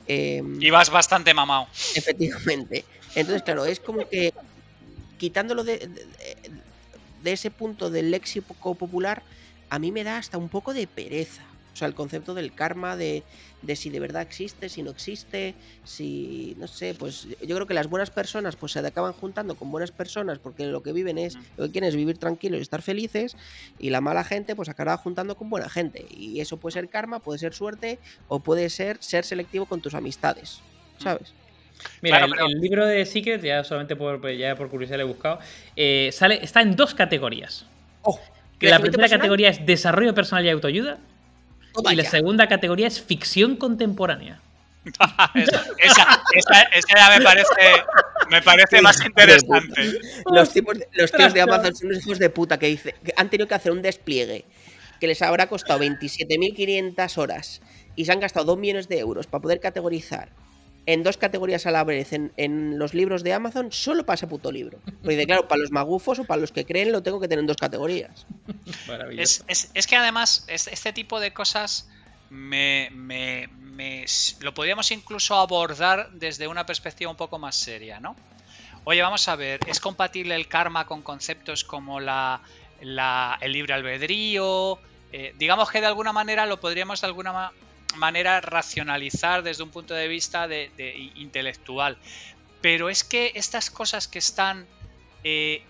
Em, 0.07 0.61
y 0.61 0.69
vas 0.69 0.89
bastante 0.89 1.33
mamado. 1.33 1.67
Efectivamente. 1.95 2.85
Entonces, 3.15 3.43
claro, 3.43 3.65
es 3.65 3.79
como 3.79 4.07
que 4.07 4.33
quitándolo 5.17 5.63
de, 5.63 5.89
de 7.23 7.31
ese 7.31 7.51
punto 7.51 7.89
del 7.89 8.11
léxico 8.11 8.75
popular, 8.75 9.23
a 9.69 9.79
mí 9.79 9.91
me 9.91 10.03
da 10.03 10.17
hasta 10.17 10.37
un 10.37 10.49
poco 10.49 10.73
de 10.73 10.87
pereza. 10.87 11.46
O 11.77 11.79
sea, 11.79 11.87
el 11.87 11.93
concepto 11.93 12.33
del 12.33 12.55
karma, 12.55 12.97
de, 12.97 13.21
si 13.75 13.91
de 13.91 13.99
verdad 13.99 14.23
existe, 14.23 14.67
si 14.67 14.81
no 14.81 14.89
existe, 14.89 15.53
si, 15.83 16.55
no 16.57 16.65
sé, 16.65 16.95
pues 16.95 17.27
yo 17.39 17.55
creo 17.55 17.67
que 17.67 17.75
las 17.75 17.87
buenas 17.87 18.09
personas 18.09 18.55
pues 18.55 18.71
se 18.71 18.79
acaban 18.79 19.13
juntando 19.13 19.53
con 19.53 19.69
buenas 19.69 19.91
personas 19.91 20.39
porque 20.39 20.65
lo 20.65 20.81
que 20.81 20.91
viven 20.91 21.19
es, 21.19 21.35
lo 21.55 21.65
que 21.65 21.73
quieren 21.73 21.87
es 21.89 21.95
vivir 21.95 22.17
tranquilos 22.17 22.57
y 22.57 22.61
estar 22.63 22.81
felices 22.81 23.37
y 23.77 23.91
la 23.91 24.01
mala 24.01 24.23
gente 24.23 24.55
pues 24.55 24.69
acabará 24.69 24.97
juntando 24.97 25.35
con 25.35 25.51
buena 25.51 25.69
gente 25.69 26.03
y 26.09 26.39
eso 26.39 26.57
puede 26.57 26.73
ser 26.73 26.89
karma, 26.89 27.19
puede 27.19 27.37
ser 27.37 27.53
suerte 27.53 27.99
o 28.27 28.39
puede 28.39 28.71
ser 28.71 28.97
ser 28.99 29.23
selectivo 29.23 29.67
con 29.67 29.79
tus 29.79 29.93
amistades, 29.93 30.61
¿sabes? 30.97 31.31
Mira, 32.01 32.25
el, 32.25 32.59
libro 32.59 32.87
de 32.87 33.05
Secret, 33.05 33.43
ya 33.43 33.63
solamente 33.63 33.95
por, 33.95 34.35
ya 34.35 34.55
por 34.55 34.67
curiosidad 34.67 34.97
lo 34.97 35.03
he 35.03 35.07
buscado, 35.07 35.37
eh, 35.75 36.09
sale, 36.11 36.39
está 36.43 36.63
en 36.63 36.75
dos 36.75 36.95
categorías. 36.95 37.67
Oh, 38.01 38.19
la 38.61 38.79
primera 38.79 39.07
categoría 39.07 39.49
es 39.49 39.63
desarrollo 39.63 40.15
personal 40.15 40.43
y 40.43 40.49
autoayuda 40.49 40.97
y 41.91 41.95
la 41.95 42.03
segunda 42.03 42.47
categoría 42.47 42.87
es 42.87 43.01
ficción 43.01 43.55
contemporánea. 43.55 44.39
esa, 45.35 46.17
ya 46.95 47.17
me 47.17 47.21
parece, 47.21 47.83
me 48.29 48.41
parece 48.41 48.81
más 48.81 49.03
interesante. 49.05 49.99
Los, 50.31 50.51
tipos 50.51 50.77
los 50.93 51.11
tíos 51.11 51.33
de 51.33 51.41
Amazon 51.41 51.75
son 51.75 51.89
unos 51.89 52.05
hijos 52.05 52.19
de 52.19 52.29
puta 52.29 52.57
que, 52.57 52.67
dice, 52.67 52.95
que 53.03 53.13
han 53.17 53.29
tenido 53.29 53.47
que 53.47 53.55
hacer 53.55 53.71
un 53.71 53.81
despliegue 53.81 54.45
que 54.99 55.07
les 55.07 55.21
habrá 55.21 55.47
costado 55.47 55.79
27.500 55.83 57.17
horas 57.17 57.61
y 57.95 58.05
se 58.05 58.11
han 58.11 58.19
gastado 58.19 58.45
2 58.45 58.57
millones 58.57 58.87
de 58.87 58.99
euros 58.99 59.27
para 59.27 59.41
poder 59.41 59.59
categorizar 59.59 60.29
en 60.87 61.03
dos 61.03 61.17
categorías 61.17 61.65
a 61.65 61.71
la 61.71 61.83
vez 61.83 62.13
en, 62.13 62.79
los 62.79 62.93
libros 62.93 63.21
de 63.21 63.33
Amazon 63.33 63.71
solo 63.73 64.05
para 64.05 64.15
ese 64.15 64.25
puto 64.25 64.51
libro. 64.53 64.79
Porque 65.03 65.25
claro, 65.25 65.47
para 65.47 65.61
los 65.61 65.69
magufos 65.69 66.17
o 66.19 66.23
para 66.23 66.39
los 66.39 66.53
que 66.53 66.65
creen 66.65 66.93
lo 66.93 67.03
tengo 67.03 67.19
que 67.19 67.27
tener 67.27 67.41
en 67.41 67.47
dos 67.47 67.57
categorías. 67.57 68.25
Es, 69.17 69.87
que 69.87 69.95
además 69.97 70.45
este 70.47 70.93
tipo 70.93 71.19
de 71.19 71.33
cosas 71.33 71.89
me, 72.29 72.89
lo 74.39 74.53
podríamos 74.53 74.89
incluso 74.91 75.35
abordar 75.35 76.09
desde 76.13 76.47
una 76.47 76.65
perspectiva 76.65 77.11
un 77.11 77.17
poco 77.17 77.37
más 77.37 77.57
seria, 77.57 77.99
¿no? 77.99 78.15
Oye, 78.85 79.01
vamos 79.01 79.27
a 79.27 79.35
ver, 79.35 79.59
¿es 79.67 79.81
compatible 79.81 80.35
el 80.35 80.47
karma 80.47 80.87
con 80.87 81.01
conceptos 81.01 81.65
como 81.65 81.99
la, 81.99 82.39
el 82.79 83.51
libre 83.51 83.73
albedrío? 83.73 84.79
Eh, 85.11 85.35
digamos 85.37 85.69
que 85.69 85.81
de 85.81 85.87
alguna 85.87 86.13
manera 86.13 86.45
lo 86.45 86.61
podríamos 86.61 87.01
de 87.01 87.07
alguna 87.07 87.33
manera 87.33 87.66
manera 87.95 88.41
racionalizar 88.41 89.43
desde 89.43 89.63
un 89.63 89.69
punto 89.69 89.93
de 89.93 90.07
vista 90.07 90.47
de, 90.47 90.71
intelectual. 91.15 91.97
Pero 92.61 92.89
es 92.89 93.03
que 93.03 93.31
estas 93.35 93.69
cosas 93.69 94.07
que 94.07 94.19
están 94.19 94.65
eh, 95.23 95.63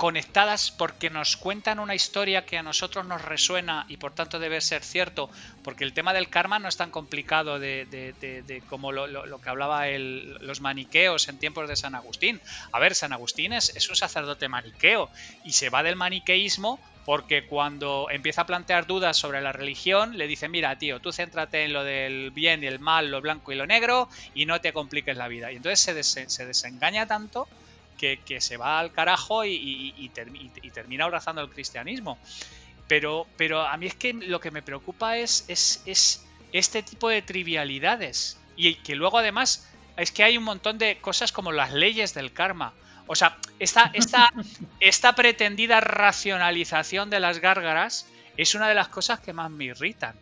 conectadas 0.00 0.70
porque 0.70 1.10
nos 1.10 1.36
cuentan 1.36 1.78
una 1.78 1.94
historia 1.94 2.46
que 2.46 2.56
a 2.56 2.62
nosotros 2.62 3.04
nos 3.04 3.20
resuena 3.20 3.84
y 3.86 3.98
por 3.98 4.14
tanto 4.14 4.38
debe 4.38 4.62
ser 4.62 4.82
cierto, 4.82 5.28
porque 5.62 5.84
el 5.84 5.92
tema 5.92 6.14
del 6.14 6.30
karma 6.30 6.58
no 6.58 6.68
es 6.68 6.78
tan 6.78 6.90
complicado 6.90 7.58
de, 7.58 8.62
como 8.70 8.92
lo, 8.92 9.40
que 9.42 9.48
hablaba 9.50 9.86
los 9.88 10.62
maniqueos 10.62 11.28
en 11.28 11.38
tiempos 11.38 11.68
de 11.68 11.76
San 11.76 11.94
Agustín. 11.94 12.40
A 12.72 12.78
ver, 12.78 12.94
San 12.94 13.12
Agustín 13.12 13.52
es, 13.52 13.76
es 13.76 13.90
un 13.90 13.96
sacerdote 13.96 14.48
maniqueo 14.48 15.10
y 15.44 15.52
se 15.52 15.68
va 15.68 15.82
del 15.82 15.96
maniqueísmo 15.96 16.80
porque 17.04 17.46
cuando 17.46 18.08
empieza 18.10 18.42
a 18.42 18.46
plantear 18.46 18.86
dudas 18.86 19.16
sobre 19.16 19.40
la 19.40 19.52
religión, 19.52 20.18
le 20.18 20.26
dice, 20.26 20.48
mira, 20.48 20.76
tío, 20.78 21.00
tú 21.00 21.12
céntrate 21.12 21.64
en 21.64 21.72
lo 21.72 21.82
del 21.84 22.30
bien 22.30 22.62
y 22.62 22.66
el 22.66 22.78
mal, 22.78 23.10
lo 23.10 23.20
blanco 23.20 23.52
y 23.52 23.56
lo 23.56 23.66
negro, 23.66 24.08
y 24.34 24.46
no 24.46 24.60
te 24.60 24.72
compliques 24.72 25.16
la 25.16 25.28
vida. 25.28 25.50
Y 25.50 25.56
entonces 25.56 26.06
se, 26.28 26.46
desengaña 26.46 27.06
tanto 27.06 27.48
que, 27.98 28.18
se 28.40 28.56
va 28.56 28.78
al 28.78 28.92
carajo 28.92 29.44
y, 29.44 30.10
termina 30.72 31.04
abrazando 31.04 31.40
el 31.42 31.48
cristianismo. 31.48 32.18
Pero, 32.86 33.26
pero, 33.36 33.62
a 33.62 33.76
mí 33.76 33.86
es 33.86 33.94
que 33.94 34.12
lo 34.12 34.40
que 34.40 34.50
me 34.50 34.62
preocupa 34.62 35.16
es, 35.16 35.44
es 35.48 36.26
este 36.52 36.82
tipo 36.82 37.08
de 37.08 37.22
trivialidades. 37.22 38.38
Y 38.56 38.74
que 38.76 38.94
luego 38.94 39.18
además 39.18 39.68
es 39.96 40.12
que 40.12 40.22
hay 40.22 40.36
un 40.36 40.44
montón 40.44 40.78
de 40.78 40.98
cosas 40.98 41.32
como 41.32 41.52
las 41.52 41.72
leyes 41.72 42.14
del 42.14 42.32
karma 42.32 42.74
o 43.12 43.16
sea, 43.16 43.36
esta, 43.58 43.90
esta, 43.92 44.32
esta 44.78 45.16
pretendida 45.16 45.80
racionalización 45.80 47.10
de 47.10 47.18
las 47.18 47.40
gárgaras 47.40 48.06
es 48.36 48.54
una 48.54 48.68
de 48.68 48.76
las 48.76 48.86
cosas 48.86 49.18
que 49.18 49.32
más 49.32 49.50
me 49.50 49.64
irritan. 49.64 50.14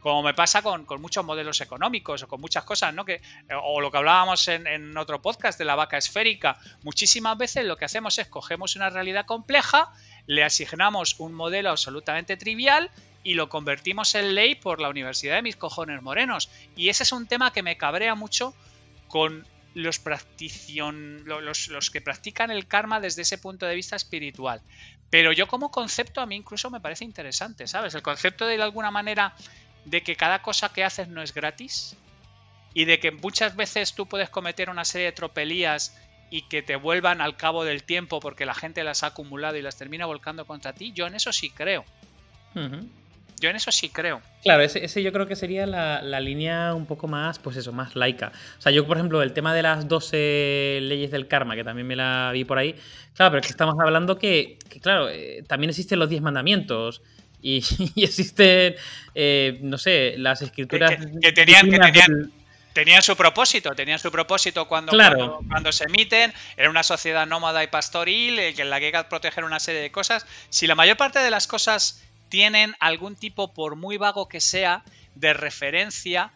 Como 0.00 0.22
me 0.22 0.34
pasa 0.34 0.60
con, 0.60 0.84
muchos 1.00 1.24
modelos 1.24 1.62
económicos 1.62 2.22
o 2.22 2.28
con 2.28 2.42
muchas 2.42 2.64
cosas, 2.64 2.92
¿no? 2.92 3.06
Que, 3.06 3.22
o 3.62 3.80
lo 3.80 3.90
que 3.90 3.96
hablábamos 3.96 4.46
en, 4.48 4.66
en 4.66 4.98
otro 4.98 5.22
podcast 5.22 5.58
de 5.58 5.64
la 5.64 5.76
vaca 5.76 5.96
esférica. 5.96 6.58
Muchísimas 6.82 7.38
veces 7.38 7.64
lo 7.64 7.78
que 7.78 7.86
hacemos 7.86 8.18
es 8.18 8.28
cogemos 8.28 8.76
una 8.76 8.90
realidad 8.90 9.24
compleja, 9.24 9.90
le 10.26 10.44
asignamos 10.44 11.18
un 11.20 11.32
modelo 11.32 11.70
absolutamente 11.70 12.36
trivial 12.36 12.90
y 13.24 13.32
lo 13.32 13.48
convertimos 13.48 14.14
en 14.14 14.34
ley 14.34 14.56
por 14.56 14.78
la 14.78 14.90
Universidad 14.90 15.36
de 15.36 15.42
mis 15.42 15.56
cojones 15.56 16.02
morenos. 16.02 16.50
Y 16.76 16.90
ese 16.90 17.04
es 17.04 17.12
un 17.12 17.26
tema 17.26 17.50
que 17.50 17.62
me 17.62 17.78
cabrea 17.78 18.14
mucho 18.14 18.54
con 19.08 19.46
los, 19.74 20.00
los, 21.24 21.68
los, 21.68 21.90
que 21.90 22.00
practican 22.00 22.50
el 22.50 22.66
karma 22.66 23.00
desde 23.00 23.22
ese 23.22 23.38
punto 23.38 23.66
de 23.66 23.74
vista 23.74 23.96
espiritual. 23.96 24.62
Pero 25.10 25.32
yo 25.32 25.48
como 25.48 25.70
concepto 25.70 26.20
a 26.20 26.26
mí 26.26 26.36
incluso 26.36 26.70
me 26.70 26.80
parece 26.80 27.04
interesante, 27.04 27.66
¿sabes? 27.66 27.94
El 27.94 28.02
concepto 28.02 28.46
de, 28.46 28.56
de 28.56 28.62
alguna 28.62 28.90
manera 28.90 29.34
de 29.84 30.02
que 30.02 30.16
cada 30.16 30.42
cosa 30.42 30.72
que 30.72 30.84
haces 30.84 31.08
no 31.08 31.22
es 31.22 31.34
gratis 31.34 31.96
y 32.74 32.84
de 32.84 33.00
que 33.00 33.10
muchas 33.10 33.56
veces 33.56 33.94
tú 33.94 34.06
puedes 34.06 34.30
cometer 34.30 34.70
una 34.70 34.84
serie 34.84 35.06
de 35.06 35.12
tropelías 35.12 35.96
y 36.30 36.42
que 36.42 36.62
te 36.62 36.76
vuelvan 36.76 37.20
al 37.20 37.36
cabo 37.36 37.64
del 37.64 37.82
tiempo 37.82 38.20
porque 38.20 38.46
la 38.46 38.54
gente 38.54 38.84
las 38.84 39.02
ha 39.02 39.08
acumulado 39.08 39.56
y 39.56 39.62
las 39.62 39.76
termina 39.76 40.06
volcando 40.06 40.46
contra 40.46 40.72
ti, 40.72 40.92
yo 40.92 41.06
en 41.06 41.14
eso 41.14 41.32
sí 41.32 41.50
creo. 41.50 41.84
Yo 43.40 43.48
en 43.48 43.56
eso 43.56 43.72
sí 43.72 43.88
creo. 43.88 44.20
Claro, 44.42 44.62
ese, 44.62 45.02
yo 45.02 45.12
creo 45.12 45.26
que 45.26 45.34
sería 45.34 45.66
la, 45.66 46.20
línea 46.20 46.74
un 46.74 46.84
poco 46.84 47.08
más, 47.08 47.38
pues 47.38 47.56
eso, 47.56 47.72
más 47.72 47.96
laica. 47.96 48.32
O 48.58 48.60
sea, 48.60 48.70
yo, 48.70 48.86
por 48.86 48.98
ejemplo, 48.98 49.22
el 49.22 49.32
tema 49.32 49.54
de 49.54 49.62
las 49.62 49.88
12 49.88 50.80
leyes 50.82 51.10
del 51.10 51.26
karma, 51.26 51.56
que 51.56 51.64
también 51.64 51.86
me 51.86 51.96
la 51.96 52.30
vi 52.32 52.44
por 52.44 52.58
ahí, 52.58 52.74
claro, 53.14 53.32
pero 53.32 53.40
es 53.40 53.46
que 53.46 53.52
estamos 53.52 53.76
hablando 53.80 54.18
que, 54.18 54.58
claro, 54.82 55.08
eh, 55.08 55.42
también 55.46 55.70
existen 55.70 55.98
los 55.98 56.10
10 56.10 56.20
mandamientos 56.20 57.00
y, 57.42 57.58
existen, 57.96 58.76
eh, 59.14 59.58
no 59.62 59.78
sé, 59.78 60.16
las 60.18 60.42
escrituras... 60.42 60.90
Que, 61.22 61.32
tenían, 61.32 61.70
que 61.70 61.78
tenían, 62.74 63.02
su 63.02 63.16
propósito, 63.16 63.74
tenían 63.74 63.98
su 63.98 64.12
propósito 64.12 64.68
cuando, 64.68 64.92
cuando, 65.48 65.72
se 65.72 65.84
emiten, 65.84 66.32
era 66.58 66.68
una 66.68 66.82
sociedad 66.82 67.26
nómada 67.26 67.64
y 67.64 67.68
pastoril 67.68 68.38
eh, 68.38 68.54
en 68.56 68.68
la 68.68 68.78
que 68.78 68.86
hay 68.86 68.92
que 68.92 69.04
proteger 69.04 69.44
una 69.44 69.60
serie 69.60 69.80
de 69.80 69.90
cosas. 69.90 70.26
Si 70.50 70.66
la 70.66 70.74
mayor 70.74 70.98
parte 70.98 71.18
de 71.20 71.30
las 71.30 71.46
cosas 71.46 72.02
tienen 72.30 72.74
algún 72.80 73.16
tipo, 73.16 73.52
por 73.52 73.76
muy 73.76 73.98
vago 73.98 74.28
que 74.28 74.40
sea, 74.40 74.82
de 75.14 75.34
referencia 75.34 76.32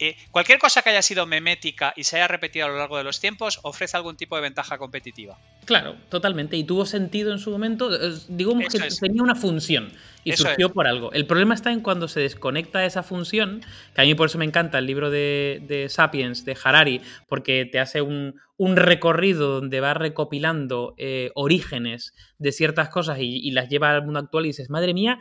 eh, 0.00 0.16
cualquier 0.30 0.58
cosa 0.58 0.82
que 0.82 0.90
haya 0.90 1.02
sido 1.02 1.26
memética 1.26 1.92
y 1.96 2.04
se 2.04 2.16
haya 2.16 2.28
repetido 2.28 2.66
a 2.66 2.68
lo 2.68 2.78
largo 2.78 2.96
de 2.98 3.04
los 3.04 3.20
tiempos 3.20 3.60
ofrece 3.62 3.96
algún 3.96 4.16
tipo 4.16 4.36
de 4.36 4.42
ventaja 4.42 4.78
competitiva. 4.78 5.38
Claro, 5.64 5.96
totalmente. 6.08 6.56
Y 6.56 6.64
tuvo 6.64 6.86
sentido 6.86 7.32
en 7.32 7.38
su 7.38 7.50
momento. 7.50 7.90
Digamos 8.28 8.68
que 8.72 8.78
tenía 9.00 9.22
una 9.22 9.34
función 9.34 9.92
y 10.24 10.32
surgió 10.32 10.72
por 10.72 10.86
algo. 10.86 11.12
El 11.12 11.26
problema 11.26 11.54
está 11.54 11.72
en 11.72 11.80
cuando 11.80 12.08
se 12.08 12.20
desconecta 12.20 12.84
esa 12.84 13.02
función, 13.02 13.62
que 13.94 14.02
a 14.02 14.04
mí 14.04 14.14
por 14.14 14.28
eso 14.28 14.38
me 14.38 14.44
encanta 14.44 14.78
el 14.78 14.86
libro 14.86 15.10
de, 15.10 15.86
Sapiens, 15.88 16.44
de 16.44 16.56
Harari, 16.62 17.00
porque 17.28 17.64
te 17.70 17.80
hace 17.80 18.00
un, 18.02 18.34
recorrido 18.58 19.60
donde 19.60 19.80
va 19.80 19.94
recopilando 19.94 20.94
eh, 20.96 21.30
orígenes 21.34 22.14
de 22.38 22.52
ciertas 22.52 22.88
cosas 22.88 23.18
y, 23.20 23.36
y, 23.36 23.50
las 23.52 23.68
lleva 23.68 23.90
al 23.90 24.04
mundo 24.04 24.20
actual 24.20 24.44
y 24.44 24.48
dices, 24.48 24.70
madre 24.70 24.94
mía, 24.94 25.18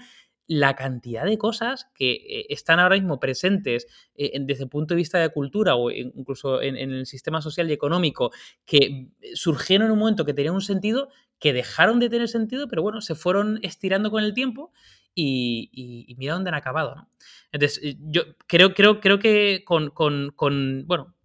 la 0.47 0.75
cantidad 0.75 1.25
de 1.25 1.37
cosas 1.37 1.89
que 1.93 2.11
eh, 2.11 2.45
están 2.49 2.79
ahora 2.79 2.95
mismo 2.95 3.19
presentes 3.19 3.87
eh, 4.15 4.31
desde 4.41 4.63
el 4.63 4.69
punto 4.69 4.93
de 4.93 4.97
vista 4.97 5.19
de 5.19 5.29
cultura 5.29 5.75
o 5.75 5.91
incluso 5.91 6.61
en, 6.61 6.77
el 6.77 7.05
sistema 7.05 7.41
social 7.41 7.69
y 7.69 7.73
económico 7.73 8.31
que 8.65 9.09
surgieron 9.33 9.87
en 9.87 9.91
un 9.93 9.99
momento 9.99 10.25
que 10.25 10.33
tenían 10.33 10.55
un 10.55 10.61
sentido, 10.61 11.09
que 11.39 11.53
dejaron 11.53 11.99
de 11.99 12.09
tener 12.09 12.29
sentido, 12.29 12.67
pero 12.67 12.81
bueno, 12.81 13.01
se 13.01 13.13
fueron 13.13 13.59
estirando 13.61 14.09
con 14.09 14.23
el 14.23 14.33
tiempo 14.33 14.71
y, 15.13 16.15
mira 16.17 16.33
dónde 16.33 16.49
han 16.49 16.55
acabado. 16.55 17.07
Entonces, 17.51 17.83
eh, 17.83 17.97
yo 17.99 18.23
creo, 18.47 18.73
creo, 18.73 18.99
creo 18.99 19.19
que 19.19 19.63
con, 19.65 19.89
con, 19.89 20.85
bueno, 20.85 21.15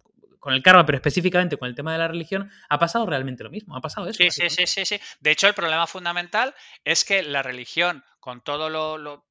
con 0.43 0.53
el 0.53 0.61
karma, 0.61 0.85
pero 0.85 0.97
específicamente 0.97 1.55
con 1.55 1.69
el 1.69 1.73
tema 1.73 1.93
de 1.93 1.99
la 1.99 2.09
religión, 2.09 2.51
ha 2.67 2.77
pasado 2.77 3.05
realmente 3.05 3.45
lo 3.45 3.49
mismo. 3.49 3.77
Ha 3.77 3.79
pasado 3.79 4.09
eso. 4.09 4.21
Sí, 4.21 4.29
sí, 4.29 4.49
sí, 4.49 4.67
sí, 4.67 4.85
sí. 4.85 4.99
De 5.21 5.31
hecho, 5.31 5.47
el 5.47 5.53
problema 5.53 5.87
fundamental 5.87 6.53
es 6.83 7.05
que 7.05 7.23
la 7.23 7.41
religión, 7.41 8.03
con 8.19 8.41
todo 8.41 8.69
lo, 8.69 9.25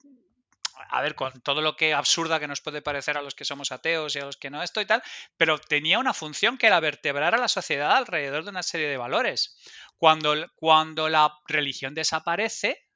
a 0.89 1.03
ver, 1.03 1.15
con 1.15 1.39
todo 1.43 1.61
lo 1.61 1.77
que 1.77 1.93
absurda 1.93 2.41
que 2.41 2.49
nos 2.49 2.63
puede 2.63 2.81
parecer 2.81 3.19
a 3.19 3.21
los 3.21 3.35
que 3.35 3.45
somos 3.45 3.73
ateos 3.73 4.17
y 4.17 4.21
a 4.21 4.25
los 4.25 4.39
que 4.39 4.49
no 4.49 4.63
esto 4.63 4.81
y 4.81 4.87
tal, 4.87 5.03
pero 5.37 5.59
tenía 5.59 5.99
una 5.99 6.15
función 6.15 6.57
que 6.57 6.67
era 6.67 6.81
vertebrar 6.81 7.35
a 7.35 7.39
la 7.39 7.49
sociedad 7.49 7.95
alrededor 7.95 8.45
de 8.45 8.51
una 8.51 8.63
serie 8.63 8.89
de 8.89 8.97
valores. 8.97 9.59
Cuando, 9.99 10.35
cuando 10.55 11.11
la 11.11 11.31
religión 11.47 11.93
desaparece, 11.93 12.87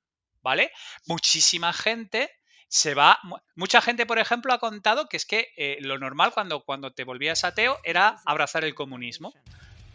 ¿vale? 0.40 0.72
Muchísima 1.04 1.74
gente 1.74 2.34
se 2.68 2.94
va. 2.94 3.18
Mucha 3.54 3.80
gente, 3.80 4.06
por 4.06 4.18
ejemplo, 4.18 4.52
ha 4.52 4.58
contado 4.58 5.08
que 5.08 5.16
es 5.16 5.26
que 5.26 5.52
eh, 5.56 5.78
lo 5.80 5.98
normal 5.98 6.32
cuando, 6.32 6.60
cuando 6.60 6.92
te 6.92 7.04
volvías 7.04 7.44
ateo 7.44 7.78
era 7.84 8.16
abrazar 8.24 8.64
el 8.64 8.74
comunismo. 8.74 9.34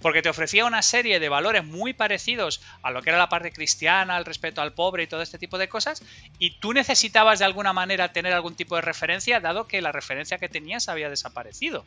Porque 0.02 0.24
te 0.24 0.30
ofrecía 0.30 0.66
una 0.66 0.82
serie 0.82 1.20
de 1.20 1.30
valores 1.30 1.64
muy 1.64 1.94
parecidos 1.94 2.60
a 2.82 2.90
lo 2.90 3.04
que 3.04 3.12
era 3.12 3.20
la 3.20 3.30
parte 3.30 3.52
cristiana, 3.52 4.18
el 4.18 4.26
respeto 4.26 4.60
al 4.60 4.74
pobre 4.74 5.04
y 5.04 5.08
todo 5.08 5.22
este 5.22 5.38
tipo 5.38 5.60
de 5.60 5.70
cosas, 5.70 6.02
y 6.40 6.58
tú 6.60 6.74
necesitabas 6.74 7.38
de 7.38 7.46
alguna 7.46 7.72
manera 7.72 8.12
tener 8.12 8.34
algún 8.34 8.56
tipo 8.56 8.76
de 8.76 8.82
referencia, 8.82 9.40
dado 9.40 9.68
que 9.68 9.80
la 9.80 9.92
referencia 9.92 10.40
que 10.40 10.50
tenías 10.50 10.90
había 10.90 11.08
desaparecido. 11.08 11.86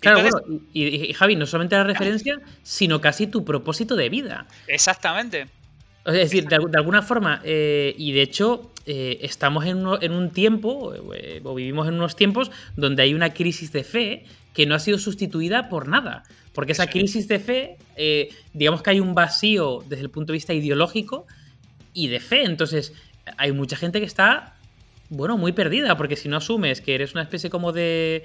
Claro, 0.00 0.22
bueno, 0.22 0.40
y, 0.72 1.12
Javi, 1.12 1.36
no 1.36 1.46
solamente 1.46 1.76
la 1.76 1.84
referencia, 1.84 2.40
sino 2.64 3.00
casi 3.00 3.28
tu 3.28 3.44
propósito 3.44 3.94
de 3.94 4.08
vida. 4.08 4.46
Exactamente. 4.66 5.46
Es 6.04 6.14
decir, 6.14 6.48
de, 6.48 6.56
alguna 6.56 7.02
forma, 7.02 7.42
eh, 7.44 7.94
y 7.98 8.12
de 8.12 8.22
hecho, 8.22 8.70
eh, 8.86 9.18
estamos 9.22 9.66
en, 9.66 9.86
un 9.86 10.30
tiempo, 10.30 10.94
eh, 11.14 11.42
o 11.44 11.54
vivimos 11.54 11.88
en 11.88 11.94
unos 11.94 12.16
tiempos, 12.16 12.50
donde 12.76 13.02
hay 13.02 13.12
una 13.12 13.34
crisis 13.34 13.70
de 13.72 13.84
fe 13.84 14.24
que 14.54 14.64
no 14.64 14.74
ha 14.74 14.78
sido 14.78 14.98
sustituida 14.98 15.68
por 15.68 15.88
nada. 15.88 16.22
Porque 16.54 16.72
esa 16.72 16.88
crisis 16.88 17.28
de 17.28 17.38
fe, 17.38 17.76
digamos 18.52 18.82
que 18.82 18.90
hay 18.90 19.00
un 19.00 19.14
vacío 19.14 19.84
desde 19.88 20.02
el 20.02 20.10
punto 20.10 20.32
de 20.32 20.38
vista 20.38 20.52
ideológico 20.52 21.26
y 21.92 22.08
de 22.08 22.18
fe. 22.18 22.42
Entonces, 22.42 22.92
hay 23.36 23.52
mucha 23.52 23.76
gente 23.76 24.00
que 24.00 24.06
está, 24.06 24.56
bueno, 25.10 25.38
muy 25.38 25.52
perdida, 25.52 25.96
porque 25.96 26.16
si 26.16 26.28
no 26.28 26.38
asumes 26.38 26.80
que 26.80 26.96
eres 26.96 27.12
una 27.12 27.22
especie 27.22 27.50
como 27.50 27.70
de, 27.70 28.24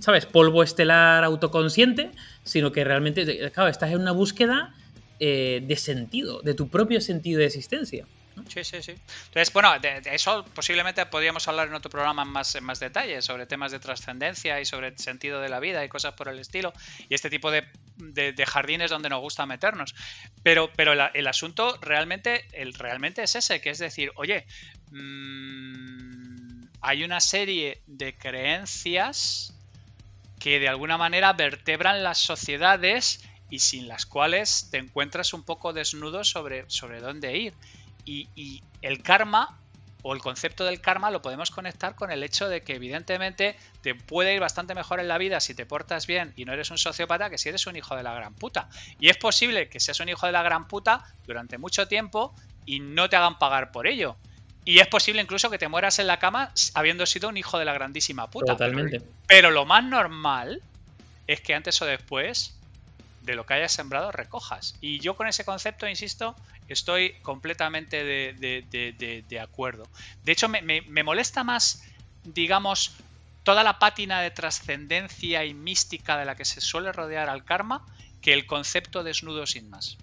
¿sabes?, 0.00 0.26
polvo 0.26 0.62
estelar 0.62 1.24
autoconsciente, 1.24 2.12
sino 2.44 2.70
que 2.70 2.84
realmente, 2.84 3.50
claro, 3.50 3.68
estás 3.68 3.90
en 3.90 4.00
una 4.00 4.12
búsqueda 4.12 4.72
eh, 5.20 5.62
de 5.62 5.76
sentido, 5.76 6.42
de 6.42 6.54
tu 6.54 6.68
propio 6.68 7.00
sentido 7.00 7.40
de 7.40 7.46
existencia. 7.46 8.06
Sí, 8.48 8.64
sí, 8.64 8.82
sí. 8.82 8.94
Entonces, 9.26 9.52
bueno, 9.52 9.78
de, 9.80 10.02
eso 10.12 10.44
posiblemente 10.54 11.04
podríamos 11.06 11.48
hablar 11.48 11.68
en 11.68 11.74
otro 11.74 11.90
programa 11.90 12.22
en 12.22 12.28
más, 12.28 12.54
en 12.54 12.64
más 12.64 12.78
detalle, 12.78 13.22
sobre 13.22 13.46
temas 13.46 13.72
de 13.72 13.78
trascendencia 13.78 14.60
y 14.60 14.66
sobre 14.66 14.88
el 14.88 14.98
sentido 14.98 15.40
de 15.40 15.48
la 15.48 15.58
vida 15.58 15.84
y 15.84 15.88
cosas 15.88 16.12
por 16.14 16.28
el 16.28 16.38
estilo, 16.38 16.72
y 17.08 17.14
este 17.14 17.30
tipo 17.30 17.50
de, 17.50 17.66
jardines 18.46 18.90
donde 18.90 19.08
nos 19.08 19.20
gusta 19.20 19.46
meternos. 19.46 19.94
Pero, 20.42 20.70
pero 20.76 20.92
el 20.92 21.26
asunto 21.26 21.78
realmente, 21.80 22.46
el, 22.52 22.74
realmente 22.74 23.22
es 23.22 23.34
ese, 23.36 23.60
que 23.60 23.70
es 23.70 23.78
decir, 23.78 24.12
oye, 24.16 24.46
mm, 24.90 26.66
hay 26.82 27.04
una 27.04 27.20
serie 27.20 27.80
de 27.86 28.16
creencias 28.16 29.54
que 30.38 30.60
de 30.60 30.68
alguna 30.68 30.98
manera 30.98 31.32
vertebran 31.32 32.02
las 32.02 32.18
sociedades 32.18 33.20
y 33.50 33.60
sin 33.60 33.88
las 33.88 34.06
cuales 34.06 34.68
te 34.70 34.78
encuentras 34.78 35.32
un 35.32 35.42
poco 35.42 35.72
desnudo 35.72 36.24
sobre, 36.24 36.64
sobre 36.68 37.00
dónde 37.00 37.36
ir. 37.36 37.54
Y, 38.04 38.62
el 38.82 39.02
karma 39.02 39.58
o 40.02 40.14
el 40.14 40.20
concepto 40.20 40.64
del 40.64 40.80
karma 40.80 41.10
lo 41.10 41.22
podemos 41.22 41.50
conectar 41.50 41.96
con 41.96 42.12
el 42.12 42.22
hecho 42.22 42.48
de 42.48 42.62
que 42.62 42.76
evidentemente 42.76 43.56
te 43.82 43.96
puede 43.96 44.32
ir 44.32 44.38
bastante 44.38 44.76
mejor 44.76 45.00
en 45.00 45.08
la 45.08 45.18
vida 45.18 45.40
si 45.40 45.54
te 45.54 45.66
portas 45.66 46.06
bien 46.06 46.32
y 46.36 46.44
no 46.44 46.52
eres 46.52 46.70
un 46.70 46.78
sociópata 46.78 47.30
que 47.30 47.38
si 47.38 47.48
eres 47.48 47.66
un 47.66 47.74
hijo 47.74 47.96
de 47.96 48.04
la 48.04 48.14
gran 48.14 48.34
puta. 48.34 48.68
Y 49.00 49.08
es 49.08 49.16
posible 49.16 49.68
que 49.68 49.80
seas 49.80 49.98
un 49.98 50.08
hijo 50.08 50.26
de 50.26 50.32
la 50.32 50.42
gran 50.42 50.68
puta 50.68 51.04
durante 51.26 51.58
mucho 51.58 51.88
tiempo 51.88 52.32
y 52.64 52.78
no 52.78 53.08
te 53.08 53.16
hagan 53.16 53.38
pagar 53.38 53.72
por 53.72 53.88
ello. 53.88 54.16
Y 54.64 54.78
es 54.78 54.86
posible 54.86 55.22
incluso 55.22 55.50
que 55.50 55.58
te 55.58 55.66
mueras 55.66 55.98
en 55.98 56.06
la 56.06 56.20
cama 56.20 56.52
habiendo 56.74 57.06
sido 57.06 57.28
un 57.28 57.36
hijo 57.36 57.58
de 57.58 57.64
la 57.64 57.72
grandísima 57.72 58.30
puta. 58.30 58.52
Totalmente. 58.52 59.02
pero 59.26 59.50
lo 59.50 59.64
más 59.64 59.82
normal 59.82 60.62
es 61.26 61.40
que 61.40 61.54
antes 61.54 61.80
o 61.82 61.86
después 61.86 62.55
de 63.26 63.34
lo 63.34 63.44
que 63.44 63.54
hayas 63.54 63.72
sembrado 63.72 64.12
recojas. 64.12 64.76
Y 64.80 65.00
yo 65.00 65.16
con 65.16 65.26
ese 65.26 65.44
concepto, 65.44 65.86
insisto, 65.86 66.36
estoy 66.68 67.14
completamente 67.22 68.04
de, 68.04 69.40
acuerdo. 69.40 69.86
De 70.24 70.32
hecho, 70.32 70.48
me, 70.48 71.02
molesta 71.02 71.44
más, 71.44 71.82
digamos, 72.24 72.92
toda 73.42 73.64
la 73.64 73.78
pátina 73.78 74.22
de 74.22 74.30
trascendencia 74.30 75.44
y 75.44 75.52
mística 75.52 76.16
de 76.16 76.24
la 76.24 76.36
que 76.36 76.44
se 76.44 76.60
suele 76.60 76.92
rodear 76.92 77.28
al 77.28 77.44
karma 77.44 77.84
que 78.22 78.32
el 78.32 78.46
concepto 78.46 79.02
desnudo 79.02 79.44
sin 79.46 79.68
más. 79.68 79.98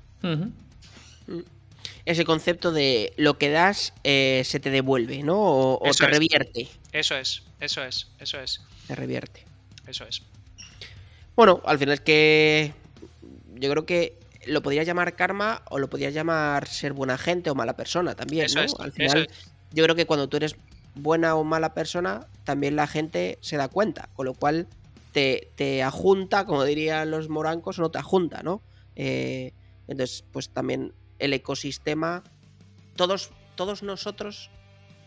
Ese 2.05 2.26
concepto 2.26 2.74
de 2.74 3.13
lo 3.15 3.38
que 3.38 3.49
das 3.49 3.93
eh, 4.03 4.43
se 4.45 4.59
te 4.59 4.69
devuelve, 4.69 5.24
¿no? 5.24 5.39
O, 5.39 5.91
te 5.97 6.07
revierte. 6.07 6.67
Eso 6.91 7.15
es, 7.15 7.43
eso 7.61 7.84
es, 7.84 8.07
eso 8.19 8.39
es. 8.39 8.61
Te 8.88 8.95
revierte. 8.95 9.45
Eso 9.88 10.05
es. 10.05 10.21
Bueno, 11.36 11.61
al 11.65 11.80
final 11.80 11.95
es 11.95 12.01
que 12.01 12.74
yo 13.64 13.70
creo 13.70 13.86
que 13.86 14.18
lo 14.45 14.61
podrías 14.61 14.86
llamar 14.86 15.16
karma 15.16 15.61
o 15.70 15.80
lo 15.80 15.89
podrías 15.89 16.14
llamar 16.14 16.68
ser 16.68 16.91
buena 16.91 17.18
gente 17.18 17.49
o 17.49 17.55
mala 17.55 17.78
persona 17.78 18.14
también, 18.14 18.47
¿no? 18.53 18.66
Al 18.80 18.91
final, 18.91 19.30
yo 19.72 19.84
creo 19.86 19.95
que 19.95 20.05
cuando 20.05 20.28
tú 20.28 20.36
eres 20.36 20.57
buena 20.95 21.36
o 21.36 21.45
mala 21.45 21.74
persona, 21.74 22.28
también 22.43 22.76
la 22.76 22.88
gente 22.88 23.38
se 23.39 23.55
da 23.55 23.70
cuenta, 23.70 24.09
con 24.16 24.26
lo 24.26 24.34
cual 24.34 24.68
te, 25.14 25.49
te 25.55 25.82
ajunta, 25.82 26.45
como 26.45 26.66
dirían 26.66 27.09
los 27.09 27.30
morancos, 27.30 27.80
no 27.80 27.89
te 27.89 27.99
ajunta, 27.99 28.43
¿no? 28.43 28.61
Eh, 28.97 29.53
entonces, 29.88 30.26
pues 30.34 30.49
también 30.49 30.93
el 31.20 31.32
ecosistema, 31.32 32.22
todos, 32.97 33.32
todos 33.55 33.82
nosotros 33.82 34.51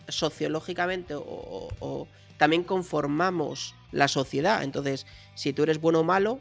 sociológicamente 0.08 1.14
o 1.14 2.08
también 2.38 2.64
conformamos 2.64 3.74
la 3.92 4.08
sociedad. 4.08 4.62
Entonces, 4.62 5.06
si 5.34 5.52
tú 5.52 5.62
eres 5.62 5.78
bueno 5.78 6.00
o 6.00 6.04
malo, 6.04 6.40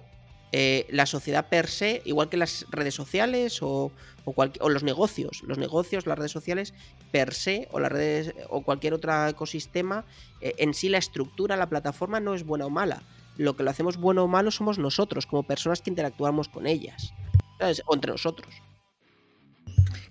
eh, 0.52 0.86
la 0.90 1.06
sociedad 1.06 1.48
per 1.50 1.68
se, 1.68 2.02
igual 2.06 2.30
que 2.30 2.38
las 2.38 2.66
redes 2.70 2.94
sociales 2.94 3.62
o, 3.62 3.92
o, 4.26 4.70
los 4.70 4.84
negocios, 4.84 5.44
los 5.44 5.58
negocios, 5.58 6.06
las 6.06 6.18
redes 6.18 6.32
sociales 6.32 6.74
per 7.12 7.34
se 7.34 7.68
o 7.72 7.80
las 7.80 7.92
redes 7.92 8.34
o 8.50 8.62
cualquier 8.62 8.94
otro 8.94 9.28
ecosistema, 9.28 10.06
eh, 10.42 10.56
en 10.58 10.74
sí 10.74 10.90
la 10.90 10.98
estructura, 10.98 11.58
la 11.58 11.70
plataforma 11.70 12.20
no 12.20 12.34
es 12.34 12.46
buena 12.46 12.66
o 12.66 12.70
mala. 12.70 13.04
Lo 13.38 13.56
que 13.56 13.64
lo 13.64 13.70
hacemos 13.70 13.98
bueno 13.98 14.24
o 14.24 14.28
malo 14.28 14.50
somos 14.50 14.80
nosotros, 14.80 15.26
como 15.26 15.44
personas 15.44 15.82
que 15.82 15.90
interactuamos 15.90 16.48
con 16.48 16.68
ellas, 16.68 17.14
o 17.86 17.94
entre 17.94 18.12
nosotros. 18.12 18.54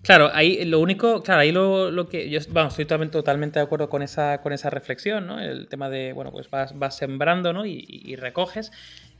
Claro, 0.05 0.31
ahí 0.35 0.67
lo 0.67 0.81
único, 0.81 1.23
claro, 1.23 1.41
ahí 1.41 1.51
lo, 1.51 2.09
que 2.11 2.29
yo 2.29 2.39
vamos, 2.51 2.75
estoy 2.75 2.85
totalmente, 2.85 3.13
totalmente, 3.13 3.59
de 3.59 3.65
acuerdo 3.65 3.89
con 3.89 4.03
esa, 4.03 4.43
con 4.43 4.53
esa 4.53 4.69
reflexión, 4.69 5.27
¿no? 5.27 5.41
El 5.41 5.67
tema 5.67 5.89
de, 5.89 6.13
bueno, 6.13 6.31
pues 6.31 6.51
vas, 6.51 6.79
vas 6.79 6.99
sembrando, 6.99 7.55
¿no? 7.55 7.65
Y, 7.65 8.15
recoges. 8.17 8.71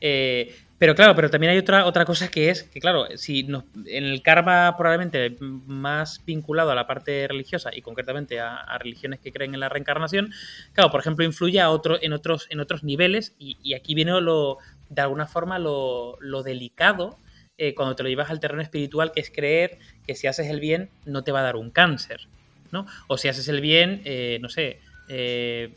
Eh, 0.03 0.55
pero 0.76 0.95
claro, 0.95 1.14
pero 1.14 1.30
también 1.30 1.53
hay 1.53 1.59
otra, 1.59 1.87
otra 1.87 2.05
cosa 2.05 2.28
que 2.28 2.51
es 2.51 2.64
que, 2.64 2.80
claro, 2.80 3.07
si 3.14 3.49
en 3.87 4.05
el 4.05 4.20
karma 4.20 4.76
probablemente 4.76 5.39
más 5.41 6.22
vinculado 6.26 6.70
a 6.70 6.74
la 6.74 6.87
parte 6.87 7.26
religiosa 7.28 7.71
y 7.75 7.80
concretamente 7.80 8.38
a, 8.41 8.76
religiones 8.79 9.21
que 9.21 9.33
creen 9.33 9.54
en 9.54 9.61
la 9.61 9.71
reencarnación, 9.71 10.34
claro, 10.75 10.91
por 10.91 11.00
ejemplo, 11.00 11.25
influye 11.25 11.63
a 11.63 11.71
otro, 11.71 11.96
en, 12.03 12.13
otros, 12.13 12.46
en 12.50 12.61
otros 12.61 12.84
niveles 12.84 13.34
y, 13.38 13.72
aquí 13.72 13.95
viene 13.95 14.21
lo, 14.21 14.58
de 14.91 15.00
alguna 15.00 15.26
forma 15.26 15.58
lo, 15.58 16.18
lo 16.21 16.42
delicado 16.42 17.17
eh, 17.59 17.75
cuando 17.75 17.95
te 17.95 18.03
lo 18.03 18.09
llevas 18.09 18.31
al 18.31 18.41
terreno 18.41 18.63
espiritual, 18.63 19.13
que 19.13 19.21
es 19.21 19.31
creer 19.31 19.79
que 20.07 20.14
si 20.14 20.26
haces 20.26 20.49
el 20.49 20.61
bien 20.61 20.91
no 21.05 21.22
te 21.22 21.33
va 21.33 21.41
a 21.41 21.45
dar 21.45 21.57
un 21.57 21.71
cáncer, 21.71 22.29
¿no? 22.72 22.87
O 23.07 23.17
si 23.17 23.29
haces 23.29 23.49
el 23.49 23.61
bien, 23.61 24.03
eh, 24.05 24.39
no 24.41 24.49
sé, 24.49 24.81
eh, 25.09 25.71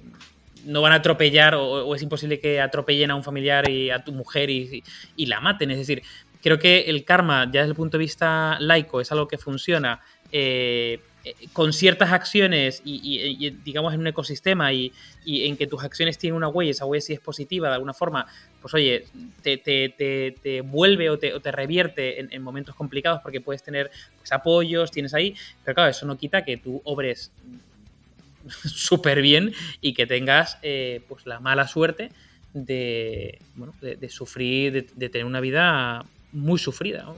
no 0.65 0.81
van 0.81 0.93
a 0.93 0.95
atropellar 0.95 1.55
o, 1.55 1.93
es 1.95 2.01
imposible 2.01 2.39
que 2.39 2.59
atropellen 2.59 3.11
a 3.11 3.15
un 3.15 3.23
familiar 3.23 3.69
y 3.69 3.89
a 3.89 4.03
tu 4.03 4.11
mujer 4.11 4.49
y, 4.49 4.83
la 5.17 5.39
maten. 5.39 5.71
Es 5.71 5.77
decir, 5.77 6.01
creo 6.41 6.59
que 6.59 6.81
el 6.81 7.05
karma, 7.05 7.45
ya 7.45 7.61
desde 7.61 7.69
el 7.69 7.75
punto 7.75 7.97
de 7.97 8.03
vista 8.03 8.57
laico, 8.59 8.99
es 8.99 9.11
algo 9.11 9.27
que 9.27 9.37
funciona 9.37 10.01
eh, 10.31 10.99
con 11.53 11.73
ciertas 11.73 12.11
acciones 12.11 12.81
y, 12.85 13.49
digamos 13.63 13.93
en 13.93 14.01
un 14.01 14.07
ecosistema 14.07 14.73
y, 14.73 14.93
en 15.25 15.57
que 15.57 15.67
tus 15.67 15.83
acciones 15.83 16.17
tienen 16.17 16.37
una 16.37 16.47
huella, 16.47 16.71
esa 16.71 16.85
huella 16.85 17.01
si 17.01 17.13
es 17.13 17.19
positiva 17.19 17.67
de 17.67 17.75
alguna 17.75 17.93
forma, 17.93 18.25
pues 18.61 18.73
oye, 18.73 19.05
te, 19.41 20.61
vuelve 20.65 21.09
o 21.09 21.17
te, 21.17 21.51
revierte 21.51 22.19
en, 22.33 22.41
momentos 22.41 22.75
complicados 22.75 23.21
porque 23.21 23.41
puedes 23.41 23.63
tener 23.63 23.91
pues, 24.17 24.31
apoyos, 24.31 24.91
tienes 24.91 25.13
ahí, 25.13 25.35
pero 25.63 25.75
claro, 25.75 25.91
eso 25.91 26.05
no 26.05 26.17
quita 26.17 26.43
que 26.43 26.57
tú 26.57 26.81
obres 26.83 27.31
súper 28.65 29.21
bien 29.21 29.53
y 29.81 29.93
que 29.93 30.07
tengas 30.07 30.57
eh, 30.61 31.01
pues 31.07 31.25
la 31.25 31.39
mala 31.39 31.67
suerte 31.67 32.11
de, 32.53 33.39
bueno, 33.55 33.73
de, 33.81 34.09
sufrir, 34.09 34.93
de, 34.93 35.09
tener 35.09 35.25
una 35.25 35.39
vida 35.39 36.05
muy 36.31 36.59
sufrida. 36.59 37.13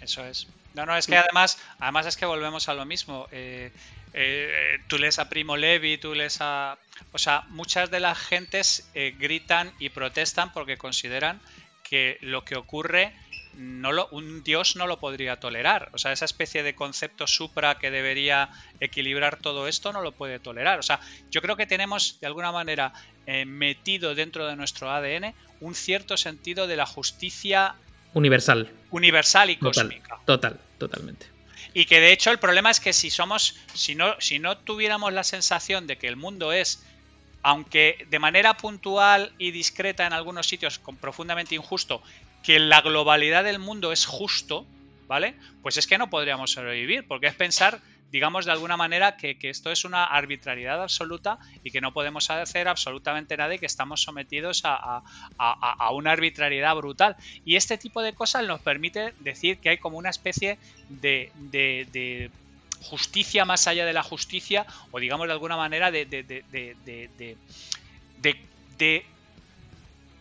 Eso 0.00 0.24
es. 0.24 0.46
No, 0.76 0.86
no, 0.86 0.96
es 0.96 1.06
que 1.06 1.16
además, 1.16 1.58
además 1.80 2.06
es 2.06 2.16
que 2.16 2.26
volvemos 2.26 2.68
a 2.68 2.74
lo 2.74 2.84
mismo. 2.84 3.26
Eh, 3.32 3.72
eh, 4.12 4.78
tú 4.88 4.98
lees 4.98 5.18
a 5.18 5.28
Primo 5.28 5.56
Levi, 5.56 5.98
tú 5.98 6.14
lees 6.14 6.38
a... 6.40 6.78
O 7.12 7.18
sea, 7.18 7.44
muchas 7.48 7.90
de 7.90 7.98
las 7.98 8.18
gentes 8.18 8.88
gritan 8.94 9.72
y 9.78 9.88
protestan 9.88 10.52
porque 10.52 10.76
consideran 10.76 11.40
que 11.82 12.18
lo 12.20 12.44
que 12.44 12.56
ocurre 12.56 13.14
no 13.56 13.92
lo, 13.92 14.08
un 14.08 14.42
dios 14.42 14.76
no 14.76 14.86
lo 14.86 14.98
podría 14.98 15.40
tolerar. 15.40 15.90
O 15.94 15.98
sea, 15.98 16.12
esa 16.12 16.26
especie 16.26 16.62
de 16.62 16.74
concepto 16.74 17.26
supra 17.26 17.78
que 17.78 17.90
debería 17.90 18.50
equilibrar 18.80 19.38
todo 19.38 19.66
esto 19.66 19.92
no 19.92 20.02
lo 20.02 20.12
puede 20.12 20.38
tolerar. 20.38 20.78
O 20.78 20.82
sea, 20.82 21.00
yo 21.30 21.40
creo 21.40 21.56
que 21.56 21.66
tenemos 21.66 22.20
de 22.20 22.26
alguna 22.26 22.52
manera 22.52 22.92
eh, 23.26 23.46
metido 23.46 24.14
dentro 24.14 24.46
de 24.46 24.56
nuestro 24.56 24.90
ADN 24.90 25.34
un 25.60 25.74
cierto 25.74 26.16
sentido 26.16 26.66
de 26.66 26.76
la 26.76 26.86
justicia 26.86 27.76
universal. 28.16 28.72
Universal 28.90 29.50
y 29.50 29.56
cósmica. 29.56 30.18
Total, 30.24 30.58
totalmente. 30.78 31.26
Y 31.74 31.84
que 31.84 32.00
de 32.00 32.12
hecho 32.12 32.30
el 32.30 32.38
problema 32.38 32.70
es 32.70 32.80
que 32.80 32.94
si 32.94 33.10
somos, 33.10 33.56
si 33.74 33.94
no, 33.94 34.18
si 34.18 34.38
no 34.38 34.56
tuviéramos 34.56 35.12
la 35.12 35.22
sensación 35.22 35.86
de 35.86 35.98
que 35.98 36.08
el 36.08 36.16
mundo 36.16 36.52
es 36.52 36.82
aunque 37.42 38.06
de 38.10 38.18
manera 38.18 38.56
puntual 38.56 39.32
y 39.38 39.52
discreta 39.52 40.06
en 40.06 40.12
algunos 40.12 40.48
sitios 40.48 40.80
con 40.80 40.96
profundamente 40.96 41.54
injusto, 41.54 42.02
que 42.42 42.58
la 42.58 42.80
globalidad 42.80 43.44
del 43.44 43.60
mundo 43.60 43.92
es 43.92 44.04
justo, 44.06 44.66
¿vale? 45.06 45.36
Pues 45.62 45.76
es 45.76 45.86
que 45.86 45.98
no 45.98 46.10
podríamos 46.10 46.50
sobrevivir, 46.50 47.06
porque 47.06 47.28
es 47.28 47.34
pensar, 47.34 47.80
digamos, 48.10 48.44
de 48.44 48.52
alguna 48.52 48.76
manera 48.76 49.16
que, 49.16 49.36
esto 49.42 49.70
es 49.70 49.84
una 49.84 50.04
arbitrariedad 50.04 50.82
absoluta 50.82 51.38
y 51.62 51.70
que 51.70 51.80
no 51.80 51.92
podemos 51.92 52.30
hacer 52.30 52.68
absolutamente 52.68 53.36
nada 53.36 53.54
y 53.54 53.58
que 53.58 53.66
estamos 53.66 54.02
sometidos 54.02 54.62
a, 54.64 55.02
una 55.92 56.12
arbitrariedad 56.12 56.74
brutal. 56.76 57.16
Y 57.44 57.56
este 57.56 57.78
tipo 57.78 58.02
de 58.02 58.12
cosas 58.12 58.46
nos 58.46 58.60
permite 58.60 59.14
decir 59.20 59.58
que 59.58 59.70
hay 59.70 59.78
como 59.78 59.98
una 59.98 60.10
especie 60.10 60.58
de, 60.88 61.30
de 61.50 62.30
justicia 62.82 63.44
más 63.44 63.66
allá 63.66 63.84
de 63.84 63.92
la 63.92 64.02
justicia, 64.02 64.66
o 64.90 65.00
digamos 65.00 65.26
de 65.26 65.32
alguna 65.32 65.56
manera 65.56 65.90
de, 65.90 66.06
de, 66.06 67.36
de 68.78 69.06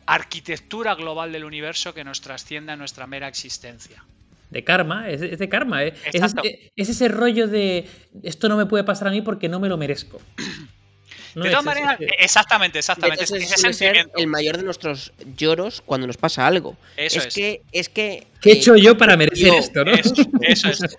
arquitectura 0.05 0.95
global 0.95 1.31
del 1.31 1.45
universo 1.45 1.93
que 1.93 2.03
nos 2.03 2.21
trasciende 2.21 2.71
a 2.71 2.75
nuestra 2.75 3.07
mera 3.07 3.27
existencia. 3.27 4.03
De 4.55 4.63
karma, 4.63 5.09
es, 5.09 5.37
de 5.37 5.49
karma. 5.49 5.83
¿eh? 5.83 5.93
Es, 6.77 6.89
ese 6.89 7.09
rollo 7.09 7.45
de 7.49 7.85
esto 8.23 8.47
no 8.47 8.55
me 8.55 8.65
puede 8.65 8.85
pasar 8.85 9.09
a 9.09 9.11
mí 9.11 9.21
porque 9.21 9.49
no 9.49 9.59
me 9.59 9.67
lo 9.67 9.75
merezco. 9.75 10.21
de 11.35 11.49
todas 11.49 11.65
maneras, 11.65 11.97
exactamente, 12.17 12.79
exactamente. 12.79 13.25
ese 13.25 14.05
el 14.15 14.27
mayor 14.27 14.55
de 14.55 14.63
nuestros 14.63 15.11
lloros 15.35 15.81
cuando 15.81 16.07
nos 16.07 16.15
pasa 16.15 16.47
algo. 16.47 16.77
Eso 16.95 17.19
es, 17.19 17.35
que 17.35 17.63
es 17.73 17.89
que 17.89 18.27
¿Qué 18.39 18.51
he 18.51 18.53
hecho 18.53 18.77
yo 18.77 18.97
para 18.97 19.17
merecer 19.17 19.55
esto, 19.55 19.83
no? 19.83 19.91
eso 19.91 20.69
es. 20.69 20.79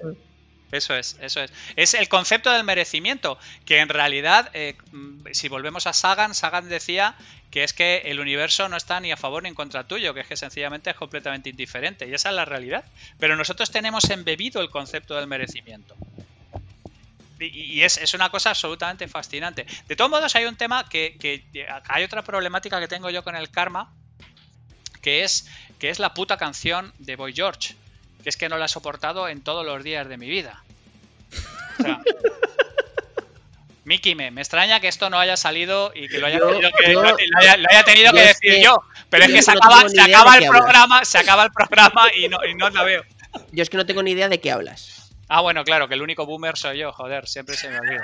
Eso 0.72 0.96
es, 0.96 1.16
eso 1.20 1.40
es. 1.40 1.52
Es 1.76 1.94
el 1.94 2.08
concepto 2.08 2.50
del 2.50 2.64
merecimiento, 2.64 3.38
que 3.64 3.78
en 3.78 3.88
realidad, 3.88 4.50
eh, 4.52 4.76
si 5.32 5.48
volvemos 5.48 5.86
a 5.86 5.92
Sagan, 5.92 6.34
Sagan 6.34 6.68
decía 6.68 7.14
que 7.50 7.62
es 7.62 7.72
que 7.72 8.02
el 8.06 8.18
universo 8.18 8.68
no 8.68 8.76
está 8.76 8.98
ni 8.98 9.12
a 9.12 9.16
favor 9.16 9.44
ni 9.44 9.48
en 9.48 9.54
contra 9.54 9.86
tuyo, 9.86 10.12
que 10.12 10.20
es 10.20 10.26
que 10.26 10.36
sencillamente 10.36 10.90
es 10.90 10.96
completamente 10.96 11.50
indiferente, 11.50 12.08
y 12.08 12.14
esa 12.14 12.30
es 12.30 12.34
la 12.34 12.44
realidad. 12.44 12.84
Pero 13.20 13.36
nosotros 13.36 13.70
tenemos 13.70 14.10
embebido 14.10 14.60
el 14.60 14.68
concepto 14.68 15.14
del 15.14 15.28
merecimiento. 15.28 15.94
Y, 17.38 17.82
es, 17.82 18.14
una 18.14 18.30
cosa 18.30 18.50
absolutamente 18.50 19.06
fascinante. 19.08 19.66
De 19.86 19.94
todos 19.94 20.10
modos, 20.10 20.34
hay 20.34 20.46
un 20.46 20.56
tema 20.56 20.88
que, 20.88 21.16
que, 21.20 21.44
hay 21.86 22.02
otra 22.02 22.22
problemática 22.22 22.80
que 22.80 22.88
tengo 22.88 23.10
yo 23.10 23.22
con 23.22 23.36
el 23.36 23.50
karma, 23.50 23.92
que 25.02 25.22
es, 25.22 25.46
que 25.78 25.90
es 25.90 25.98
la 26.00 26.14
puta 26.14 26.38
canción 26.38 26.92
de 26.98 27.14
Boy 27.14 27.34
George 27.34 27.76
que 28.26 28.30
es 28.30 28.36
que 28.36 28.48
no 28.48 28.58
la 28.58 28.64
he 28.64 28.68
soportado 28.68 29.28
en 29.28 29.40
todos 29.40 29.64
los 29.64 29.84
días 29.84 30.08
de 30.08 30.16
mi 30.16 30.28
vida. 30.28 30.60
O 31.78 31.82
sea, 31.84 32.00
Miki, 33.84 34.16
me, 34.16 34.26
extraña 34.26 34.80
que 34.80 34.88
esto 34.88 35.10
no 35.10 35.20
haya 35.20 35.36
salido 35.36 35.92
y 35.94 36.08
que 36.08 36.18
lo 36.18 36.26
haya, 36.26 36.40
tenido, 36.40 36.72
que, 36.72 36.88
lo 37.28 37.38
haya, 37.38 37.84
tenido 37.84 38.12
que 38.12 38.22
decir 38.22 38.60
yo. 38.60 38.82
Pero 39.10 39.26
es 39.26 39.32
que, 39.32 39.42
se, 39.42 39.52
acaba, 39.52 39.88
se 39.88 40.00
acaba 40.00 40.38
el 40.38 40.48
programa, 40.48 41.04
se 41.04 41.18
acaba 41.18 41.44
el 41.44 41.52
programa 41.52 42.12
y 42.16 42.28
no, 42.28 42.44
y 42.44 42.56
no 42.56 42.68
la 42.68 42.82
veo. 42.82 43.04
Yo 43.52 43.62
es 43.62 43.70
que 43.70 43.76
no 43.76 43.86
tengo 43.86 44.02
ni 44.02 44.10
idea 44.10 44.28
de 44.28 44.40
qué 44.40 44.50
hablas. 44.50 45.05
Ah, 45.28 45.40
bueno, 45.40 45.64
claro, 45.64 45.88
que 45.88 45.94
el 45.94 46.02
único 46.02 46.24
boomer 46.24 46.56
soy 46.56 46.78
yo, 46.78 46.92
joder, 46.92 47.26
siempre 47.26 47.56
se 47.56 47.68
me 47.68 47.78
olvida. 47.78 48.02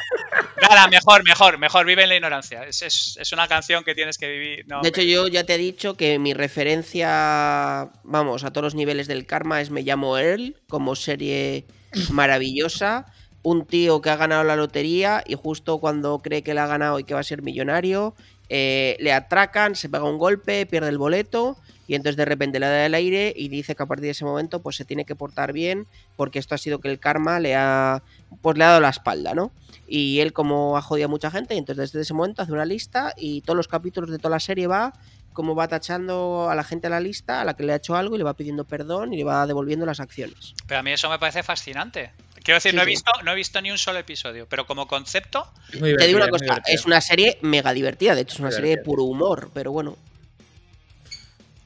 Nada, 0.60 0.88
mejor, 0.88 1.22
mejor, 1.24 1.58
mejor, 1.58 1.86
vive 1.86 2.02
en 2.02 2.08
la 2.08 2.16
ignorancia. 2.16 2.64
Es, 2.64 3.32
una 3.32 3.46
canción 3.46 3.84
que 3.84 3.94
tienes 3.94 4.18
que 4.18 4.28
vivir. 4.28 4.66
de 4.66 4.88
hecho, 4.88 5.02
yo 5.02 5.28
ya 5.28 5.44
te 5.44 5.54
he 5.54 5.58
dicho 5.58 5.94
que 5.94 6.18
mi 6.18 6.34
referencia, 6.34 7.90
vamos, 8.02 8.42
a 8.42 8.52
todos 8.52 8.64
los 8.64 8.74
niveles 8.74 9.06
del 9.06 9.26
karma 9.26 9.60
es 9.60 9.70
Me 9.70 9.82
llamo 9.82 10.18
Earl, 10.18 10.56
como 10.68 10.96
serie 10.96 11.64
maravillosa. 12.10 13.06
Un 13.44 13.66
tío 13.66 14.00
que 14.00 14.10
ha 14.10 14.16
ganado 14.16 14.44
la 14.44 14.56
lotería 14.56 15.22
y 15.26 15.34
justo 15.34 15.78
cuando 15.78 16.20
cree 16.20 16.42
que 16.42 16.54
la 16.54 16.64
ha 16.64 16.68
ganado 16.68 16.98
y 16.98 17.04
que 17.04 17.14
va 17.14 17.20
a 17.20 17.24
ser 17.24 17.42
millonario, 17.42 18.14
eh, 18.48 18.96
le 19.00 19.12
atracan, 19.12 19.74
se 19.74 19.88
pega 19.88 20.04
un 20.04 20.18
golpe, 20.18 20.66
pierde 20.66 20.88
el 20.88 20.98
boleto 20.98 21.56
y 21.86 21.94
entonces 21.94 22.16
de 22.16 22.24
repente 22.24 22.60
le 22.60 22.66
da 22.66 22.86
el 22.86 22.94
aire 22.94 23.32
y 23.36 23.48
dice 23.48 23.74
que 23.74 23.82
a 23.82 23.86
partir 23.86 24.04
de 24.04 24.10
ese 24.10 24.24
momento 24.24 24.62
pues 24.62 24.76
se 24.76 24.84
tiene 24.84 25.04
que 25.04 25.14
portar 25.14 25.52
bien 25.52 25.86
porque 26.16 26.38
esto 26.38 26.54
ha 26.54 26.58
sido 26.58 26.80
que 26.80 26.88
el 26.88 26.98
karma 26.98 27.40
le 27.40 27.54
ha 27.56 28.02
pues 28.40 28.56
le 28.56 28.64
ha 28.64 28.68
dado 28.68 28.80
la 28.80 28.90
espalda, 28.90 29.34
¿no? 29.34 29.52
Y 29.86 30.20
él 30.20 30.32
como 30.32 30.76
ha 30.76 30.82
jodido 30.82 31.06
a 31.06 31.10
mucha 31.10 31.30
gente, 31.30 31.54
entonces 31.54 31.92
desde 31.92 32.02
ese 32.02 32.14
momento 32.14 32.42
hace 32.42 32.52
una 32.52 32.64
lista 32.64 33.12
y 33.16 33.42
todos 33.42 33.56
los 33.56 33.68
capítulos 33.68 34.10
de 34.10 34.18
toda 34.18 34.30
la 34.30 34.40
serie 34.40 34.66
va 34.66 34.92
como 35.32 35.54
va 35.54 35.68
tachando 35.68 36.48
a 36.50 36.54
la 36.54 36.64
gente 36.64 36.86
a 36.86 36.90
la 36.90 37.00
lista 37.00 37.40
a 37.40 37.44
la 37.44 37.54
que 37.54 37.62
le 37.62 37.72
ha 37.72 37.76
hecho 37.76 37.96
algo 37.96 38.14
y 38.14 38.18
le 38.18 38.24
va 38.24 38.34
pidiendo 38.34 38.64
perdón 38.64 39.12
y 39.14 39.16
le 39.16 39.24
va 39.24 39.46
devolviendo 39.46 39.86
las 39.86 40.00
acciones. 40.00 40.54
Pero 40.66 40.80
a 40.80 40.82
mí 40.82 40.92
eso 40.92 41.08
me 41.08 41.18
parece 41.18 41.42
fascinante. 41.42 42.12
Quiero 42.42 42.56
decir, 42.56 42.74
no, 42.74 42.82
he 42.82 42.86
visto, 42.86 43.10
no 43.22 43.32
he 43.32 43.34
visto 43.36 43.60
ni 43.60 43.70
un 43.70 43.78
solo 43.78 44.00
episodio, 44.00 44.46
pero 44.48 44.66
como 44.66 44.88
concepto. 44.88 45.48
Te 45.70 46.06
digo 46.06 46.16
una 46.16 46.28
cosa, 46.28 46.60
es 46.66 46.84
una 46.84 47.00
serie 47.00 47.38
mega 47.40 47.72
divertida, 47.72 48.14
de 48.14 48.22
hecho 48.22 48.34
es 48.34 48.40
una 48.40 48.50
serie 48.50 48.76
de 48.76 48.82
puro 48.82 49.04
humor, 49.04 49.50
pero 49.54 49.72
bueno. 49.72 49.96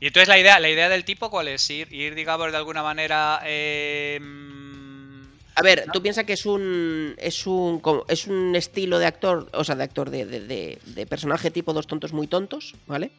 Y 0.00 0.08
entonces 0.08 0.28
la 0.28 0.38
idea, 0.38 0.60
la 0.60 0.68
idea 0.68 0.88
del 0.88 1.04
tipo, 1.04 1.30
¿cuál 1.30 1.48
es? 1.48 1.68
Ir, 1.70 1.92
ir 1.92 2.14
digamos, 2.14 2.50
de 2.50 2.56
alguna 2.56 2.82
manera. 2.82 3.40
Eh, 3.44 4.20
a 5.58 5.62
ver, 5.62 5.86
tú 5.90 6.02
piensas 6.02 6.24
que 6.24 6.34
es 6.34 6.44
un, 6.44 7.14
es 7.16 7.46
un 7.46 7.80
es 8.08 8.26
un 8.26 8.54
estilo 8.54 8.98
de 8.98 9.06
actor, 9.06 9.48
o 9.54 9.64
sea, 9.64 9.74
de 9.74 9.84
actor 9.84 10.10
de, 10.10 10.26
de, 10.26 10.78
de, 10.84 11.06
personaje 11.06 11.50
tipo 11.50 11.72
dos 11.72 11.86
tontos 11.86 12.12
muy 12.12 12.26
tontos, 12.26 12.74
¿vale? 12.86 13.10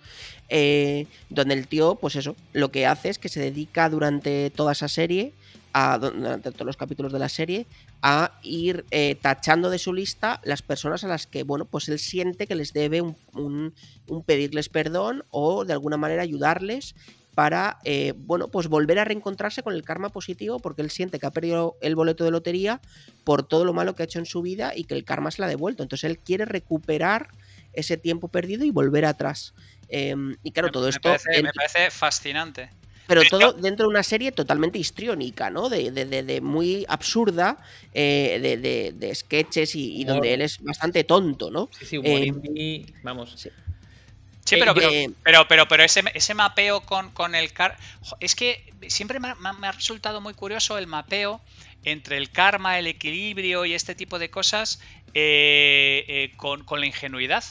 Eh, 0.48 1.08
donde 1.30 1.56
el 1.56 1.68
tío, 1.68 1.96
pues 1.96 2.16
eso, 2.16 2.36
lo 2.54 2.70
que 2.70 2.86
hace 2.86 3.10
es 3.10 3.18
que 3.18 3.30
se 3.30 3.40
dedica 3.40 3.90
durante 3.90 4.52
toda 4.52 4.74
esa 4.74 4.88
serie 4.88 5.34
durante 6.00 6.52
todos 6.52 6.66
los 6.66 6.78
capítulos 6.78 7.14
de 7.14 7.20
la 7.20 7.30
serie, 7.30 7.68
a 8.02 8.40
ir 8.42 8.86
eh, 8.92 9.16
tachando 9.16 9.70
de 9.70 9.80
su 9.80 9.94
lista 9.94 10.42
las 10.44 10.62
personas 10.62 11.04
a 11.04 11.08
las 11.08 11.28
que, 11.28 11.44
bueno, 11.44 11.66
pues 11.66 11.88
él 11.90 12.00
siente 12.00 12.48
que 12.48 12.56
les 12.56 12.74
debe 12.74 13.02
un, 13.02 13.74
pedirles 14.26 14.70
perdón 14.70 15.24
o 15.30 15.66
de 15.66 15.74
alguna 15.74 15.98
manera 15.98 16.22
ayudarles 16.22 16.96
para, 17.36 17.78
eh, 17.84 18.14
bueno, 18.18 18.48
pues 18.48 18.68
volver 18.68 18.98
a 18.98 19.06
reencontrarse 19.06 19.62
con 19.62 19.74
el 19.74 19.84
karma 19.84 20.10
positivo 20.10 20.60
porque 20.60 20.82
él 20.82 20.90
siente 20.90 21.20
que 21.20 21.28
ha 21.28 21.32
perdido 21.32 21.78
el 21.82 21.96
boleto 21.96 22.24
de 22.24 22.32
lotería 22.32 22.82
por 23.24 23.48
todo 23.48 23.64
lo 23.64 23.74
malo 23.74 23.94
que 23.94 24.02
ha 24.02 24.06
hecho 24.06 24.18
en 24.18 24.26
su 24.26 24.42
vida 24.42 24.74
y 24.76 24.86
que 24.86 24.96
el 24.96 25.04
karma 25.04 25.30
se 25.30 25.42
la 25.42 25.46
ha 25.46 25.50
devuelto. 25.50 25.84
Entonces 25.84 26.10
él 26.10 26.18
quiere 26.18 26.46
recuperar 26.46 27.30
ese 27.74 27.98
tiempo 27.98 28.30
perdido 28.30 28.66
y 28.66 28.72
volver 28.72 29.06
atrás. 29.06 29.54
Em, 29.90 30.36
y 30.42 30.52
claro, 30.52 30.72
todo 30.72 30.90
esto... 30.90 31.16
me 31.44 31.54
parece 31.54 31.92
fascinante. 31.92 32.72
Pero 33.08 33.24
todo 33.30 33.54
dentro 33.54 33.86
de 33.86 33.90
una 33.90 34.04
serie 34.04 34.32
totalmente 34.32 34.78
histriónica, 34.78 35.50
¿no? 35.50 35.70
De, 35.70 35.92
de, 35.92 36.06
de, 36.06 36.42
muy 36.42 36.86
absurda, 36.90 37.58
eh, 37.94 38.94
de, 38.94 39.16
sketches 39.16 39.76
y, 39.76 40.04
donde 40.04 40.34
él 40.34 40.42
es 40.42 40.62
bastante 40.62 41.04
tonto, 41.06 41.50
¿no? 41.50 41.70
Sí, 41.72 41.86
sí, 41.86 42.02
eh, 42.04 42.86
vamos. 43.04 43.34
Sí. 43.36 43.50
Sí, 44.44 44.56
pero, 44.58 44.74
eh, 44.80 45.10
pero, 45.24 45.46
pero, 45.48 45.68
pero, 45.68 45.84
ese, 45.84 46.04
ese 46.14 46.34
mapeo 46.34 46.80
con, 46.82 47.12
con 47.12 47.36
el 47.36 47.52
car. 47.52 47.78
Es 48.22 48.34
que 48.34 48.74
siempre 48.88 49.20
me 49.20 49.30
ha, 49.30 49.72
resultado 49.72 50.22
muy 50.22 50.34
curioso 50.34 50.78
el 50.78 50.88
mapeo 50.88 51.42
entre 51.84 52.18
el 52.18 52.30
karma, 52.30 52.80
el 52.80 52.88
equilibrio 52.88 53.66
y 53.66 53.74
este 53.74 53.94
tipo 53.94 54.20
de 54.20 54.30
cosas 54.30 54.80
con, 56.38 56.64
con, 56.64 56.80
la 56.80 56.86
ingenuidad 56.86 57.44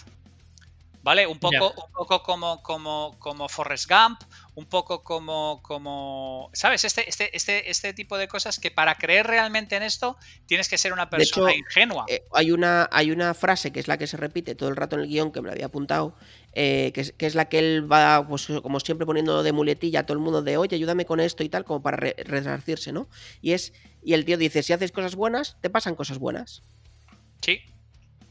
¿vale? 1.07 1.25
Un 1.25 1.39
poco, 1.39 1.73
un 1.87 1.93
poco 1.93 2.21
como, 2.25 2.61
como, 2.65 3.15
como 3.21 3.49
Forrest 3.49 3.89
Gump, 3.89 4.21
un 4.57 4.65
poco 4.67 5.05
como, 5.05 5.61
como 5.63 6.51
¿sabes? 6.55 6.85
Este, 6.85 7.09
este, 7.09 7.37
este, 7.37 7.71
este 7.71 7.93
tipo 7.93 8.17
de 8.17 8.27
cosas 8.27 8.59
que 8.59 8.71
para 8.71 8.97
creer 8.97 9.27
realmente 9.27 9.77
en 9.77 9.83
esto 9.83 10.17
tienes 10.47 10.69
que 10.69 10.79
ser 10.79 10.95
una 10.95 11.11
persona 11.11 11.55
ingenua. 11.55 12.07
Eh, 12.09 12.25
hay, 12.33 12.51
una, 12.51 12.89
hay 12.91 13.11
una 13.11 13.35
frase 13.35 13.71
que 13.71 13.81
es 13.81 13.87
la 13.87 13.99
que 13.99 14.07
se 14.07 14.17
repite 14.17 14.55
todo 14.55 14.71
el 14.71 14.77
rato 14.77 14.97
en 14.97 15.03
el 15.03 15.09
guion 15.09 15.31
que 15.31 15.43
me 15.43 15.49
la 15.49 15.53
había 15.53 15.67
apuntado, 15.67 16.17
eh, 16.55 16.91
que, 16.95 17.27
es, 17.27 17.35
la 17.35 17.51
que 17.51 17.59
él 17.59 17.91
va, 17.91 18.27
pues 18.27 18.47
como 18.63 18.81
siempre 18.81 19.07
poniendo 19.07 19.43
de 19.43 19.53
muletilla 19.53 20.01
a 20.01 20.07
todo 20.07 20.15
el 20.15 20.25
mundo 20.25 20.41
de, 20.41 20.57
oye, 20.57 20.75
ayúdame 20.75 21.05
con 21.05 21.21
esto 21.21 21.45
y 21.45 21.51
tal, 21.51 21.65
como 21.65 21.83
para 21.83 21.99
resarcirse, 21.99 22.93
¿no? 22.93 23.09
Y 23.43 23.53
es, 23.53 23.75
y 24.03 24.15
el 24.15 24.25
tío 24.25 24.39
dice, 24.39 24.63
si 24.63 24.73
haces 24.73 24.91
cosas 24.91 25.17
buenas, 25.17 25.59
te 25.61 25.69
pasan 25.69 25.95
cosas 25.97 26.19
buenas. 26.19 26.63
Sí. 27.43 27.61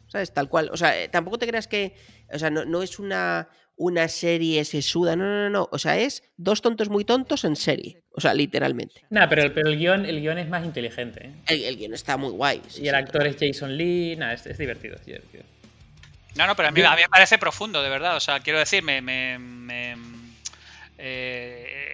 ¿Sabes? 0.07 0.33
Tal 0.33 0.49
cual. 0.49 0.69
O 0.71 0.77
sea, 0.77 0.99
eh, 0.99 1.09
tampoco 1.09 1.37
te 1.37 1.47
creas 1.47 1.67
que. 1.67 1.95
O 2.31 2.39
sea, 2.39 2.49
no, 2.49 2.81
es 2.81 2.99
una, 2.99 3.49
una 3.77 4.07
serie 4.07 4.63
sesuda. 4.65 5.15
No, 5.15 5.25
no, 5.25 5.43
no, 5.43 5.49
no. 5.49 5.69
O 5.71 5.79
sea, 5.79 5.97
es 5.97 6.23
dos 6.37 6.61
tontos 6.61 6.89
muy 6.89 7.05
tontos 7.05 7.43
en 7.43 7.55
serie. 7.55 8.01
O 8.11 8.21
sea, 8.21 8.33
literalmente. 8.33 9.05
Nada, 9.09 9.27
pero, 9.27 9.53
pero 9.53 9.69
el, 9.69 9.77
guion, 9.77 10.05
el 10.05 10.21
guion 10.21 10.37
es 10.37 10.47
más 10.47 10.65
inteligente. 10.65 11.33
¿eh? 11.47 11.67
El, 11.67 11.77
guion 11.77 11.93
está 11.93 12.17
muy 12.17 12.31
guay. 12.31 12.61
y 12.77 12.87
el 12.87 12.95
actor 12.95 13.27
es 13.27 13.35
Jason 13.39 13.75
Lee. 13.77 14.15
Nada, 14.15 14.33
es, 14.33 14.57
divertido, 14.57 14.97
No, 16.35 16.47
no, 16.47 16.55
pero 16.55 16.69
a 16.69 16.71
mí, 16.71 16.81
a 16.81 16.95
mí, 16.95 17.01
me 17.01 17.09
parece 17.09 17.37
profundo, 17.37 17.83
de 17.83 17.89
verdad. 17.89 18.15
O 18.15 18.19
sea, 18.19 18.39
quiero 18.39 18.59
decir, 18.59 18.83
me. 18.83 19.01
me, 19.01 19.95
eh, 20.97 21.84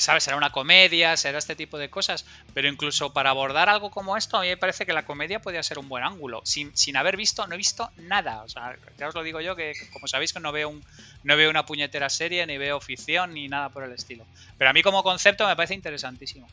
¿sabes? 0.00 0.24
Será 0.24 0.36
una 0.36 0.50
comedia, 0.50 1.16
será 1.16 1.38
este 1.38 1.54
tipo 1.54 1.78
de 1.78 1.90
cosas, 1.90 2.24
pero 2.54 2.68
incluso 2.68 3.12
para 3.12 3.30
abordar 3.30 3.68
algo 3.68 3.90
como 3.90 4.16
esto, 4.16 4.36
a 4.36 4.42
mí 4.42 4.48
me 4.48 4.56
parece 4.56 4.86
que 4.86 4.92
la 4.92 5.04
comedia 5.04 5.40
podría 5.40 5.62
ser 5.62 5.78
un 5.78 5.88
buen 5.88 6.04
ángulo. 6.04 6.40
Sin, 6.44 6.76
sin 6.76 6.96
haber 6.96 7.16
visto, 7.16 7.46
no 7.46 7.54
he 7.54 7.58
visto 7.58 7.90
nada. 7.98 8.42
O 8.42 8.48
sea, 8.48 8.76
ya 8.98 9.08
os 9.08 9.14
lo 9.14 9.22
digo 9.22 9.40
yo, 9.40 9.56
que 9.56 9.72
como 9.92 10.08
sabéis 10.08 10.32
que 10.32 10.40
no 10.40 10.52
veo, 10.52 10.68
un, 10.68 10.82
no 11.22 11.36
veo 11.36 11.50
una 11.50 11.66
puñetera 11.66 12.08
serie, 12.08 12.46
ni 12.46 12.58
veo 12.58 12.80
ficción, 12.80 13.34
ni 13.34 13.48
nada 13.48 13.68
por 13.68 13.84
el 13.84 13.92
estilo. 13.92 14.24
Pero 14.58 14.70
a 14.70 14.72
mí 14.72 14.82
como 14.82 15.02
concepto 15.02 15.46
me 15.46 15.56
parece 15.56 15.74
interesantísimo. 15.74 16.48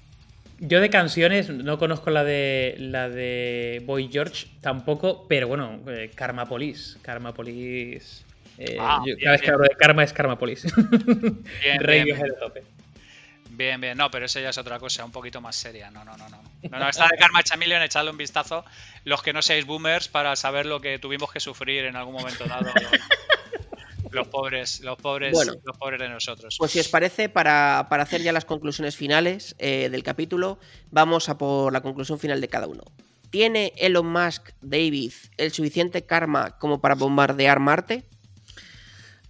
Yo 0.59 0.81
de 0.81 0.89
canciones 0.89 1.49
no 1.49 1.77
conozco 1.77 2.09
la 2.09 2.23
de 2.23 2.75
la 2.79 3.09
de 3.09 3.81
Boy 3.85 4.09
George 4.11 4.47
tampoco, 4.59 5.27
pero 5.27 5.47
bueno, 5.47 5.79
eh, 5.87 6.11
Karma 6.15 6.47
Police. 6.47 6.97
Karma 7.03 7.33
Police. 7.33 8.23
Eh, 8.57 8.75
ah, 8.79 9.03
cada 9.21 9.31
vez 9.33 9.41
que 9.41 9.51
hablo 9.51 9.63
de 9.63 9.75
Karma 9.77 10.03
es 10.03 10.13
Karma 10.13 10.39
Police. 10.39 10.67
Bien, 11.61 12.07
de 12.07 12.33
tope. 12.39 12.63
Bien, 13.49 13.79
bien, 13.79 13.97
no, 13.97 14.11
pero 14.11 14.25
eso 14.25 14.39
ya 14.39 14.49
es 14.49 14.57
otra 14.57 14.79
cosa, 14.79 15.05
un 15.05 15.11
poquito 15.11 15.41
más 15.41 15.55
seria. 15.55 15.89
No, 15.91 16.03
no, 16.03 16.17
no, 16.17 16.29
no. 16.29 16.41
No, 16.69 16.79
no 16.79 16.89
está 16.89 17.07
de 17.07 17.17
Karma 17.17 17.43
Chameleon, 17.43 17.81
echadle 17.81 18.11
un 18.11 18.17
vistazo, 18.17 18.65
los 19.03 19.21
que 19.21 19.33
no 19.33 19.41
seáis 19.41 19.65
boomers, 19.65 20.07
para 20.07 20.35
saber 20.35 20.65
lo 20.65 20.81
que 20.81 20.99
tuvimos 20.99 21.31
que 21.31 21.39
sufrir 21.39 21.85
en 21.85 21.95
algún 21.95 22.13
momento 22.13 22.45
dado. 22.45 22.71
Los, 24.11 24.27
pobres, 24.29 24.79
los 24.79 24.97
pobres, 24.97 25.33
los 25.63 25.77
pobres 25.77 25.99
de 25.99 26.09
nosotros. 26.09 26.55
Pues 26.57 26.71
si 26.71 26.79
os 26.79 26.87
parece, 26.87 27.29
para, 27.29 27.79
hacer 27.79 28.21
ya 28.21 28.31
las 28.31 28.45
conclusiones 28.45 28.95
finales 28.95 29.55
eh, 29.59 29.89
del 29.89 30.01
capítulo, 30.01 30.59
vamos 30.91 31.29
a 31.29 31.37
por 31.37 31.73
la 31.73 31.81
conclusión 31.81 32.17
final 32.17 32.39
de 32.41 32.47
cada 32.47 32.67
uno. 32.67 32.83
¿Tiene 33.29 33.73
Elon 33.75 34.07
Musk, 34.07 34.51
David, 34.61 35.11
el 35.37 35.51
suficiente 35.51 36.05
karma 36.05 36.57
como 36.57 36.79
para 36.79 36.95
bombardear 36.95 37.59
Marte? 37.59 38.05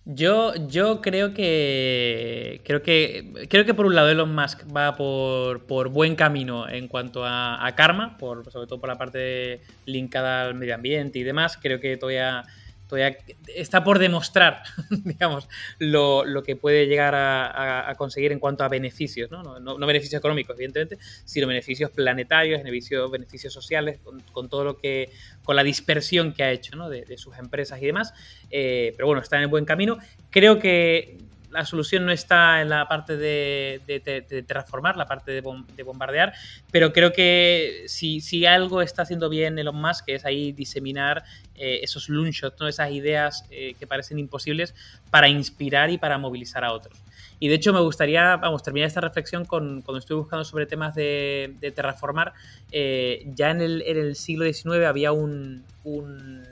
Yo, 0.10 0.54
yo 0.70 1.02
creo 1.02 1.34
que. 1.34 2.62
Creo 2.64 2.82
que. 2.82 3.48
Creo 3.50 3.66
que 3.66 3.74
por 3.74 3.86
un 3.86 3.94
lado 3.94 4.10
Elon 4.10 4.34
Musk 4.34 4.64
va 4.74 4.96
por, 4.96 5.66
por 5.66 5.90
buen 5.90 6.16
camino 6.16 6.70
en 6.70 6.88
cuanto 6.88 7.26
a, 7.26 7.70
karma, 7.76 8.18
por, 8.18 8.50
sobre 8.50 8.68
todo 8.68 8.80
por 8.80 8.88
la 8.88 8.98
parte 8.98 9.60
linkada 9.86 10.44
al 10.44 10.56
medio 10.56 10.76
ambiente 10.76 11.20
y 11.20 11.24
demás. 11.24 11.58
Creo 11.62 11.82
que 11.82 11.98
todavía 11.98 12.46
todavía 12.88 13.18
está 13.56 13.84
por 13.84 14.00
demostrar, 14.00 14.64
digamos, 14.90 15.48
lo, 15.80 16.24
que 16.44 16.56
puede 16.56 16.88
llegar 16.88 17.14
a, 17.16 17.94
conseguir 17.98 18.32
en 18.32 18.40
cuanto 18.40 18.64
a 18.64 18.70
beneficios, 18.70 19.30
¿no? 19.30 19.60
No, 19.60 19.78
beneficios 19.86 20.20
económicos, 20.20 20.56
evidentemente, 20.56 20.98
sino 21.26 21.48
beneficios 21.48 21.92
planetarios, 21.92 22.60
beneficios, 22.64 23.12
beneficios 23.12 23.54
sociales, 23.54 24.00
con, 24.32 24.50
todo 24.50 24.64
lo 24.64 24.78
que, 24.78 25.12
con 25.44 25.56
la 25.56 25.64
dispersión 25.64 26.34
que 26.34 26.44
ha 26.44 26.52
hecho, 26.52 26.76
¿no? 26.76 26.90
de, 26.90 27.18
sus 27.18 27.38
empresas 27.38 27.82
y 27.82 27.86
demás. 27.86 28.14
Eh, 28.50 28.94
pero 28.96 29.08
bueno, 29.08 29.22
está 29.22 29.38
en 29.38 29.44
el 29.44 29.48
buen 29.50 29.66
camino. 29.66 29.98
Creo 30.30 30.60
que 30.60 31.18
la 31.52 31.66
solución 31.66 32.06
no 32.06 32.12
está 32.12 32.62
en 32.62 32.70
la 32.70 32.88
parte 32.88 33.18
de, 33.18 34.44
transformar, 34.48 34.98
la 34.98 35.06
parte 35.06 35.32
de, 35.32 35.42
bombardear, 35.84 36.34
pero 36.72 36.92
creo 36.92 37.14
que 37.14 37.84
si, 37.88 38.46
algo 38.46 38.82
está 38.82 39.04
haciendo 39.04 39.30
bien 39.30 39.58
Elon 39.58 39.80
Musk, 39.80 40.06
que 40.06 40.16
es 40.16 40.26
ahí 40.26 40.52
diseminar 40.52 41.24
eh, 41.56 41.80
esos 41.84 42.10
loonshots, 42.10 42.60
¿no? 42.60 42.68
esas 42.68 42.92
ideas 42.92 43.46
eh, 43.50 43.76
que 43.80 43.88
parecen 43.88 44.20
imposibles 44.20 44.76
para 45.10 45.30
inspirar 45.30 45.90
y 45.90 45.98
para 45.98 46.18
movilizar 46.18 46.64
a 46.64 46.74
otros. 46.74 46.98
Y 47.40 47.50
de 47.50 47.56
hecho 47.56 47.72
me 47.72 47.82
gustaría, 47.82 48.36
vamos, 48.38 48.64
terminar 48.64 48.88
esta 48.88 49.02
reflexión 49.02 49.46
con, 49.46 49.82
cuando 49.84 50.00
estoy 50.00 50.18
buscando 50.18 50.44
sobre 50.44 50.66
temas 50.66 50.96
de, 50.96 51.56
terraformar. 51.76 52.34
Eh, 52.72 53.26
ya 53.36 53.52
en 53.52 53.62
el, 53.62 54.16
siglo 54.16 54.46
XIX 54.46 54.86
había 54.86 55.12
un, 55.12 55.64
un 55.84 56.44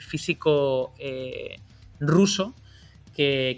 físico 0.00 0.94
ruso 1.98 2.54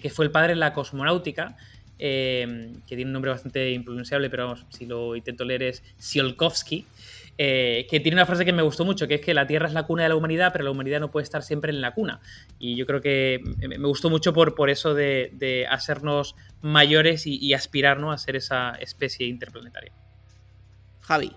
que, 0.00 0.10
fue 0.10 0.24
el 0.24 0.30
padre 0.30 0.50
de 0.50 0.56
la 0.56 0.72
cosmonáutica, 0.72 1.56
eh, 1.98 2.72
que 2.86 2.96
tiene 2.96 3.10
un 3.10 3.12
nombre 3.12 3.30
bastante 3.30 3.70
impronunciable, 3.70 4.28
pero 4.28 4.44
vamos, 4.44 4.66
si 4.70 4.86
lo 4.86 5.14
intento 5.14 5.44
leer 5.44 5.62
es 5.62 5.82
Tsiolkovsky, 5.98 6.84
eh, 7.38 7.86
que 7.88 8.00
tiene 8.00 8.16
una 8.16 8.26
frase 8.26 8.44
que 8.44 8.52
me 8.52 8.62
gustó 8.62 8.84
mucho, 8.84 9.06
que 9.06 9.14
es 9.14 9.20
que 9.20 9.34
la 9.34 9.46
Tierra 9.46 9.68
es 9.68 9.72
la 9.72 9.84
cuna 9.84 10.02
de 10.02 10.08
la 10.08 10.16
humanidad, 10.16 10.52
pero 10.52 10.64
la 10.64 10.70
humanidad 10.70 11.00
no 11.00 11.10
puede 11.10 11.24
estar 11.24 11.42
siempre 11.42 11.70
en 11.70 11.80
la 11.80 11.94
cuna. 11.94 12.20
Y 12.58 12.76
yo 12.76 12.86
creo 12.86 13.00
que 13.00 13.40
me 13.58 13.76
gustó 13.78 14.10
mucho 14.10 14.32
por, 14.32 14.54
por 14.54 14.68
eso 14.68 14.94
de, 14.94 15.66
hacernos 15.70 16.34
mayores 16.60 17.26
y, 17.26 17.38
y 17.38 17.54
aspirar 17.54 18.02
a 18.04 18.18
ser 18.18 18.36
esa 18.36 18.72
especie 18.72 19.26
interplanetaria. 19.26 19.92
Javi. 21.00 21.32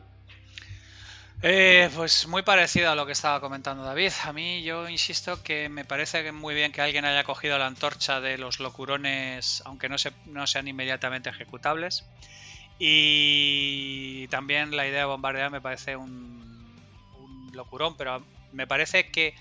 Eh, 1.47 1.91
pues 1.95 2.25
muy 2.25 2.41
parecido 2.41 2.89
a 2.89 2.95
lo 2.95 3.05
que 3.05 3.11
estaba 3.11 3.39
comentando 3.39 3.83
David. 3.83 4.11
A 4.23 4.33
mí 4.33 4.63
yo 4.63 4.89
insisto 4.89 5.43
que 5.43 5.69
me 5.69 5.85
parece 5.85 6.31
muy 6.31 6.55
bien 6.55 6.71
que 6.71 6.81
alguien 6.81 7.05
haya 7.05 7.23
cogido 7.23 7.59
la 7.59 7.67
antorcha 7.67 8.19
de 8.19 8.39
los 8.39 8.59
locurones, 8.59 9.61
aunque 9.63 9.87
no, 9.87 9.95
no 10.25 10.47
sean 10.47 10.67
inmediatamente 10.67 11.29
ejecutables. 11.29 12.03
Y 12.79 14.27
también 14.29 14.75
la 14.75 14.87
idea 14.87 15.01
de 15.01 15.05
bombardear 15.05 15.51
me 15.51 15.61
parece 15.61 15.95
un, 15.95 16.81
locurón, 17.53 17.95
pero 17.95 18.25
me 18.51 18.65
parece 18.65 19.11
que 19.11 19.35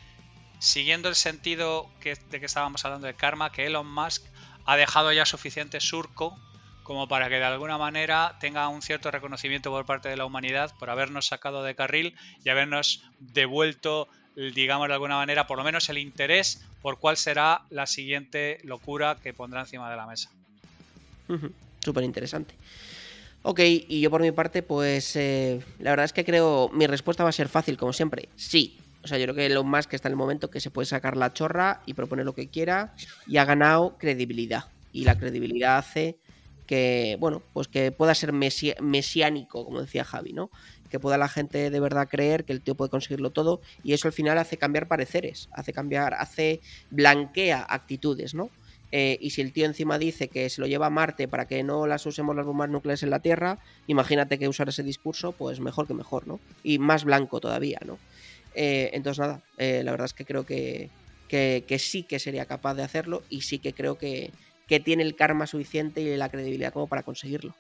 siguiendo 0.59 1.09
el 1.09 1.15
sentido 1.15 1.89
de 2.03 2.39
que 2.39 2.45
estábamos 2.45 2.85
hablando 2.85 3.07
de 3.07 3.15
karma, 3.15 3.51
que 3.51 3.65
Elon 3.65 3.91
Musk 3.91 4.23
ha 4.67 4.77
dejado 4.77 5.11
ya 5.11 5.25
suficiente 5.25 5.81
surco 5.81 6.39
como 6.85 7.09
para 7.09 7.29
que 7.29 7.37
de 7.37 7.45
alguna 7.45 7.79
manera 7.79 8.37
tenga 8.39 8.69
un 8.69 8.83
cierto 8.83 9.11
reconocimiento 9.11 9.71
por 9.71 9.87
parte 9.87 10.09
de 10.09 10.17
la 10.17 10.27
humanidad 10.27 10.73
por 10.79 10.91
habernos 10.91 11.27
sacado 11.27 11.65
de 11.65 11.75
carril 11.75 12.15
y 12.45 12.51
habernos 12.51 13.03
devuelto, 13.19 14.07
digamos 14.37 14.87
de 14.87 14.95
alguna 14.95 15.17
manera, 15.17 15.47
por 15.47 15.59
lo 15.59 15.65
menos 15.65 15.89
el 15.89 15.99
interés 15.99 16.63
por 16.83 16.99
cuál 16.99 17.17
será 17.17 17.63
la 17.71 17.87
siguiente 17.87 18.59
locura 18.63 19.17
que 19.23 19.33
pondrá 19.33 19.63
encima 19.63 19.91
de 19.91 19.97
la 19.97 20.07
mesa. 20.07 20.31
Súper 21.81 22.05
interesante. 22.05 22.55
Ok, 23.43 23.61
y 23.61 24.01
yo 24.01 24.11
por 24.11 24.21
mi 24.21 24.33
parte, 24.33 24.63
pues 24.63 25.17
eh, 25.17 25.61
la 25.79 25.91
verdad 25.91 26.05
es 26.05 26.13
que 26.13 26.25
creo, 26.25 26.71
mi 26.73 26.87
respuesta 26.87 27.25
va 27.25 27.31
a 27.31 27.33
ser 27.33 27.49
fácil, 27.49 27.77
como 27.77 27.93
siempre. 27.93 28.29
Sí. 28.37 28.79
O 29.03 29.07
sea, 29.07 29.19
yo 29.19 29.25
creo 29.25 29.35
que 29.35 29.51
lo 29.51 29.65
más 29.65 29.87
que 29.87 29.97
está 29.97 30.09
en 30.09 30.13
el 30.13 30.17
momento 30.17 30.49
que 30.49 30.61
se 30.61 30.71
puede 30.71 30.87
sacar 30.87 31.15
la 31.15 31.35
chorra 31.35 31.83
y 31.85 31.93
proponer 31.93 32.25
lo 32.25 32.35
que 32.35 32.49
quiera 32.49 32.95
y 33.27 33.37
ha 33.37 33.45
ganado 33.45 33.99
credibilidad. 33.99 34.65
Y 34.95 35.05
la 35.05 35.19
credibilidad 35.19 35.77
hace 35.77 36.17
que, 36.67 37.17
bueno, 37.21 37.43
pues 37.53 37.69
que 37.69 37.93
pueda 37.93 38.15
ser 38.15 38.33
mesiánico, 38.33 39.65
como 39.65 39.81
decía 39.81 40.05
Javi, 40.05 40.33
¿no? 40.33 40.51
Que 40.91 40.99
pueda 40.99 41.19
la 41.19 41.29
gente 41.29 41.71
de 41.71 41.81
verdad 41.81 42.09
creer 42.09 42.45
que 42.45 42.53
el 42.53 42.63
tío 42.63 42.75
puede 42.75 42.91
conseguirlo 42.91 43.31
todo 43.31 43.61
y 43.83 43.93
eso 43.93 44.09
al 44.09 44.13
final 44.13 44.39
hace 44.39 44.57
cambiar 44.57 44.89
pareceres, 44.89 45.49
hace 45.53 45.73
cambiar, 45.73 46.15
hace, 46.15 46.61
blanquea 46.91 47.67
actitudes, 47.69 48.35
¿no? 48.35 48.51
Eh, 48.93 49.19
y 49.21 49.31
si 49.31 49.41
el 49.41 49.53
tío 49.53 49.67
encima 49.67 49.99
dice 49.99 50.29
que 50.29 50.49
se 50.49 50.61
lo 50.61 50.69
lleva 50.69 50.87
a 50.87 50.91
Marte 50.91 51.27
para 51.27 51.49
que 51.49 51.65
no 51.65 51.87
las 51.87 52.07
usemos 52.07 52.37
las 52.37 52.47
bombas 52.47 52.71
nucleares 52.71 53.03
en 53.03 53.11
la 53.11 53.19
Tierra, 53.19 53.59
imagínate 53.89 54.39
que 54.39 54.47
usar 54.47 54.69
ese 54.69 54.85
discurso, 54.85 55.33
pues 55.33 55.59
mejor 55.59 55.89
que 55.89 55.95
mejor, 55.95 56.29
¿no? 56.29 56.39
Y 56.63 56.79
más 56.79 57.05
blanco 57.05 57.41
todavía, 57.41 57.81
¿no? 57.85 57.99
Eh, 58.55 58.91
entonces 58.93 59.19
nada, 59.19 59.43
eh, 59.59 59.83
la 59.83 59.91
verdad 59.91 60.05
es 60.05 60.15
que 60.15 60.25
creo 60.25 60.47
que, 60.47 60.91
que 61.29 61.77
sí 61.81 62.05
que 62.05 62.21
sería 62.21 62.47
capaz 62.47 62.75
de 62.75 62.85
hacerlo 62.85 63.25
y 63.29 63.41
sí 63.41 63.59
que 63.59 63.73
creo 63.73 63.99
que, 63.99 64.31
que 64.67 64.81
tiene 64.81 65.03
el 65.03 65.17
karma 65.17 65.47
suficiente 65.47 66.01
y 66.01 66.17
la 66.17 66.29
credibilidad 66.29 66.73
como 66.73 66.87
para 66.87 67.03
conseguirlo. 67.03 67.55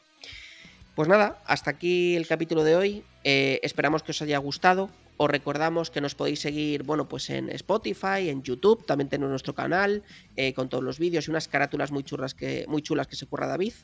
Pues 0.94 1.08
nada, 1.08 1.42
hasta 1.44 1.70
aquí 1.70 2.14
el 2.14 2.26
capítulo 2.26 2.62
de 2.62 2.76
hoy. 2.76 3.04
Eh, 3.24 3.60
esperamos 3.62 4.02
que 4.02 4.12
os 4.12 4.22
haya 4.22 4.38
gustado. 4.38 4.90
Os 5.16 5.30
recordamos 5.30 5.90
que 5.90 6.00
nos 6.00 6.16
podéis 6.16 6.40
seguir, 6.40 6.82
bueno, 6.82 7.08
pues 7.08 7.30
en 7.30 7.48
Spotify, 7.50 8.30
en 8.30 8.42
YouTube, 8.42 8.84
también 8.84 9.08
tenemos 9.08 9.30
nuestro 9.30 9.54
canal 9.54 10.02
eh, 10.36 10.52
con 10.54 10.68
todos 10.68 10.82
los 10.82 10.98
vídeos 10.98 11.28
y 11.28 11.30
unas 11.30 11.46
carátulas 11.46 11.92
muy 11.92 12.02
chulas 12.02 12.34
que, 12.34 12.64
muy 12.66 12.82
chulas 12.82 13.06
que 13.06 13.14
se 13.14 13.26
curra 13.26 13.46
David. 13.46 13.74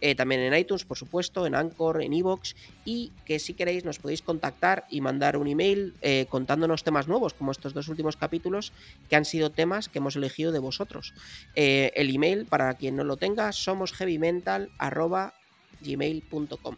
Eh, 0.00 0.14
también 0.14 0.40
en 0.40 0.58
iTunes, 0.58 0.86
por 0.86 0.96
supuesto, 0.96 1.46
en 1.46 1.54
Anchor, 1.54 2.02
en 2.02 2.14
Evox. 2.14 2.56
Y 2.86 3.12
que 3.26 3.38
si 3.38 3.52
queréis 3.52 3.84
nos 3.84 3.98
podéis 3.98 4.22
contactar 4.22 4.86
y 4.88 5.02
mandar 5.02 5.36
un 5.36 5.46
email 5.46 5.92
eh, 6.00 6.24
contándonos 6.30 6.84
temas 6.84 7.06
nuevos, 7.06 7.34
como 7.34 7.52
estos 7.52 7.74
dos 7.74 7.88
últimos 7.88 8.16
capítulos, 8.16 8.72
que 9.10 9.16
han 9.16 9.26
sido 9.26 9.50
temas 9.50 9.90
que 9.90 9.98
hemos 9.98 10.16
elegido 10.16 10.52
de 10.52 10.58
vosotros. 10.58 11.12
el 11.54 12.14
email, 12.14 12.46
para 12.46 12.72
quien 12.74 12.96
no 12.96 13.04
lo 13.04 13.18
tenga, 13.18 13.52
somos 13.52 13.92
heavymental.gmail.com. 13.92 16.76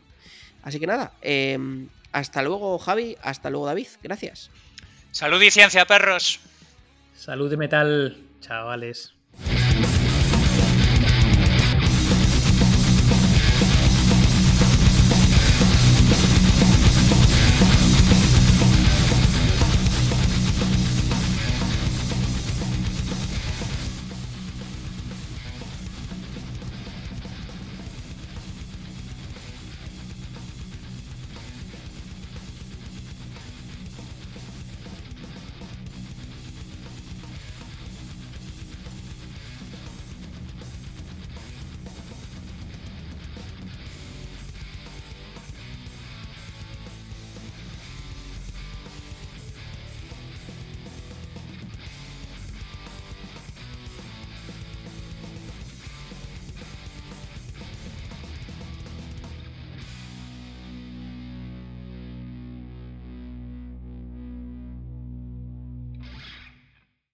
Así 0.63 0.79
que 0.79 0.87
nada, 0.87 1.13
em, 1.23 1.89
hasta 2.13 2.43
luego, 2.43 2.79
Javi. 2.79 3.17
Hasta 3.23 3.51
luego, 3.51 3.67
David. 3.67 3.89
Gracias. 4.03 4.51
Salud 5.11 5.43
y 5.43 5.51
ciencia, 5.51 5.87
perros. 5.87 6.41
Salud 7.15 7.51
de 7.51 7.57
metal, 7.57 8.17
chavales. 8.41 9.15